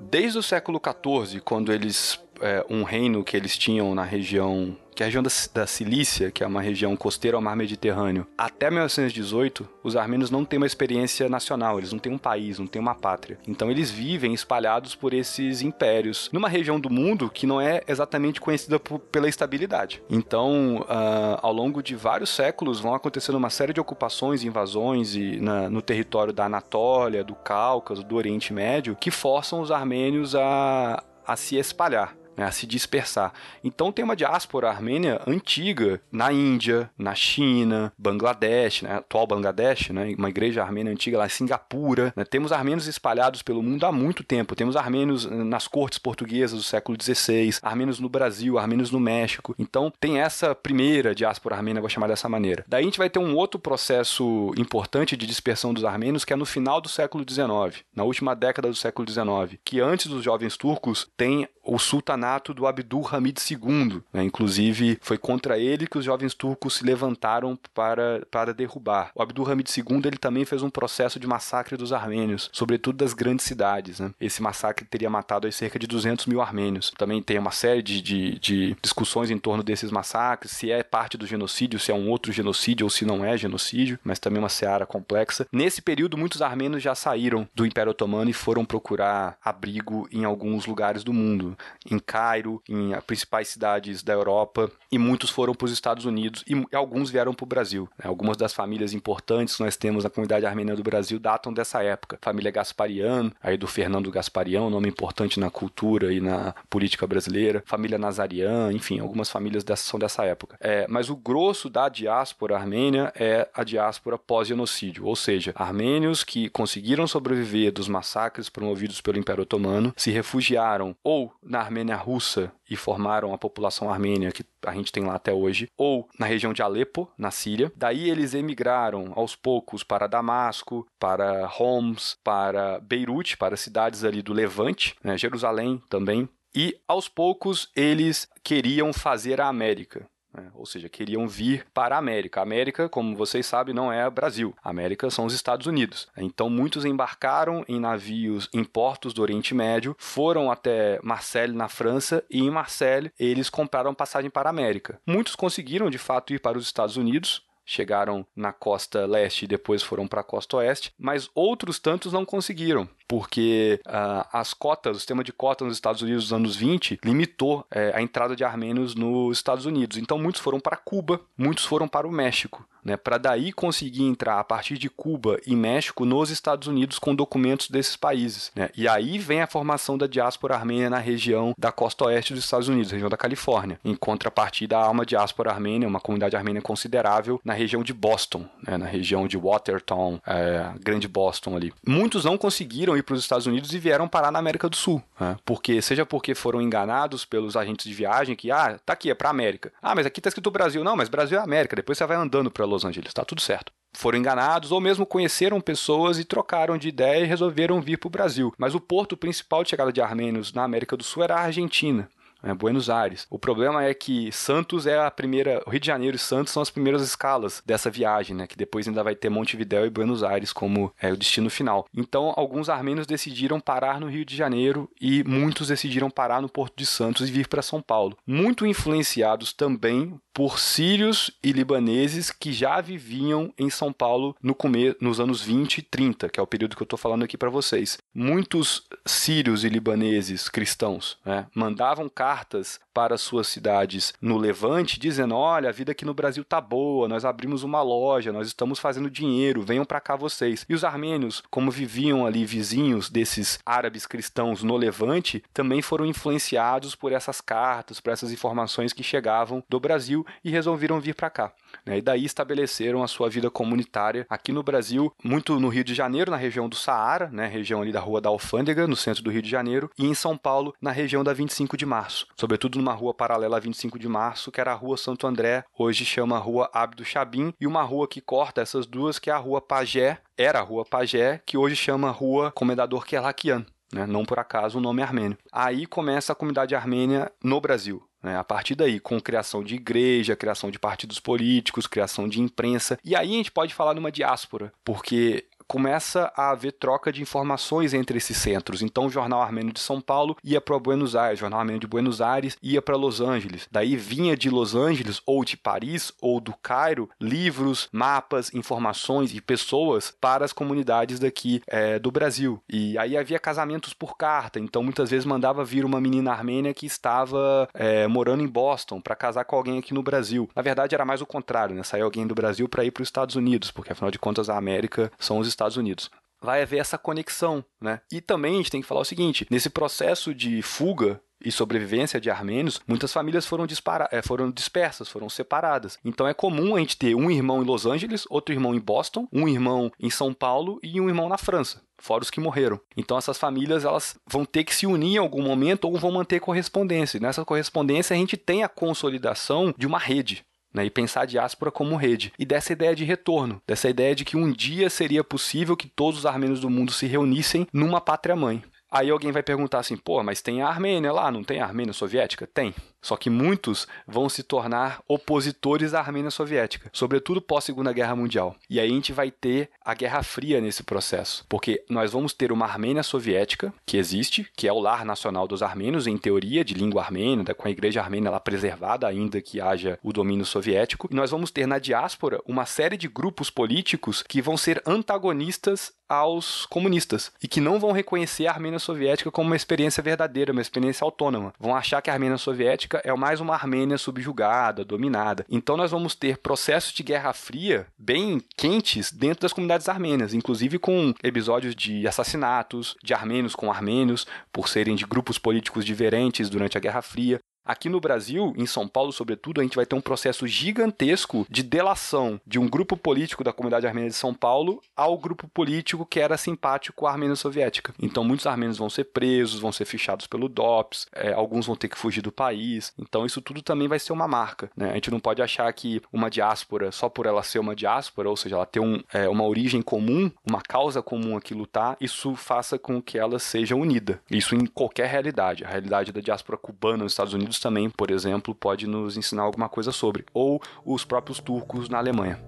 Desde 0.00 0.36
o 0.36 0.42
século 0.42 0.80
XIV, 0.80 1.40
quando 1.40 1.72
eles. 1.72 2.20
É, 2.40 2.64
um 2.68 2.82
reino 2.82 3.22
que 3.22 3.36
eles 3.36 3.56
tinham 3.56 3.94
na 3.94 4.02
região 4.02 4.76
que 4.94 5.02
a 5.02 5.06
região 5.06 5.22
da, 5.22 5.30
da 5.54 5.66
Cilícia, 5.66 6.30
que 6.30 6.44
é 6.44 6.46
uma 6.46 6.60
região 6.60 6.94
costeira 6.96 7.36
ao 7.36 7.42
mar 7.42 7.56
Mediterrâneo, 7.56 8.26
até 8.36 8.70
1918, 8.70 9.68
os 9.82 9.96
armênios 9.96 10.30
não 10.30 10.44
têm 10.44 10.58
uma 10.58 10.66
experiência 10.66 11.28
nacional, 11.28 11.78
eles 11.78 11.92
não 11.92 11.98
têm 11.98 12.12
um 12.12 12.18
país, 12.18 12.58
não 12.58 12.66
têm 12.66 12.80
uma 12.80 12.94
pátria. 12.94 13.38
Então 13.46 13.70
eles 13.70 13.90
vivem 13.90 14.34
espalhados 14.34 14.94
por 14.94 15.14
esses 15.14 15.62
impérios, 15.62 16.28
numa 16.32 16.48
região 16.48 16.78
do 16.78 16.90
mundo 16.90 17.30
que 17.30 17.46
não 17.46 17.60
é 17.60 17.82
exatamente 17.88 18.40
conhecida 18.40 18.78
por, 18.78 18.98
pela 18.98 19.28
estabilidade. 19.28 20.02
Então, 20.08 20.78
uh, 20.82 21.38
ao 21.40 21.52
longo 21.52 21.82
de 21.82 21.94
vários 21.94 22.30
séculos, 22.30 22.80
vão 22.80 22.94
acontecendo 22.94 23.36
uma 23.36 23.50
série 23.50 23.72
de 23.72 23.80
ocupações 23.80 24.44
invasões 24.44 25.14
e, 25.14 25.40
no 25.70 25.82
território 25.82 26.32
da 26.32 26.46
Anatólia, 26.46 27.24
do 27.24 27.34
Cáucaso, 27.34 28.02
do 28.02 28.16
Oriente 28.16 28.52
Médio, 28.52 28.96
que 28.96 29.10
forçam 29.10 29.60
os 29.60 29.70
armênios 29.70 30.34
a, 30.34 31.02
a 31.26 31.36
se 31.36 31.56
espalhar 31.56 32.14
né, 32.36 32.44
a 32.44 32.50
se 32.50 32.66
dispersar. 32.66 33.32
Então 33.62 33.92
tem 33.92 34.04
uma 34.04 34.16
diáspora 34.16 34.68
armênia 34.68 35.20
antiga 35.26 36.00
na 36.10 36.32
Índia, 36.32 36.90
na 36.96 37.14
China, 37.14 37.92
Bangladesh, 37.98 38.82
né, 38.82 38.96
atual 38.96 39.26
Bangladesh, 39.26 39.90
né, 39.90 40.14
uma 40.16 40.28
igreja 40.28 40.62
armênia 40.62 40.92
antiga 40.92 41.18
lá 41.18 41.26
em 41.26 41.30
Singapura. 41.30 42.12
Né, 42.16 42.24
temos 42.24 42.52
armênios 42.52 42.86
espalhados 42.86 43.42
pelo 43.42 43.62
mundo 43.62 43.84
há 43.84 43.92
muito 43.92 44.24
tempo. 44.24 44.56
Temos 44.56 44.76
armênios 44.76 45.26
eh, 45.26 45.30
nas 45.30 45.68
cortes 45.68 45.98
portuguesas 45.98 46.58
do 46.58 46.64
século 46.64 46.96
XVI, 47.00 47.58
armênios 47.62 47.98
no 47.98 48.08
Brasil, 48.08 48.58
armênios 48.58 48.90
no 48.90 49.00
México. 49.00 49.54
Então 49.58 49.92
tem 50.00 50.20
essa 50.20 50.54
primeira 50.54 51.14
diáspora 51.14 51.56
armênia, 51.56 51.80
vou 51.80 51.90
chamar 51.90 52.08
dessa 52.08 52.28
maneira. 52.28 52.64
Daí 52.66 52.82
a 52.82 52.84
gente 52.84 52.98
vai 52.98 53.10
ter 53.10 53.18
um 53.18 53.36
outro 53.36 53.60
processo 53.60 54.52
importante 54.56 55.16
de 55.16 55.26
dispersão 55.26 55.72
dos 55.72 55.84
armênios 55.84 56.24
que 56.24 56.32
é 56.32 56.36
no 56.36 56.46
final 56.46 56.80
do 56.80 56.88
século 56.88 57.24
XIX, 57.28 57.84
na 57.94 58.04
última 58.04 58.34
década 58.34 58.68
do 58.68 58.74
século 58.74 59.08
XIX, 59.08 59.58
que 59.64 59.80
antes 59.80 60.06
dos 60.06 60.22
jovens 60.22 60.56
turcos 60.56 61.10
tem 61.16 61.48
o 61.62 61.78
sultanato 61.78 62.52
do 62.52 62.66
Abdul 62.66 63.08
Hamid 63.10 63.38
II. 63.50 64.02
Né? 64.12 64.24
Inclusive, 64.24 64.98
foi 65.00 65.16
contra 65.16 65.58
ele 65.58 65.86
que 65.86 65.98
os 65.98 66.04
jovens 66.04 66.34
turcos 66.34 66.74
se 66.74 66.84
levantaram 66.84 67.58
para, 67.74 68.26
para 68.30 68.52
derrubar. 68.52 69.10
O 69.14 69.22
Abdul 69.22 69.50
Hamid 69.50 69.68
II 69.70 70.02
ele 70.04 70.16
também 70.16 70.44
fez 70.44 70.62
um 70.62 70.70
processo 70.70 71.20
de 71.20 71.26
massacre 71.26 71.76
dos 71.76 71.92
armênios, 71.92 72.50
sobretudo 72.52 72.96
das 72.98 73.14
grandes 73.14 73.46
cidades. 73.46 74.00
Né? 74.00 74.12
Esse 74.20 74.42
massacre 74.42 74.84
teria 74.84 75.10
matado 75.10 75.46
aí, 75.46 75.52
cerca 75.52 75.78
de 75.78 75.86
200 75.86 76.26
mil 76.26 76.40
armênios. 76.40 76.92
Também 76.96 77.22
tem 77.22 77.38
uma 77.38 77.50
série 77.50 77.82
de, 77.82 78.00
de, 78.00 78.38
de 78.38 78.76
discussões 78.82 79.30
em 79.30 79.38
torno 79.38 79.62
desses 79.62 79.90
massacres, 79.90 80.52
se 80.52 80.70
é 80.70 80.82
parte 80.82 81.16
do 81.16 81.26
genocídio, 81.26 81.78
se 81.78 81.90
é 81.90 81.94
um 81.94 82.08
outro 82.08 82.32
genocídio 82.32 82.84
ou 82.86 82.90
se 82.90 83.04
não 83.04 83.24
é 83.24 83.36
genocídio, 83.36 83.98
mas 84.02 84.18
também 84.18 84.38
uma 84.38 84.48
seara 84.48 84.86
complexa. 84.86 85.46
Nesse 85.52 85.80
período, 85.80 86.18
muitos 86.18 86.42
armênios 86.42 86.82
já 86.82 86.94
saíram 86.94 87.48
do 87.54 87.66
Império 87.66 87.90
Otomano 87.90 88.30
e 88.30 88.34
foram 88.34 88.64
procurar 88.64 89.36
abrigo 89.44 90.08
em 90.10 90.24
alguns 90.24 90.66
lugares 90.66 91.04
do 91.04 91.12
mundo. 91.12 91.51
Em 91.90 91.98
Cairo, 91.98 92.62
em 92.68 92.92
principais 93.06 93.48
cidades 93.48 94.02
da 94.02 94.12
Europa, 94.12 94.70
e 94.90 94.98
muitos 94.98 95.30
foram 95.30 95.54
para 95.54 95.66
os 95.66 95.72
Estados 95.72 96.04
Unidos 96.04 96.44
e 96.46 96.76
alguns 96.76 97.10
vieram 97.10 97.32
para 97.32 97.44
o 97.44 97.46
Brasil. 97.46 97.88
Né? 97.98 98.08
Algumas 98.08 98.36
das 98.36 98.52
famílias 98.52 98.92
importantes 98.92 99.56
que 99.56 99.62
nós 99.62 99.76
temos 99.76 100.04
na 100.04 100.10
comunidade 100.10 100.46
armênia 100.46 100.76
do 100.76 100.82
Brasil 100.82 101.18
datam 101.18 101.52
dessa 101.52 101.82
época. 101.82 102.18
Família 102.20 102.50
Gasparian, 102.50 103.30
aí 103.42 103.56
do 103.56 103.66
Fernando 103.66 104.10
Gasparian, 104.10 104.68
nome 104.68 104.88
importante 104.88 105.40
na 105.40 105.50
cultura 105.50 106.12
e 106.12 106.20
na 106.20 106.54
política 106.68 107.06
brasileira. 107.06 107.62
Família 107.66 107.98
Nazarian, 107.98 108.72
enfim, 108.72 108.98
algumas 109.00 109.30
famílias 109.30 109.64
dessas 109.64 109.86
são 109.86 109.98
dessa 109.98 110.24
época. 110.24 110.56
É, 110.60 110.86
mas 110.88 111.08
o 111.08 111.16
grosso 111.16 111.68
da 111.68 111.88
diáspora 111.88 112.56
armênia 112.56 113.12
é 113.14 113.48
a 113.54 113.64
diáspora 113.64 114.18
pós-genocídio, 114.18 115.06
ou 115.06 115.16
seja, 115.16 115.52
armênios 115.54 116.24
que 116.24 116.48
conseguiram 116.48 117.06
sobreviver 117.06 117.72
dos 117.72 117.88
massacres 117.88 118.48
promovidos 118.48 119.00
pelo 119.00 119.18
Império 119.18 119.42
Otomano, 119.42 119.92
se 119.96 120.10
refugiaram 120.10 120.94
ou 121.02 121.32
na 121.42 121.60
Armênia 121.60 121.96
russa 121.96 122.52
e 122.68 122.76
formaram 122.76 123.34
a 123.34 123.38
população 123.38 123.90
armênia 123.90 124.32
que 124.32 124.44
a 124.64 124.72
gente 124.72 124.92
tem 124.92 125.04
lá 125.04 125.14
até 125.14 125.32
hoje, 125.32 125.68
ou 125.76 126.08
na 126.18 126.26
região 126.26 126.52
de 126.52 126.62
Alepo, 126.62 127.10
na 127.18 127.30
Síria. 127.30 127.72
Daí 127.76 128.08
eles 128.08 128.34
emigraram 128.34 129.12
aos 129.16 129.34
poucos 129.34 129.82
para 129.82 130.06
Damasco, 130.06 130.86
para 130.98 131.50
Homs, 131.58 132.16
para 132.22 132.80
Beirute, 132.80 133.36
para 133.36 133.56
cidades 133.56 134.04
ali 134.04 134.22
do 134.22 134.32
Levante, 134.32 134.94
né, 135.02 135.18
Jerusalém 135.18 135.82
também. 135.88 136.28
E 136.54 136.78
aos 136.86 137.08
poucos 137.08 137.70
eles 137.74 138.28
queriam 138.42 138.92
fazer 138.92 139.40
a 139.40 139.48
América. 139.48 140.06
Né? 140.32 140.50
Ou 140.54 140.64
seja, 140.64 140.88
queriam 140.88 141.28
vir 141.28 141.66
para 141.74 141.96
a 141.96 141.98
América. 141.98 142.40
A 142.40 142.42
América, 142.42 142.88
como 142.88 143.16
vocês 143.16 143.46
sabem, 143.46 143.74
não 143.74 143.92
é 143.92 144.08
Brasil. 144.08 144.54
A 144.62 144.70
América 144.70 145.10
são 145.10 145.26
os 145.26 145.34
Estados 145.34 145.66
Unidos. 145.66 146.08
Então, 146.16 146.48
muitos 146.48 146.84
embarcaram 146.84 147.64
em 147.68 147.78
navios 147.78 148.48
em 148.52 148.64
portos 148.64 149.12
do 149.12 149.22
Oriente 149.22 149.54
Médio, 149.54 149.94
foram 149.98 150.50
até 150.50 150.98
Marseille, 151.02 151.54
na 151.54 151.68
França, 151.68 152.24
e 152.30 152.40
em 152.40 152.50
Marseille 152.50 153.12
eles 153.18 153.50
compraram 153.50 153.94
passagem 153.94 154.30
para 154.30 154.48
a 154.48 154.50
América. 154.50 155.00
Muitos 155.06 155.36
conseguiram, 155.36 155.90
de 155.90 155.98
fato, 155.98 156.32
ir 156.32 156.40
para 156.40 156.58
os 156.58 156.64
Estados 156.64 156.96
Unidos, 156.96 157.42
chegaram 157.64 158.26
na 158.34 158.52
costa 158.52 159.06
leste 159.06 159.44
e 159.44 159.48
depois 159.48 159.82
foram 159.82 160.06
para 160.06 160.20
a 160.20 160.24
costa 160.24 160.56
oeste, 160.56 160.92
mas 160.98 161.30
outros 161.34 161.78
tantos 161.78 162.12
não 162.12 162.24
conseguiram, 162.24 162.88
porque 163.06 163.80
uh, 163.86 164.26
as 164.32 164.54
cotas, 164.54 164.96
o 164.96 165.00
sistema 165.00 165.24
de 165.24 165.32
cotas 165.32 165.66
nos 165.66 165.76
Estados 165.76 166.02
Unidos 166.02 166.24
dos 166.24 166.32
anos 166.32 166.56
20 166.56 167.00
limitou 167.04 167.66
é, 167.70 167.92
a 167.94 168.02
entrada 168.02 168.34
de 168.36 168.44
armênios 168.44 168.94
nos 168.94 169.38
Estados 169.38 169.66
Unidos. 169.66 169.96
Então 169.96 170.18
muitos 170.18 170.40
foram 170.40 170.60
para 170.60 170.76
Cuba, 170.76 171.20
muitos 171.36 171.64
foram 171.64 171.88
para 171.88 172.06
o 172.06 172.12
México 172.12 172.66
né, 172.84 172.96
para 172.96 173.18
daí 173.18 173.52
conseguir 173.52 174.04
entrar 174.04 174.38
a 174.38 174.44
partir 174.44 174.76
de 174.76 174.88
Cuba 174.88 175.38
e 175.46 175.54
México 175.54 176.04
nos 176.04 176.30
Estados 176.30 176.68
Unidos 176.68 176.98
com 176.98 177.14
documentos 177.14 177.68
desses 177.68 177.96
países. 177.96 178.50
Né? 178.54 178.70
E 178.76 178.88
aí 178.88 179.18
vem 179.18 179.40
a 179.40 179.46
formação 179.46 179.96
da 179.96 180.06
diáspora 180.06 180.54
armênia 180.54 180.90
na 180.90 180.98
região 180.98 181.54
da 181.56 181.70
costa 181.70 182.04
oeste 182.04 182.34
dos 182.34 182.44
Estados 182.44 182.68
Unidos, 182.68 182.90
região 182.90 183.10
da 183.10 183.16
Califórnia. 183.16 183.78
Em 183.84 183.94
contrapartida, 183.94 184.76
há 184.76 184.90
uma 184.90 185.06
diáspora 185.06 185.50
armênia, 185.50 185.88
uma 185.88 186.00
comunidade 186.00 186.36
armênia 186.36 186.62
considerável 186.62 187.40
na 187.44 187.52
região 187.52 187.82
de 187.82 187.92
Boston, 187.92 188.46
né, 188.66 188.76
na 188.76 188.86
região 188.86 189.26
de 189.26 189.36
Watertown, 189.36 190.20
é, 190.26 190.72
Grande 190.80 191.06
Boston 191.06 191.56
ali. 191.56 191.72
Muitos 191.86 192.24
não 192.24 192.36
conseguiram 192.36 192.91
ir 192.96 193.02
para 193.02 193.14
os 193.14 193.20
Estados 193.20 193.46
Unidos 193.46 193.72
e 193.72 193.78
vieram 193.78 194.08
parar 194.08 194.30
na 194.30 194.38
América 194.38 194.68
do 194.68 194.76
Sul, 194.76 195.02
né? 195.18 195.36
porque 195.44 195.80
seja 195.82 196.04
porque 196.04 196.34
foram 196.34 196.60
enganados 196.60 197.24
pelos 197.24 197.56
agentes 197.56 197.86
de 197.86 197.94
viagem 197.94 198.36
que 198.36 198.50
ah 198.50 198.78
tá 198.84 198.92
aqui 198.92 199.10
é 199.10 199.14
para 199.14 199.30
América, 199.30 199.72
ah 199.80 199.94
mas 199.94 200.06
aqui 200.06 200.20
tá 200.20 200.28
escrito 200.28 200.50
Brasil, 200.50 200.84
não, 200.84 200.96
mas 200.96 201.08
Brasil 201.08 201.38
é 201.38 201.42
América. 201.42 201.76
Depois 201.76 201.98
você 201.98 202.06
vai 202.06 202.16
andando 202.16 202.50
para 202.50 202.64
Los 202.64 202.84
Angeles, 202.84 203.08
está 203.08 203.24
tudo 203.24 203.40
certo. 203.40 203.72
Foram 203.94 204.18
enganados 204.18 204.72
ou 204.72 204.80
mesmo 204.80 205.04
conheceram 205.04 205.60
pessoas 205.60 206.18
e 206.18 206.24
trocaram 206.24 206.78
de 206.78 206.88
ideia 206.88 207.24
e 207.24 207.26
resolveram 207.26 207.80
vir 207.80 207.98
para 207.98 208.06
o 208.08 208.10
Brasil. 208.10 208.52
Mas 208.56 208.74
o 208.74 208.80
porto 208.80 209.16
principal 209.16 209.62
de 209.62 209.70
chegada 209.70 209.92
de 209.92 210.00
armênios 210.00 210.52
na 210.52 210.64
América 210.64 210.96
do 210.96 211.04
Sul 211.04 211.22
era 211.22 211.36
a 211.36 211.42
Argentina 211.42 212.08
né, 212.42 212.54
Buenos 212.54 212.90
Aires. 212.90 213.26
O 213.30 213.38
problema 213.38 213.84
é 213.84 213.94
que 213.94 214.30
Santos 214.32 214.86
é 214.86 214.98
a 214.98 215.10
primeira, 215.10 215.62
Rio 215.68 215.80
de 215.80 215.86
Janeiro 215.86 216.16
e 216.16 216.18
Santos 216.18 216.52
são 216.52 216.62
as 216.62 216.70
primeiras 216.70 217.02
escalas 217.02 217.62
dessa 217.64 217.90
viagem, 217.90 218.36
né, 218.36 218.46
que 218.46 218.56
depois 218.56 218.86
ainda 218.88 219.02
vai 219.02 219.14
ter 219.14 219.28
Montevidéu 219.28 219.86
e 219.86 219.90
Buenos 219.90 220.22
Aires 220.22 220.52
como 220.52 220.92
é, 221.00 221.12
o 221.12 221.16
destino 221.16 221.50
final. 221.50 221.86
Então, 221.94 222.32
alguns 222.36 222.68
armênios 222.68 223.06
decidiram 223.06 223.60
parar 223.60 224.00
no 224.00 224.08
Rio 224.08 224.24
de 224.24 224.36
Janeiro 224.36 224.90
e 225.00 225.22
muitos 225.24 225.68
decidiram 225.68 226.10
parar 226.10 226.42
no 226.42 226.48
Porto 226.48 226.74
de 226.76 226.86
Santos 226.86 227.28
e 227.28 227.32
vir 227.32 227.48
para 227.48 227.62
São 227.62 227.80
Paulo. 227.80 228.16
Muito 228.26 228.66
influenciados 228.66 229.52
também 229.52 230.18
por 230.32 230.58
sírios 230.58 231.30
e 231.42 231.52
libaneses 231.52 232.30
que 232.30 232.52
já 232.52 232.80
viviam 232.80 233.52
em 233.58 233.68
São 233.68 233.92
Paulo 233.92 234.34
no 234.42 234.54
come 234.54 234.96
nos 235.00 235.20
anos 235.20 235.42
20 235.42 235.78
e 235.78 235.82
30, 235.82 236.28
que 236.28 236.40
é 236.40 236.42
o 236.42 236.46
período 236.46 236.74
que 236.74 236.82
eu 236.82 236.86
estou 236.86 236.98
falando 236.98 237.24
aqui 237.24 237.36
para 237.36 237.50
vocês. 237.50 237.98
Muitos 238.14 238.86
sírios 239.06 239.64
e 239.64 239.68
libaneses 239.68 240.48
cristãos 240.48 241.18
né, 241.24 241.46
mandavam 241.54 242.08
cartas 242.08 242.78
para 242.92 243.16
suas 243.16 243.48
cidades 243.48 244.12
no 244.20 244.36
Levante, 244.36 245.00
dizendo: 245.00 245.34
olha, 245.34 245.70
a 245.70 245.72
vida 245.72 245.92
aqui 245.92 246.04
no 246.04 246.12
Brasil 246.14 246.44
tá 246.44 246.60
boa, 246.60 247.08
nós 247.08 247.24
abrimos 247.24 247.62
uma 247.62 247.80
loja, 247.80 248.32
nós 248.32 248.46
estamos 248.46 248.78
fazendo 248.78 249.10
dinheiro, 249.10 249.62
venham 249.62 249.84
para 249.84 250.00
cá 250.00 250.14
vocês. 250.14 250.66
E 250.68 250.74
os 250.74 250.84
armênios, 250.84 251.42
como 251.50 251.70
viviam 251.70 252.26
ali 252.26 252.44
vizinhos 252.44 253.08
desses 253.08 253.58
árabes 253.64 254.06
cristãos 254.06 254.62
no 254.62 254.76
Levante, 254.76 255.42
também 255.52 255.80
foram 255.80 256.04
influenciados 256.04 256.94
por 256.94 257.12
essas 257.12 257.40
cartas, 257.40 258.00
por 258.00 258.12
essas 258.12 258.30
informações 258.30 258.92
que 258.92 259.02
chegavam 259.02 259.62
do 259.68 259.80
Brasil 259.80 260.26
e 260.44 260.50
resolveram 260.50 261.00
vir 261.00 261.14
para 261.14 261.30
cá. 261.30 261.52
Né? 261.86 261.98
E 261.98 262.02
daí 262.02 262.24
estabeleceram 262.24 263.02
a 263.02 263.08
sua 263.08 263.30
vida 263.30 263.50
comunitária 263.50 264.26
aqui 264.28 264.52
no 264.52 264.62
Brasil, 264.62 265.12
muito 265.22 265.58
no 265.58 265.68
Rio 265.68 265.84
de 265.84 265.94
Janeiro, 265.94 266.30
na 266.30 266.36
região 266.36 266.68
do 266.68 266.76
Saara, 266.76 267.30
né? 267.32 267.46
região 267.46 267.80
ali 267.80 267.92
da 267.92 268.00
Rua 268.02 268.20
da 268.20 268.28
Alfândega, 268.28 268.86
no 268.86 268.96
centro 268.96 269.22
do 269.22 269.30
Rio 269.30 269.40
de 269.40 269.48
Janeiro, 269.48 269.90
e 269.98 270.06
em 270.06 270.14
São 270.14 270.36
Paulo, 270.36 270.74
na 270.80 270.90
região 270.90 271.24
da 271.24 271.32
25 271.32 271.76
de 271.76 271.86
Março, 271.86 272.26
sobretudo 272.36 272.78
numa 272.78 272.92
rua 272.92 273.14
paralela 273.14 273.56
a 273.56 273.60
25 273.60 273.98
de 273.98 274.08
Março, 274.08 274.52
que 274.52 274.60
era 274.60 274.72
a 274.72 274.76
Rua 274.76 274.96
Santo 274.96 275.26
André, 275.26 275.64
hoje 275.78 276.04
chama 276.04 276.38
Rua 276.38 276.68
Abdo 276.72 277.04
Chabim, 277.04 277.54
e 277.60 277.66
uma 277.66 277.82
rua 277.82 278.06
que 278.06 278.20
corta 278.20 278.60
essas 278.60 278.86
duas, 278.86 279.18
que 279.18 279.30
é 279.30 279.32
a 279.32 279.38
Rua 279.38 279.60
Pajé, 279.60 280.18
era 280.36 280.58
a 280.58 280.62
Rua 280.62 280.84
Pajé, 280.84 281.40
que 281.46 281.56
hoje 281.56 281.76
chama 281.76 282.10
Rua 282.10 282.52
Comendador 282.52 283.04
Kerlakian. 283.06 283.64
Né? 283.92 284.06
Não 284.06 284.24
por 284.24 284.38
acaso 284.38 284.78
o 284.78 284.80
nome 284.80 285.02
é 285.02 285.04
armênio. 285.04 285.36
Aí 285.52 285.86
começa 285.86 286.32
a 286.32 286.36
comunidade 286.36 286.74
armênia 286.74 287.30
no 287.42 287.60
Brasil. 287.60 288.02
Né? 288.22 288.36
A 288.36 288.44
partir 288.44 288.74
daí, 288.74 289.00
com 289.00 289.20
criação 289.20 289.62
de 289.62 289.74
igreja, 289.74 290.36
criação 290.36 290.70
de 290.70 290.78
partidos 290.78 291.18
políticos, 291.18 291.86
criação 291.86 292.28
de 292.28 292.40
imprensa. 292.40 292.98
E 293.04 293.16
aí 293.16 293.34
a 293.34 293.36
gente 293.36 293.50
pode 293.50 293.74
falar 293.74 293.94
numa 293.94 294.12
diáspora, 294.12 294.72
porque 294.84 295.44
começa 295.72 296.30
a 296.36 296.50
haver 296.50 296.72
troca 296.72 297.10
de 297.10 297.22
informações 297.22 297.94
entre 297.94 298.18
esses 298.18 298.36
centros. 298.36 298.82
Então, 298.82 299.06
o 299.06 299.10
Jornal 299.10 299.40
Armênio 299.40 299.72
de 299.72 299.80
São 299.80 300.02
Paulo 300.02 300.36
ia 300.44 300.60
para 300.60 300.78
Buenos 300.78 301.16
Aires, 301.16 301.38
o 301.38 301.40
Jornal 301.40 301.60
Armênio 301.60 301.80
de 301.80 301.86
Buenos 301.86 302.20
Aires 302.20 302.58
ia 302.62 302.82
para 302.82 302.94
Los 302.94 303.22
Angeles. 303.22 303.66
Daí 303.72 303.96
vinha 303.96 304.36
de 304.36 304.50
Los 304.50 304.74
Angeles, 304.74 305.22
ou 305.24 305.42
de 305.42 305.56
Paris, 305.56 306.12
ou 306.20 306.42
do 306.42 306.52
Cairo, 306.62 307.08
livros, 307.18 307.88
mapas, 307.90 308.52
informações 308.52 309.34
e 309.34 309.40
pessoas 309.40 310.14
para 310.20 310.44
as 310.44 310.52
comunidades 310.52 311.18
daqui 311.18 311.62
é, 311.66 311.98
do 311.98 312.10
Brasil. 312.10 312.62
E 312.68 312.98
aí 312.98 313.16
havia 313.16 313.38
casamentos 313.38 313.94
por 313.94 314.14
carta, 314.18 314.60
então 314.60 314.82
muitas 314.82 315.08
vezes 315.08 315.24
mandava 315.24 315.64
vir 315.64 315.86
uma 315.86 316.02
menina 316.02 316.32
armênia 316.32 316.74
que 316.74 316.84
estava 316.84 317.66
é, 317.72 318.06
morando 318.06 318.42
em 318.42 318.46
Boston 318.46 319.00
para 319.00 319.16
casar 319.16 319.46
com 319.46 319.56
alguém 319.56 319.78
aqui 319.78 319.94
no 319.94 320.02
Brasil. 320.02 320.50
Na 320.54 320.60
verdade, 320.60 320.94
era 320.94 321.06
mais 321.06 321.22
o 321.22 321.26
contrário, 321.26 321.74
né? 321.74 321.82
Sair 321.82 322.02
alguém 322.02 322.26
do 322.26 322.34
Brasil 322.34 322.68
para 322.68 322.84
ir 322.84 322.90
para 322.90 323.00
os 323.00 323.08
Estados 323.08 323.36
Unidos, 323.36 323.70
porque 323.70 323.90
afinal 323.90 324.10
de 324.10 324.18
contas 324.18 324.50
a 324.50 324.58
América 324.58 325.10
são 325.18 325.38
os 325.38 325.48
Estados 325.48 325.61
Estados 325.62 325.76
Unidos 325.76 326.10
vai 326.42 326.62
haver 326.62 326.80
essa 326.80 326.98
conexão, 326.98 327.64
né? 327.80 328.00
E 328.10 328.20
também 328.20 328.54
a 328.54 328.56
gente 328.56 328.70
tem 328.70 328.82
que 328.82 328.86
falar 328.86 329.00
o 329.00 329.04
seguinte: 329.04 329.46
nesse 329.48 329.70
processo 329.70 330.34
de 330.34 330.60
fuga 330.60 331.20
e 331.44 331.50
sobrevivência 331.50 332.20
de 332.20 332.30
armênios, 332.30 332.80
muitas 332.86 333.12
famílias 333.12 333.46
foram, 333.46 333.66
dispara 333.66 334.08
é, 334.12 334.22
foram 334.22 334.50
dispersas, 334.50 335.08
foram 335.08 335.28
separadas. 335.28 335.98
Então 336.04 336.26
é 336.26 336.34
comum 336.34 336.76
a 336.76 336.78
gente 336.78 336.96
ter 336.96 337.14
um 337.14 337.30
irmão 337.30 337.62
em 337.62 337.66
Los 337.66 337.86
Angeles, 337.86 338.24
outro 338.28 338.54
irmão 338.54 338.74
em 338.74 338.80
Boston, 338.80 339.26
um 339.32 339.48
irmão 339.48 339.90
em 339.98 340.10
São 340.10 340.32
Paulo 340.32 340.78
e 340.82 341.00
um 341.00 341.08
irmão 341.08 341.28
na 341.28 341.38
França. 341.38 341.82
Fora 341.98 342.22
os 342.22 342.30
que 342.30 342.40
morreram. 342.40 342.80
Então 342.96 343.16
essas 343.16 343.38
famílias 343.38 343.84
elas 343.84 344.16
vão 344.26 344.44
ter 344.44 344.64
que 344.64 344.74
se 344.74 344.86
unir 344.86 345.14
em 345.14 345.18
algum 345.18 345.42
momento 345.42 345.84
ou 345.84 345.96
vão 345.96 346.12
manter 346.12 346.40
correspondência. 346.40 347.20
Nessa 347.20 347.44
correspondência 347.44 348.14
a 348.14 348.18
gente 348.18 348.36
tem 348.36 348.62
a 348.62 348.68
consolidação 348.68 349.74
de 349.76 349.86
uma 349.86 349.98
rede. 349.98 350.44
Né, 350.72 350.86
e 350.86 350.90
pensar 350.90 351.22
a 351.22 351.26
diáspora 351.26 351.70
como 351.70 351.96
rede. 351.96 352.32
E 352.38 352.46
dessa 352.46 352.72
ideia 352.72 352.94
de 352.94 353.04
retorno, 353.04 353.60
dessa 353.66 353.90
ideia 353.90 354.14
de 354.14 354.24
que 354.24 354.38
um 354.38 354.50
dia 354.50 354.88
seria 354.88 355.22
possível 355.22 355.76
que 355.76 355.86
todos 355.86 356.20
os 356.20 356.26
armênios 356.26 356.60
do 356.60 356.70
mundo 356.70 356.92
se 356.92 357.06
reunissem 357.06 357.66
numa 357.72 358.00
pátria 358.00 358.34
mãe. 358.34 358.62
Aí 358.92 359.08
alguém 359.08 359.32
vai 359.32 359.42
perguntar 359.42 359.78
assim, 359.78 359.96
pô, 359.96 360.22
mas 360.22 360.42
tem 360.42 360.60
a 360.60 360.68
Armênia 360.68 361.10
lá, 361.10 361.30
não 361.30 361.42
tem 361.42 361.60
a 361.60 361.64
Armênia 361.64 361.94
soviética? 361.94 362.46
Tem. 362.46 362.74
Só 363.00 363.16
que 363.16 363.28
muitos 363.28 363.88
vão 364.06 364.28
se 364.28 364.44
tornar 364.44 365.02
opositores 365.08 365.92
à 365.92 365.98
Armênia 365.98 366.30
soviética, 366.30 366.88
sobretudo 366.92 367.42
pós 367.42 367.64
Segunda 367.64 367.92
Guerra 367.92 368.14
Mundial. 368.14 368.54
E 368.70 368.78
aí 368.78 368.88
a 368.88 368.94
gente 368.94 369.12
vai 369.12 369.30
ter 369.30 369.70
a 369.84 369.92
Guerra 369.92 370.22
Fria 370.22 370.60
nesse 370.60 370.84
processo, 370.84 371.44
porque 371.48 371.84
nós 371.88 372.12
vamos 372.12 372.32
ter 372.32 372.52
uma 372.52 372.66
Armênia 372.66 373.02
soviética 373.02 373.74
que 373.84 373.96
existe, 373.96 374.46
que 374.54 374.68
é 374.68 374.72
o 374.72 374.78
lar 374.78 375.04
nacional 375.04 375.48
dos 375.48 375.62
armênios 375.62 376.06
em 376.06 376.16
teoria 376.16 376.64
de 376.64 376.74
língua 376.74 377.02
armênia, 377.02 377.54
com 377.54 377.66
a 377.66 377.70
igreja 377.70 378.00
armênia 378.00 378.30
lá 378.30 378.38
preservada 378.38 379.08
ainda 379.08 379.40
que 379.40 379.60
haja 379.60 379.98
o 380.02 380.12
domínio 380.12 380.44
soviético. 380.44 381.08
E 381.10 381.14
nós 381.14 381.30
vamos 381.30 381.50
ter 381.50 381.66
na 381.66 381.80
diáspora 381.80 382.40
uma 382.46 382.66
série 382.66 382.96
de 382.96 383.08
grupos 383.08 383.50
políticos 383.50 384.22
que 384.22 384.40
vão 384.40 384.56
ser 384.56 384.80
antagonistas 384.86 385.92
aos 386.08 386.66
comunistas 386.66 387.32
e 387.42 387.48
que 387.48 387.60
não 387.60 387.80
vão 387.80 387.90
reconhecer 387.90 388.46
a 388.46 388.52
Armênia 388.52 388.78
Soviética 388.82 389.30
como 389.30 389.48
uma 389.48 389.56
experiência 389.56 390.02
verdadeira, 390.02 390.52
uma 390.52 390.60
experiência 390.60 391.04
autônoma. 391.04 391.54
Vão 391.58 391.74
achar 391.74 392.02
que 392.02 392.10
a 392.10 392.12
Armênia 392.12 392.36
Soviética 392.36 393.00
é 393.04 393.14
mais 393.14 393.40
uma 393.40 393.54
Armênia 393.54 393.96
subjugada, 393.96 394.84
dominada. 394.84 395.46
Então 395.48 395.76
nós 395.76 395.90
vamos 395.90 396.14
ter 396.14 396.38
processos 396.38 396.92
de 396.92 397.02
Guerra 397.02 397.32
Fria 397.32 397.86
bem 397.98 398.42
quentes 398.56 399.12
dentro 399.12 399.42
das 399.42 399.52
comunidades 399.52 399.88
armênias, 399.88 400.34
inclusive 400.34 400.78
com 400.78 401.14
episódios 401.22 401.74
de 401.74 402.06
assassinatos 402.06 402.96
de 403.02 403.14
armênios 403.14 403.54
com 403.54 403.70
armênios 403.70 404.26
por 404.52 404.68
serem 404.68 404.96
de 404.96 405.06
grupos 405.06 405.38
políticos 405.38 405.84
diferentes 405.84 406.50
durante 406.50 406.76
a 406.76 406.80
Guerra 406.80 407.02
Fria. 407.02 407.40
Aqui 407.64 407.88
no 407.88 408.00
Brasil, 408.00 408.52
em 408.56 408.66
São 408.66 408.88
Paulo, 408.88 409.12
sobretudo, 409.12 409.60
a 409.60 409.64
gente 409.64 409.76
vai 409.76 409.86
ter 409.86 409.94
um 409.94 410.00
processo 410.00 410.46
gigantesco 410.48 411.46
de 411.48 411.62
delação 411.62 412.40
de 412.44 412.58
um 412.58 412.68
grupo 412.68 412.96
político 412.96 413.44
da 413.44 413.52
comunidade 413.52 413.86
armênia 413.86 414.10
de 414.10 414.16
São 414.16 414.34
Paulo 414.34 414.82
ao 414.96 415.16
grupo 415.16 415.46
político 415.48 416.04
que 416.04 416.18
era 416.18 416.36
simpático 416.36 417.06
à 417.06 417.12
Armênia 417.12 417.36
Soviética. 417.36 417.94
Então, 418.00 418.24
muitos 418.24 418.46
armênios 418.46 418.78
vão 418.78 418.90
ser 418.90 419.04
presos, 419.04 419.60
vão 419.60 419.70
ser 419.70 419.84
fichados 419.84 420.26
pelo 420.26 420.48
DOPS, 420.48 421.06
é, 421.12 421.32
alguns 421.32 421.66
vão 421.66 421.76
ter 421.76 421.88
que 421.88 421.96
fugir 421.96 422.20
do 422.20 422.32
país. 422.32 422.92
Então, 422.98 423.24
isso 423.24 423.40
tudo 423.40 423.62
também 423.62 423.86
vai 423.86 423.98
ser 424.00 424.12
uma 424.12 424.26
marca. 424.26 424.68
Né? 424.76 424.90
A 424.90 424.94
gente 424.94 425.10
não 425.10 425.20
pode 425.20 425.40
achar 425.40 425.72
que 425.72 426.02
uma 426.12 426.28
diáspora, 426.28 426.90
só 426.90 427.08
por 427.08 427.26
ela 427.26 427.44
ser 427.44 427.60
uma 427.60 427.76
diáspora, 427.76 428.28
ou 428.28 428.36
seja, 428.36 428.56
ela 428.56 428.66
ter 428.66 428.80
um, 428.80 429.00
é, 429.12 429.28
uma 429.28 429.46
origem 429.46 429.82
comum, 429.82 430.30
uma 430.44 430.60
causa 430.60 431.00
comum 431.00 431.36
a 431.36 431.40
que 431.40 431.54
lutar, 431.54 431.96
isso 432.00 432.34
faça 432.34 432.76
com 432.76 433.00
que 433.00 433.18
ela 433.18 433.38
seja 433.38 433.76
unida. 433.76 434.20
Isso 434.28 434.56
em 434.56 434.66
qualquer 434.66 435.06
realidade. 435.06 435.64
A 435.64 435.68
realidade 435.68 436.10
da 436.10 436.20
diáspora 436.20 436.58
cubana 436.58 437.04
nos 437.04 437.12
Estados 437.12 437.32
Unidos 437.32 437.51
também, 437.58 437.90
por 437.90 438.10
exemplo, 438.10 438.54
pode 438.54 438.86
nos 438.86 439.16
ensinar 439.16 439.42
alguma 439.42 439.68
coisa 439.68 439.92
sobre. 439.92 440.24
Ou 440.32 440.60
os 440.84 441.04
próprios 441.04 441.38
turcos 441.40 441.88
na 441.88 441.98
Alemanha. 441.98 442.38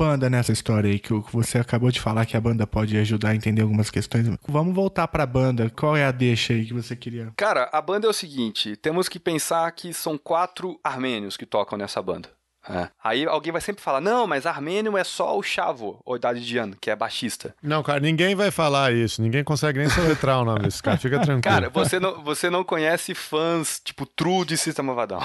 Banda 0.00 0.30
nessa 0.30 0.50
história 0.50 0.90
aí 0.90 0.98
que 0.98 1.12
você 1.30 1.58
acabou 1.58 1.90
de 1.90 2.00
falar 2.00 2.24
que 2.24 2.34
a 2.34 2.40
banda 2.40 2.66
pode 2.66 2.96
ajudar 2.96 3.30
a 3.30 3.34
entender 3.34 3.60
algumas 3.60 3.90
questões? 3.90 4.26
Vamos 4.48 4.74
voltar 4.74 5.06
pra 5.08 5.26
banda. 5.26 5.68
Qual 5.68 5.94
é 5.94 6.06
a 6.06 6.10
deixa 6.10 6.54
aí 6.54 6.64
que 6.64 6.72
você 6.72 6.96
queria? 6.96 7.30
Cara, 7.36 7.68
a 7.70 7.82
banda 7.82 8.06
é 8.06 8.10
o 8.10 8.14
seguinte: 8.14 8.76
temos 8.76 9.10
que 9.10 9.18
pensar 9.18 9.70
que 9.72 9.92
são 9.92 10.16
quatro 10.16 10.80
armênios 10.82 11.36
que 11.36 11.44
tocam 11.44 11.76
nessa 11.76 12.00
banda. 12.00 12.30
É. 12.70 12.88
Aí 13.02 13.26
alguém 13.26 13.52
vai 13.52 13.60
sempre 13.60 13.82
falar: 13.82 14.00
não, 14.00 14.26
mas 14.26 14.46
armênio 14.46 14.96
é 14.96 15.04
só 15.04 15.36
o 15.36 15.42
Chavo, 15.42 16.00
ou 16.04 16.18
Dadian, 16.18 16.72
que 16.80 16.90
é 16.90 16.96
baixista. 16.96 17.54
Não, 17.62 17.82
cara, 17.82 18.00
ninguém 18.00 18.34
vai 18.34 18.50
falar 18.50 18.92
isso. 18.92 19.20
Ninguém 19.20 19.42
consegue 19.42 19.78
nem 19.78 19.88
soletrar 19.88 20.40
o 20.40 20.44
nome 20.44 20.60
desse 20.60 20.82
cara. 20.82 20.96
Fica 20.96 21.18
tranquilo. 21.20 21.42
Cara, 21.42 21.68
você 21.68 21.98
não, 21.98 22.22
você 22.22 22.48
não 22.48 22.62
conhece 22.62 23.14
fãs 23.14 23.80
tipo 23.84 24.06
true 24.06 24.44
de 24.44 24.56
Sistema 24.56 24.94
Vadão. 24.94 25.20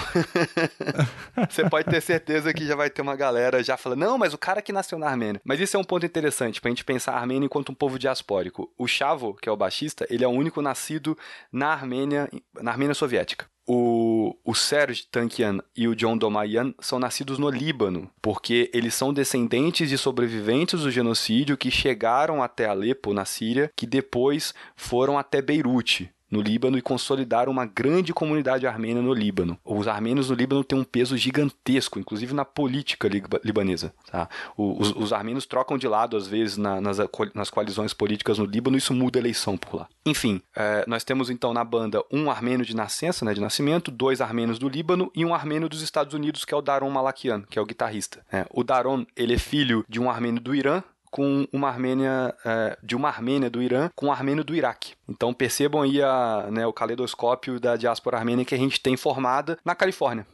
você 1.49 1.69
pode 1.69 1.89
ter 1.89 2.01
certeza 2.01 2.53
que 2.53 2.65
já 2.65 2.75
vai 2.75 2.89
ter 2.89 3.01
uma 3.01 3.15
galera 3.15 3.63
já 3.63 3.77
falando, 3.77 3.99
não, 3.99 4.17
mas 4.17 4.33
o 4.33 4.37
cara 4.37 4.61
que 4.61 4.73
nasceu 4.73 4.97
na 4.97 5.07
Armênia. 5.07 5.41
Mas 5.43 5.59
isso 5.59 5.77
é 5.77 5.79
um 5.79 5.83
ponto 5.83 6.05
interessante 6.05 6.59
pra 6.59 6.69
gente 6.69 6.83
pensar 6.83 7.13
a 7.13 7.19
Armênia 7.19 7.45
enquanto 7.45 7.69
um 7.69 7.75
povo 7.75 7.99
diaspórico. 7.99 8.71
O 8.77 8.87
Chavo, 8.87 9.35
que 9.35 9.49
é 9.49 9.51
o 9.51 9.57
baixista, 9.57 10.05
ele 10.09 10.23
é 10.23 10.27
o 10.27 10.31
único 10.31 10.61
nascido 10.61 11.17
na 11.51 11.67
Armênia, 11.67 12.29
na 12.61 12.71
Armênia 12.71 12.93
Soviética. 12.93 13.45
O, 13.67 14.14
o 14.43 14.55
Serge 14.55 15.05
Tankian 15.11 15.59
e 15.75 15.87
o 15.87 15.95
John 15.95 16.17
Domayan 16.17 16.73
são 16.79 16.97
nascidos 16.99 17.37
no 17.37 17.49
Líbano, 17.49 18.09
porque 18.21 18.69
eles 18.73 18.93
são 18.93 19.13
descendentes 19.13 19.89
de 19.89 19.97
sobreviventes 19.97 20.81
do 20.81 20.91
genocídio 20.91 21.57
que 21.57 21.69
chegaram 21.69 22.41
até 22.41 22.65
Alepo, 22.65 23.13
na 23.13 23.25
Síria, 23.25 23.71
que 23.75 23.85
depois 23.85 24.53
foram 24.75 25.17
até 25.17 25.41
Beirute, 25.41 26.09
no 26.29 26.41
Líbano 26.41 26.77
e 26.77 26.81
consolidaram 26.81 27.51
uma 27.51 27.65
grande 27.65 28.13
comunidade 28.13 28.65
armênia 28.65 29.01
no 29.01 29.13
Líbano. 29.13 29.57
Os 29.63 29.87
armênios 29.87 30.29
no 30.29 30.35
Líbano 30.35 30.63
têm 30.63 30.77
um 30.79 30.83
peso 30.83 31.15
gigantesco, 31.17 31.99
inclusive 31.99 32.33
na 32.33 32.43
política 32.45 33.07
liba- 33.07 33.39
libanesa. 33.43 33.93
Tá? 34.11 34.27
Os, 34.57 34.91
os 34.95 35.13
armênios 35.13 35.45
trocam 35.45 35.77
de 35.77 35.87
lado, 35.87 36.17
às 36.17 36.27
vezes, 36.27 36.57
na- 36.57 36.81
nas, 36.81 36.97
nas 37.33 37.49
coalizões 37.49 37.93
políticas 37.93 38.37
no 38.37 38.45
Líbano, 38.45 38.75
e 38.75 38.79
isso 38.79 38.93
muda 38.93 39.19
a 39.19 39.21
eleição 39.21 39.57
por 39.57 39.75
lá. 39.75 39.87
Enfim, 40.05 40.41
eh, 40.55 40.83
nós 40.87 41.03
temos 41.03 41.29
então 41.29 41.53
na 41.53 41.63
banda 41.63 42.03
um 42.11 42.29
armênio 42.29 42.65
de 42.65 42.75
nascença, 42.75 43.23
né, 43.25 43.33
de 43.33 43.41
nascimento, 43.41 43.91
dois 43.91 44.21
armênios 44.21 44.59
do 44.59 44.67
Líbano 44.69 45.11
e 45.15 45.23
um 45.25 45.33
armênio 45.33 45.69
dos 45.69 45.81
Estados 45.81 46.13
Unidos, 46.13 46.45
que 46.45 46.53
é 46.53 46.57
o 46.57 46.61
Daron 46.61 46.89
Malakian, 46.89 47.43
que 47.49 47.57
é 47.59 47.61
o 47.61 47.65
guitarrista. 47.65 48.25
É, 48.31 48.45
o 48.51 48.63
Daron, 48.63 49.05
ele 49.15 49.33
é 49.33 49.37
filho 49.37 49.85
de 49.87 49.99
um 49.99 50.09
armênio 50.09 50.41
do 50.41 50.53
Irã, 50.55 50.83
com 51.15 51.47
uma 51.53 51.69
Armênia, 51.69 52.35
eh, 52.43 52.77
de 52.83 52.93
uma 52.93 53.07
Armênia 53.07 53.49
do 53.49 53.63
Irã 53.63 53.89
com 53.95 54.07
um 54.07 54.11
armênio 54.11 54.43
do 54.43 54.53
Iraque. 54.53 54.95
Então 55.07 55.33
percebam 55.33 55.81
aí 55.81 56.01
a, 56.01 56.49
né, 56.51 56.67
o 56.67 56.73
caleidoscópio 56.73 57.57
da 57.57 57.77
diáspora 57.77 58.17
armênia 58.17 58.43
que 58.43 58.53
a 58.53 58.57
gente 58.57 58.81
tem 58.81 58.97
formada 58.97 59.57
na 59.63 59.73
Califórnia, 59.73 60.27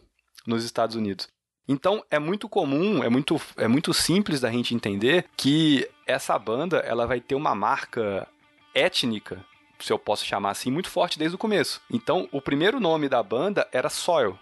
nos 0.44 0.66
Estados 0.66 0.96
Unidos. 0.96 1.30
Então 1.68 2.04
é 2.10 2.18
muito 2.18 2.50
comum, 2.50 3.04
é 3.04 3.10
muito, 3.10 3.40
é 3.58 3.68
muito 3.68 3.94
simples 3.94 4.42
da 4.42 4.50
gente 4.50 4.74
entender 4.74 5.26
que 5.38 5.88
essa 6.08 6.38
banda 6.40 6.78
ela 6.78 7.06
vai 7.06 7.22
ter 7.22 7.36
uma 7.36 7.54
marca 7.54 8.28
étnica, 8.74 9.46
se 9.80 9.94
eu 9.94 10.00
posso 10.00 10.26
chamar 10.26 10.50
assim, 10.50 10.72
muito 10.72 10.90
forte 10.90 11.20
desde 11.20 11.36
o 11.36 11.40
começo. 11.40 11.80
Então 11.92 12.28
o 12.32 12.42
primeiro 12.42 12.80
nome 12.80 13.08
da 13.08 13.22
banda 13.22 13.68
era 13.72 13.88
Soil, 13.88 14.36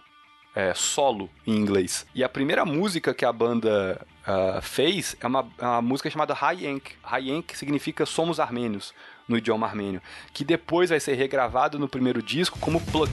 é, 0.54 0.72
solo 0.74 1.30
em 1.46 1.56
inglês. 1.56 2.06
E 2.14 2.24
a 2.24 2.28
primeira 2.28 2.64
música 2.64 3.14
que 3.14 3.24
a 3.24 3.32
banda 3.32 4.04
ah, 4.26 4.60
fez 4.62 5.16
é 5.20 5.26
uma, 5.26 5.48
é 5.58 5.64
uma 5.64 5.82
música 5.82 6.10
chamada. 6.10 6.34
High 6.34 6.64
Yank 6.64 7.56
significa 7.56 8.06
Somos 8.06 8.38
Armênios, 8.38 8.94
no 9.26 9.36
idioma 9.36 9.66
armênio. 9.66 10.02
Que 10.32 10.44
depois 10.44 10.90
vai 10.90 11.00
ser 11.00 11.14
regravado 11.14 11.78
no 11.78 11.88
primeiro 11.88 12.22
disco 12.22 12.58
como 12.58 12.80
Pluck. 12.80 13.12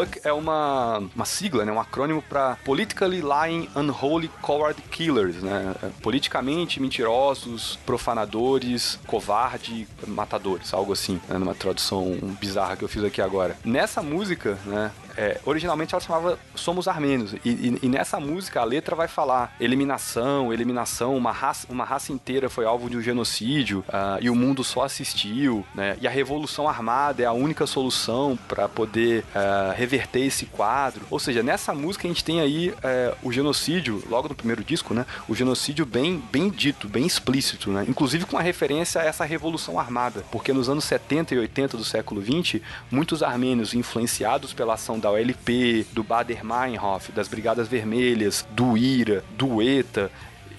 PLUC 0.00 0.20
é 0.24 0.32
uma, 0.32 1.02
uma 1.14 1.24
sigla, 1.24 1.64
né, 1.64 1.72
um 1.72 1.80
acrônimo 1.80 2.22
para 2.22 2.56
Politically 2.64 3.22
Lying 3.22 3.68
Unholy 3.74 4.28
Coward 4.40 4.80
Killers, 4.82 5.36
né? 5.42 5.74
É, 5.82 5.90
Politicamente 6.02 6.80
mentirosos, 6.80 7.78
profanadores, 7.84 8.98
covarde, 9.06 9.86
matadores, 10.06 10.72
algo 10.72 10.92
assim, 10.92 11.20
né, 11.28 11.38
numa 11.38 11.54
tradução 11.54 12.18
bizarra 12.40 12.76
que 12.76 12.84
eu 12.84 12.88
fiz 12.88 13.04
aqui 13.04 13.20
agora. 13.20 13.56
Nessa 13.64 14.02
música, 14.02 14.58
né, 14.64 14.90
é, 15.16 15.40
originalmente 15.44 15.94
ela 15.94 16.00
chamava 16.00 16.38
Somos 16.54 16.88
Armênios. 16.88 17.34
E, 17.44 17.48
e- 17.50 17.78
e 17.82 17.88
nessa 17.88 18.18
música 18.20 18.60
a 18.60 18.64
letra 18.64 18.94
vai 18.96 19.08
falar 19.08 19.54
eliminação, 19.60 20.52
eliminação, 20.52 21.16
uma 21.16 21.32
raça, 21.32 21.66
uma 21.70 21.84
raça 21.84 22.12
inteira 22.12 22.48
foi 22.48 22.64
alvo 22.64 22.88
de 22.88 22.96
um 22.96 23.02
genocídio 23.02 23.84
ah, 23.88 24.18
e 24.20 24.30
o 24.30 24.34
mundo 24.34 24.62
só 24.62 24.84
assistiu, 24.84 25.64
né? 25.74 25.96
E 26.00 26.06
a 26.06 26.10
revolução 26.10 26.68
armada 26.68 27.22
é 27.22 27.26
a 27.26 27.32
única 27.32 27.66
solução 27.66 28.38
para 28.48 28.68
poder 28.68 29.24
ah, 29.34 29.74
reverter 29.76 30.20
esse 30.20 30.46
quadro. 30.46 31.04
Ou 31.10 31.18
seja, 31.18 31.42
nessa 31.42 31.74
música 31.74 32.06
a 32.06 32.10
gente 32.10 32.24
tem 32.24 32.40
aí 32.40 32.72
é, 32.82 33.14
o 33.22 33.32
genocídio, 33.32 34.02
logo 34.08 34.28
no 34.28 34.34
primeiro 34.34 34.62
disco, 34.62 34.94
né? 34.94 35.04
O 35.28 35.34
genocídio 35.34 35.84
bem, 35.84 36.22
bem 36.30 36.48
dito, 36.50 36.88
bem 36.88 37.06
explícito, 37.06 37.70
né? 37.70 37.84
Inclusive 37.88 38.26
com 38.26 38.38
a 38.38 38.42
referência 38.42 39.00
a 39.00 39.04
essa 39.04 39.24
revolução 39.24 39.78
armada. 39.78 40.24
Porque 40.30 40.52
nos 40.52 40.68
anos 40.68 40.84
70 40.84 41.34
e 41.34 41.38
80 41.38 41.76
do 41.76 41.84
século 41.84 42.20
20, 42.20 42.62
muitos 42.90 43.22
armênios 43.22 43.74
influenciados 43.74 44.52
pela 44.52 44.74
ação 44.74 44.98
da 44.98 45.09
OLP, 45.10 45.86
do 45.92 46.02
Bader-Meinhof, 46.02 47.12
das 47.12 47.28
Brigadas 47.28 47.68
Vermelhas, 47.68 48.46
do 48.50 48.76
IRA, 48.76 49.24
do 49.36 49.62
ETA, 49.62 50.10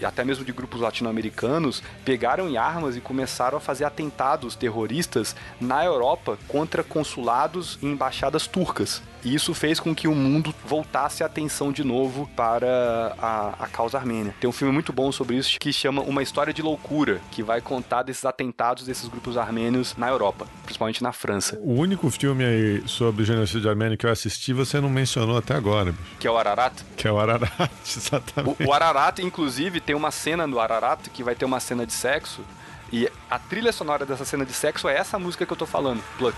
até 0.03 0.23
mesmo 0.23 0.43
de 0.43 0.51
grupos 0.51 0.81
latino-americanos, 0.81 1.83
pegaram 2.03 2.49
em 2.49 2.57
armas 2.57 2.95
e 2.95 3.01
começaram 3.01 3.57
a 3.57 3.61
fazer 3.61 3.85
atentados 3.85 4.55
terroristas 4.55 5.35
na 5.59 5.85
Europa 5.85 6.37
contra 6.47 6.83
consulados 6.83 7.77
e 7.81 7.85
embaixadas 7.85 8.47
turcas. 8.47 9.01
E 9.23 9.35
isso 9.35 9.53
fez 9.53 9.79
com 9.79 9.93
que 9.93 10.07
o 10.07 10.15
mundo 10.15 10.53
voltasse 10.65 11.23
a 11.23 11.27
atenção 11.27 11.71
de 11.71 11.83
novo 11.83 12.29
para 12.35 13.15
a, 13.19 13.55
a 13.59 13.67
causa 13.67 13.97
armênia. 13.97 14.33
Tem 14.39 14.49
um 14.49 14.53
filme 14.53 14.73
muito 14.73 14.91
bom 14.91 15.11
sobre 15.11 15.35
isso 15.35 15.59
que 15.59 15.71
chama 15.71 16.01
Uma 16.01 16.23
História 16.23 16.53
de 16.53 16.61
Loucura, 16.61 17.21
que 17.31 17.43
vai 17.43 17.61
contar 17.61 18.03
desses 18.03 18.25
atentados 18.25 18.85
desses 18.85 19.07
grupos 19.07 19.37
armênios 19.37 19.95
na 19.97 20.09
Europa, 20.09 20.47
principalmente 20.63 21.03
na 21.03 21.11
França, 21.11 21.59
O 21.61 21.73
único 21.73 22.09
filme 22.09 22.43
aí 22.43 22.83
sobre 22.87 23.21
o 23.23 23.25
genocídio 23.25 23.69
armênio 23.69 23.97
que 23.97 24.05
eu 24.05 24.11
assisti, 24.11 24.53
você 24.53 24.79
não 24.81 24.89
mencionou 24.89 25.37
até 25.37 25.53
agora, 25.55 25.91
bicho, 25.91 26.15
que 26.19 26.27
é 26.27 26.31
o 26.31 26.37
Ararat. 26.37 26.73
que 26.97 27.07
é 27.07 27.11
o 27.11 27.19
Ararat, 27.19 27.71
exatamente. 27.85 28.63
O, 28.63 28.67
o 28.67 28.73
Ararat, 28.73 29.19
inclusive, 29.19 29.79
tem 29.79 29.95
uma 29.95 30.11
cena 30.11 30.47
no 30.47 30.59
Ararat 30.59 31.09
que 31.09 31.23
vai 31.23 31.35
ter 31.35 31.45
uma 31.45 31.59
cena 31.59 31.85
de 31.85 31.93
sexo. 31.93 32.41
E 32.91 33.09
a 33.29 33.39
trilha 33.39 33.71
sonora 33.71 34.05
dessa 34.05 34.25
cena 34.25 34.45
de 34.45 34.51
sexo 34.53 34.89
é 34.89 34.97
essa 34.97 35.17
música 35.17 35.45
que 35.45 35.53
eu 35.53 35.57
tô 35.57 35.65
falando, 35.65 36.03
Pluck. 36.17 36.35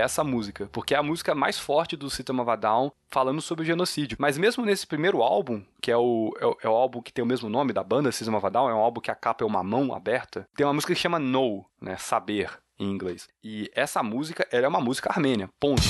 Essa 0.00 0.24
música, 0.24 0.68
porque 0.72 0.94
é 0.94 0.98
a 0.98 1.02
música 1.02 1.34
mais 1.34 1.58
forte 1.58 1.96
do 1.96 2.10
System 2.10 2.40
of 2.40 2.50
a 2.50 2.56
Down 2.56 2.92
falando 3.08 3.40
sobre 3.40 3.62
o 3.62 3.66
genocídio. 3.66 4.16
Mas 4.20 4.38
mesmo 4.38 4.64
nesse 4.64 4.86
primeiro 4.86 5.22
álbum, 5.22 5.62
que 5.80 5.90
é 5.90 5.96
o, 5.96 6.34
é 6.40 6.46
o, 6.46 6.56
é 6.64 6.68
o 6.68 6.74
álbum 6.74 7.02
que 7.02 7.12
tem 7.12 7.22
o 7.22 7.26
mesmo 7.26 7.48
nome 7.48 7.72
da 7.72 7.82
banda, 7.82 8.12
System 8.12 8.34
of 8.34 8.46
a 8.46 8.50
Down, 8.50 8.68
é 8.68 8.74
um 8.74 8.78
álbum 8.78 9.00
que 9.00 9.10
a 9.10 9.14
capa 9.14 9.44
é 9.44 9.46
uma 9.46 9.62
mão 9.62 9.94
aberta, 9.94 10.48
tem 10.56 10.66
uma 10.66 10.74
música 10.74 10.94
que 10.94 11.00
chama 11.00 11.18
No, 11.18 11.64
né, 11.80 11.96
saber 11.96 12.50
em 12.78 12.90
inglês. 12.90 13.28
E 13.44 13.70
essa 13.74 14.02
música, 14.02 14.46
ela 14.50 14.66
é 14.66 14.68
uma 14.68 14.80
música 14.80 15.10
armênia, 15.10 15.48
ponto. 15.60 15.82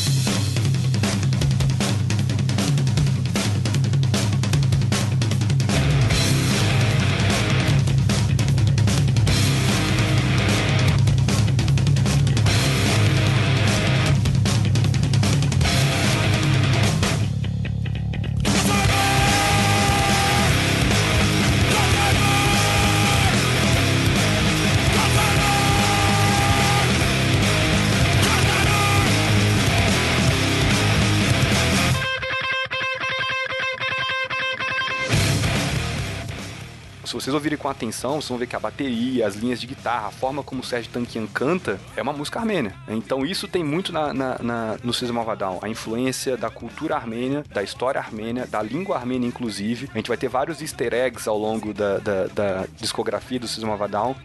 Vocês 37.20 37.34
ouvirem 37.34 37.58
com 37.58 37.68
atenção, 37.68 38.12
vocês 38.14 38.28
vão 38.28 38.38
ver 38.38 38.46
que 38.46 38.56
a 38.56 38.60
bateria, 38.60 39.26
as 39.26 39.34
linhas 39.36 39.60
de 39.60 39.66
guitarra, 39.66 40.08
a 40.08 40.10
forma 40.10 40.42
como 40.42 40.60
o 40.60 40.64
Sérgio 40.64 40.90
Tankian 40.90 41.26
canta, 41.26 41.78
é 41.96 42.02
uma 42.02 42.12
música 42.12 42.38
armênia. 42.40 42.74
Então 42.88 43.24
isso 43.24 43.46
tem 43.46 43.62
muito 43.62 43.92
na, 43.92 44.12
na, 44.12 44.38
na- 44.40 44.76
no 44.82 44.92
System 44.92 45.18
of 45.18 45.30
a 45.62 45.68
influência 45.68 46.36
da 46.36 46.50
cultura 46.50 46.96
armênia, 46.96 47.44
da 47.52 47.62
história 47.62 48.00
armênia, 48.00 48.46
da 48.46 48.62
língua 48.62 48.96
armênia 48.96 49.26
inclusive. 49.26 49.88
A 49.92 49.96
gente 49.96 50.08
vai 50.08 50.16
ter 50.16 50.28
vários 50.28 50.60
easter 50.60 50.92
eggs 50.92 51.28
ao 51.28 51.38
longo 51.38 51.72
da, 51.74 51.98
da, 51.98 52.26
da 52.26 52.66
discografia 52.78 53.38
do 53.38 53.46
System 53.46 53.70
of 53.70 53.80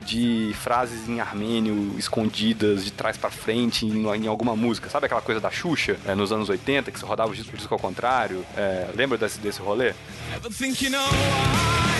de 0.06 0.52
frases 0.56 1.08
em 1.10 1.20
armênio 1.20 1.96
escondidas 1.98 2.84
de 2.86 2.92
trás 2.92 3.18
pra 3.18 3.30
frente 3.30 3.86
em, 3.86 4.06
em 4.06 4.28
alguma 4.28 4.56
música. 4.56 4.90
Sabe 4.90 5.06
aquela 5.06 5.22
coisa 5.22 5.40
da 5.42 5.52
Xuxa, 5.52 5.98
é, 6.06 6.16
nos 6.16 6.32
anos 6.32 6.50
80, 6.50 6.92
que 6.92 7.00
você 7.00 7.06
rodava 7.06 7.32
o 7.32 7.36
disco, 7.36 7.54
o 7.54 7.58
disco 7.58 7.74
ao 7.74 7.80
contrário? 7.80 8.46
É, 8.56 8.90
lembra 8.96 9.18
desse, 9.18 9.40
desse 9.40 9.62
rolê? 9.62 9.94
Ever 10.36 10.52
think 10.52 10.84
you 10.86 10.92
know 10.92 11.95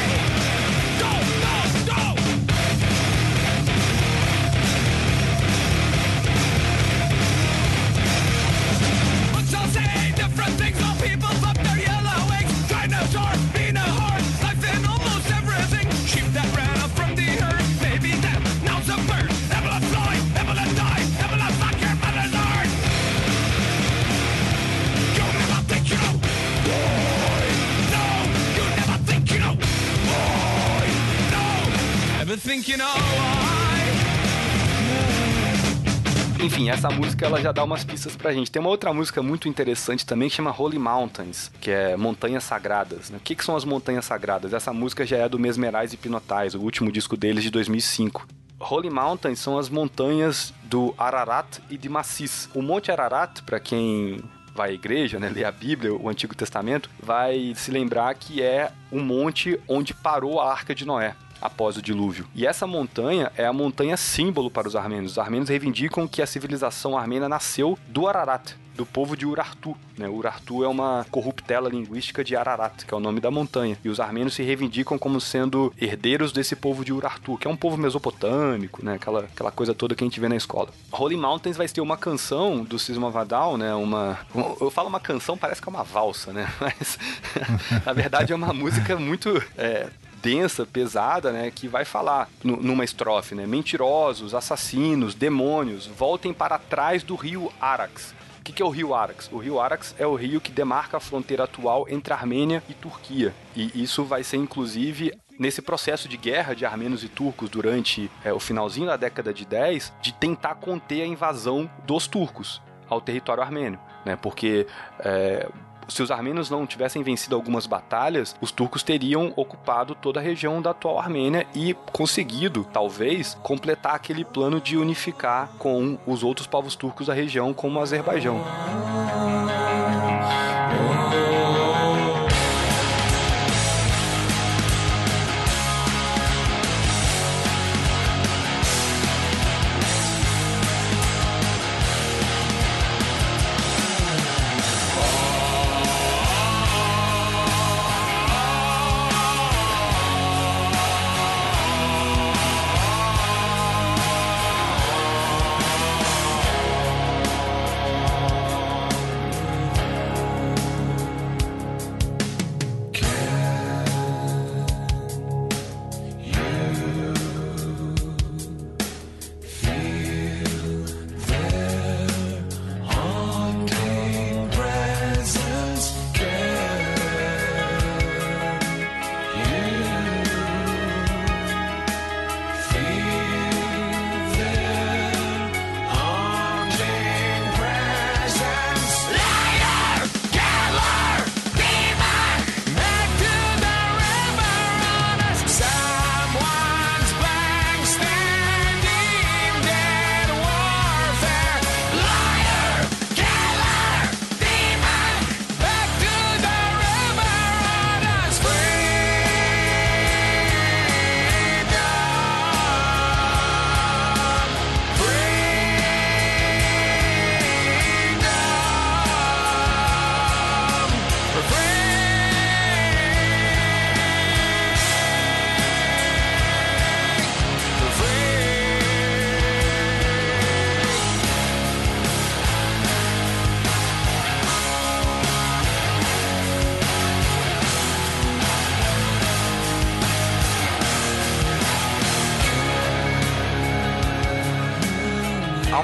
essa 36.86 36.94
música 36.94 37.26
ela 37.26 37.42
já 37.42 37.52
dá 37.52 37.64
umas 37.64 37.84
pistas 37.84 38.16
pra 38.16 38.32
gente. 38.32 38.52
Tem 38.52 38.60
uma 38.60 38.70
outra 38.70 38.94
música 38.94 39.24
muito 39.24 39.50
interessante 39.50 40.06
também 40.06 40.30
que 40.30 40.36
chama 40.36 40.56
Holy 40.56 40.78
Mountains, 40.78 41.52
que 41.60 41.72
é 41.72 41.98
Montanhas 41.98 42.44
Sagradas. 42.44 43.10
né? 43.10 43.18
O 43.18 43.20
que, 43.20 43.34
que 43.34 43.44
são 43.44 43.56
as 43.56 43.66
Montanhas 43.66 44.06
Sagradas? 44.06 44.54
Essa 44.54 44.72
música 44.72 45.04
já 45.04 45.18
é 45.18 45.28
do 45.28 45.40
Mesmerais 45.40 45.94
e 45.94 45.98
Pinotais, 45.98 46.54
o 46.54 46.60
último 46.60 46.92
disco 46.92 47.18
deles 47.18 47.44
de 47.44 47.50
2005. 47.50 48.28
Holy 48.60 48.92
Mountains 48.92 49.40
são 49.40 49.58
as 49.58 49.68
montanhas 49.68 50.54
do 50.64 50.94
Ararat 50.96 51.58
e 51.72 51.78
de 51.78 51.90
Massis. 51.90 52.48
O 52.54 52.62
Monte 52.62 52.92
Ararat, 52.92 53.42
pra 53.42 53.60
quem 53.60 54.24
vai 54.54 54.70
à 54.70 54.74
igreja, 54.74 55.20
né, 55.20 55.30
lê 55.34 55.44
a 55.44 55.52
Bíblia, 55.52 55.92
o 55.94 56.08
Antigo 56.08 56.36
Testamento, 56.36 56.90
vai 57.02 57.54
se 57.56 57.72
lembrar 57.72 58.14
que 58.14 58.44
é 58.44 58.72
o 58.92 59.00
monte 59.00 59.60
onde 59.68 59.94
parou 59.94 60.40
a 60.40 60.52
Arca 60.52 60.76
de 60.76 60.86
Noé. 60.86 61.16
Após 61.42 61.78
o 61.78 61.82
dilúvio. 61.82 62.28
E 62.34 62.46
essa 62.46 62.66
montanha 62.66 63.32
é 63.38 63.46
a 63.46 63.54
montanha 63.54 63.98
símbolo 63.98 64.50
para 64.50 64.68
os 64.68 64.76
armênios. 64.76 65.14
Os 65.14 65.18
armênios 65.18 65.50
reivindicam 65.50 66.08
que 66.08 66.22
a 66.22 66.28
civilização 66.28 66.98
armênia 66.98 67.30
nasceu 67.30 67.78
do 67.88 68.08
Ararat, 68.08 68.54
do 68.76 68.86
povo 68.86 69.16
de 69.16 69.26
Urartu. 69.26 69.76
Né? 69.98 70.08
Urartu 70.08 70.64
é 70.64 70.68
uma 70.68 71.06
corruptela 71.10 71.70
linguística 71.70 72.24
de 72.24 72.36
Ararat, 72.36 72.86
que 72.86 72.94
é 72.94 72.98
o 72.98 73.00
nome 73.00 73.20
da 73.20 73.32
montanha. 73.32 73.78
E 73.84 73.90
os 73.90 74.00
armênios 74.00 74.34
se 74.34 74.44
reivindicam 74.44 74.98
como 74.98 75.20
sendo 75.22 75.74
herdeiros 75.80 76.32
desse 76.32 76.56
povo 76.56 76.84
de 76.84 76.92
Urartu, 76.92 77.38
que 77.38 77.48
é 77.48 77.50
um 77.50 77.56
povo 77.56 77.78
mesopotâmico, 77.78 78.84
né? 78.84 78.96
aquela, 78.96 79.22
aquela 79.22 79.52
coisa 79.52 79.74
toda 79.74 79.96
que 79.96 80.04
a 80.04 80.08
gente 80.08 80.20
vê 80.20 80.28
na 80.28 80.36
escola. 80.36 80.70
Holy 80.92 81.16
Mountains 81.16 81.58
vai 81.58 81.68
ter 81.68 81.82
uma 81.82 81.98
canção 81.98 82.64
do 82.64 82.78
Cisma 82.78 83.10
Vadal, 83.10 83.58
né? 83.58 83.74
uma, 83.74 84.20
eu 84.60 84.70
falo 84.70 84.90
uma 84.90 85.00
canção, 85.00 85.38
parece 85.38 85.62
que 85.62 85.70
é 85.70 85.72
uma 85.72 85.84
valsa, 85.84 86.34
né? 86.34 86.52
mas 86.60 87.00
na 87.86 87.94
verdade 87.94 88.34
é 88.34 88.36
uma 88.36 88.54
música 88.54 88.98
muito... 88.98 89.42
é, 89.58 89.90
densa, 90.26 90.66
pesada, 90.66 91.32
né, 91.32 91.52
que 91.54 91.68
vai 91.68 91.86
falar 91.86 92.28
nu- 92.44 92.58
numa 92.58 92.84
estrofe, 92.84 93.36
né, 93.36 93.46
mentirosos, 93.46 94.34
assassinos, 94.34 95.14
demônios, 95.14 95.86
voltem 95.86 96.34
para 96.34 96.58
trás 96.58 97.04
do 97.04 97.16
rio 97.16 97.54
Arax. 97.62 98.16
O 98.40 98.44
que, 98.44 98.52
que 98.52 98.62
é 98.62 98.66
o 98.66 98.70
rio 98.70 98.96
Arax? 98.96 99.30
O 99.32 99.38
rio 99.38 99.60
Arax 99.60 99.94
é 100.00 100.06
o 100.08 100.16
rio 100.16 100.42
que 100.42 100.52
demarca 100.52 100.98
a 100.98 101.00
fronteira 101.00 101.44
atual 101.44 101.86
entre 101.90 102.12
Armênia 102.12 102.64
e 102.68 102.74
Turquia. 102.74 103.36
E 103.56 103.72
isso 103.84 104.04
vai 104.04 104.24
ser, 104.24 104.38
inclusive, 104.38 105.12
nesse 105.40 105.62
processo 105.62 106.08
de 106.08 106.18
guerra 106.18 106.56
de 106.56 106.66
armênios 106.66 107.04
e 107.04 107.08
turcos 107.08 107.48
durante 107.50 108.10
é, 108.24 108.34
o 108.34 108.40
finalzinho 108.40 108.88
da 108.88 108.98
década 108.98 109.32
de 109.32 109.46
10, 109.46 109.94
de 110.02 110.12
tentar 110.14 110.56
conter 110.56 111.04
a 111.04 111.08
invasão 111.08 111.70
dos 111.86 112.08
turcos 112.08 112.62
ao 112.90 113.00
território 113.00 113.44
armênio, 113.44 113.80
né? 114.04 114.16
Porque 114.16 114.66
é, 115.00 115.48
se 115.88 116.02
os 116.02 116.12
armênios 116.12 116.50
não 116.50 116.66
tivessem 116.66 117.04
vencido 117.04 117.36
algumas 117.36 117.66
batalhas, 117.66 118.36
os 118.42 118.52
turcos 118.52 118.84
teriam 118.84 119.34
ocupado 119.36 119.96
toda 119.96 120.20
a 120.20 120.24
região 120.24 120.62
da 120.62 120.72
atual 120.72 121.00
Armênia 121.00 121.48
e 121.54 121.74
conseguido, 121.92 122.66
talvez, 122.72 123.38
completar 123.42 123.96
aquele 123.96 124.24
plano 124.24 124.60
de 124.60 124.78
unificar 124.78 125.50
com 125.58 125.98
os 126.06 126.24
outros 126.24 126.48
povos 126.48 126.76
turcos 126.76 127.08
da 127.08 127.14
região, 127.14 127.54
como 127.54 127.80
o 127.80 127.82
Azerbaijão. 127.82 128.42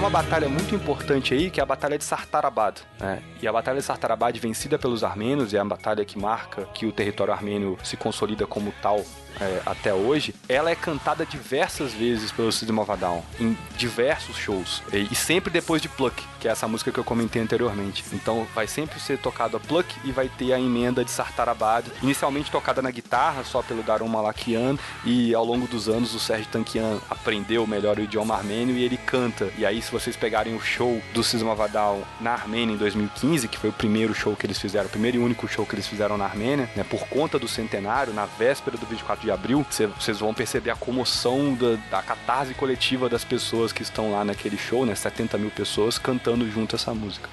Uma 0.02 0.10
batalha 0.10 0.50
muito 0.50 0.74
importante 0.74 1.32
aí, 1.32 1.52
que 1.52 1.60
é 1.60 1.64
a 1.64 1.66
Batalha 1.66 1.96
de 1.96 2.04
Sartarabad. 2.04 2.82
né? 3.00 3.22
E 3.40 3.48
a 3.48 3.54
Batalha 3.54 3.78
de 3.78 3.86
Sartarabad, 3.86 4.36
vencida 4.40 4.80
pelos 4.80 5.04
armênios, 5.04 5.54
é 5.54 5.60
a 5.60 5.64
batalha 5.64 6.04
que 6.04 6.18
marca 6.18 6.66
que 6.74 6.88
o 6.88 6.92
território 6.92 7.32
armênio 7.32 7.78
se 7.84 7.96
consolida 7.96 8.48
como 8.48 8.74
tal 8.82 9.06
é, 9.40 9.62
até 9.66 9.94
hoje, 9.94 10.34
ela 10.48 10.70
é 10.70 10.76
cantada 10.76 11.26
diversas 11.26 11.94
vezes 11.94 12.32
pelo 12.32 12.52
System 12.52 12.78
of 12.80 12.92
a 12.92 12.96
Down, 12.96 13.24
em 13.40 13.58
diversos 13.78 14.36
shows. 14.38 14.82
E, 14.92 15.08
e 15.12 15.16
sempre 15.16 15.52
depois 15.52 15.82
de 15.82 15.90
Pluck, 15.90 16.24
que 16.40 16.48
é 16.48 16.52
essa 16.52 16.68
música 16.68 16.92
que 16.92 17.00
eu 17.00 17.04
comentei 17.04 17.42
anteriormente. 17.42 18.04
Então 18.14 18.48
vai 18.54 18.68
sempre 18.68 19.00
ser 19.00 19.18
tocado 19.20 19.58
a 19.58 19.60
Pluck 19.60 19.94
e 20.04 20.12
vai 20.12 20.30
ter 20.30 20.54
a 20.54 20.60
emenda 20.60 21.04
de 21.04 21.12
Sartarabad, 21.12 21.86
inicialmente 22.02 22.52
tocada 22.52 22.82
na 22.82 22.92
guitarra, 22.92 23.44
só 23.44 23.62
pelo 23.62 23.84
Daron 23.84 24.08
Malakian, 24.08 24.78
e 25.06 25.34
ao 25.34 25.46
longo 25.46 25.68
dos 25.68 25.88
anos 25.88 26.14
o 26.16 26.20
Sérgio 26.20 26.48
Tankian 26.52 27.00
aprendeu 27.10 27.66
melhor 27.68 27.98
o 27.98 28.02
idioma 28.02 28.36
armênio 28.36 28.76
e 28.76 28.84
ele 28.84 28.98
canta. 28.98 29.52
E 29.58 29.66
aí, 29.66 29.82
se 29.82 29.92
vocês 29.92 30.16
pegarem 30.16 30.56
o 30.56 30.62
show 30.62 31.02
do 31.14 31.24
System 31.24 31.50
of 31.50 31.62
a 31.62 31.68
Down 31.68 32.04
na 32.20 32.32
Armênia 32.32 32.74
em 32.74 32.78
2015, 32.78 33.48
que 33.48 33.58
foi 33.58 33.70
o 33.70 33.74
primeiro 33.74 34.14
show 34.14 34.36
que 34.36 34.46
eles 34.46 34.60
fizeram, 34.60 34.88
o 34.88 34.90
primeiro 34.90 35.18
e 35.18 35.20
único 35.20 35.48
show 35.48 35.66
que 35.66 35.76
eles 35.76 35.88
fizeram 35.88 36.18
na 36.18 36.26
Armênia, 36.26 36.70
né, 36.76 36.84
por 36.84 37.08
conta 37.08 37.38
do 37.38 37.48
centenário, 37.48 38.14
na 38.14 38.26
véspera 38.26 38.78
do 38.78 38.86
24 38.86 39.21
de 39.22 39.32
abril, 39.32 39.66
vocês 40.00 40.20
vão 40.20 40.34
perceber 40.34 40.72
a 40.72 40.76
comoção 40.76 41.54
da, 41.54 41.78
da 41.90 42.02
catarse 42.02 42.54
coletiva 42.54 43.08
das 43.08 43.24
pessoas 43.24 43.72
que 43.72 43.84
estão 43.84 44.12
lá 44.12 44.26
naquele 44.26 44.58
show, 44.58 44.86
né? 44.86 44.96
70 44.96 45.38
mil 45.38 45.52
pessoas 45.52 45.98
cantando 45.98 46.50
junto 46.50 46.76
essa 46.76 46.94
música. 46.94 47.30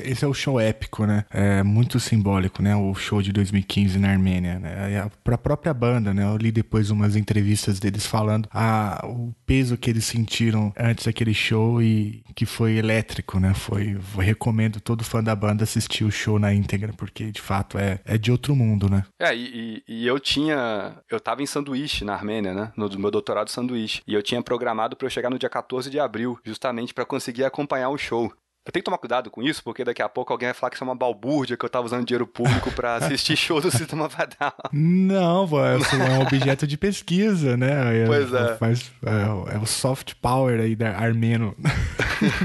Esse, 0.00 0.10
esse 0.12 0.24
é 0.24 0.28
o 0.28 0.34
show 0.34 0.60
épico, 0.60 1.06
né? 1.06 1.24
É 1.30 1.62
muito 1.62 1.98
simbólico, 2.00 2.62
né? 2.62 2.74
O 2.76 2.94
show 2.94 3.22
de 3.22 3.32
2015 3.32 3.98
na 3.98 4.10
Armênia, 4.10 4.58
né? 4.58 5.00
A- 5.00 5.10
própria 5.38 5.72
banda, 5.72 6.12
né? 6.12 6.24
Eu 6.24 6.36
li 6.36 6.50
depois 6.52 6.90
umas 6.90 7.16
entrevistas 7.16 7.78
deles 7.80 8.06
falando 8.06 8.48
a, 8.52 9.00
o 9.06 9.32
peso 9.46 9.76
que 9.76 9.88
eles 9.90 10.04
sentiram 10.04 10.72
antes 10.78 11.06
daquele 11.06 11.32
show 11.34 11.82
e 11.82 12.22
que 12.34 12.44
foi 12.46 12.72
elétrico, 12.76 13.38
né? 13.40 13.54
Foi, 13.54 13.96
recomendo 14.18 14.80
todo 14.80 15.04
fã 15.04 15.22
da 15.22 15.34
banda 15.34 15.64
assistir 15.64 16.04
o 16.04 16.10
show 16.10 16.38
na 16.38 16.52
íntegra, 16.52 16.92
porque 16.92 17.30
de 17.30 17.40
fato 17.40 17.78
é, 17.78 18.00
é 18.04 18.18
de 18.18 18.30
outro 18.30 18.54
mundo, 18.54 18.88
né? 18.88 19.04
É, 19.18 19.34
e, 19.34 19.82
e- 19.88 20.02
e 20.02 20.06
eu 20.06 20.18
tinha. 20.18 20.94
Eu 21.10 21.20
tava 21.20 21.42
em 21.42 21.46
sanduíche 21.46 22.04
na 22.04 22.14
Armênia, 22.14 22.52
né? 22.54 22.72
No 22.76 22.88
meu 22.98 23.10
doutorado 23.10 23.50
sanduíche. 23.50 24.02
E 24.06 24.14
eu 24.14 24.22
tinha 24.22 24.42
programado 24.42 24.96
pra 24.96 25.06
eu 25.06 25.10
chegar 25.10 25.30
no 25.30 25.38
dia 25.38 25.48
14 25.48 25.90
de 25.90 25.98
abril, 25.98 26.38
justamente 26.44 26.92
pra 26.94 27.04
conseguir 27.04 27.44
acompanhar 27.44 27.88
o 27.90 27.98
show. 27.98 28.32
Eu 28.70 28.72
tenho 28.72 28.82
que 28.82 28.84
tomar 28.84 28.98
cuidado 28.98 29.32
com 29.32 29.42
isso, 29.42 29.64
porque 29.64 29.82
daqui 29.82 30.00
a 30.00 30.08
pouco 30.08 30.32
alguém 30.32 30.46
vai 30.46 30.54
falar 30.54 30.70
que 30.70 30.76
isso 30.76 30.84
é 30.84 30.86
uma 30.86 30.94
balbúrdia, 30.94 31.56
que 31.56 31.64
eu 31.64 31.68
tava 31.68 31.86
usando 31.86 32.06
dinheiro 32.06 32.24
público 32.24 32.70
pra 32.70 32.94
assistir 32.94 33.34
show 33.36 33.60
do 33.60 33.68
Sistema 33.68 34.06
Vadal. 34.06 34.54
Não, 34.72 35.44
vô, 35.44 35.58
é 35.58 35.74
é 35.74 36.12
um 36.12 36.20
objeto 36.20 36.68
de 36.68 36.78
pesquisa, 36.78 37.56
né? 37.56 38.06
Pois 38.06 38.32
é. 38.32 38.56
Faz, 38.58 38.92
é, 39.04 39.56
é 39.56 39.58
o 39.58 39.66
soft 39.66 40.14
power 40.22 40.60
aí 40.60 40.76
da 40.76 40.96
armeno. 40.96 41.52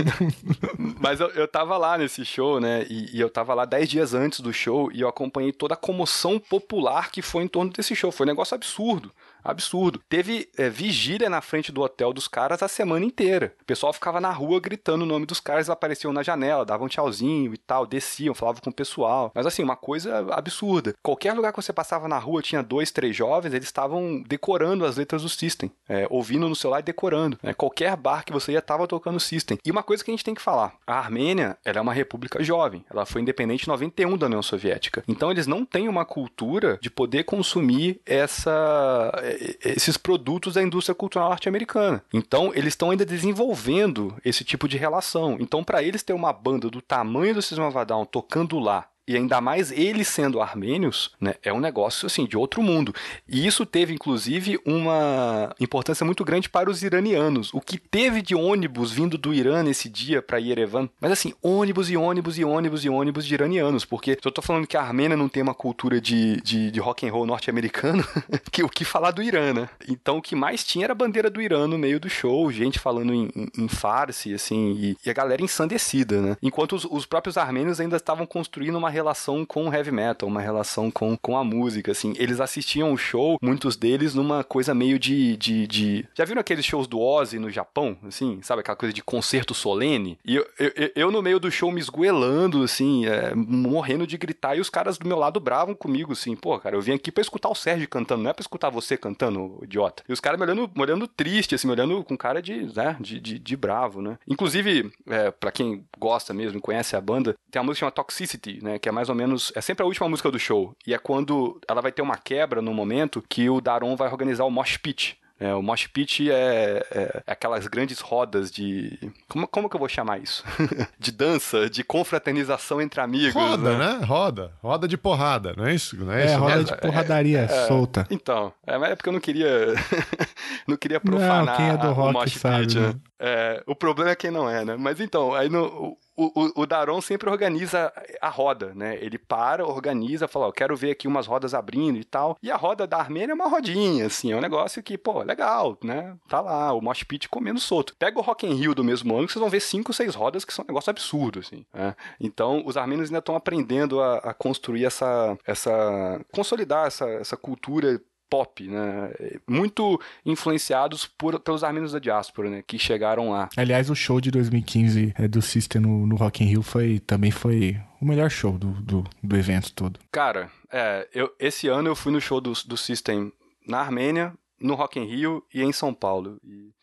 Mas 1.00 1.20
eu, 1.20 1.30
eu 1.30 1.48
tava 1.48 1.78
lá 1.78 1.96
nesse 1.96 2.26
show, 2.26 2.60
né? 2.60 2.88
E, 2.90 3.18
e 3.18 3.22
eu 3.22 3.30
tava 3.30 3.54
lá 3.54 3.64
10 3.64 3.88
dias 3.88 4.14
antes 4.16 4.40
do 4.40 4.52
show 4.52 4.92
e 4.92 5.02
eu 5.02 5.08
acompanhei 5.08 5.52
toda 5.52 5.76
a 5.76 5.78
comoção 5.78 6.40
popular 6.40 7.12
que 7.12 7.22
foi 7.22 7.44
em 7.44 7.48
torno 7.48 7.72
desse 7.72 7.96
show. 7.96 8.12
Foi 8.12 8.26
um 8.26 8.30
negócio 8.30 8.56
absurdo. 8.56 9.12
Absurdo. 9.46 10.02
Teve 10.10 10.50
é, 10.58 10.70
vigília 10.70 11.30
na 11.30 11.42
frente 11.42 11.72
do 11.72 11.82
hotel 11.82 12.12
dos 12.12 12.28
caras 12.28 12.62
a 12.64 12.68
semana 12.68 13.06
inteira. 13.06 13.54
O 13.62 13.66
pessoal 13.66 13.94
ficava 13.94 14.20
na 14.20 14.32
rua 14.32 14.60
gritando 14.60 15.04
o 15.04 15.06
nome 15.06 15.26
dos 15.26 15.40
caras, 15.40 15.70
apareciam 15.70 16.12
na 16.12 16.24
janela, 16.24 16.66
davam 16.66 16.88
tchauzinho 16.88 17.54
e 17.54 17.58
tal, 17.58 17.86
desciam, 17.86 18.34
falavam 18.34 18.62
com 18.62 18.70
o 18.70 18.74
pessoal. 18.74 19.32
Mas 19.34 19.46
assim, 19.46 19.64
uma 19.64 19.76
coisa 19.76 20.26
absurda. 20.32 20.96
Qualquer 21.04 21.34
lugar 21.34 21.52
que 21.52 21.62
você 21.62 21.72
passava 21.72 22.08
na 22.08 22.18
rua, 22.18 22.42
tinha 22.42 22.64
dois, 22.64 22.92
três 22.92 23.16
jovens, 23.16 23.54
eles 23.54 23.68
estavam 23.68 24.24
decorando 24.28 24.86
as 24.86 24.98
letras 24.98 25.22
do 25.22 25.30
System, 25.30 25.72
é, 25.88 26.08
ouvindo 26.10 26.50
no 26.50 26.56
celular 26.56 26.80
e 26.80 26.84
decorando. 26.84 27.38
né? 27.44 27.54
Qualquer 27.54 27.96
bar 27.96 28.24
que 28.26 28.34
você 28.34 28.54
ia 28.54 28.62
tava 28.62 28.88
tocando 28.88 29.20
System. 29.20 29.58
E 29.64 29.72
uma 29.72 29.84
coisa 29.84 30.04
que 30.04 30.12
a 30.12 30.14
gente 30.14 30.24
tem 30.24 30.34
que 30.34 30.42
falar: 30.42 30.74
a 30.88 30.98
Armênia, 30.98 31.58
ela 31.64 31.80
é 31.80 31.82
uma 31.82 31.94
república 31.94 32.44
jovem. 32.44 32.84
Ela 32.90 33.06
foi 33.06 33.22
independente 33.22 33.66
em 33.66 33.70
91 33.70 34.18
da 34.18 34.26
União 34.26 34.42
Soviética. 34.42 35.04
Então 35.08 35.32
eles 35.32 35.48
não 35.48 35.66
têm 35.66 35.88
uma 35.88 36.06
cultura 36.06 36.80
de 36.82 36.90
poder 36.90 37.24
consumir 37.24 38.00
essa, 38.06 39.12
eh, 39.36 39.74
esses 39.76 39.98
produtos 39.98 40.54
da 40.56 40.64
indústria 40.64 40.96
cultural 40.96 41.30
norte-americana. 41.30 42.04
Então 42.14 42.52
eles 42.54 42.74
estão 42.74 42.92
ainda 42.92 43.06
desenvolvendo 43.06 44.16
esse 44.24 44.44
tipo 44.44 44.68
de 44.68 44.78
relação. 44.78 45.38
Então 45.40 45.64
para 45.64 45.84
eles 45.84 46.04
ter 46.04 46.14
uma 46.14 46.34
banda 46.34 46.70
do 46.70 46.82
tamanho 46.82 47.34
do 47.34 47.42
System 47.42 47.66
of 47.66 47.86
Down 47.86 48.06
tocando 48.06 48.60
lá 48.60 48.88
e 49.08 49.16
ainda 49.16 49.40
mais 49.40 49.72
eles 49.72 50.08
sendo 50.08 50.42
armênios, 50.42 51.12
né, 51.20 51.36
é 51.44 51.54
um 51.54 51.60
negócio 51.60 52.06
assim 52.06 52.26
de 52.26 52.38
outro 52.38 52.62
mundo. 52.62 52.94
E 53.28 53.46
isso 53.46 53.66
teve 53.66 53.94
inclusive 53.94 54.60
uma 54.66 55.54
importância 55.60 56.06
muito 56.06 56.24
grande 56.24 56.50
para 56.50 56.70
os 56.70 56.84
iranianos. 56.84 57.54
O 57.54 57.62
que 57.62 57.78
teve 57.78 58.22
de 58.22 58.36
ônibus 58.36 58.92
vindo 58.92 59.18
do 59.18 59.34
Irã 59.34 59.64
nesse 59.64 59.90
dia 59.90 60.22
para 60.22 60.38
Yerevan, 60.38 60.90
mas 61.00 61.12
assim, 61.12 61.34
ônibus 61.42 61.90
e 61.90 61.98
ônibus 61.98 62.38
e 62.38 62.44
ônibus 62.44 62.86
e 62.86 62.90
ônibus 62.90 63.26
de 63.26 63.34
iranianos, 63.34 63.86
porque 63.86 64.14
se 64.14 64.28
eu 64.28 64.32
tô 64.32 64.42
falando 64.42 64.68
que 64.68 64.78
a 64.78 64.82
Armênia 64.82 65.18
não 65.18 65.30
tem 65.30 65.44
uma 65.44 65.54
cultura 65.54 66.00
de, 66.02 66.38
de, 66.42 66.72
de 66.72 66.80
rock 66.80 67.08
and 67.08 67.12
roll 67.12 67.26
norte-americano, 67.26 68.04
que 68.52 68.64
o 68.64 68.70
que 68.70 68.86
falar 68.86 69.12
do 69.12 69.22
Irã, 69.22 69.54
né? 69.54 69.70
Então 69.88 70.18
o 70.18 70.22
que 70.22 70.36
mais 70.36 70.64
tinha 70.64 70.86
era 70.86 70.94
a 70.94 70.96
bandeira 70.96 71.30
do 71.30 71.42
Irã 71.42 71.68
no 71.68 71.78
meio 71.78 72.00
do 72.00 72.10
show, 72.10 72.52
gente 72.52 72.80
falando 72.80 73.14
em, 73.14 73.30
em, 73.36 73.64
em 73.64 73.68
farsi, 73.68 74.34
assim, 74.34 74.74
e, 74.74 74.98
e 75.06 75.10
a 75.10 75.14
galera 75.14 75.44
ensandecida, 75.44 76.22
né? 76.22 76.38
Enquanto 76.42 76.74
os, 76.74 76.86
os 76.86 77.06
próprios 77.06 77.38
armênios 77.38 77.80
ainda 77.80 77.98
estavam 77.98 78.26
construindo 78.26 78.78
uma 78.78 78.90
relação 78.96 79.46
com 79.46 79.68
o 79.70 79.74
heavy 79.74 79.92
metal, 79.92 80.28
uma 80.28 80.42
relação 80.42 80.90
com, 80.90 81.16
com 81.18 81.38
a 81.38 81.44
música, 81.44 81.92
assim. 81.92 82.14
Eles 82.18 82.40
assistiam 82.40 82.92
o 82.94 82.98
show, 82.98 83.38
muitos 83.42 83.76
deles, 83.76 84.16
numa 84.16 84.44
coisa 84.44 84.74
meio 84.74 84.98
de, 84.98 85.36
de, 85.38 85.68
de... 85.68 86.08
Já 86.16 86.26
viram 86.26 86.40
aqueles 86.42 86.66
shows 86.66 86.88
do 86.88 87.00
Ozzy 87.00 87.38
no 87.38 87.50
Japão, 87.50 87.98
assim? 88.08 88.40
Sabe 88.42 88.62
aquela 88.62 88.76
coisa 88.78 88.94
de 88.94 89.04
concerto 89.04 89.54
solene? 89.54 90.18
E 90.26 90.36
eu, 90.36 90.48
eu, 90.58 90.92
eu- 90.96 91.12
no 91.12 91.22
meio 91.22 91.40
do 91.40 91.52
show 91.52 91.72
me 91.72 91.80
esgoelando, 91.80 92.64
assim, 92.64 93.06
é, 93.06 93.34
morrendo 93.36 94.08
de 94.08 94.18
gritar, 94.18 94.56
e 94.56 94.60
os 94.60 94.70
caras 94.70 94.98
do 94.98 95.08
meu 95.08 95.18
lado 95.18 95.40
bravam 95.40 95.76
comigo, 95.76 96.14
assim, 96.14 96.36
pô, 96.36 96.58
cara, 96.60 96.76
eu 96.76 96.82
vim 96.82 96.94
aqui 96.94 97.12
pra 97.12 97.22
escutar 97.22 97.50
o 97.50 97.56
Sérgio 97.56 97.88
cantando, 97.88 98.24
não 98.24 98.30
é 98.30 98.34
pra 98.34 98.42
escutar 98.42 98.70
você 98.70 98.98
cantando, 98.98 99.60
idiota. 99.64 100.04
E 100.08 100.14
os 100.14 100.20
caras 100.20 100.40
me 100.40 100.46
olhando, 100.46 100.70
me 100.74 100.82
olhando 100.82 101.08
triste, 101.08 101.54
assim, 101.56 101.68
me 101.68 101.74
olhando 101.74 102.04
com 102.04 102.18
cara 102.18 102.42
de, 102.42 102.68
né, 102.76 102.96
de, 103.00 103.20
de, 103.20 103.38
de 103.40 103.56
bravo, 103.58 104.02
né? 104.02 104.18
Inclusive, 104.28 104.92
é, 105.08 105.32
para 105.32 105.52
quem 105.52 105.86
gosta 105.98 106.34
mesmo, 106.34 106.62
conhece 106.62 106.96
a 106.96 107.02
banda, 107.02 107.36
tem 107.52 107.60
uma 107.60 107.66
música 107.68 107.82
chamada 107.82 107.96
Toxicity, 107.96 108.60
né, 108.64 108.78
que 108.86 108.90
é 108.90 108.92
mais 108.92 109.10
ou 109.10 109.16
menos, 109.16 109.52
é 109.56 109.62
sempre 109.62 109.82
a 109.82 109.86
última 109.88 110.08
música 110.08 110.30
do 110.30 110.38
show, 110.38 110.76
e 110.86 110.94
é 110.94 110.98
quando 111.00 111.60
ela 111.68 111.82
vai 111.82 111.92
ter 111.92 112.04
uma 112.04 112.18
quebra 112.18 112.62
no 112.62 112.72
momento 112.72 113.24
que 113.28 113.50
o 113.50 113.60
Daron 113.60 113.96
vai 113.96 114.08
organizar 114.08 114.44
o 114.46 114.52
mosh 114.52 114.78
pit. 114.78 115.18
É, 115.40 115.56
o 115.56 115.62
mosh 115.64 115.88
pit 115.88 116.30
é, 116.32 116.86
é 116.92 117.24
aquelas 117.26 117.66
grandes 117.66 118.00
rodas 118.00 118.52
de. 118.52 118.98
Como, 119.28 119.48
como 119.48 119.68
que 119.68 119.76
eu 119.76 119.80
vou 119.80 119.90
chamar 119.90 120.20
isso? 120.20 120.44
de 121.00 121.12
dança, 121.12 121.68
de 121.68 121.84
confraternização 121.84 122.80
entre 122.80 123.02
amigos. 123.02 123.34
Roda, 123.34 123.76
né? 123.76 124.06
Roda. 124.06 124.54
Roda 124.62 124.88
de 124.88 124.96
porrada, 124.98 125.54
não 125.58 125.66
é 125.66 125.74
isso? 125.74 125.98
Não 125.98 126.14
é, 126.14 126.22
É, 126.22 126.26
isso? 126.28 126.38
roda 126.40 126.56
né? 126.58 126.64
de 126.64 126.78
porradaria 126.78 127.48
solta. 127.68 128.06
Então, 128.12 128.54
é, 128.68 128.78
mas 128.78 128.92
é 128.92 128.96
porque 128.96 129.10
eu 129.10 129.14
não 129.14 129.20
queria. 129.20 129.74
não 130.68 130.78
queria 130.78 131.00
profanar 131.00 131.46
Não, 131.46 131.56
quem 131.56 131.70
é 131.70 131.78
do 131.78 131.88
a- 131.88 131.90
o 131.90 131.94
rock 131.94 132.14
mosh 132.14 132.34
sabe, 132.38 132.68
pit, 132.68 132.80
né? 132.80 132.88
né? 132.90 132.96
É, 133.20 133.64
o 133.66 133.76
problema 133.76 134.12
é 134.12 134.16
quem 134.16 134.30
não 134.30 134.48
é, 134.48 134.64
né? 134.64 134.76
Mas 134.78 135.00
então, 135.02 135.34
aí 135.34 135.50
no, 135.50 135.98
o, 136.16 136.32
o, 136.36 136.62
o 136.62 136.66
Daron 136.66 137.02
sempre 137.02 137.30
organiza 137.30 137.92
a 138.22 138.30
roda, 138.30 138.74
né? 138.74 138.98
Ele 139.02 139.18
para, 139.18 139.66
organiza, 139.66 140.28
fala, 140.28 140.48
ó, 140.48 140.52
quero 140.52 140.76
ver 140.76 140.92
aqui 140.92 141.08
umas 141.08 141.28
rodas 141.28 141.54
abrindo 141.54 141.98
e 141.98 142.04
tal. 142.04 142.38
E 142.42 142.50
a 142.50 142.56
roda 142.56 142.88
da 142.88 142.98
Armênia 142.98 143.32
é 143.32 143.36
uma 143.36 143.48
rodinha, 143.48 144.06
assim, 144.06 144.32
é 144.32 144.36
um 144.36 144.42
negócio 144.42 144.82
que, 144.82 144.98
pô, 144.98 145.22
legal, 145.22 145.78
né? 145.84 146.16
Tá 146.28 146.42
lá, 146.42 146.74
o 146.74 146.82
mosh 146.82 147.04
pit 147.04 147.28
comendo 147.30 147.60
solto. 147.60 147.96
Pega 147.98 148.18
o 148.20 148.22
Rock 148.22 148.48
in 148.48 148.54
Rio 148.54 148.74
do 148.74 148.84
mesmo 148.84 149.16
ano, 149.16 149.28
que 149.28 149.34
vocês 149.34 149.42
vão 149.42 149.50
ver 149.50 149.60
cinco, 149.60 149.94
seis 149.94 150.16
rodas 150.16 150.46
que 150.46 150.54
são 150.54 150.64
um 150.64 150.68
negócio 150.68 150.90
absurdo, 150.90 151.40
assim. 151.40 151.66
né? 151.74 151.96
Então, 152.20 152.64
os 152.66 152.78
armênios 152.78 153.10
ainda 153.10 153.20
estão 153.20 153.36
aprendendo 153.36 154.02
a, 154.02 154.18
a 154.18 154.34
construir 154.34 154.86
essa, 154.86 155.38
essa, 155.46 156.22
consolidar 156.32 156.88
essa, 156.88 157.06
essa 157.10 157.38
cultura 157.38 158.02
pop, 158.36 158.68
né? 158.68 159.14
Muito 159.48 159.98
influenciados 160.26 161.06
por, 161.06 161.40
pelos 161.40 161.64
armênios 161.64 161.94
da 161.94 162.00
diáspora, 162.00 162.50
né? 162.50 162.62
Que 162.68 162.78
chegaram 162.78 163.32
lá. 163.32 163.48
Aliás, 163.56 163.90
o 163.90 163.96
show 163.96 164.20
de 164.20 164.30
2015 164.30 165.14
é, 165.18 165.26
do 165.26 165.42
System 165.42 165.82
no, 165.82 166.06
no 166.06 166.18
Rock 166.18 166.44
in 166.44 166.48
Rio 166.48 166.62
foi, 166.62 167.00
também 167.00 167.32
foi 167.32 167.78
o 168.02 168.06
melhor 168.06 168.30
show 168.30 168.58
do, 168.58 168.72
do, 168.82 169.04
do 169.24 169.38
evento 169.38 169.72
todo. 169.72 170.02
Cara, 170.12 170.52
é, 170.70 171.08
eu, 171.14 171.34
esse 171.40 171.70
ano 171.70 171.88
eu 171.88 171.96
fui 171.96 172.12
no 172.12 172.20
show 172.20 172.42
do, 172.42 172.52
do 172.52 172.76
System 172.76 173.32
na 173.66 173.80
Armênia, 173.80 174.34
no 174.60 174.76
Rock 174.76 175.00
in 175.00 175.06
Rio 175.06 175.42
e 175.54 175.64
em 175.64 175.72
São 175.72 175.94
Paulo. 175.94 176.38
E, 176.44 176.74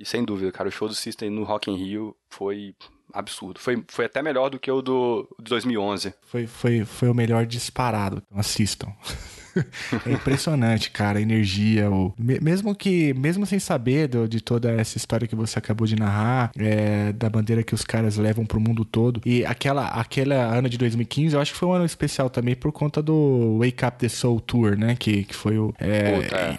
e 0.00 0.04
sem 0.06 0.24
dúvida, 0.24 0.50
cara, 0.50 0.70
o 0.70 0.72
show 0.72 0.88
do 0.88 0.94
System 0.94 1.28
no 1.28 1.44
Rock 1.44 1.70
in 1.70 1.76
Rio 1.76 2.16
foi 2.30 2.74
absurdo. 3.12 3.60
Foi, 3.60 3.84
foi 3.86 4.06
até 4.06 4.22
melhor 4.22 4.48
do 4.48 4.58
que 4.58 4.70
o 4.70 4.80
do 4.80 5.28
de 5.38 5.50
2011. 5.50 6.14
Foi, 6.26 6.46
foi, 6.46 6.86
foi 6.86 7.10
o 7.10 7.14
melhor 7.14 7.44
disparado. 7.44 8.22
Então 8.26 8.40
assistam. 8.40 8.90
é 10.06 10.12
impressionante, 10.12 10.90
cara, 10.90 11.18
a 11.18 11.22
energia. 11.22 11.90
O... 11.90 12.12
me- 12.18 12.38
Mesmo 12.40 12.74
que, 12.74 13.14
mesmo 13.14 13.46
sem 13.46 13.58
saber 13.58 14.08
do- 14.08 14.28
de 14.28 14.40
toda 14.40 14.70
essa 14.72 14.96
história 14.96 15.26
que 15.26 15.34
você 15.36 15.58
acabou 15.58 15.86
de 15.86 15.96
narrar, 15.96 16.50
é, 16.58 17.12
da 17.12 17.28
bandeira 17.28 17.62
que 17.62 17.74
os 17.74 17.82
caras 17.84 18.16
levam 18.16 18.44
pro 18.44 18.60
mundo 18.60 18.84
todo. 18.84 19.20
E 19.24 19.44
aquela, 19.44 19.86
aquela 19.88 20.34
ano 20.36 20.68
de 20.68 20.76
2015, 20.78 21.34
eu 21.34 21.40
acho 21.40 21.52
que 21.52 21.58
foi 21.58 21.68
um 21.68 21.72
ano 21.72 21.84
especial 21.84 22.28
também 22.30 22.54
por 22.54 22.72
conta 22.72 23.02
do 23.02 23.58
Wake 23.60 23.84
Up 23.84 23.98
the 23.98 24.08
Soul 24.08 24.40
Tour, 24.40 24.76
né? 24.76 24.96
Que, 24.98 25.24
que 25.24 25.34
foi 25.34 25.58
o. 25.58 25.74
é, 25.78 26.20
Puta, 26.20 26.36
é. 26.36 26.56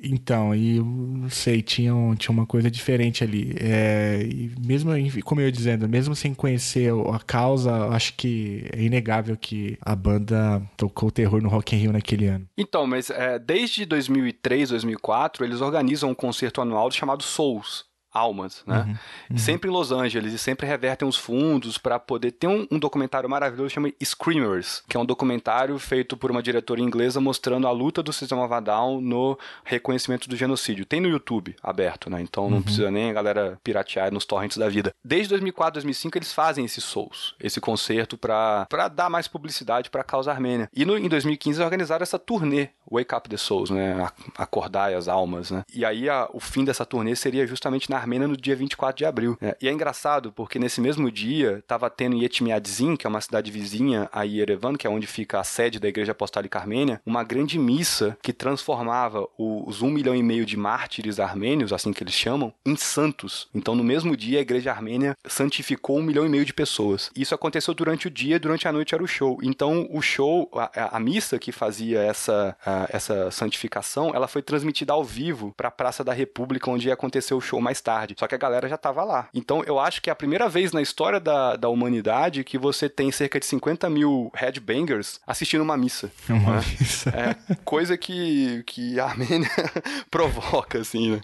Então, 0.00 0.54
e 0.54 0.78
não 0.80 1.28
sei, 1.28 1.60
tinha, 1.60 1.94
um- 1.94 2.14
tinha 2.14 2.32
uma 2.32 2.46
coisa 2.46 2.70
diferente 2.70 3.24
ali. 3.24 3.52
É, 3.58 4.22
e 4.22 4.52
mesmo, 4.64 4.92
como 5.24 5.40
eu 5.40 5.46
ia 5.46 5.52
dizendo, 5.52 5.88
mesmo 5.88 6.14
sem 6.14 6.32
conhecer 6.32 6.92
a 7.12 7.18
causa, 7.18 7.88
acho 7.88 8.14
que 8.14 8.64
é 8.72 8.80
inegável 8.82 9.36
que 9.36 9.76
a 9.80 9.96
banda 9.96 10.62
tocou 10.76 11.10
terror 11.10 11.42
no 11.42 11.48
Rock 11.48 11.74
in 11.74 11.80
Rio 11.80 11.92
naquele 11.92 12.26
ano. 12.26 12.46
Então, 12.56 12.86
mas 12.86 13.10
é, 13.10 13.38
desde 13.38 13.84
2003, 13.84 14.68
2004, 14.70 15.44
eles 15.44 15.60
organizam 15.60 16.10
um 16.10 16.14
concerto 16.14 16.60
anual 16.60 16.90
chamado 16.90 17.22
Souls. 17.22 17.87
Almas, 18.12 18.62
né? 18.66 18.98
Sempre 19.36 19.68
em 19.70 19.72
Los 19.72 19.92
Angeles 19.92 20.32
e 20.32 20.38
sempre 20.38 20.66
revertem 20.66 21.06
os 21.08 21.16
fundos 21.16 21.76
para 21.78 21.98
poder 21.98 22.32
ter 22.32 22.46
um, 22.46 22.66
um 22.70 22.78
documentário 22.78 23.28
maravilhoso 23.28 23.70
chamado 23.70 23.94
Screamers, 24.02 24.82
que 24.88 24.96
é 24.96 25.00
um 25.00 25.04
documentário 25.04 25.78
feito 25.78 26.16
por 26.16 26.30
uma 26.30 26.42
diretora 26.42 26.80
inglesa 26.80 27.20
mostrando 27.20 27.66
a 27.66 27.70
luta 27.70 28.02
do 28.02 28.12
Sistema 28.12 28.60
Down 28.60 29.00
no 29.00 29.38
reconhecimento 29.64 30.28
do 30.28 30.36
genocídio. 30.36 30.84
Tem 30.86 31.00
no 31.00 31.08
YouTube 31.08 31.54
aberto, 31.62 32.08
né? 32.10 32.20
Então 32.22 32.48
não 32.50 32.62
precisa 32.62 32.90
nem 32.90 33.10
a 33.10 33.12
galera 33.12 33.58
piratear 33.62 34.12
nos 34.12 34.24
torrents 34.24 34.56
da 34.56 34.68
vida. 34.68 34.92
Desde 35.04 35.28
2004, 35.30 35.74
2005 35.74 36.18
eles 36.18 36.32
fazem 36.32 36.64
esse 36.64 36.80
Souls, 36.80 37.34
esse 37.40 37.60
concerto 37.60 38.16
para 38.16 38.66
dar 38.88 39.10
mais 39.10 39.28
publicidade 39.28 39.90
para 39.90 40.00
a 40.00 40.04
causa 40.04 40.30
armênia. 40.30 40.68
E 40.74 40.84
no, 40.84 40.96
em 40.96 41.08
2015 41.08 41.58
eles 41.58 41.64
organizaram 41.64 42.02
essa 42.02 42.18
turnê 42.18 42.68
Wake 42.90 43.14
Up 43.14 43.28
the 43.28 43.36
Souls, 43.36 43.70
né? 43.70 44.02
A- 44.02 44.42
Acordai 44.42 44.94
as 44.94 45.08
almas, 45.08 45.50
né? 45.50 45.62
E 45.74 45.84
aí 45.84 46.08
a- 46.08 46.28
o 46.32 46.40
fim 46.40 46.64
dessa 46.64 46.86
turnê 46.86 47.14
seria 47.14 47.46
justamente 47.46 47.90
na 47.90 47.97
Armênia 47.98 48.26
no 48.28 48.36
dia 48.36 48.56
24 48.56 48.96
de 48.96 49.04
abril. 49.04 49.36
né? 49.40 49.54
E 49.60 49.68
é 49.68 49.72
engraçado 49.72 50.32
porque 50.32 50.58
nesse 50.58 50.80
mesmo 50.80 51.10
dia 51.10 51.62
tava 51.66 51.90
tendo 51.90 52.16
em 52.16 52.24
Etmiadzin, 52.24 52.96
que 52.96 53.06
é 53.06 53.10
uma 53.10 53.20
cidade 53.20 53.50
vizinha 53.50 54.08
a 54.12 54.22
Yerevan, 54.22 54.74
que 54.76 54.86
é 54.86 54.90
onde 54.90 55.06
fica 55.06 55.38
a 55.40 55.44
sede 55.44 55.78
da 55.78 55.88
Igreja 55.88 56.12
Apostólica 56.12 56.58
Armênia, 56.58 57.00
uma 57.04 57.22
grande 57.24 57.58
missa 57.58 58.16
que 58.22 58.32
transformava 58.32 59.26
os 59.38 59.82
um 59.82 59.90
milhão 59.90 60.14
e 60.14 60.22
meio 60.22 60.44
de 60.46 60.56
mártires 60.56 61.20
armênios, 61.20 61.72
assim 61.72 61.92
que 61.92 62.02
eles 62.02 62.14
chamam, 62.14 62.52
em 62.64 62.76
santos. 62.76 63.48
Então 63.54 63.74
no 63.74 63.84
mesmo 63.84 64.16
dia 64.16 64.38
a 64.38 64.42
Igreja 64.42 64.70
Armênia 64.70 65.16
santificou 65.26 65.98
um 65.98 66.02
milhão 66.02 66.26
e 66.26 66.28
meio 66.28 66.44
de 66.44 66.52
pessoas. 66.52 67.10
Isso 67.16 67.34
aconteceu 67.34 67.72
durante 67.74 68.06
o 68.06 68.10
dia, 68.10 68.38
durante 68.38 68.66
a 68.68 68.72
noite 68.72 68.94
era 68.94 69.02
o 69.02 69.06
show. 69.06 69.38
Então 69.42 69.86
o 69.90 70.00
show, 70.02 70.50
a, 70.54 70.96
a- 70.96 71.00
missa 71.00 71.38
que 71.38 71.52
fazia 71.52 72.00
essa, 72.02 72.56
a- 72.64 72.86
essa 72.90 73.30
santificação, 73.30 74.10
ela 74.14 74.28
foi 74.28 74.42
transmitida 74.42 74.92
ao 74.92 75.04
vivo 75.04 75.54
para 75.56 75.68
a 75.68 75.70
Praça 75.70 76.02
da 76.04 76.12
República, 76.12 76.70
onde 76.70 76.88
ia 76.88 76.94
acontecer 76.94 77.34
o 77.34 77.40
show 77.40 77.60
mais 77.60 77.80
tarde. 77.80 77.87
Só 78.16 78.26
que 78.26 78.34
a 78.34 78.38
galera 78.38 78.68
já 78.68 78.76
tava 78.76 79.04
lá. 79.04 79.28
Então 79.34 79.62
eu 79.64 79.78
acho 79.78 80.00
que 80.02 80.10
é 80.10 80.12
a 80.12 80.16
primeira 80.16 80.48
vez 80.48 80.72
na 80.72 80.82
história 80.82 81.20
da, 81.20 81.56
da 81.56 81.68
humanidade 81.68 82.44
que 82.44 82.58
você 82.58 82.88
tem 82.88 83.10
cerca 83.10 83.38
de 83.38 83.46
50 83.46 83.88
mil 83.90 84.30
headbangers 84.34 85.20
assistindo 85.26 85.62
uma 85.62 85.76
missa. 85.76 86.10
Uma 86.28 86.56
né? 86.56 86.64
missa. 86.80 87.10
É, 87.10 87.54
coisa 87.64 87.96
que, 87.96 88.62
que 88.66 88.98
a 88.98 89.06
Armênia 89.06 89.50
provoca, 90.10 90.78
assim, 90.78 91.12
né? 91.12 91.20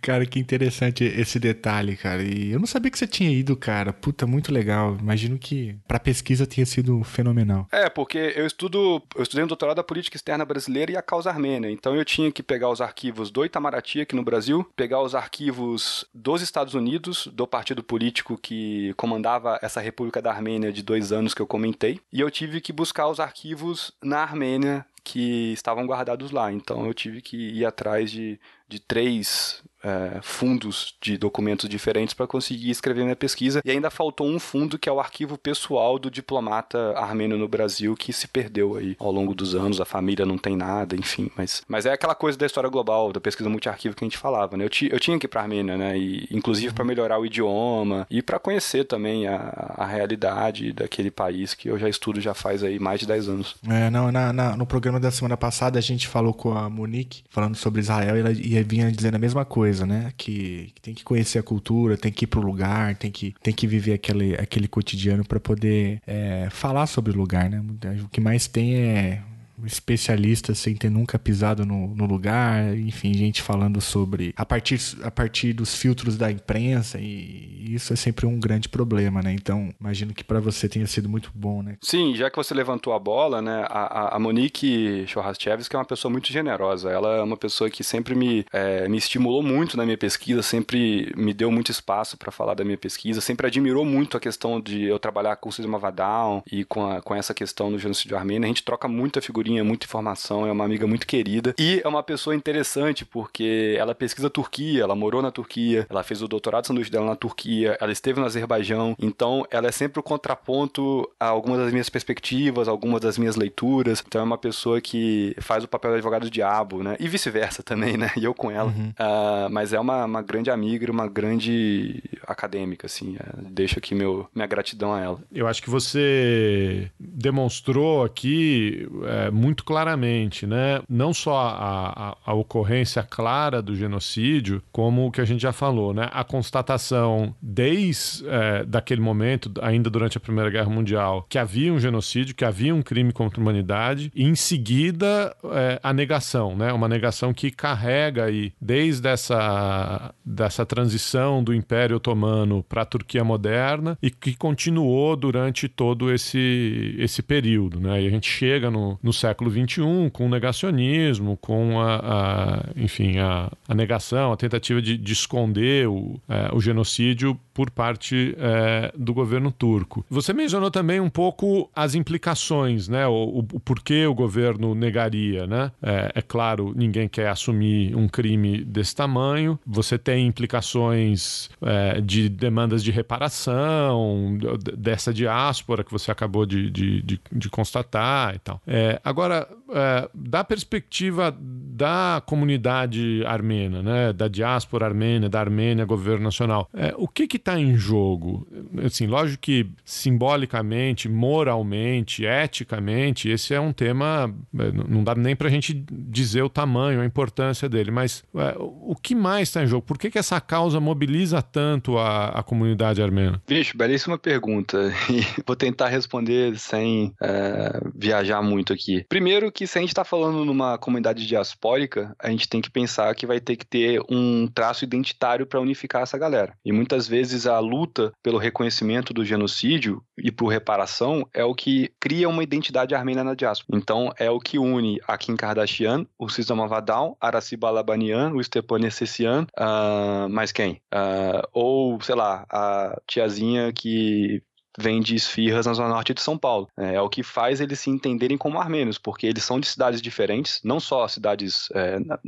Cara, 0.00 0.26
que 0.26 0.38
interessante 0.38 1.04
esse 1.04 1.38
detalhe, 1.38 1.96
cara. 1.96 2.22
E 2.22 2.52
eu 2.52 2.58
não 2.58 2.66
sabia 2.66 2.90
que 2.90 2.98
você 2.98 3.06
tinha 3.06 3.30
ido, 3.30 3.56
cara. 3.56 3.92
Puta, 3.92 4.26
muito 4.26 4.52
legal. 4.52 4.96
Imagino 5.00 5.38
que 5.38 5.76
pra 5.86 5.98
pesquisa 5.98 6.46
tenha 6.46 6.66
sido 6.66 7.02
fenomenal. 7.04 7.66
É, 7.70 7.88
porque 7.88 8.32
eu 8.36 8.46
estudo, 8.46 9.02
eu 9.16 9.22
estudei 9.22 9.44
um 9.44 9.48
doutorado 9.48 9.76
da 9.76 9.84
política 9.84 10.16
externa 10.16 10.44
brasileira 10.44 10.92
e 10.92 10.96
a 10.96 11.02
causa 11.02 11.30
armênia. 11.30 11.70
Então 11.70 11.94
eu 11.94 12.04
tinha 12.04 12.30
que 12.30 12.42
pegar 12.42 12.70
os 12.70 12.80
arquivos 12.80 13.30
do 13.30 13.44
Itamaraty 13.44 14.00
aqui 14.00 14.14
no 14.14 14.22
Brasil, 14.22 14.64
pegar 14.76 15.00
os 15.00 15.14
arquivos 15.14 15.73
dos 16.12 16.42
Estados 16.42 16.74
Unidos, 16.74 17.28
do 17.32 17.46
partido 17.46 17.82
político 17.82 18.36
que 18.36 18.92
comandava 18.94 19.58
essa 19.62 19.80
República 19.80 20.20
da 20.20 20.30
Armênia 20.30 20.72
de 20.72 20.82
dois 20.82 21.12
anos 21.12 21.34
que 21.34 21.42
eu 21.42 21.46
comentei, 21.46 22.00
e 22.12 22.20
eu 22.20 22.30
tive 22.30 22.60
que 22.60 22.72
buscar 22.72 23.08
os 23.08 23.20
arquivos 23.20 23.92
na 24.02 24.18
Armênia 24.18 24.86
que 25.02 25.52
estavam 25.52 25.86
guardados 25.86 26.30
lá. 26.30 26.50
Então 26.50 26.86
eu 26.86 26.94
tive 26.94 27.20
que 27.20 27.36
ir 27.36 27.66
atrás 27.66 28.10
de, 28.10 28.40
de 28.66 28.80
três 28.80 29.62
é, 29.84 30.18
fundos 30.22 30.94
de 31.00 31.16
documentos 31.18 31.68
diferentes 31.68 32.14
para 32.14 32.26
conseguir 32.26 32.70
escrever 32.70 33.02
minha 33.04 33.14
pesquisa. 33.16 33.60
E 33.64 33.70
ainda 33.70 33.90
faltou 33.90 34.26
um 34.26 34.38
fundo 34.40 34.78
que 34.78 34.88
é 34.88 34.92
o 34.92 34.98
arquivo 34.98 35.36
pessoal 35.38 35.98
do 35.98 36.10
diplomata 36.10 36.92
armênio 36.98 37.36
no 37.38 37.46
Brasil 37.48 37.94
que 37.94 38.12
se 38.12 38.26
perdeu 38.26 38.76
aí 38.76 38.96
ao 38.98 39.12
longo 39.12 39.34
dos 39.34 39.54
anos. 39.54 39.80
A 39.80 39.84
família 39.84 40.24
não 40.26 40.38
tem 40.38 40.56
nada, 40.56 40.96
enfim. 40.96 41.30
Mas, 41.36 41.62
mas 41.68 41.86
é 41.86 41.92
aquela 41.92 42.14
coisa 42.14 42.38
da 42.38 42.46
história 42.46 42.68
global, 42.70 43.12
da 43.12 43.20
pesquisa 43.20 43.48
multiarquivo 43.48 43.94
que 43.94 44.04
a 44.04 44.06
gente 44.06 44.18
falava, 44.18 44.56
né? 44.56 44.64
Eu, 44.64 44.68
ti, 44.70 44.88
eu 44.90 44.98
tinha 45.00 45.18
que 45.18 45.26
ir 45.26 45.28
para 45.28 45.42
Armênia, 45.42 45.76
né? 45.76 45.98
E, 45.98 46.26
inclusive 46.30 46.72
para 46.72 46.84
melhorar 46.84 47.18
o 47.18 47.26
idioma 47.26 48.06
e 48.10 48.22
para 48.22 48.38
conhecer 48.38 48.84
também 48.84 49.26
a, 49.26 49.74
a 49.76 49.86
realidade 49.86 50.72
daquele 50.72 51.10
país 51.10 51.54
que 51.54 51.68
eu 51.68 51.78
já 51.78 51.88
estudo 51.88 52.20
já 52.20 52.34
faz 52.34 52.62
aí 52.62 52.78
mais 52.78 53.00
de 53.00 53.06
10 53.06 53.28
anos. 53.28 53.54
É, 53.68 53.90
não, 53.90 54.10
na- 54.12 54.32
na- 54.32 54.56
no 54.56 54.66
programa 54.66 54.98
da 55.00 55.10
semana 55.10 55.36
passada 55.36 55.78
a 55.78 55.82
gente 55.82 56.06
falou 56.08 56.32
com 56.32 56.56
a 56.56 56.68
Monique, 56.70 57.22
falando 57.30 57.56
sobre 57.56 57.80
Israel, 57.80 58.16
e 58.16 58.20
ela 58.20 58.32
e 58.32 58.62
vinha 58.62 58.90
dizendo 58.90 59.16
a 59.16 59.18
mesma 59.18 59.44
coisa, 59.44 59.73
né? 59.80 60.12
Que, 60.16 60.72
que 60.74 60.80
tem 60.80 60.94
que 60.94 61.04
conhecer 61.04 61.38
a 61.38 61.42
cultura, 61.42 61.96
tem 61.96 62.12
que 62.12 62.24
ir 62.24 62.28
pro 62.28 62.40
lugar, 62.40 62.96
tem 62.96 63.10
que, 63.10 63.34
tem 63.42 63.52
que 63.52 63.66
viver 63.66 63.94
aquele, 63.94 64.34
aquele 64.34 64.68
cotidiano 64.68 65.24
para 65.24 65.40
poder 65.40 66.00
é, 66.06 66.48
falar 66.50 66.86
sobre 66.86 67.12
o 67.12 67.16
lugar, 67.16 67.50
né? 67.50 67.62
O 68.02 68.08
que 68.08 68.20
mais 68.20 68.46
tem 68.46 68.74
é 68.76 69.22
especialistas 69.66 70.58
sem 70.58 70.74
ter 70.74 70.90
nunca 70.90 71.18
pisado 71.18 71.64
no, 71.64 71.94
no 71.94 72.06
lugar, 72.06 72.76
enfim, 72.76 73.14
gente 73.14 73.42
falando 73.42 73.80
sobre 73.80 74.32
a 74.36 74.44
partir, 74.44 74.78
a 75.02 75.10
partir 75.10 75.52
dos 75.52 75.74
filtros 75.74 76.16
da 76.16 76.30
imprensa 76.30 76.98
e 77.00 77.72
isso 77.74 77.92
é 77.92 77.96
sempre 77.96 78.26
um 78.26 78.38
grande 78.38 78.68
problema, 78.68 79.22
né? 79.22 79.32
Então, 79.32 79.72
imagino 79.80 80.12
que 80.12 80.24
para 80.24 80.40
você 80.40 80.68
tenha 80.68 80.86
sido 80.86 81.08
muito 81.08 81.30
bom, 81.34 81.62
né? 81.62 81.76
Sim, 81.82 82.14
já 82.14 82.30
que 82.30 82.36
você 82.36 82.52
levantou 82.54 82.92
a 82.92 82.98
bola, 82.98 83.40
né, 83.40 83.64
a, 83.68 84.16
a- 84.16 84.18
Monique 84.18 85.04
Chorraschevski 85.06 85.74
é 85.76 85.78
uma 85.78 85.84
pessoa 85.84 86.10
muito 86.10 86.32
generosa. 86.32 86.90
Ela 86.90 87.16
é 87.18 87.22
uma 87.22 87.36
pessoa 87.36 87.68
que 87.70 87.84
sempre 87.84 88.14
me, 88.14 88.44
é, 88.52 88.88
me 88.88 88.96
estimulou 88.98 89.42
muito 89.42 89.76
na 89.76 89.84
minha 89.84 89.98
pesquisa, 89.98 90.42
sempre 90.42 91.12
me 91.16 91.32
deu 91.34 91.50
muito 91.52 91.70
espaço 91.70 92.16
para 92.16 92.32
falar 92.32 92.54
da 92.54 92.64
minha 92.64 92.76
pesquisa, 92.78 93.20
sempre 93.20 93.46
admirou 93.46 93.84
muito 93.84 94.16
a 94.16 94.20
questão 94.20 94.60
de 94.60 94.82
eu 94.84 94.98
trabalhar 94.98 95.36
com 95.36 95.48
o 95.48 95.52
Cisma 95.52 95.78
Vadal 95.78 96.42
e 96.50 96.64
com, 96.64 96.86
a- 96.90 97.00
com 97.02 97.14
essa 97.14 97.34
questão 97.34 97.70
do 97.70 97.78
genocídio 97.78 98.16
armênio. 98.16 98.44
A 98.44 98.48
gente 98.48 98.62
troca 98.64 98.88
muita 98.88 99.20
figurinha, 99.20 99.53
muita 99.62 99.86
informação, 99.86 100.46
é 100.46 100.52
uma 100.52 100.64
amiga 100.64 100.86
muito 100.86 101.06
querida. 101.06 101.54
E 101.58 101.80
é 101.84 101.88
uma 101.88 102.02
pessoa 102.02 102.34
interessante 102.34 103.04
porque 103.04 103.76
ela 103.78 103.94
pesquisa 103.94 104.30
Turquia, 104.30 104.82
ela 104.82 104.94
morou 104.94 105.20
na 105.20 105.30
Turquia, 105.30 105.86
ela 105.88 106.02
fez 106.02 106.22
o 106.22 106.28
doutorado 106.28 106.62
de 106.62 106.68
sanduíche 106.68 106.90
dela 106.90 107.06
na 107.06 107.16
Turquia, 107.16 107.76
ela 107.80 107.92
esteve 107.92 108.20
no 108.20 108.26
Azerbaijão, 108.26 108.96
então 108.98 109.46
ela 109.50 109.68
é 109.68 109.72
sempre 109.72 110.00
o 110.00 110.02
contraponto 110.02 111.08
a 111.18 111.26
algumas 111.26 111.58
das 111.58 111.72
minhas 111.72 111.88
perspectivas, 111.88 112.68
algumas 112.68 113.00
das 113.00 113.18
minhas 113.18 113.36
leituras. 113.36 114.02
Então 114.06 114.20
é 114.20 114.24
uma 114.24 114.38
pessoa 114.38 114.80
que 114.80 115.34
faz 115.40 115.64
o 115.64 115.68
papel 115.68 115.92
de 115.92 115.96
advogado 115.96 116.22
do 116.22 116.30
diabo, 116.30 116.82
né? 116.82 116.96
E 116.98 117.08
vice-versa 117.08 117.62
também, 117.62 117.96
né? 117.96 118.10
E 118.24 118.24
eu 118.24 118.32
com 118.32 118.50
ela. 118.50 118.72
Ah, 118.98 119.48
mas 119.50 119.72
é 119.72 119.80
uma, 119.80 120.04
uma 120.04 120.22
grande 120.22 120.50
amiga 120.50 120.84
uma 120.90 121.06
grande 121.06 122.02
acadêmica, 122.26 122.86
assim. 122.86 123.16
É, 123.18 123.50
deixo 123.50 123.78
aqui 123.78 123.94
meu, 123.94 124.28
minha 124.34 124.46
gratidão 124.46 124.92
a 124.92 125.00
ela. 125.00 125.18
Eu 125.32 125.46
acho 125.46 125.62
que 125.62 125.70
você 125.70 126.90
demonstrou 126.98 128.04
aqui 128.04 128.88
é, 129.04 129.30
muito 129.44 129.62
claramente, 129.64 130.46
né? 130.46 130.80
Não 130.88 131.12
só 131.12 131.36
a, 131.36 132.10
a- 132.10 132.16
a 132.24 132.32
ocorrência 132.34 133.02
clara 133.02 133.60
do 133.60 133.74
genocídio, 133.76 134.62
como 134.72 135.06
o 135.06 135.10
que 135.10 135.20
a 135.20 135.24
gente 135.24 135.42
já 135.42 135.52
falou, 135.52 135.92
né? 135.92 136.08
A 136.12 136.24
constatação 136.24 137.34
desde 137.42 138.26
é, 138.28 138.64
daquele 138.64 139.00
momento, 139.00 139.52
ainda 139.60 139.90
durante 139.90 140.16
a 140.16 140.20
Primeira 140.20 140.48
Guerra 140.50 140.70
Mundial, 140.70 141.26
que 141.28 141.38
havia 141.38 141.72
um 141.72 141.78
genocídio, 141.78 142.34
que 142.34 142.44
havia 142.44 142.74
um 142.74 142.82
crime 142.82 143.12
contra 143.12 143.38
a 143.38 143.42
humanidade, 143.42 144.10
e 144.14 144.24
em 144.24 144.34
seguida 144.34 145.34
é, 145.52 145.78
a 145.82 145.92
negação, 145.92 146.56
né? 146.56 146.72
Uma 146.72 146.88
negação 146.88 147.34
que 147.34 147.50
carrega 147.50 148.24
aí 148.24 148.52
desde 148.60 149.08
essa 149.08 150.14
dessa 150.24 150.64
transição 150.64 151.42
do 151.44 151.52
Império 151.54 151.96
Otomano 151.96 152.62
para 152.68 152.82
a 152.82 152.86
Turquia 152.86 153.22
moderna 153.24 153.98
e 154.02 154.10
que 154.10 154.34
continuou 154.34 155.16
durante 155.16 155.68
todo 155.68 156.12
esse, 156.12 156.94
esse 156.98 157.22
período. 157.22 157.78
Né? 157.80 158.02
E 158.02 158.06
a 158.06 158.10
gente 158.10 158.28
chega 158.28 158.70
no, 158.70 158.98
no 159.02 159.12
século 159.24 159.50
XXI 159.50 160.10
com 160.12 160.26
o 160.26 160.28
negacionismo, 160.28 161.36
com 161.38 161.80
a, 161.80 161.96
a- 161.96 162.64
enfim, 162.76 163.18
a, 163.18 163.50
a 163.66 163.74
negação, 163.74 164.32
a 164.32 164.36
tentativa 164.36 164.82
de, 164.82 164.98
de 164.98 165.12
esconder 165.14 165.88
o, 165.88 166.20
é, 166.28 166.54
o 166.54 166.60
genocídio 166.60 167.38
por 167.54 167.70
parte 167.70 168.34
é, 168.38 168.92
do 168.98 169.14
governo 169.14 169.50
turco. 169.50 170.04
Você 170.10 170.32
mencionou 170.32 170.70
também 170.70 170.98
um 171.00 171.08
pouco 171.08 171.70
as 171.74 171.94
implicações, 171.94 172.88
né? 172.88 173.06
O, 173.06 173.12
o, 173.12 173.38
o 173.52 173.60
porquê 173.60 174.06
o 174.06 174.14
governo 174.14 174.74
negaria, 174.74 175.46
né? 175.46 175.70
É, 175.82 176.12
é 176.16 176.22
claro, 176.22 176.72
ninguém 176.76 177.08
quer 177.08 177.28
assumir 177.28 177.94
um 177.96 178.08
crime 178.08 178.64
desse 178.64 178.94
tamanho. 178.96 179.58
Você 179.66 179.96
tem 179.96 180.26
implicações 180.26 181.48
é, 181.62 182.00
de 182.00 182.28
demandas 182.28 182.82
de 182.82 182.90
reparação, 182.90 184.36
dessa 184.76 185.12
diáspora 185.12 185.84
que 185.84 185.92
você 185.92 186.10
acabou 186.10 186.44
de, 186.44 186.70
de, 186.70 187.02
de- 187.02 187.20
de 187.30 187.48
constatar 187.48 188.34
e 188.34 188.38
tal. 188.40 188.60
Agora, 189.04 189.46
é, 189.74 190.08
da 190.14 190.44
perspectiva 190.44 191.36
da 191.40 192.22
comunidade 192.24 193.24
armênia, 193.26 193.82
né, 193.82 194.12
da 194.12 194.28
diáspora 194.28 194.86
armênia, 194.86 195.28
da 195.28 195.40
Armênia, 195.40 195.84
governo 195.84 196.22
nacional, 196.22 196.70
é, 196.72 196.94
o 196.96 197.08
que 197.08 197.24
está 197.36 197.58
em 197.58 197.76
jogo? 197.76 198.46
Assim, 198.84 199.06
lógico 199.06 199.42
que 199.42 199.66
simbolicamente, 199.84 201.08
moralmente, 201.08 202.24
eticamente, 202.24 203.28
esse 203.28 203.52
é 203.52 203.60
um 203.60 203.72
tema, 203.72 204.32
é, 204.56 204.72
não 204.88 205.02
dá 205.02 205.16
nem 205.16 205.34
para 205.34 205.48
a 205.48 205.50
gente 205.50 205.74
dizer 205.90 206.42
o 206.42 206.48
tamanho, 206.48 207.00
a 207.00 207.04
importância 207.04 207.68
dele, 207.68 207.90
mas 207.90 208.22
é, 208.36 208.54
o 208.58 208.94
que 208.94 209.14
mais 209.14 209.48
está 209.48 209.64
em 209.64 209.66
jogo? 209.66 209.84
Por 209.84 209.98
que, 209.98 210.10
que 210.10 210.18
essa 210.18 210.40
causa 210.40 210.78
mobiliza 210.78 211.42
tanto 211.42 211.98
a, 211.98 212.26
a 212.28 212.42
comunidade 212.42 213.02
armênia? 213.02 213.42
Bicho, 213.48 213.76
belíssima 213.76 214.16
pergunta. 214.16 214.92
E 215.14 215.20
vou 215.46 215.54
tentar 215.54 215.88
responder 215.88 216.58
sem 216.58 217.14
é, 217.22 217.80
viajar 217.94 218.42
muito 218.42 218.72
aqui. 218.72 219.04
Primeiro 219.08 219.52
que 219.52 219.63
se 219.66 219.78
a 219.78 219.80
gente 219.80 219.90
está 219.90 220.04
falando 220.04 220.44
numa 220.44 220.78
comunidade 220.78 221.26
diaspórica, 221.26 222.14
a 222.18 222.30
gente 222.30 222.48
tem 222.48 222.60
que 222.60 222.70
pensar 222.70 223.14
que 223.14 223.26
vai 223.26 223.40
ter 223.40 223.56
que 223.56 223.66
ter 223.66 224.00
um 224.08 224.46
traço 224.46 224.84
identitário 224.84 225.46
para 225.46 225.60
unificar 225.60 226.02
essa 226.02 226.18
galera. 226.18 226.54
E 226.64 226.72
muitas 226.72 227.06
vezes 227.06 227.46
a 227.46 227.58
luta 227.58 228.12
pelo 228.22 228.38
reconhecimento 228.38 229.12
do 229.12 229.24
genocídio 229.24 230.02
e 230.18 230.30
por 230.30 230.48
reparação 230.48 231.26
é 231.32 231.44
o 231.44 231.54
que 231.54 231.92
cria 232.00 232.28
uma 232.28 232.42
identidade 232.42 232.94
armênia 232.94 233.24
na 233.24 233.34
diáspora. 233.34 233.78
Então 233.78 234.12
é 234.18 234.30
o 234.30 234.40
que 234.40 234.58
une 234.58 235.00
a 235.06 235.16
Kim 235.18 235.36
Kardashian, 235.36 236.06
o 236.18 236.28
Cisama 236.28 236.66
Vadal, 236.66 237.16
Araci 237.20 237.56
Balabanian, 237.56 238.32
o 238.34 238.42
Stepan 238.42 238.86
Essessian, 238.86 239.46
ah, 239.56 240.26
mais 240.30 240.52
quem? 240.52 240.80
Ah, 240.92 241.46
ou, 241.52 242.00
sei 242.00 242.14
lá, 242.14 242.46
a 242.50 243.00
tiazinha 243.06 243.72
que 243.72 244.42
vende 244.78 245.14
esfirras 245.14 245.66
na 245.66 245.72
zona 245.74 245.88
norte 245.88 246.14
de 246.14 246.20
São 246.20 246.36
Paulo. 246.38 246.68
É, 246.78 246.94
é 246.94 247.00
o 247.00 247.08
que 247.08 247.22
faz 247.22 247.60
eles 247.60 247.80
se 247.80 247.90
entenderem 247.90 248.36
como 248.36 248.58
armênios, 248.58 248.98
porque 248.98 249.26
eles 249.26 249.44
são 249.44 249.60
de 249.60 249.66
cidades 249.66 250.00
diferentes, 250.02 250.60
não 250.64 250.80
só 250.80 251.06
cidades 251.08 251.68
é, 251.72 251.98
na- 251.98 252.18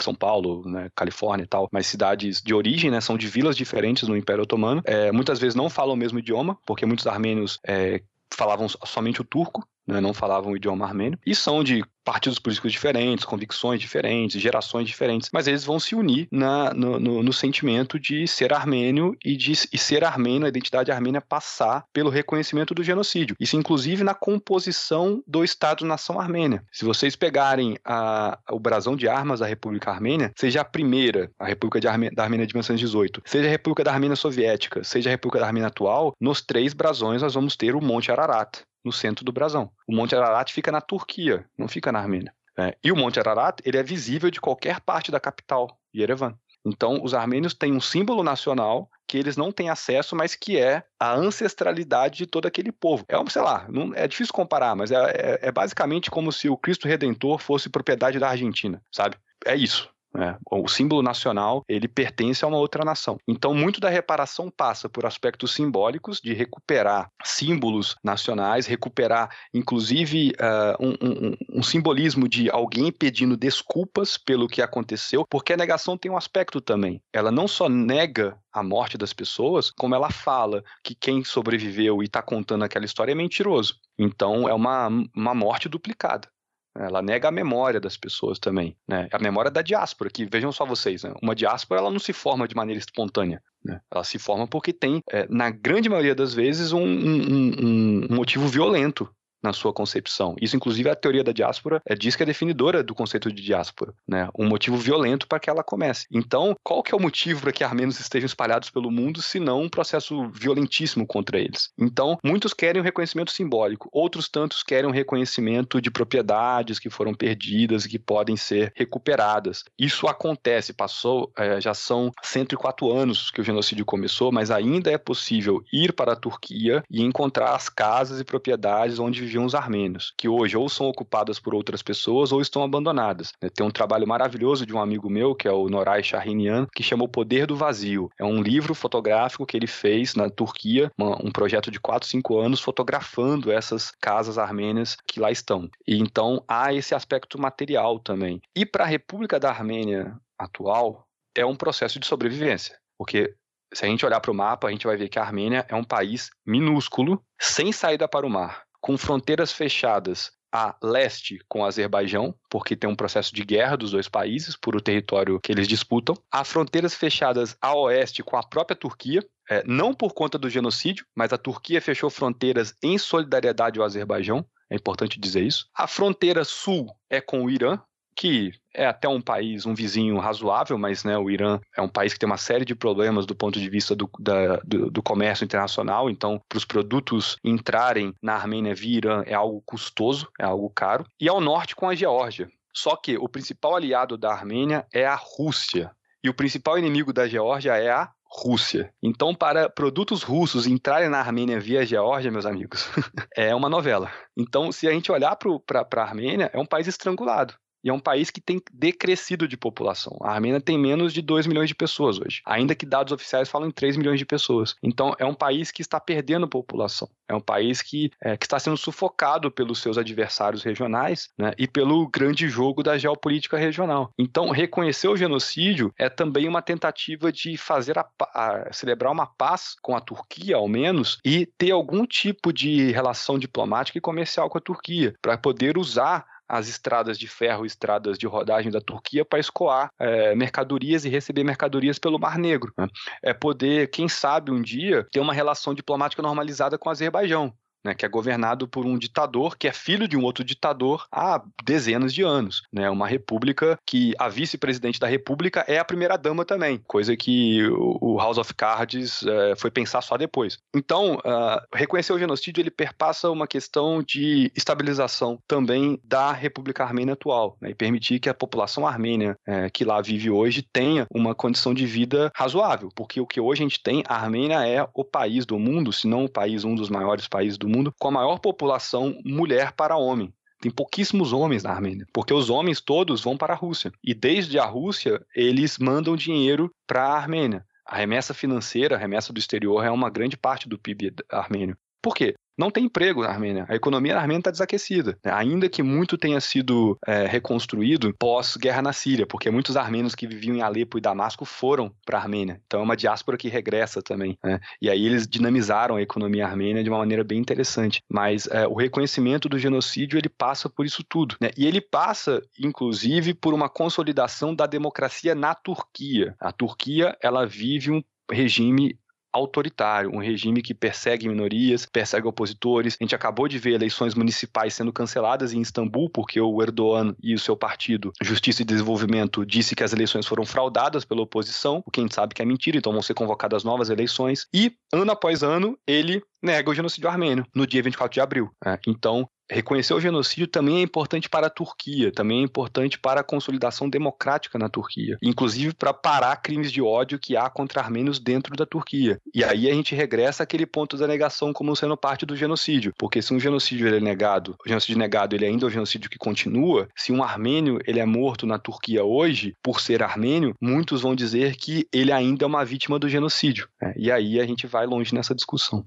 são 0.00 0.14
Paulo, 0.14 0.68
né, 0.68 0.88
Califórnia 0.96 1.44
e 1.44 1.46
tal, 1.46 1.68
mas 1.70 1.86
cidades 1.86 2.40
de 2.40 2.54
origem, 2.54 2.90
né, 2.90 3.00
são 3.00 3.16
de 3.16 3.28
vilas 3.28 3.56
diferentes 3.56 4.08
no 4.08 4.16
Império 4.16 4.42
Otomano. 4.42 4.82
É, 4.84 5.12
muitas 5.12 5.38
vezes 5.38 5.54
não 5.54 5.70
falam 5.70 5.94
o 5.94 5.96
mesmo 5.96 6.18
idioma, 6.18 6.58
porque 6.66 6.86
muitos 6.86 7.06
armênios 7.06 7.60
é, 7.66 8.00
falavam 8.34 8.66
somente 8.68 9.20
o 9.20 9.24
turco, 9.24 9.66
né, 9.86 10.00
não 10.00 10.14
falavam 10.14 10.52
o 10.52 10.56
idioma 10.56 10.86
armênio, 10.86 11.18
e 11.24 11.34
são 11.34 11.62
de 11.62 11.84
partidos 12.04 12.38
políticos 12.38 12.72
diferentes, 12.72 13.24
convicções 13.24 13.80
diferentes, 13.80 14.40
gerações 14.40 14.86
diferentes, 14.86 15.28
mas 15.32 15.46
eles 15.46 15.64
vão 15.64 15.78
se 15.78 15.94
unir 15.94 16.26
na- 16.30 16.72
no, 16.74 16.98
no- 16.98 17.22
no 17.22 17.32
sentimento 17.32 17.98
de 17.98 18.26
ser 18.26 18.52
armênio 18.52 19.16
e 19.24 19.36
de 19.36 19.52
e 19.72 19.78
ser 19.78 20.04
armênio, 20.04 20.46
a 20.46 20.48
identidade 20.48 20.90
armênia 20.90 21.20
passar 21.20 21.84
pelo 21.92 22.10
reconhecimento 22.10 22.74
do 22.74 22.82
genocídio. 22.82 23.36
Isso, 23.38 23.56
inclusive, 23.56 24.02
na 24.04 24.14
composição 24.14 25.22
do 25.26 25.42
Estado-nação 25.44 26.20
armênia. 26.20 26.64
Se 26.72 26.84
vocês 26.84 27.16
pegarem 27.16 27.76
a- 27.84 28.38
o 28.50 28.58
brasão 28.60 28.96
de 28.96 29.08
armas 29.08 29.40
da 29.40 29.46
República 29.46 29.90
Armênia, 29.90 30.32
seja 30.36 30.60
a 30.60 30.64
primeira, 30.64 31.30
a 31.38 31.46
República 31.46 31.80
de 31.80 31.88
Armê- 31.88 32.10
da 32.10 32.22
Armênia 32.24 32.46
de 32.46 32.54
1918, 32.54 33.22
seja 33.24 33.46
a 33.48 33.50
República 33.50 33.84
da 33.84 33.92
Armênia 33.92 34.16
Soviética, 34.16 34.84
seja 34.84 35.08
a 35.10 35.12
República 35.12 35.40
da 35.40 35.46
Armênia 35.46 35.68
atual, 35.68 36.12
nos 36.20 36.40
três 36.42 36.74
brasões 36.74 37.22
nós 37.22 37.34
vamos 37.34 37.56
ter 37.56 37.74
o 37.74 37.80
Monte 37.80 38.10
Ararat 38.10 38.60
no 38.84 38.92
centro 38.92 39.24
do 39.24 39.32
brasão. 39.32 39.70
O 39.86 39.94
Monte 39.94 40.14
Ararat 40.14 40.52
fica 40.52 40.72
na 40.72 40.80
Turquia, 40.80 41.46
não 41.56 41.68
fica 41.68 41.92
na 41.92 41.98
Armênia. 41.98 42.34
É, 42.58 42.76
e 42.84 42.92
o 42.92 42.96
Monte 42.96 43.18
Ararat 43.18 43.60
ele 43.64 43.78
é 43.78 43.82
visível 43.82 44.30
de 44.30 44.40
qualquer 44.40 44.80
parte 44.80 45.10
da 45.10 45.18
capital, 45.20 45.78
Yerevan. 45.94 46.36
Então, 46.64 47.02
os 47.02 47.12
armênios 47.12 47.54
têm 47.54 47.72
um 47.72 47.80
símbolo 47.80 48.22
nacional 48.22 48.88
que 49.08 49.18
eles 49.18 49.36
não 49.36 49.50
têm 49.50 49.68
acesso, 49.68 50.14
mas 50.14 50.36
que 50.36 50.56
é 50.56 50.84
a 50.98 51.12
ancestralidade 51.12 52.18
de 52.18 52.26
todo 52.26 52.46
aquele 52.46 52.70
povo. 52.70 53.04
É, 53.08 53.16
sei 53.30 53.42
lá, 53.42 53.66
não, 53.68 53.92
é 53.94 54.06
difícil 54.06 54.32
comparar, 54.32 54.76
mas 54.76 54.92
é, 54.92 54.96
é- 54.96 55.38
é 55.48 55.52
basicamente 55.52 56.08
como 56.10 56.30
se 56.30 56.48
o 56.48 56.56
Cristo 56.56 56.86
Redentor 56.86 57.38
fosse 57.40 57.68
propriedade 57.68 58.18
da 58.18 58.28
Argentina, 58.28 58.80
sabe? 58.92 59.16
É 59.44 59.56
isso. 59.56 59.90
Né? 60.14 60.36
O 60.50 60.68
símbolo 60.68 61.02
nacional, 61.02 61.64
ele 61.68 61.88
pertence 61.88 62.44
a 62.44 62.48
uma 62.48 62.58
outra 62.58 62.84
nação. 62.84 63.16
Então, 63.26 63.54
muito 63.54 63.80
da 63.80 63.88
reparação 63.88 64.50
passa 64.50 64.88
por 64.88 65.06
aspectos 65.06 65.52
simbólicos 65.54 66.20
de 66.22 66.32
recuperar 66.34 67.08
símbolos 67.24 67.96
nacionais, 68.04 68.66
recuperar, 68.66 69.30
inclusive, 69.54 70.32
um, 70.80 70.88
um- 70.90 71.28
um- 71.28 71.58
um 71.58 71.62
simbolismo 71.62 72.28
de 72.28 72.50
alguém 72.50 72.92
pedindo 72.92 73.36
desculpas 73.36 74.18
pelo 74.18 74.48
que 74.48 74.60
aconteceu, 74.60 75.24
porque 75.28 75.52
a 75.52 75.56
negação 75.56 75.96
tem 75.96 76.10
um 76.10 76.16
aspecto 76.16 76.60
também. 76.60 77.02
Ela 77.12 77.30
não 77.30 77.48
só 77.48 77.68
nega 77.68 78.36
a 78.52 78.62
morte 78.62 78.98
das 78.98 79.12
pessoas, 79.12 79.70
como 79.70 79.94
ela 79.94 80.10
fala 80.10 80.62
que 80.84 80.94
quem 80.94 81.24
sobreviveu 81.24 82.02
e 82.02 82.06
está 82.06 82.22
contando 82.22 82.64
aquela 82.64 82.84
história 82.84 83.12
é 83.12 83.14
mentiroso. 83.14 83.76
Então, 83.98 84.48
é 84.48 84.52
uma, 84.54 84.88
uma 85.14 85.34
morte 85.34 85.68
duplicada. 85.68 86.28
Ela 86.74 87.02
nega 87.02 87.28
a 87.28 87.32
memória 87.32 87.78
das 87.78 87.96
pessoas 87.96 88.38
também, 88.38 88.76
né? 88.88 89.08
A 89.12 89.18
memória 89.18 89.50
da 89.50 89.60
diáspora, 89.60 90.08
que 90.10 90.24
vejam 90.24 90.50
só 90.50 90.64
vocês, 90.64 91.02
né? 91.02 91.12
Uma 91.22 91.34
diáspora 91.34 91.80
ela 91.80 91.90
não 91.90 91.98
se 91.98 92.12
forma 92.12 92.48
de 92.48 92.54
maneira 92.56 92.78
espontânea, 92.78 93.42
né? 93.64 93.80
Ela 93.90 94.04
se 94.04 94.18
forma 94.18 94.46
porque 94.46 94.72
tem, 94.72 95.00
é, 95.10 95.26
na 95.28 95.50
grande 95.50 95.88
maioria 95.88 96.14
das 96.14 96.32
vezes, 96.32 96.72
um- 96.72 96.80
um- 96.82 98.06
um 98.10 98.14
motivo 98.14 98.46
violento 98.48 99.08
na 99.42 99.52
sua 99.52 99.72
concepção. 99.72 100.36
Isso, 100.40 100.56
inclusive, 100.56 100.88
a 100.88 100.94
teoria 100.94 101.24
da 101.24 101.32
diáspora 101.32 101.82
é, 101.86 101.94
diz 101.94 102.16
que 102.16 102.22
é 102.22 102.26
definidora 102.26 102.82
do 102.82 102.94
conceito 102.94 103.32
de 103.32 103.42
diáspora, 103.42 103.92
né? 104.06 104.28
Um 104.38 104.48
motivo 104.48 104.76
violento 104.76 105.26
para 105.26 105.40
que 105.40 105.50
ela 105.50 105.64
comece. 105.64 106.06
Então, 106.10 106.54
qual 106.62 106.82
que 106.82 106.94
é 106.94 106.96
o 106.96 107.00
motivo 107.00 107.42
para 107.42 107.52
que 107.52 107.64
armênios 107.64 107.98
estejam 107.98 108.26
espalhados 108.26 108.70
pelo 108.70 108.90
mundo, 108.90 109.20
se 109.20 109.40
não 109.40 109.62
um 109.62 109.68
processo 109.68 110.28
violentíssimo 110.30 111.06
contra 111.06 111.38
eles? 111.38 111.70
Então, 111.78 112.18
muitos 112.24 112.54
querem 112.54 112.80
o 112.80 112.84
reconhecimento 112.84 113.32
simbólico, 113.32 113.88
outros 113.92 114.28
tantos 114.28 114.62
querem 114.62 114.88
o 114.88 114.92
reconhecimento 114.92 115.80
de 115.80 115.90
propriedades 115.90 116.78
que 116.78 116.90
foram 116.90 117.14
perdidas 117.14 117.84
e 117.84 117.88
que 117.88 117.98
podem 117.98 118.36
ser 118.36 118.72
recuperadas. 118.76 119.64
Isso 119.78 120.06
acontece, 120.06 120.72
passou, 120.72 121.32
eh, 121.36 121.60
já 121.60 121.74
são 121.74 122.12
104 122.22 122.90
anos 122.92 123.30
que 123.30 123.40
o 123.40 123.44
genocídio 123.44 123.84
começou, 123.84 124.30
mas 124.30 124.50
ainda 124.50 124.90
é 124.90 124.98
possível 124.98 125.62
ir 125.72 125.92
para 125.92 126.12
a 126.12 126.16
Turquia 126.16 126.82
e 126.90 127.02
encontrar 127.02 127.54
as 127.54 127.68
casas 127.68 128.20
e 128.20 128.24
propriedades 128.24 128.98
onde 128.98 129.31
os 129.38 129.54
armênios, 129.54 130.12
que 130.16 130.28
hoje 130.28 130.56
ou 130.56 130.68
são 130.68 130.88
ocupadas 130.88 131.38
por 131.38 131.54
outras 131.54 131.82
pessoas 131.82 132.32
ou 132.32 132.40
estão 132.40 132.62
abandonadas. 132.62 133.32
né? 133.42 133.48
Tem 133.48 133.66
um 133.66 133.70
trabalho 133.70 134.06
maravilhoso 134.06 134.66
de 134.66 134.74
um 134.74 134.80
amigo 134.80 135.08
meu, 135.10 135.34
que 135.34 135.48
é 135.48 135.52
o 135.52 135.68
Noray 135.68 136.02
Shahinian, 136.02 136.66
que 136.74 136.82
chama 136.82 137.04
O 137.04 137.08
Poder 137.08 137.46
do 137.46 137.56
Vazio. 137.56 138.10
É 138.18 138.24
um 138.24 138.42
livro 138.42 138.74
fotográfico 138.74 139.46
que 139.46 139.56
ele 139.56 139.66
fez 139.66 140.14
na 140.14 140.28
Turquia, 140.28 140.90
um 140.98 141.30
projeto 141.30 141.70
de 141.70 141.80
4, 141.80 142.08
5 142.08 142.38
anos, 142.38 142.60
fotografando 142.60 143.50
essas 143.50 143.92
casas 144.00 144.38
armênias 144.38 144.96
que 145.06 145.20
lá 145.20 145.30
estão. 145.30 145.68
E 145.86 145.98
então 145.98 146.42
há 146.48 146.72
esse 146.72 146.94
aspecto 146.94 147.40
material 147.40 147.98
também. 147.98 148.40
E 148.54 148.66
para 148.66 148.84
a 148.84 148.86
República 148.86 149.38
da 149.38 149.50
Armênia 149.50 150.16
atual, 150.38 151.06
é 151.34 151.46
um 151.46 151.56
processo 151.56 151.98
de 151.98 152.06
sobrevivência, 152.06 152.78
porque 152.98 153.34
se 153.72 153.84
a 153.84 153.88
gente 153.88 154.04
olhar 154.04 154.20
para 154.20 154.30
o 154.30 154.34
mapa, 154.34 154.68
a 154.68 154.70
gente 154.70 154.86
vai 154.86 154.96
ver 154.96 155.08
que 155.08 155.18
a 155.18 155.22
Armênia 155.22 155.64
é 155.68 155.74
um 155.74 155.84
país 155.84 156.30
minúsculo, 156.46 157.22
sem 157.40 157.72
saída 157.72 158.06
para 158.06 158.26
o 158.26 158.30
mar, 158.30 158.64
com 158.82 158.98
fronteiras 158.98 159.52
fechadas 159.52 160.32
a 160.52 160.76
leste 160.82 161.38
com 161.48 161.62
o 161.62 161.64
Azerbaijão, 161.64 162.34
porque 162.50 162.76
tem 162.76 162.90
um 162.90 162.94
processo 162.94 163.34
de 163.34 163.42
guerra 163.42 163.76
dos 163.76 163.92
dois 163.92 164.06
países 164.06 164.54
por 164.54 164.76
o 164.76 164.82
território 164.82 165.40
que 165.40 165.50
eles 165.50 165.66
disputam. 165.66 166.14
Há 166.30 166.44
fronteiras 166.44 166.94
fechadas 166.94 167.56
a 167.62 167.74
oeste 167.74 168.22
com 168.22 168.36
a 168.36 168.42
própria 168.42 168.76
Turquia, 168.76 169.26
é, 169.48 169.62
não 169.66 169.94
por 169.94 170.12
conta 170.12 170.36
do 170.36 170.50
genocídio, 170.50 171.06
mas 171.16 171.32
a 171.32 171.38
Turquia 171.38 171.80
fechou 171.80 172.10
fronteiras 172.10 172.74
em 172.82 172.98
solidariedade 172.98 173.78
ao 173.78 173.86
Azerbaijão. 173.86 174.44
É 174.68 174.76
importante 174.76 175.18
dizer 175.18 175.42
isso. 175.42 175.66
A 175.74 175.86
fronteira 175.86 176.44
sul 176.44 176.94
é 177.08 177.20
com 177.20 177.44
o 177.44 177.50
Irã, 177.50 177.78
que 178.16 178.52
é 178.74 178.86
até 178.86 179.08
um 179.08 179.20
país, 179.20 179.66
um 179.66 179.74
vizinho 179.74 180.18
razoável, 180.18 180.78
mas 180.78 181.04
né, 181.04 181.16
o 181.18 181.30
Irã 181.30 181.60
é 181.76 181.82
um 181.82 181.88
país 181.88 182.12
que 182.12 182.18
tem 182.18 182.26
uma 182.26 182.36
série 182.36 182.64
de 182.64 182.74
problemas 182.74 183.26
do 183.26 183.34
ponto 183.34 183.58
de 183.60 183.68
vista 183.68 183.94
do, 183.94 184.08
da- 184.18 184.56
do, 184.64 184.90
do 184.90 185.02
comércio 185.02 185.44
internacional, 185.44 186.08
então 186.08 186.40
para 186.48 186.58
os 186.58 186.64
produtos 186.64 187.36
entrarem 187.44 188.14
na 188.22 188.34
Armênia 188.34 188.74
via 188.74 188.96
Irã 188.96 189.22
é 189.26 189.34
algo 189.34 189.62
custoso, 189.66 190.28
é 190.38 190.44
algo 190.44 190.70
caro. 190.70 191.04
E 191.20 191.28
ao 191.28 191.40
norte 191.40 191.74
com 191.76 191.88
a 191.88 191.94
Geórgia. 191.94 192.48
Só 192.74 192.96
que 192.96 193.18
o 193.18 193.28
principal 193.28 193.76
aliado 193.76 194.16
da 194.16 194.32
Armênia 194.32 194.86
é 194.92 195.04
a 195.06 195.14
Rússia. 195.14 195.90
E 196.24 196.30
o 196.30 196.34
principal 196.34 196.78
inimigo 196.78 197.12
da 197.12 197.28
Geórgia 197.28 197.76
é 197.76 197.90
a 197.90 198.10
Rússia. 198.34 198.90
Então, 199.02 199.34
para 199.34 199.68
produtos 199.68 200.22
russos 200.22 200.66
entrarem 200.66 201.10
na 201.10 201.18
Armênia 201.18 201.60
via 201.60 201.84
Geórgia, 201.84 202.30
meus 202.30 202.46
amigos, 202.46 202.88
é 203.36 203.54
uma 203.54 203.68
novela. 203.68 204.10
Então, 204.34 204.72
se 204.72 204.88
a 204.88 204.92
gente 204.92 205.12
olhar 205.12 205.36
para 205.36 205.86
a 205.96 206.02
Armênia, 206.02 206.50
é 206.54 206.58
um 206.58 206.64
país 206.64 206.86
estrangulado. 206.88 207.54
E 207.84 207.88
é 207.88 207.92
um 207.92 208.00
país 208.00 208.30
que 208.30 208.40
tem 208.40 208.60
decrescido 208.72 209.48
de 209.48 209.56
população. 209.56 210.16
A 210.22 210.32
Armênia 210.32 210.60
tem 210.60 210.78
menos 210.78 211.12
de 211.12 211.22
2 211.22 211.46
milhões 211.46 211.68
de 211.68 211.74
pessoas 211.74 212.18
hoje, 212.18 212.42
ainda 212.46 212.74
que 212.74 212.86
dados 212.86 213.12
oficiais 213.12 213.48
falam 213.48 213.68
em 213.68 213.72
3 213.72 213.96
milhões 213.96 214.18
de 214.18 214.26
pessoas. 214.26 214.74
Então, 214.82 215.14
é 215.18 215.24
um 215.24 215.34
país 215.34 215.70
que 215.70 215.82
está 215.82 215.98
perdendo 216.00 216.48
população. 216.48 217.08
É 217.28 217.34
um 217.34 217.40
país 217.40 217.80
que, 217.80 218.10
é, 218.20 218.36
que 218.36 218.44
está 218.46 218.58
sendo 218.58 218.76
sufocado 218.76 219.50
pelos 219.50 219.80
seus 219.80 219.96
adversários 219.96 220.62
regionais 220.62 221.30
né, 221.38 221.52
e 221.58 221.66
pelo 221.66 222.06
grande 222.08 222.48
jogo 222.48 222.82
da 222.82 222.98
geopolítica 222.98 223.56
regional. 223.56 224.10
Então, 224.18 224.50
reconhecer 224.50 225.08
o 225.08 225.16
genocídio 225.16 225.92
é 225.98 226.08
também 226.08 226.46
uma 226.48 226.60
tentativa 226.62 227.32
de 227.32 227.56
fazer 227.56 227.98
a, 227.98 228.06
a- 228.34 228.68
celebrar 228.72 229.10
uma 229.12 229.26
paz 229.26 229.74
com 229.80 229.96
a 229.96 230.00
Turquia, 230.00 230.56
ao 230.56 230.68
menos, 230.68 231.18
e 231.24 231.46
ter 231.46 231.70
algum 231.70 232.06
tipo 232.06 232.52
de 232.52 232.90
relação 232.92 233.38
diplomática 233.38 233.98
e 233.98 234.00
comercial 234.00 234.50
com 234.50 234.58
a 234.58 234.60
Turquia, 234.60 235.14
para 235.22 235.38
poder 235.38 235.78
usar 235.78 236.26
as 236.52 236.68
estradas 236.68 237.18
de 237.18 237.26
ferro 237.26 237.64
estradas 237.64 238.18
de 238.18 238.26
rodagem 238.26 238.70
da 238.70 238.78
Turquia 238.78 239.24
para 239.24 239.38
escoar 239.38 239.88
é, 239.98 240.34
mercadorias 240.34 241.06
e 241.06 241.08
receber 241.08 241.42
mercadorias 241.44 241.98
pelo 241.98 242.18
Mar 242.18 242.36
Negro. 242.36 242.74
né? 242.76 242.86
É 243.22 243.32
poder, 243.32 243.90
quem 243.90 244.06
sabe, 244.06 244.50
um 244.52 244.60
dia 244.60 245.06
ter 245.10 245.20
uma 245.20 245.32
relação 245.32 245.72
diplomática 245.72 246.20
normalizada 246.20 246.76
com 246.76 246.90
o 246.90 246.92
Azerbaijão. 246.92 247.54
Né, 247.84 247.94
que 247.94 248.06
é 248.06 248.08
governado 248.08 248.68
por 248.68 248.86
um 248.86 248.96
ditador 248.96 249.56
que 249.56 249.66
é 249.66 249.72
filho 249.72 250.06
de 250.06 250.16
um 250.16 250.22
outro 250.22 250.44
ditador 250.44 251.06
há 251.10 251.42
dezenas 251.64 252.14
de 252.14 252.22
anos. 252.22 252.62
Né, 252.72 252.88
uma 252.88 253.08
república 253.08 253.78
que 253.84 254.14
a 254.18 254.28
vice-presidente 254.28 255.00
da 255.00 255.06
república 255.06 255.64
é 255.66 255.78
a 255.78 255.84
primeira-dama 255.84 256.44
também, 256.44 256.78
coisa 256.86 257.16
que 257.16 257.60
o 257.68 258.18
House 258.18 258.38
of 258.38 258.54
Cards 258.54 259.24
eh, 259.26 259.54
foi 259.56 259.70
pensar 259.70 260.00
só 260.00 260.16
depois. 260.16 260.58
Então, 260.74 261.18
ah, 261.24 261.62
reconhecer 261.74 262.12
o 262.12 262.18
genocídio 262.18 262.60
ele 262.60 262.70
perpassa 262.70 263.30
uma 263.30 263.46
questão 263.46 264.02
de 264.02 264.50
estabilização 264.54 265.38
também 265.46 265.98
da 266.04 266.32
República 266.32 266.84
Armênia 266.84 267.14
atual 267.14 267.56
né, 267.60 267.70
e 267.70 267.74
permitir 267.74 268.20
que 268.20 268.28
a 268.28 268.34
população 268.34 268.86
armênia 268.86 269.36
eh, 269.46 269.70
que 269.70 269.84
lá 269.84 270.00
vive 270.00 270.30
hoje 270.30 270.62
tenha 270.62 271.06
uma 271.10 271.34
condição 271.34 271.74
de 271.74 271.86
vida 271.86 272.30
razoável, 272.34 272.88
porque 272.94 273.20
o 273.20 273.26
que 273.26 273.40
hoje 273.40 273.62
a 273.62 273.66
gente 273.66 273.82
tem, 273.82 274.02
a 274.06 274.16
Armênia 274.16 274.66
é 274.66 274.86
o 274.94 275.04
país 275.04 275.44
do 275.44 275.58
mundo, 275.58 275.92
se 275.92 276.06
não 276.06 276.24
o 276.24 276.28
país, 276.28 276.64
um 276.64 276.74
dos 276.74 276.88
maiores 276.88 277.26
países 277.28 277.58
do 277.58 277.68
mundo, 277.72 277.92
com 277.98 278.08
a 278.08 278.12
maior 278.12 278.38
população 278.38 279.18
mulher 279.24 279.72
para 279.72 279.96
homem. 279.96 280.32
Tem 280.60 280.70
pouquíssimos 280.70 281.32
homens 281.32 281.64
na 281.64 281.70
Armênia, 281.70 282.06
porque 282.12 282.32
os 282.32 282.48
homens 282.48 282.80
todos 282.80 283.20
vão 283.20 283.36
para 283.36 283.52
a 283.52 283.56
Rússia. 283.56 283.90
E 284.02 284.14
desde 284.14 284.58
a 284.58 284.64
Rússia, 284.64 285.20
eles 285.34 285.76
mandam 285.78 286.14
dinheiro 286.14 286.70
para 286.86 287.02
a 287.02 287.16
Armênia. 287.16 287.66
A 287.84 287.96
remessa 287.96 288.32
financeira, 288.32 288.94
a 288.94 288.98
remessa 288.98 289.32
do 289.32 289.40
exterior 289.40 289.84
é 289.84 289.90
uma 289.90 290.08
grande 290.08 290.36
parte 290.36 290.68
do 290.68 290.78
PIB 290.78 291.14
armênio. 291.28 291.76
Por 292.00 292.14
quê? 292.14 292.34
Não 292.56 292.70
tem 292.70 292.84
emprego 292.84 293.22
na 293.22 293.28
Armênia. 293.28 293.66
A 293.68 293.74
economia 293.74 294.14
na 294.14 294.20
Armênia 294.20 294.40
está 294.40 294.50
desaquecida. 294.50 295.18
Ainda 295.24 295.68
que 295.68 295.82
muito 295.82 296.18
tenha 296.18 296.40
sido 296.40 296.98
é, 297.06 297.26
reconstruído 297.26 298.14
pós-guerra 298.18 298.82
na 298.82 298.92
Síria, 298.92 299.26
porque 299.26 299.50
muitos 299.50 299.76
armênios 299.76 300.14
que 300.14 300.26
viviam 300.26 300.56
em 300.56 300.62
Alepo 300.62 300.98
e 300.98 301.00
Damasco 301.00 301.44
foram 301.44 301.92
para 302.04 302.18
a 302.18 302.22
Armênia. 302.22 302.60
Então 302.66 302.80
é 302.80 302.82
uma 302.82 302.96
diáspora 302.96 303.36
que 303.36 303.48
regressa 303.48 304.02
também. 304.02 304.38
né? 304.44 304.60
E 304.80 304.90
aí 304.90 305.04
eles 305.06 305.26
dinamizaram 305.26 305.96
a 305.96 306.02
economia 306.02 306.46
armênia 306.46 306.82
de 306.82 306.90
uma 306.90 306.98
maneira 306.98 307.24
bem 307.24 307.38
interessante. 307.38 308.02
Mas 308.08 308.46
é, 308.46 308.66
o 308.66 308.74
reconhecimento 308.74 309.48
do 309.48 309.58
genocídio 309.58 310.18
ele 310.18 310.28
passa 310.28 310.68
por 310.68 310.84
isso 310.84 311.02
tudo. 311.02 311.36
né? 311.40 311.50
E 311.56 311.66
ele 311.66 311.80
passa, 311.80 312.42
inclusive, 312.58 313.34
por 313.34 313.54
uma 313.54 313.68
consolidação 313.68 314.54
da 314.54 314.66
democracia 314.66 315.34
na 315.34 315.54
Turquia. 315.54 316.34
A 316.38 316.52
Turquia 316.52 317.16
ela 317.22 317.46
vive 317.46 317.90
um 317.90 318.02
regime 318.30 318.96
autoritário, 319.32 320.10
um 320.14 320.18
regime 320.18 320.62
que 320.62 320.74
persegue 320.74 321.28
minorias, 321.28 321.86
persegue 321.86 322.26
opositores. 322.26 322.96
A 323.00 323.04
gente 323.04 323.14
acabou 323.14 323.48
de 323.48 323.58
ver 323.58 323.72
eleições 323.72 324.14
municipais 324.14 324.74
sendo 324.74 324.92
canceladas 324.92 325.52
em 325.52 325.60
Istambul 325.60 326.10
porque 326.10 326.40
o 326.40 326.62
Erdogan 326.62 327.14
e 327.22 327.34
o 327.34 327.38
seu 327.38 327.56
partido 327.56 328.12
Justiça 328.22 328.62
e 328.62 328.64
Desenvolvimento 328.64 329.44
disse 329.46 329.74
que 329.74 329.82
as 329.82 329.92
eleições 329.92 330.26
foram 330.26 330.44
fraudadas 330.44 331.04
pela 331.04 331.22
oposição, 331.22 331.82
o 331.86 331.90
que 331.90 332.00
a 332.00 332.02
gente 332.02 332.14
sabe 332.14 332.34
que 332.34 332.42
é 332.42 332.44
mentira, 332.44 332.76
então 332.76 332.92
vão 332.92 333.02
ser 333.02 333.14
convocadas 333.14 333.64
novas 333.64 333.90
eleições. 333.90 334.46
E 334.52 334.72
ano 334.92 335.10
após 335.10 335.42
ano 335.42 335.78
ele 335.86 336.22
nega 336.42 336.70
o 336.70 336.74
genocídio 336.74 337.08
armênio 337.08 337.46
no 337.54 337.66
dia 337.66 337.82
24 337.82 338.12
de 338.12 338.20
abril. 338.20 338.50
né? 338.64 338.78
Então 338.86 339.28
reconhecer 339.52 339.94
o 339.94 340.00
genocídio 340.00 340.46
também 340.46 340.78
é 340.78 340.82
importante 340.82 341.28
para 341.28 341.46
a 341.46 341.50
Turquia, 341.50 342.10
também 342.10 342.40
é 342.40 342.44
importante 342.44 342.98
para 342.98 343.20
a 343.20 343.24
consolidação 343.24 343.88
democrática 343.88 344.58
na 344.58 344.68
Turquia, 344.68 345.18
inclusive 345.22 345.74
para 345.74 345.92
parar 345.92 346.36
crimes 346.36 346.72
de 346.72 346.80
ódio 346.80 347.18
que 347.18 347.36
há 347.36 347.48
contra 347.48 347.80
armênios 347.80 348.18
dentro 348.18 348.56
da 348.56 348.66
Turquia. 348.66 349.20
E 349.34 349.44
aí 349.44 349.68
a 349.68 349.74
gente 349.74 349.94
regressa 349.94 350.42
àquele 350.42 350.66
ponto 350.66 350.96
da 350.96 351.06
negação 351.06 351.52
como 351.52 351.76
sendo 351.76 351.96
parte 351.96 352.24
do 352.24 352.36
genocídio, 352.36 352.92
porque 352.98 353.20
se 353.20 353.34
um 353.34 353.40
genocídio 353.40 353.86
ele 353.86 353.98
é 353.98 354.00
negado, 354.00 354.56
o 354.64 354.68
genocídio 354.68 354.98
negado 354.98 355.34
ele 355.34 355.46
ainda 355.46 355.66
é 355.66 355.68
um 355.68 355.70
genocídio 355.70 356.10
que 356.10 356.18
continua, 356.18 356.88
se 356.96 357.12
um 357.12 357.22
armênio 357.22 357.78
ele 357.86 358.00
é 358.00 358.06
morto 358.06 358.46
na 358.46 358.58
Turquia 358.58 359.04
hoje 359.04 359.54
por 359.62 359.80
ser 359.80 360.02
armênio, 360.02 360.54
muitos 360.60 361.02
vão 361.02 361.14
dizer 361.14 361.56
que 361.56 361.86
ele 361.92 362.12
ainda 362.12 362.44
é 362.44 362.46
uma 362.46 362.64
vítima 362.64 362.98
do 362.98 363.08
genocídio. 363.08 363.68
né? 363.80 363.92
E 363.96 364.10
aí 364.10 364.40
a 364.40 364.46
gente 364.46 364.66
vai 364.66 364.86
longe 364.86 365.14
nessa 365.14 365.34
discussão. 365.34 365.84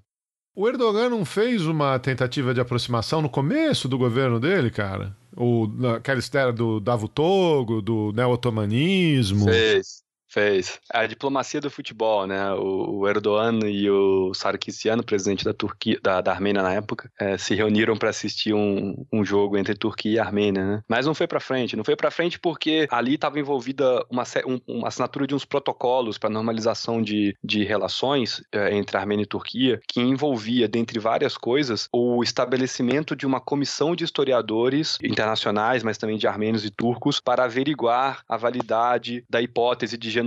O 0.56 0.70
Erdogan 0.70 1.10
não 1.10 1.26
fez 1.26 1.66
uma 1.66 2.00
tentativa 2.00 2.54
de 2.54 2.62
aproximação 2.62 3.22
no 3.22 3.30
começo 3.30 3.90
do 3.90 3.98
governo 3.98 4.40
dele, 4.40 4.72
cara? 4.72 5.14
O, 5.36 5.68
aquela 5.98 6.20
história 6.20 6.54
do 6.54 6.80
Davutogo, 6.80 7.82
do 7.82 8.14
neo-otomanismo. 8.14 9.44
Fez. 9.44 10.05
Fez. 10.36 10.82
A 10.92 11.06
diplomacia 11.06 11.62
do 11.62 11.70
futebol, 11.72 12.28
né? 12.28 12.52
O, 12.56 13.08
Erdogan 13.08 13.60
e 13.64 13.90
o 13.90 14.34
Sarkisian, 14.34 14.98
presidente 14.98 15.46
da 15.46 15.54
Turquia, 15.54 15.98
da, 16.04 16.20
da 16.20 16.34
Armênia 16.34 16.62
na 16.62 16.74
época, 16.74 17.10
eh, 17.18 17.38
se 17.38 17.56
reuniram 17.56 17.96
para 17.96 18.10
assistir 18.10 18.54
um, 18.54 19.06
um 19.14 19.24
jogo 19.24 19.58
entre 19.58 19.76
Turquia 19.76 20.12
e 20.12 20.20
Armênia, 20.20 20.66
né? 20.66 20.84
Mas 20.90 21.06
não 21.06 21.16
foi 21.16 21.26
para 21.26 21.40
frente. 21.40 21.78
Não 21.78 21.86
foi 21.86 21.96
para 21.96 22.12
frente 22.12 22.38
porque 22.38 22.86
ali 22.92 23.16
estava 23.16 23.40
envolvida 23.40 24.06
uma, 24.10 24.24
um- 24.46 24.60
uma 24.68 24.90
assinatura 24.90 25.26
de 25.26 25.34
uns 25.34 25.46
protocolos 25.46 26.18
para 26.18 26.30
normalização 26.30 27.02
de, 27.02 27.34
de 27.42 27.64
relações 27.64 28.44
eh, 28.52 28.76
entre 28.76 28.98
Armênia 28.98 29.24
e 29.24 29.28
Turquia, 29.28 29.80
que 29.88 30.02
envolvia, 30.02 30.68
dentre 30.68 31.00
várias 31.00 31.38
coisas, 31.38 31.88
o 31.94 32.22
estabelecimento 32.22 33.16
de 33.16 33.26
uma 33.26 33.40
comissão 33.40 33.96
de 33.96 34.04
historiadores 34.04 34.98
internacionais, 35.02 35.82
mas 35.82 35.98
também 35.98 36.18
de 36.18 36.28
armênios 36.28 36.66
e 36.66 36.70
turcos, 36.70 37.22
para 37.22 37.46
averiguar 37.46 38.22
a 38.28 38.36
validade 38.36 39.24
da 39.30 39.42
hipótese 39.42 39.98
de 39.98 40.10
genocídio 40.10 40.25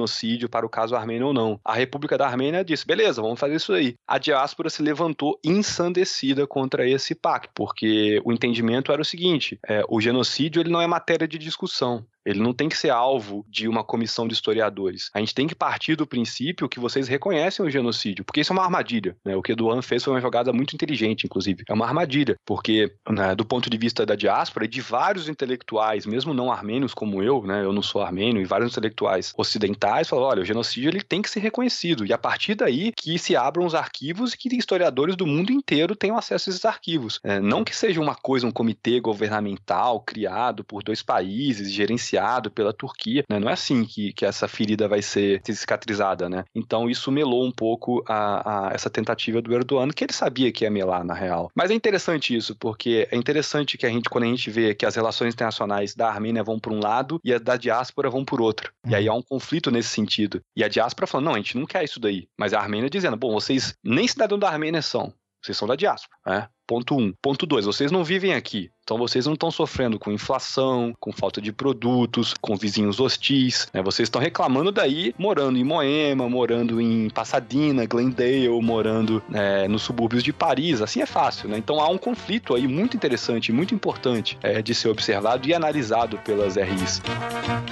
para 0.49 0.67
o 0.67 0.69
caso 0.69 0.95
armênio 0.95 1.29
ou 1.29 1.33
não. 1.33 1.59
A 1.65 1.75
República 1.75 2.17
da 2.17 2.27
Armênia 2.27 2.65
disse: 2.65 2.87
beleza, 2.87 3.23
vamos 3.23 3.41
fazer 3.41 3.57
isso 3.57 3.73
aí. 3.73 3.95
A 4.07 4.19
diáspora 4.19 4.71
se 4.71 4.83
levantou 4.83 5.39
ensandecida 5.45 6.47
contra 6.47 6.89
esse 6.89 7.15
pacto, 7.15 7.51
porque 7.55 8.21
o 8.25 8.33
entendimento 8.33 8.93
era 8.93 9.03
o 9.03 9.05
seguinte: 9.05 9.59
é, 9.67 9.83
o 9.89 10.01
genocídio 10.01 10.61
ele 10.61 10.71
não 10.71 10.81
é 10.81 10.87
matéria 10.87 11.27
de 11.27 11.39
discussão. 11.39 12.05
Ele 12.29 12.41
não 12.41 12.53
tem 12.53 12.69
que 12.69 12.77
ser 12.77 12.91
alvo 12.91 13.43
de 13.49 13.67
uma 13.67 13.83
comissão 13.83 14.29
de 14.29 14.35
historiadores. 14.35 15.11
A 15.15 15.19
gente 15.19 15.35
tem 15.35 15.47
que 15.47 15.55
partir 15.55 15.97
do 15.97 16.07
princípio 16.07 16.69
que 16.69 16.79
vocês 16.79 17.09
reconhecem 17.09 17.65
o 17.65 17.71
genocídio, 17.71 18.23
porque 18.23 18.43
isso 18.43 18.53
é 18.53 18.57
uma 18.57 18.65
armadilha. 18.65 19.17
né? 19.25 19.35
O 19.35 19.43
que 19.43 19.53
Eduan 19.53 19.81
fez 19.81 20.05
foi 20.05 20.13
uma 20.13 20.21
jogada 20.21 20.53
muito 20.53 20.75
inteligente, 20.75 21.25
inclusive. 21.25 21.65
É 21.67 21.73
uma 21.73 21.87
armadilha, 21.87 22.37
porque 22.45 22.93
né, 23.09 23.35
do 23.35 23.47
ponto 23.47 23.71
de 23.71 23.79
vista 23.79 24.05
da 24.05 24.15
diáspora 24.15 24.67
e 24.67 24.69
de 24.69 24.83
vários 24.83 25.27
intelectuais, 25.27 26.05
mesmo 26.05 26.35
não 26.35 26.53
armênios 26.53 26.93
como 26.93 27.23
eu, 27.23 27.43
né, 27.45 27.65
eu 27.65 27.73
não 27.73 27.83
sou 27.83 28.03
armênio, 28.03 28.43
e 28.43 28.45
vários 28.45 28.71
intelectuais 28.71 29.33
ocidentais 29.37 30.07
falam, 30.07 30.27
olha, 30.27 30.43
o 30.43 30.45
genocídio 30.45 30.91
ele 30.91 31.01
tem 31.01 31.23
que 31.23 31.31
ser 31.31 31.41
reconhecido. 31.41 32.05
E 32.05 32.13
a 32.13 32.19
partir 32.19 32.55
daí 32.55 32.93
que 32.95 33.19
se 33.19 33.35
abram 33.37 33.65
os 33.65 33.75
arquivos 33.75 34.35
e 34.35 34.37
que 34.39 34.55
historiadores 34.55 35.17
do 35.17 35.27
mundo 35.27 35.51
inteiro 35.51 35.97
tenham 35.97 36.19
acesso 36.19 36.51
a 36.51 36.53
esses 36.53 36.65
arquivos. 36.65 37.21
É, 37.25 37.41
não 37.41 37.65
que 37.65 37.75
seja 37.75 38.01
uma 38.01 38.15
coisa, 38.15 38.47
um 38.47 38.51
comitê 38.51 39.01
governamental 39.01 40.01
criado 40.01 40.63
por 40.63 40.83
dois 40.83 41.03
países, 41.03 41.73
gerenciado 41.73 42.18
pela 42.51 42.73
Turquia, 42.73 43.25
né? 43.29 43.39
Não 43.39 43.49
é 43.49 43.53
assim 43.53 43.85
que, 43.85 44.13
que 44.13 44.25
essa 44.25 44.49
ferida 44.49 44.89
vai 44.89 45.03
ser 45.03 45.41
cicatrizada, 45.45 46.29
né? 46.29 46.45
Então 46.55 46.89
isso 46.89 47.11
melou 47.11 47.45
um 47.45 47.53
pouco 47.53 48.05
a, 48.09 48.69
a 48.69 48.73
essa 48.73 48.91
tentativa 48.91 49.41
do 49.41 49.53
Erdogan, 49.53 49.89
que 49.91 50.05
ele 50.05 50.13
sabia 50.13 50.53
que 50.53 50.65
ia 50.65 50.71
melar, 50.71 51.05
na 51.05 51.15
real. 51.15 51.51
Mas 51.55 51.71
é 51.71 51.75
interessante 51.75 52.35
isso, 52.35 52.57
porque 52.57 53.09
é 53.11 53.17
interessante 53.17 53.79
que 53.79 53.87
a 53.87 53.89
gente, 53.89 54.09
quando 54.09 54.25
a 54.25 54.29
gente 54.29 54.51
vê 54.51 54.75
que 54.75 54.87
as 54.87 54.95
relações 54.95 55.35
internacionais 55.35 55.95
da 55.95 56.09
Armênia 56.09 56.43
vão 56.43 56.59
por 56.59 56.73
um 56.73 56.81
lado 56.81 57.21
e 57.25 57.33
as 57.33 57.41
da 57.41 57.57
diáspora 57.57 58.11
vão 58.11 58.25
por 58.25 58.41
outro. 58.41 58.73
E 58.87 58.95
aí 58.95 59.09
há 59.09 59.15
um 59.15 59.23
conflito 59.23 59.71
nesse 59.71 59.89
sentido. 59.89 60.41
E 60.57 60.65
a 60.65 60.69
diáspora 60.69 61.07
falando, 61.07 61.27
não, 61.27 61.35
a 61.35 61.39
gente 61.39 61.57
não 61.57 61.67
quer 61.67 61.85
isso 61.85 62.01
daí. 62.01 62.29
Mas 62.39 62.53
a 62.53 62.61
Armênia 62.61 62.91
dizendo, 62.91 63.17
bom, 63.17 63.33
vocês 63.33 63.75
nem 63.83 64.07
cidadão 64.07 64.39
da 64.39 64.49
Armênia 64.49 64.83
são. 64.83 65.13
Vocês 65.43 65.57
são 65.57 65.69
da 65.69 65.77
diáspora, 65.77 66.19
né? 66.27 66.49
Ponto 66.69 66.95
um. 66.95 67.15
Ponto 67.23 67.47
dois, 67.47 67.65
vocês 67.65 67.91
não 67.91 68.05
vivem 68.05 68.35
aqui. 68.35 68.71
Então 68.83 68.99
vocês 68.99 69.25
não 69.25 69.33
estão 69.33 69.51
sofrendo 69.51 69.99
com 69.99 70.13
inflação, 70.13 70.93
com 71.01 71.11
falta 71.11 71.41
de 71.41 71.51
produtos, 71.51 72.35
com 72.39 72.57
vizinhos 72.57 73.01
hostis. 73.01 73.69
Né? 73.73 73.83
Vocês 73.83 74.07
estão 74.07 74.21
reclamando 74.21 74.71
daí, 74.71 75.15
morando 75.19 75.59
em 75.59 75.65
Moema, 75.65 76.29
morando 76.29 76.79
em 76.79 77.09
Pasadena, 77.09 77.87
Glendale, 77.87 78.49
morando 78.63 79.23
é, 79.33 79.67
nos 79.67 79.81
subúrbios 79.81 80.23
de 80.23 80.31
Paris. 80.31 80.83
Assim 80.83 81.01
é 81.01 81.07
fácil, 81.07 81.49
né? 81.49 81.57
Então 81.57 81.81
há 81.81 81.89
um 81.89 81.97
conflito 81.97 82.55
aí 82.55 82.69
muito 82.69 82.95
interessante, 82.95 83.51
muito 83.51 83.75
importante 83.75 84.39
é, 84.43 84.61
de 84.61 84.75
ser 84.75 84.89
observado 84.89 85.49
e 85.49 85.55
analisado 85.55 86.19
pelas 86.19 86.57
RIs. 86.57 87.01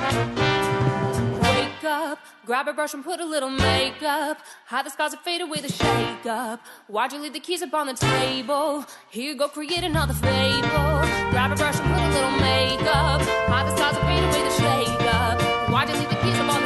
Wake 0.06 0.75
up, 2.16 2.46
grab 2.46 2.68
a 2.68 2.72
brush 2.72 2.94
and 2.94 3.04
put 3.04 3.20
a 3.20 3.24
little 3.24 3.50
makeup. 3.50 4.38
Hide 4.66 4.86
the 4.86 4.90
scars 4.90 5.12
and 5.12 5.22
fade 5.22 5.40
away 5.40 5.60
the 5.60 5.72
shake 5.72 6.26
up. 6.26 6.60
Why'd 6.88 7.12
you 7.12 7.18
leave 7.18 7.32
the 7.32 7.40
keys 7.40 7.62
up 7.62 7.74
on 7.74 7.86
the 7.86 7.94
table? 7.94 8.84
Here 9.10 9.32
you 9.32 9.36
go, 9.36 9.48
create 9.48 9.84
another 9.84 10.14
fable. 10.14 11.00
Grab 11.32 11.52
a 11.52 11.56
brush 11.56 11.78
and 11.78 11.88
put 11.92 12.02
a 12.02 12.08
little 12.16 12.36
makeup. 12.48 13.22
Hide 13.50 13.66
the 13.66 13.76
scars 13.76 13.96
and 13.96 14.06
fade 14.08 14.24
away 14.24 14.42
the 14.48 14.54
shake 14.60 15.14
up. 15.14 15.70
Why'd 15.70 15.88
you 15.88 15.96
leave 15.96 16.08
the 16.08 16.16
keys 16.16 16.38
up 16.38 16.54
on 16.54 16.62
the 16.62 16.65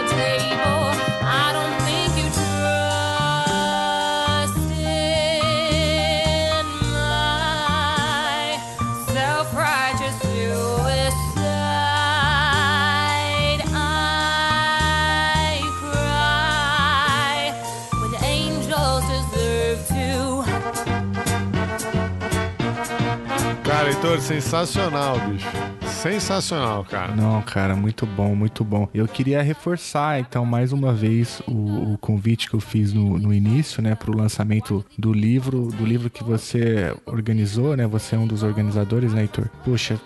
Heitor, 24.02 24.18
sensacional, 24.18 25.20
bicho. 25.28 25.47
Sensacional, 25.86 26.82
cara. 26.85 27.14
Não, 27.14 27.43
cara, 27.43 27.77
muito 27.77 28.06
bom, 28.06 28.35
muito 28.35 28.64
bom. 28.64 28.89
Eu 28.94 29.06
queria 29.06 29.43
reforçar, 29.43 30.18
então, 30.18 30.47
mais 30.47 30.72
uma 30.72 30.94
vez 30.94 31.43
o, 31.47 31.93
o 31.93 31.98
convite 31.98 32.48
que 32.48 32.55
eu 32.55 32.60
fiz 32.60 32.94
no, 32.94 33.18
no 33.18 33.35
início, 33.35 33.82
né, 33.82 33.94
pro 33.94 34.16
lançamento 34.16 34.82
do 34.97 35.12
livro, 35.12 35.66
do 35.66 35.85
livro 35.85 36.09
que 36.09 36.24
você 36.24 36.94
organizou, 37.05 37.77
né? 37.77 37.86
Você 37.86 38.16
é 38.16 38.18
um 38.18 38.27
dos 38.27 38.43
organizadores, 38.43 39.12
né, 39.12 39.22
Heitor? 39.22 39.51
Poxa, 39.62 40.01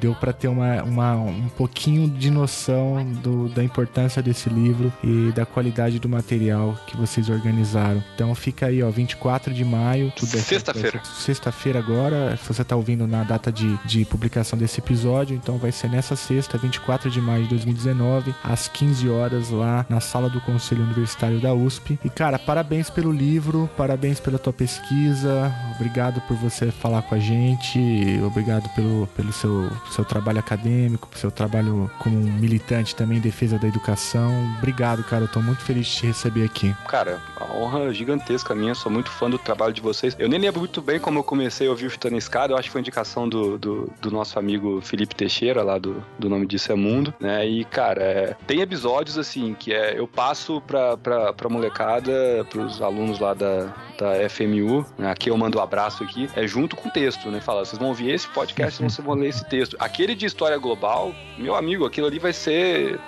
deu 0.00 0.14
para 0.14 0.32
ter 0.32 0.46
uma, 0.46 0.82
uma, 0.84 1.14
um 1.16 1.48
pouquinho 1.48 2.08
de 2.08 2.30
noção 2.30 3.04
do, 3.22 3.48
da 3.48 3.64
importância 3.64 4.22
desse 4.22 4.48
livro 4.48 4.92
e 5.02 5.32
da 5.32 5.44
qualidade 5.44 5.98
do 5.98 6.08
material 6.08 6.78
que 6.86 6.96
vocês 6.96 7.28
organizaram. 7.28 8.04
Então 8.14 8.32
fica 8.36 8.66
aí, 8.66 8.80
ó, 8.82 8.90
24 8.90 9.52
de 9.52 9.64
maio. 9.64 10.12
é- 10.22 10.26
Sexta-feira. 10.26 11.00
Sexta-feira 11.04 11.78
agora, 11.80 12.36
se 12.36 12.46
você 12.46 12.62
tá 12.62 12.76
ouvindo 12.76 13.06
na 13.08 13.24
data 13.24 13.39
de, 13.52 13.78
de 13.84 14.04
publicação 14.04 14.58
desse 14.58 14.80
episódio, 14.80 15.36
então 15.36 15.56
vai 15.56 15.70
ser 15.70 15.88
nessa 15.88 16.16
sexta, 16.16 16.58
24 16.58 17.08
de 17.08 17.20
maio 17.20 17.44
de 17.44 17.50
2019, 17.50 18.34
às 18.42 18.66
15 18.66 19.08
horas, 19.08 19.50
lá 19.50 19.86
na 19.88 20.00
sala 20.00 20.28
do 20.28 20.40
Conselho 20.40 20.82
Universitário 20.82 21.38
da 21.40 21.54
USP. 21.54 21.98
E, 22.04 22.10
cara, 22.10 22.38
parabéns 22.38 22.90
pelo 22.90 23.12
livro, 23.12 23.70
parabéns 23.76 24.18
pela 24.18 24.38
tua 24.38 24.52
pesquisa, 24.52 25.54
obrigado 25.76 26.20
por 26.22 26.36
você 26.36 26.72
falar 26.72 27.02
com 27.02 27.14
a 27.14 27.18
gente, 27.18 27.78
obrigado 28.26 28.68
pelo, 28.74 29.06
pelo 29.16 29.32
seu, 29.32 29.70
seu 29.92 30.04
trabalho 30.04 30.40
acadêmico, 30.40 31.06
pelo 31.06 31.20
seu 31.20 31.30
trabalho 31.30 31.88
como 32.00 32.16
militante 32.16 32.96
também 32.96 33.18
em 33.18 33.20
defesa 33.20 33.58
da 33.58 33.68
educação. 33.68 34.32
Obrigado, 34.58 35.04
cara, 35.04 35.24
eu 35.24 35.28
tô 35.28 35.40
muito 35.40 35.62
feliz 35.62 35.86
de 35.86 35.92
te 35.92 36.06
receber 36.06 36.44
aqui. 36.44 36.74
Cara, 36.88 37.20
a 37.36 37.44
honra 37.52 37.92
gigantesca 37.92 38.54
minha, 38.54 38.74
sou 38.74 38.90
muito 38.90 39.10
fã 39.10 39.28
do 39.30 39.38
trabalho 39.38 39.72
de 39.72 39.80
vocês. 39.80 40.16
Eu 40.18 40.28
nem 40.28 40.40
lembro 40.40 40.60
muito 40.60 40.82
bem 40.82 40.98
como 40.98 41.18
eu 41.18 41.24
comecei 41.24 41.66
a 41.68 41.70
ouvir 41.70 41.86
o 41.86 41.90
Chutando 41.90 42.16
Escada, 42.16 42.52
eu 42.52 42.56
acho 42.56 42.68
que 42.68 42.72
foi 42.72 42.80
indicação 42.80 43.28
do, 43.30 43.56
do, 43.56 43.92
do 44.02 44.10
nosso 44.10 44.38
amigo 44.38 44.80
Felipe 44.82 45.14
Teixeira, 45.14 45.62
lá 45.62 45.78
do, 45.78 46.04
do 46.18 46.28
Nome 46.28 46.46
Disso 46.46 46.72
é 46.72 46.74
Mundo, 46.74 47.14
né? 47.20 47.46
E, 47.46 47.64
cara, 47.64 48.02
é, 48.02 48.36
tem 48.46 48.60
episódios, 48.60 49.16
assim, 49.16 49.54
que 49.54 49.72
é, 49.72 49.98
eu 49.98 50.06
passo 50.06 50.60
pra, 50.62 50.96
pra, 50.96 51.32
pra 51.32 51.48
molecada, 51.48 52.44
pros 52.50 52.82
alunos 52.82 53.18
lá 53.18 53.32
da, 53.32 53.72
da 53.98 54.28
FMU, 54.28 54.84
né? 54.98 55.10
aqui 55.10 55.30
eu 55.30 55.36
mando 55.36 55.58
um 55.58 55.62
abraço 55.62 56.02
aqui, 56.02 56.28
é 56.34 56.46
junto 56.46 56.76
com 56.76 56.88
o 56.88 56.92
texto, 56.92 57.30
né? 57.30 57.40
Fala, 57.40 57.64
vocês 57.64 57.78
vão 57.78 57.88
ouvir 57.88 58.10
esse 58.10 58.28
podcast, 58.28 58.82
vocês 58.82 59.06
vão 59.06 59.14
ler 59.14 59.28
esse 59.28 59.48
texto. 59.48 59.76
Aquele 59.78 60.14
de 60.14 60.26
história 60.26 60.58
global, 60.58 61.14
meu 61.38 61.54
amigo, 61.54 61.86
aquilo 61.86 62.08
ali 62.08 62.18
vai 62.18 62.32
ser 62.32 62.98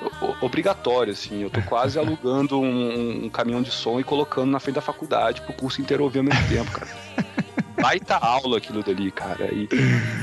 obrigatório, 0.40 1.12
assim. 1.12 1.42
Eu 1.42 1.50
tô 1.50 1.60
quase 1.62 1.98
alugando 2.00 2.60
um, 2.60 3.24
um 3.24 3.28
caminhão 3.28 3.60
de 3.60 3.70
som 3.70 3.98
e 3.98 4.04
colocando 4.04 4.50
na 4.50 4.60
frente 4.60 4.76
da 4.76 4.80
faculdade 4.80 5.40
pro 5.42 5.52
curso 5.52 5.80
inteiro 5.80 6.04
ouvir 6.04 6.18
ao 6.18 6.24
mesmo 6.24 6.48
tempo, 6.48 6.70
cara. 6.70 6.88
Baita 7.82 8.16
aula 8.16 8.58
aquilo 8.58 8.82
dali, 8.82 9.10
cara. 9.10 9.52
E, 9.52 9.68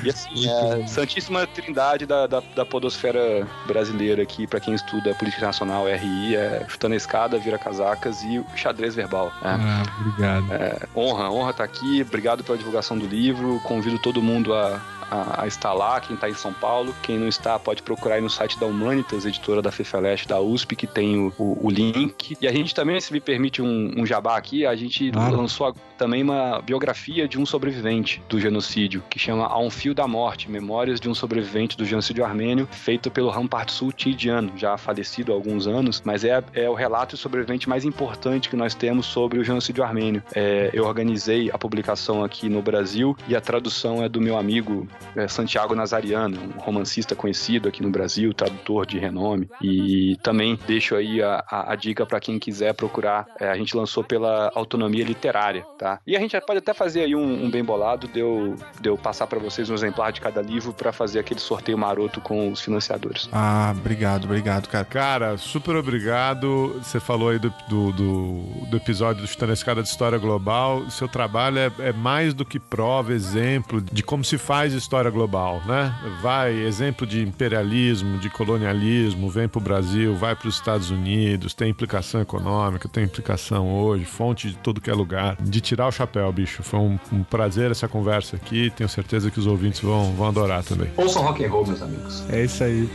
e 0.03 0.10
assim, 0.10 0.48
é 0.48 0.84
a 0.84 0.88
Santíssima 0.88 1.45
Trindade 1.45 2.06
da, 2.06 2.26
da, 2.26 2.41
da 2.56 2.65
podosfera 2.65 3.45
brasileira 3.68 4.23
aqui, 4.23 4.48
pra 4.48 4.60
quem 4.60 4.73
estuda 4.73 5.14
política 5.15 5.45
nacional, 5.45 5.86
RI, 5.88 6.36
é 6.36 6.65
chutando 6.68 6.94
a 6.94 6.98
escada, 6.98 7.38
vira 7.38 7.57
casacas 7.57 8.23
e 8.23 8.44
xadrez 8.56 8.95
verbal. 8.95 9.27
né? 9.41 9.57
Ah, 9.60 9.84
obrigado. 10.02 10.53
É, 10.53 10.80
honra, 10.95 11.30
honra 11.30 11.52
estar 11.52 11.64
aqui. 11.64 12.02
Obrigado 12.02 12.44
pela 12.44 12.57
divulgação 12.57 12.98
do 12.98 13.06
livro. 13.06 13.60
Convido 13.64 13.99
todo 13.99 14.22
mundo 14.22 14.53
a, 14.53 14.81
a, 15.11 15.44
a 15.44 15.48
estar 15.48 15.73
lá, 15.73 15.99
quem 15.99 16.15
está 16.15 16.30
em 16.30 16.34
São 16.34 16.53
Paulo. 16.53 16.95
Quem 17.03 17.18
não 17.19 17.27
está, 17.27 17.60
pode 17.60 17.81
procurar 17.84 18.15
aí 18.15 18.22
no 18.22 18.30
site 18.30 18.57
da 18.60 18.65
Humanitas, 18.65 19.26
editora 19.26 19.61
da 19.61 19.72
FEFELESH 19.72 20.26
da 20.27 20.40
USP, 20.40 20.76
que 20.76 20.88
tem 20.88 21.18
o, 21.18 21.34
o, 21.38 21.68
o 21.68 21.69
link. 21.69 22.38
E 22.40 22.48
a 22.48 22.52
gente 22.52 22.73
também, 22.73 22.99
se 23.02 23.11
me 23.11 23.19
permite 23.19 23.61
um, 23.61 23.94
um 23.98 24.06
jabá 24.06 24.38
aqui, 24.38 24.65
a 24.65 24.76
gente 24.76 25.11
lançou 25.11 25.68
a- 25.68 25.73
também 26.00 26.24
uma 26.24 26.62
biografia 26.62 27.28
de 27.28 27.38
um 27.38 27.46
sobrevivente 27.46 28.22
do 28.30 28.40
genocídio, 28.40 29.04
que 29.10 29.20
chama 29.20 29.46
A 29.46 29.60
um 29.60 29.70
Fio 29.70 29.94
da 29.94 30.08
Morte, 30.08 30.50
Memórias 30.50 31.00
de 31.00 31.10
um 31.10 31.14
Sobrevivente 31.14 31.76
do 31.78 31.86
Genocídio 31.86 32.24
Armênio, 32.26 32.68
feito 32.72 33.12
pelo 33.12 33.30
Rampart 33.30 33.70
Sul 33.70 33.92
Tidiano, 33.92 34.54
já 34.56 34.78
falecido 34.78 35.32
há 35.32 35.36
alguns 35.36 35.68
anos, 35.68 36.02
mas 36.06 36.24
é, 36.24 36.42
é 36.54 36.70
o 36.70 36.74
relato 36.74 37.18
sobrevivente 37.18 37.68
mais 37.68 37.84
importante 37.84 38.50
que 38.50 38.56
nós 38.56 38.74
temos 38.74 39.06
sobre 39.06 39.40
o 39.40 39.44
genocídio 39.44 39.84
armênio. 39.84 40.24
É, 40.34 40.70
eu 40.74 40.86
organizei 40.86 41.52
a 41.52 41.58
publicação 41.58 42.24
aqui 42.24 42.48
no 42.48 42.62
Brasil 42.62 43.16
e 43.28 43.36
a 43.36 43.42
tradução 43.42 44.02
é 44.04 44.08
do 44.08 44.22
meu 44.22 44.38
amigo 44.38 44.88
é, 45.16 45.28
Santiago 45.28 45.76
Nazariano, 45.76 46.38
um 46.56 46.60
romancista 46.62 47.16
conhecido 47.16 47.68
aqui 47.68 47.84
no 47.84 47.90
Brasil, 47.90 48.34
tradutor 48.34 48.86
de 48.86 48.98
renome. 48.98 49.50
E 49.62 50.16
também 50.24 50.58
deixo 50.66 50.96
aí 50.96 51.22
a, 51.22 51.44
a- 51.50 51.74
a 51.74 51.76
dica 51.76 52.06
para 52.06 52.20
quem 52.22 52.40
quiser 52.40 52.74
procurar. 52.74 53.26
É, 53.40 53.50
a 53.50 53.56
gente 53.58 53.76
lançou 53.76 54.04
pela 54.04 54.52
Autonomia 54.56 55.04
Literária, 55.04 55.66
tá? 55.78 55.89
E 56.06 56.16
a 56.16 56.20
gente 56.20 56.40
pode 56.41 56.60
até 56.60 56.74
fazer 56.74 57.02
aí 57.02 57.16
um, 57.16 57.45
um 57.45 57.49
bem 57.49 57.64
bolado, 57.64 58.07
deu 58.07 58.56
de 58.80 58.90
eu 58.90 58.98
passar 58.98 59.28
para 59.28 59.40
vocês 59.40 59.70
um 59.70 59.74
exemplar 59.74 60.11
de 60.11 60.22
cada 60.22 60.41
livro 60.41 60.74
para 60.74 60.91
fazer 60.91 61.20
aquele 61.20 61.40
sorteio 61.40 61.78
maroto 61.78 62.22
com 62.22 62.52
os 62.52 62.61
financiadores. 62.61 63.30
Ah, 63.32 63.74
obrigado, 63.78 64.26
obrigado, 64.26 64.68
cara. 64.68 64.86
Cara, 64.86 65.38
super 65.38 65.76
obrigado. 65.76 66.80
Você 66.82 66.99
falou 66.99 67.30
aí 67.30 67.40
do, 67.40 67.53
do, 67.68 67.91
do, 67.91 68.41
do 68.70 68.78
episódio 68.78 69.22
do 69.22 69.28
Chutando 69.28 69.52
a 69.52 69.53
Escada 69.53 69.82
de 69.82 69.90
História 69.90 70.18
Global. 70.18 70.90
Seu 70.90 71.07
trabalho 71.07 71.60
é, 71.60 71.72
é 71.80 71.94
mais 71.94 72.34
do 72.34 72.45
que 72.45 72.60
prova, 72.60 73.14
exemplo 73.14 73.82
de 73.82 74.03
como 74.03 74.24
se 74.24 74.38
faz 74.38 74.74
história 74.74 75.10
global, 75.10 75.61
né? 75.66 75.94
Vai, 76.22 76.53
exemplo 76.53 77.06
de 77.06 77.22
imperialismo, 77.22 78.18
de 78.18 78.30
colonialismo, 78.30 79.30
vem 79.30 79.48
pro 79.48 79.60
Brasil, 79.60 80.16
vai 80.16 80.36
para 80.36 80.48
os 80.48 80.56
Estados 80.56 80.90
Unidos, 80.90 81.53
tem 81.53 81.70
implicação 81.70 82.22
econômica, 82.22 82.90
tem 82.90 83.03
implicação 83.03 83.72
hoje, 83.72 84.06
fonte 84.06 84.49
de 84.49 84.57
tudo 84.57 84.82
que 84.82 84.90
é 84.90 84.94
lugar. 84.94 85.38
De 85.40 85.61
tirar 85.61 85.78
o 85.88 85.91
chapéu, 85.91 86.31
bicho. 86.31 86.64
Foi 86.64 86.80
um, 86.80 86.99
um 87.11 87.23
prazer 87.23 87.72
essa 87.72 87.88
conversa 87.88 88.35
aqui. 88.35 88.72
Tenho 88.76 88.89
certeza 88.89 89.30
que 89.31 89.39
os 89.39 89.47
ouvintes 89.47 89.81
vão, 89.81 90.14
vão 90.14 90.27
adorar 90.27 90.64
também. 90.64 90.89
Ouçam 90.97 91.22
rock 91.23 91.43
and 91.43 91.49
roll, 91.49 91.65
meus 91.65 91.81
amigos. 91.81 92.23
É 92.30 92.43
isso 92.43 92.64
aí. 92.64 92.89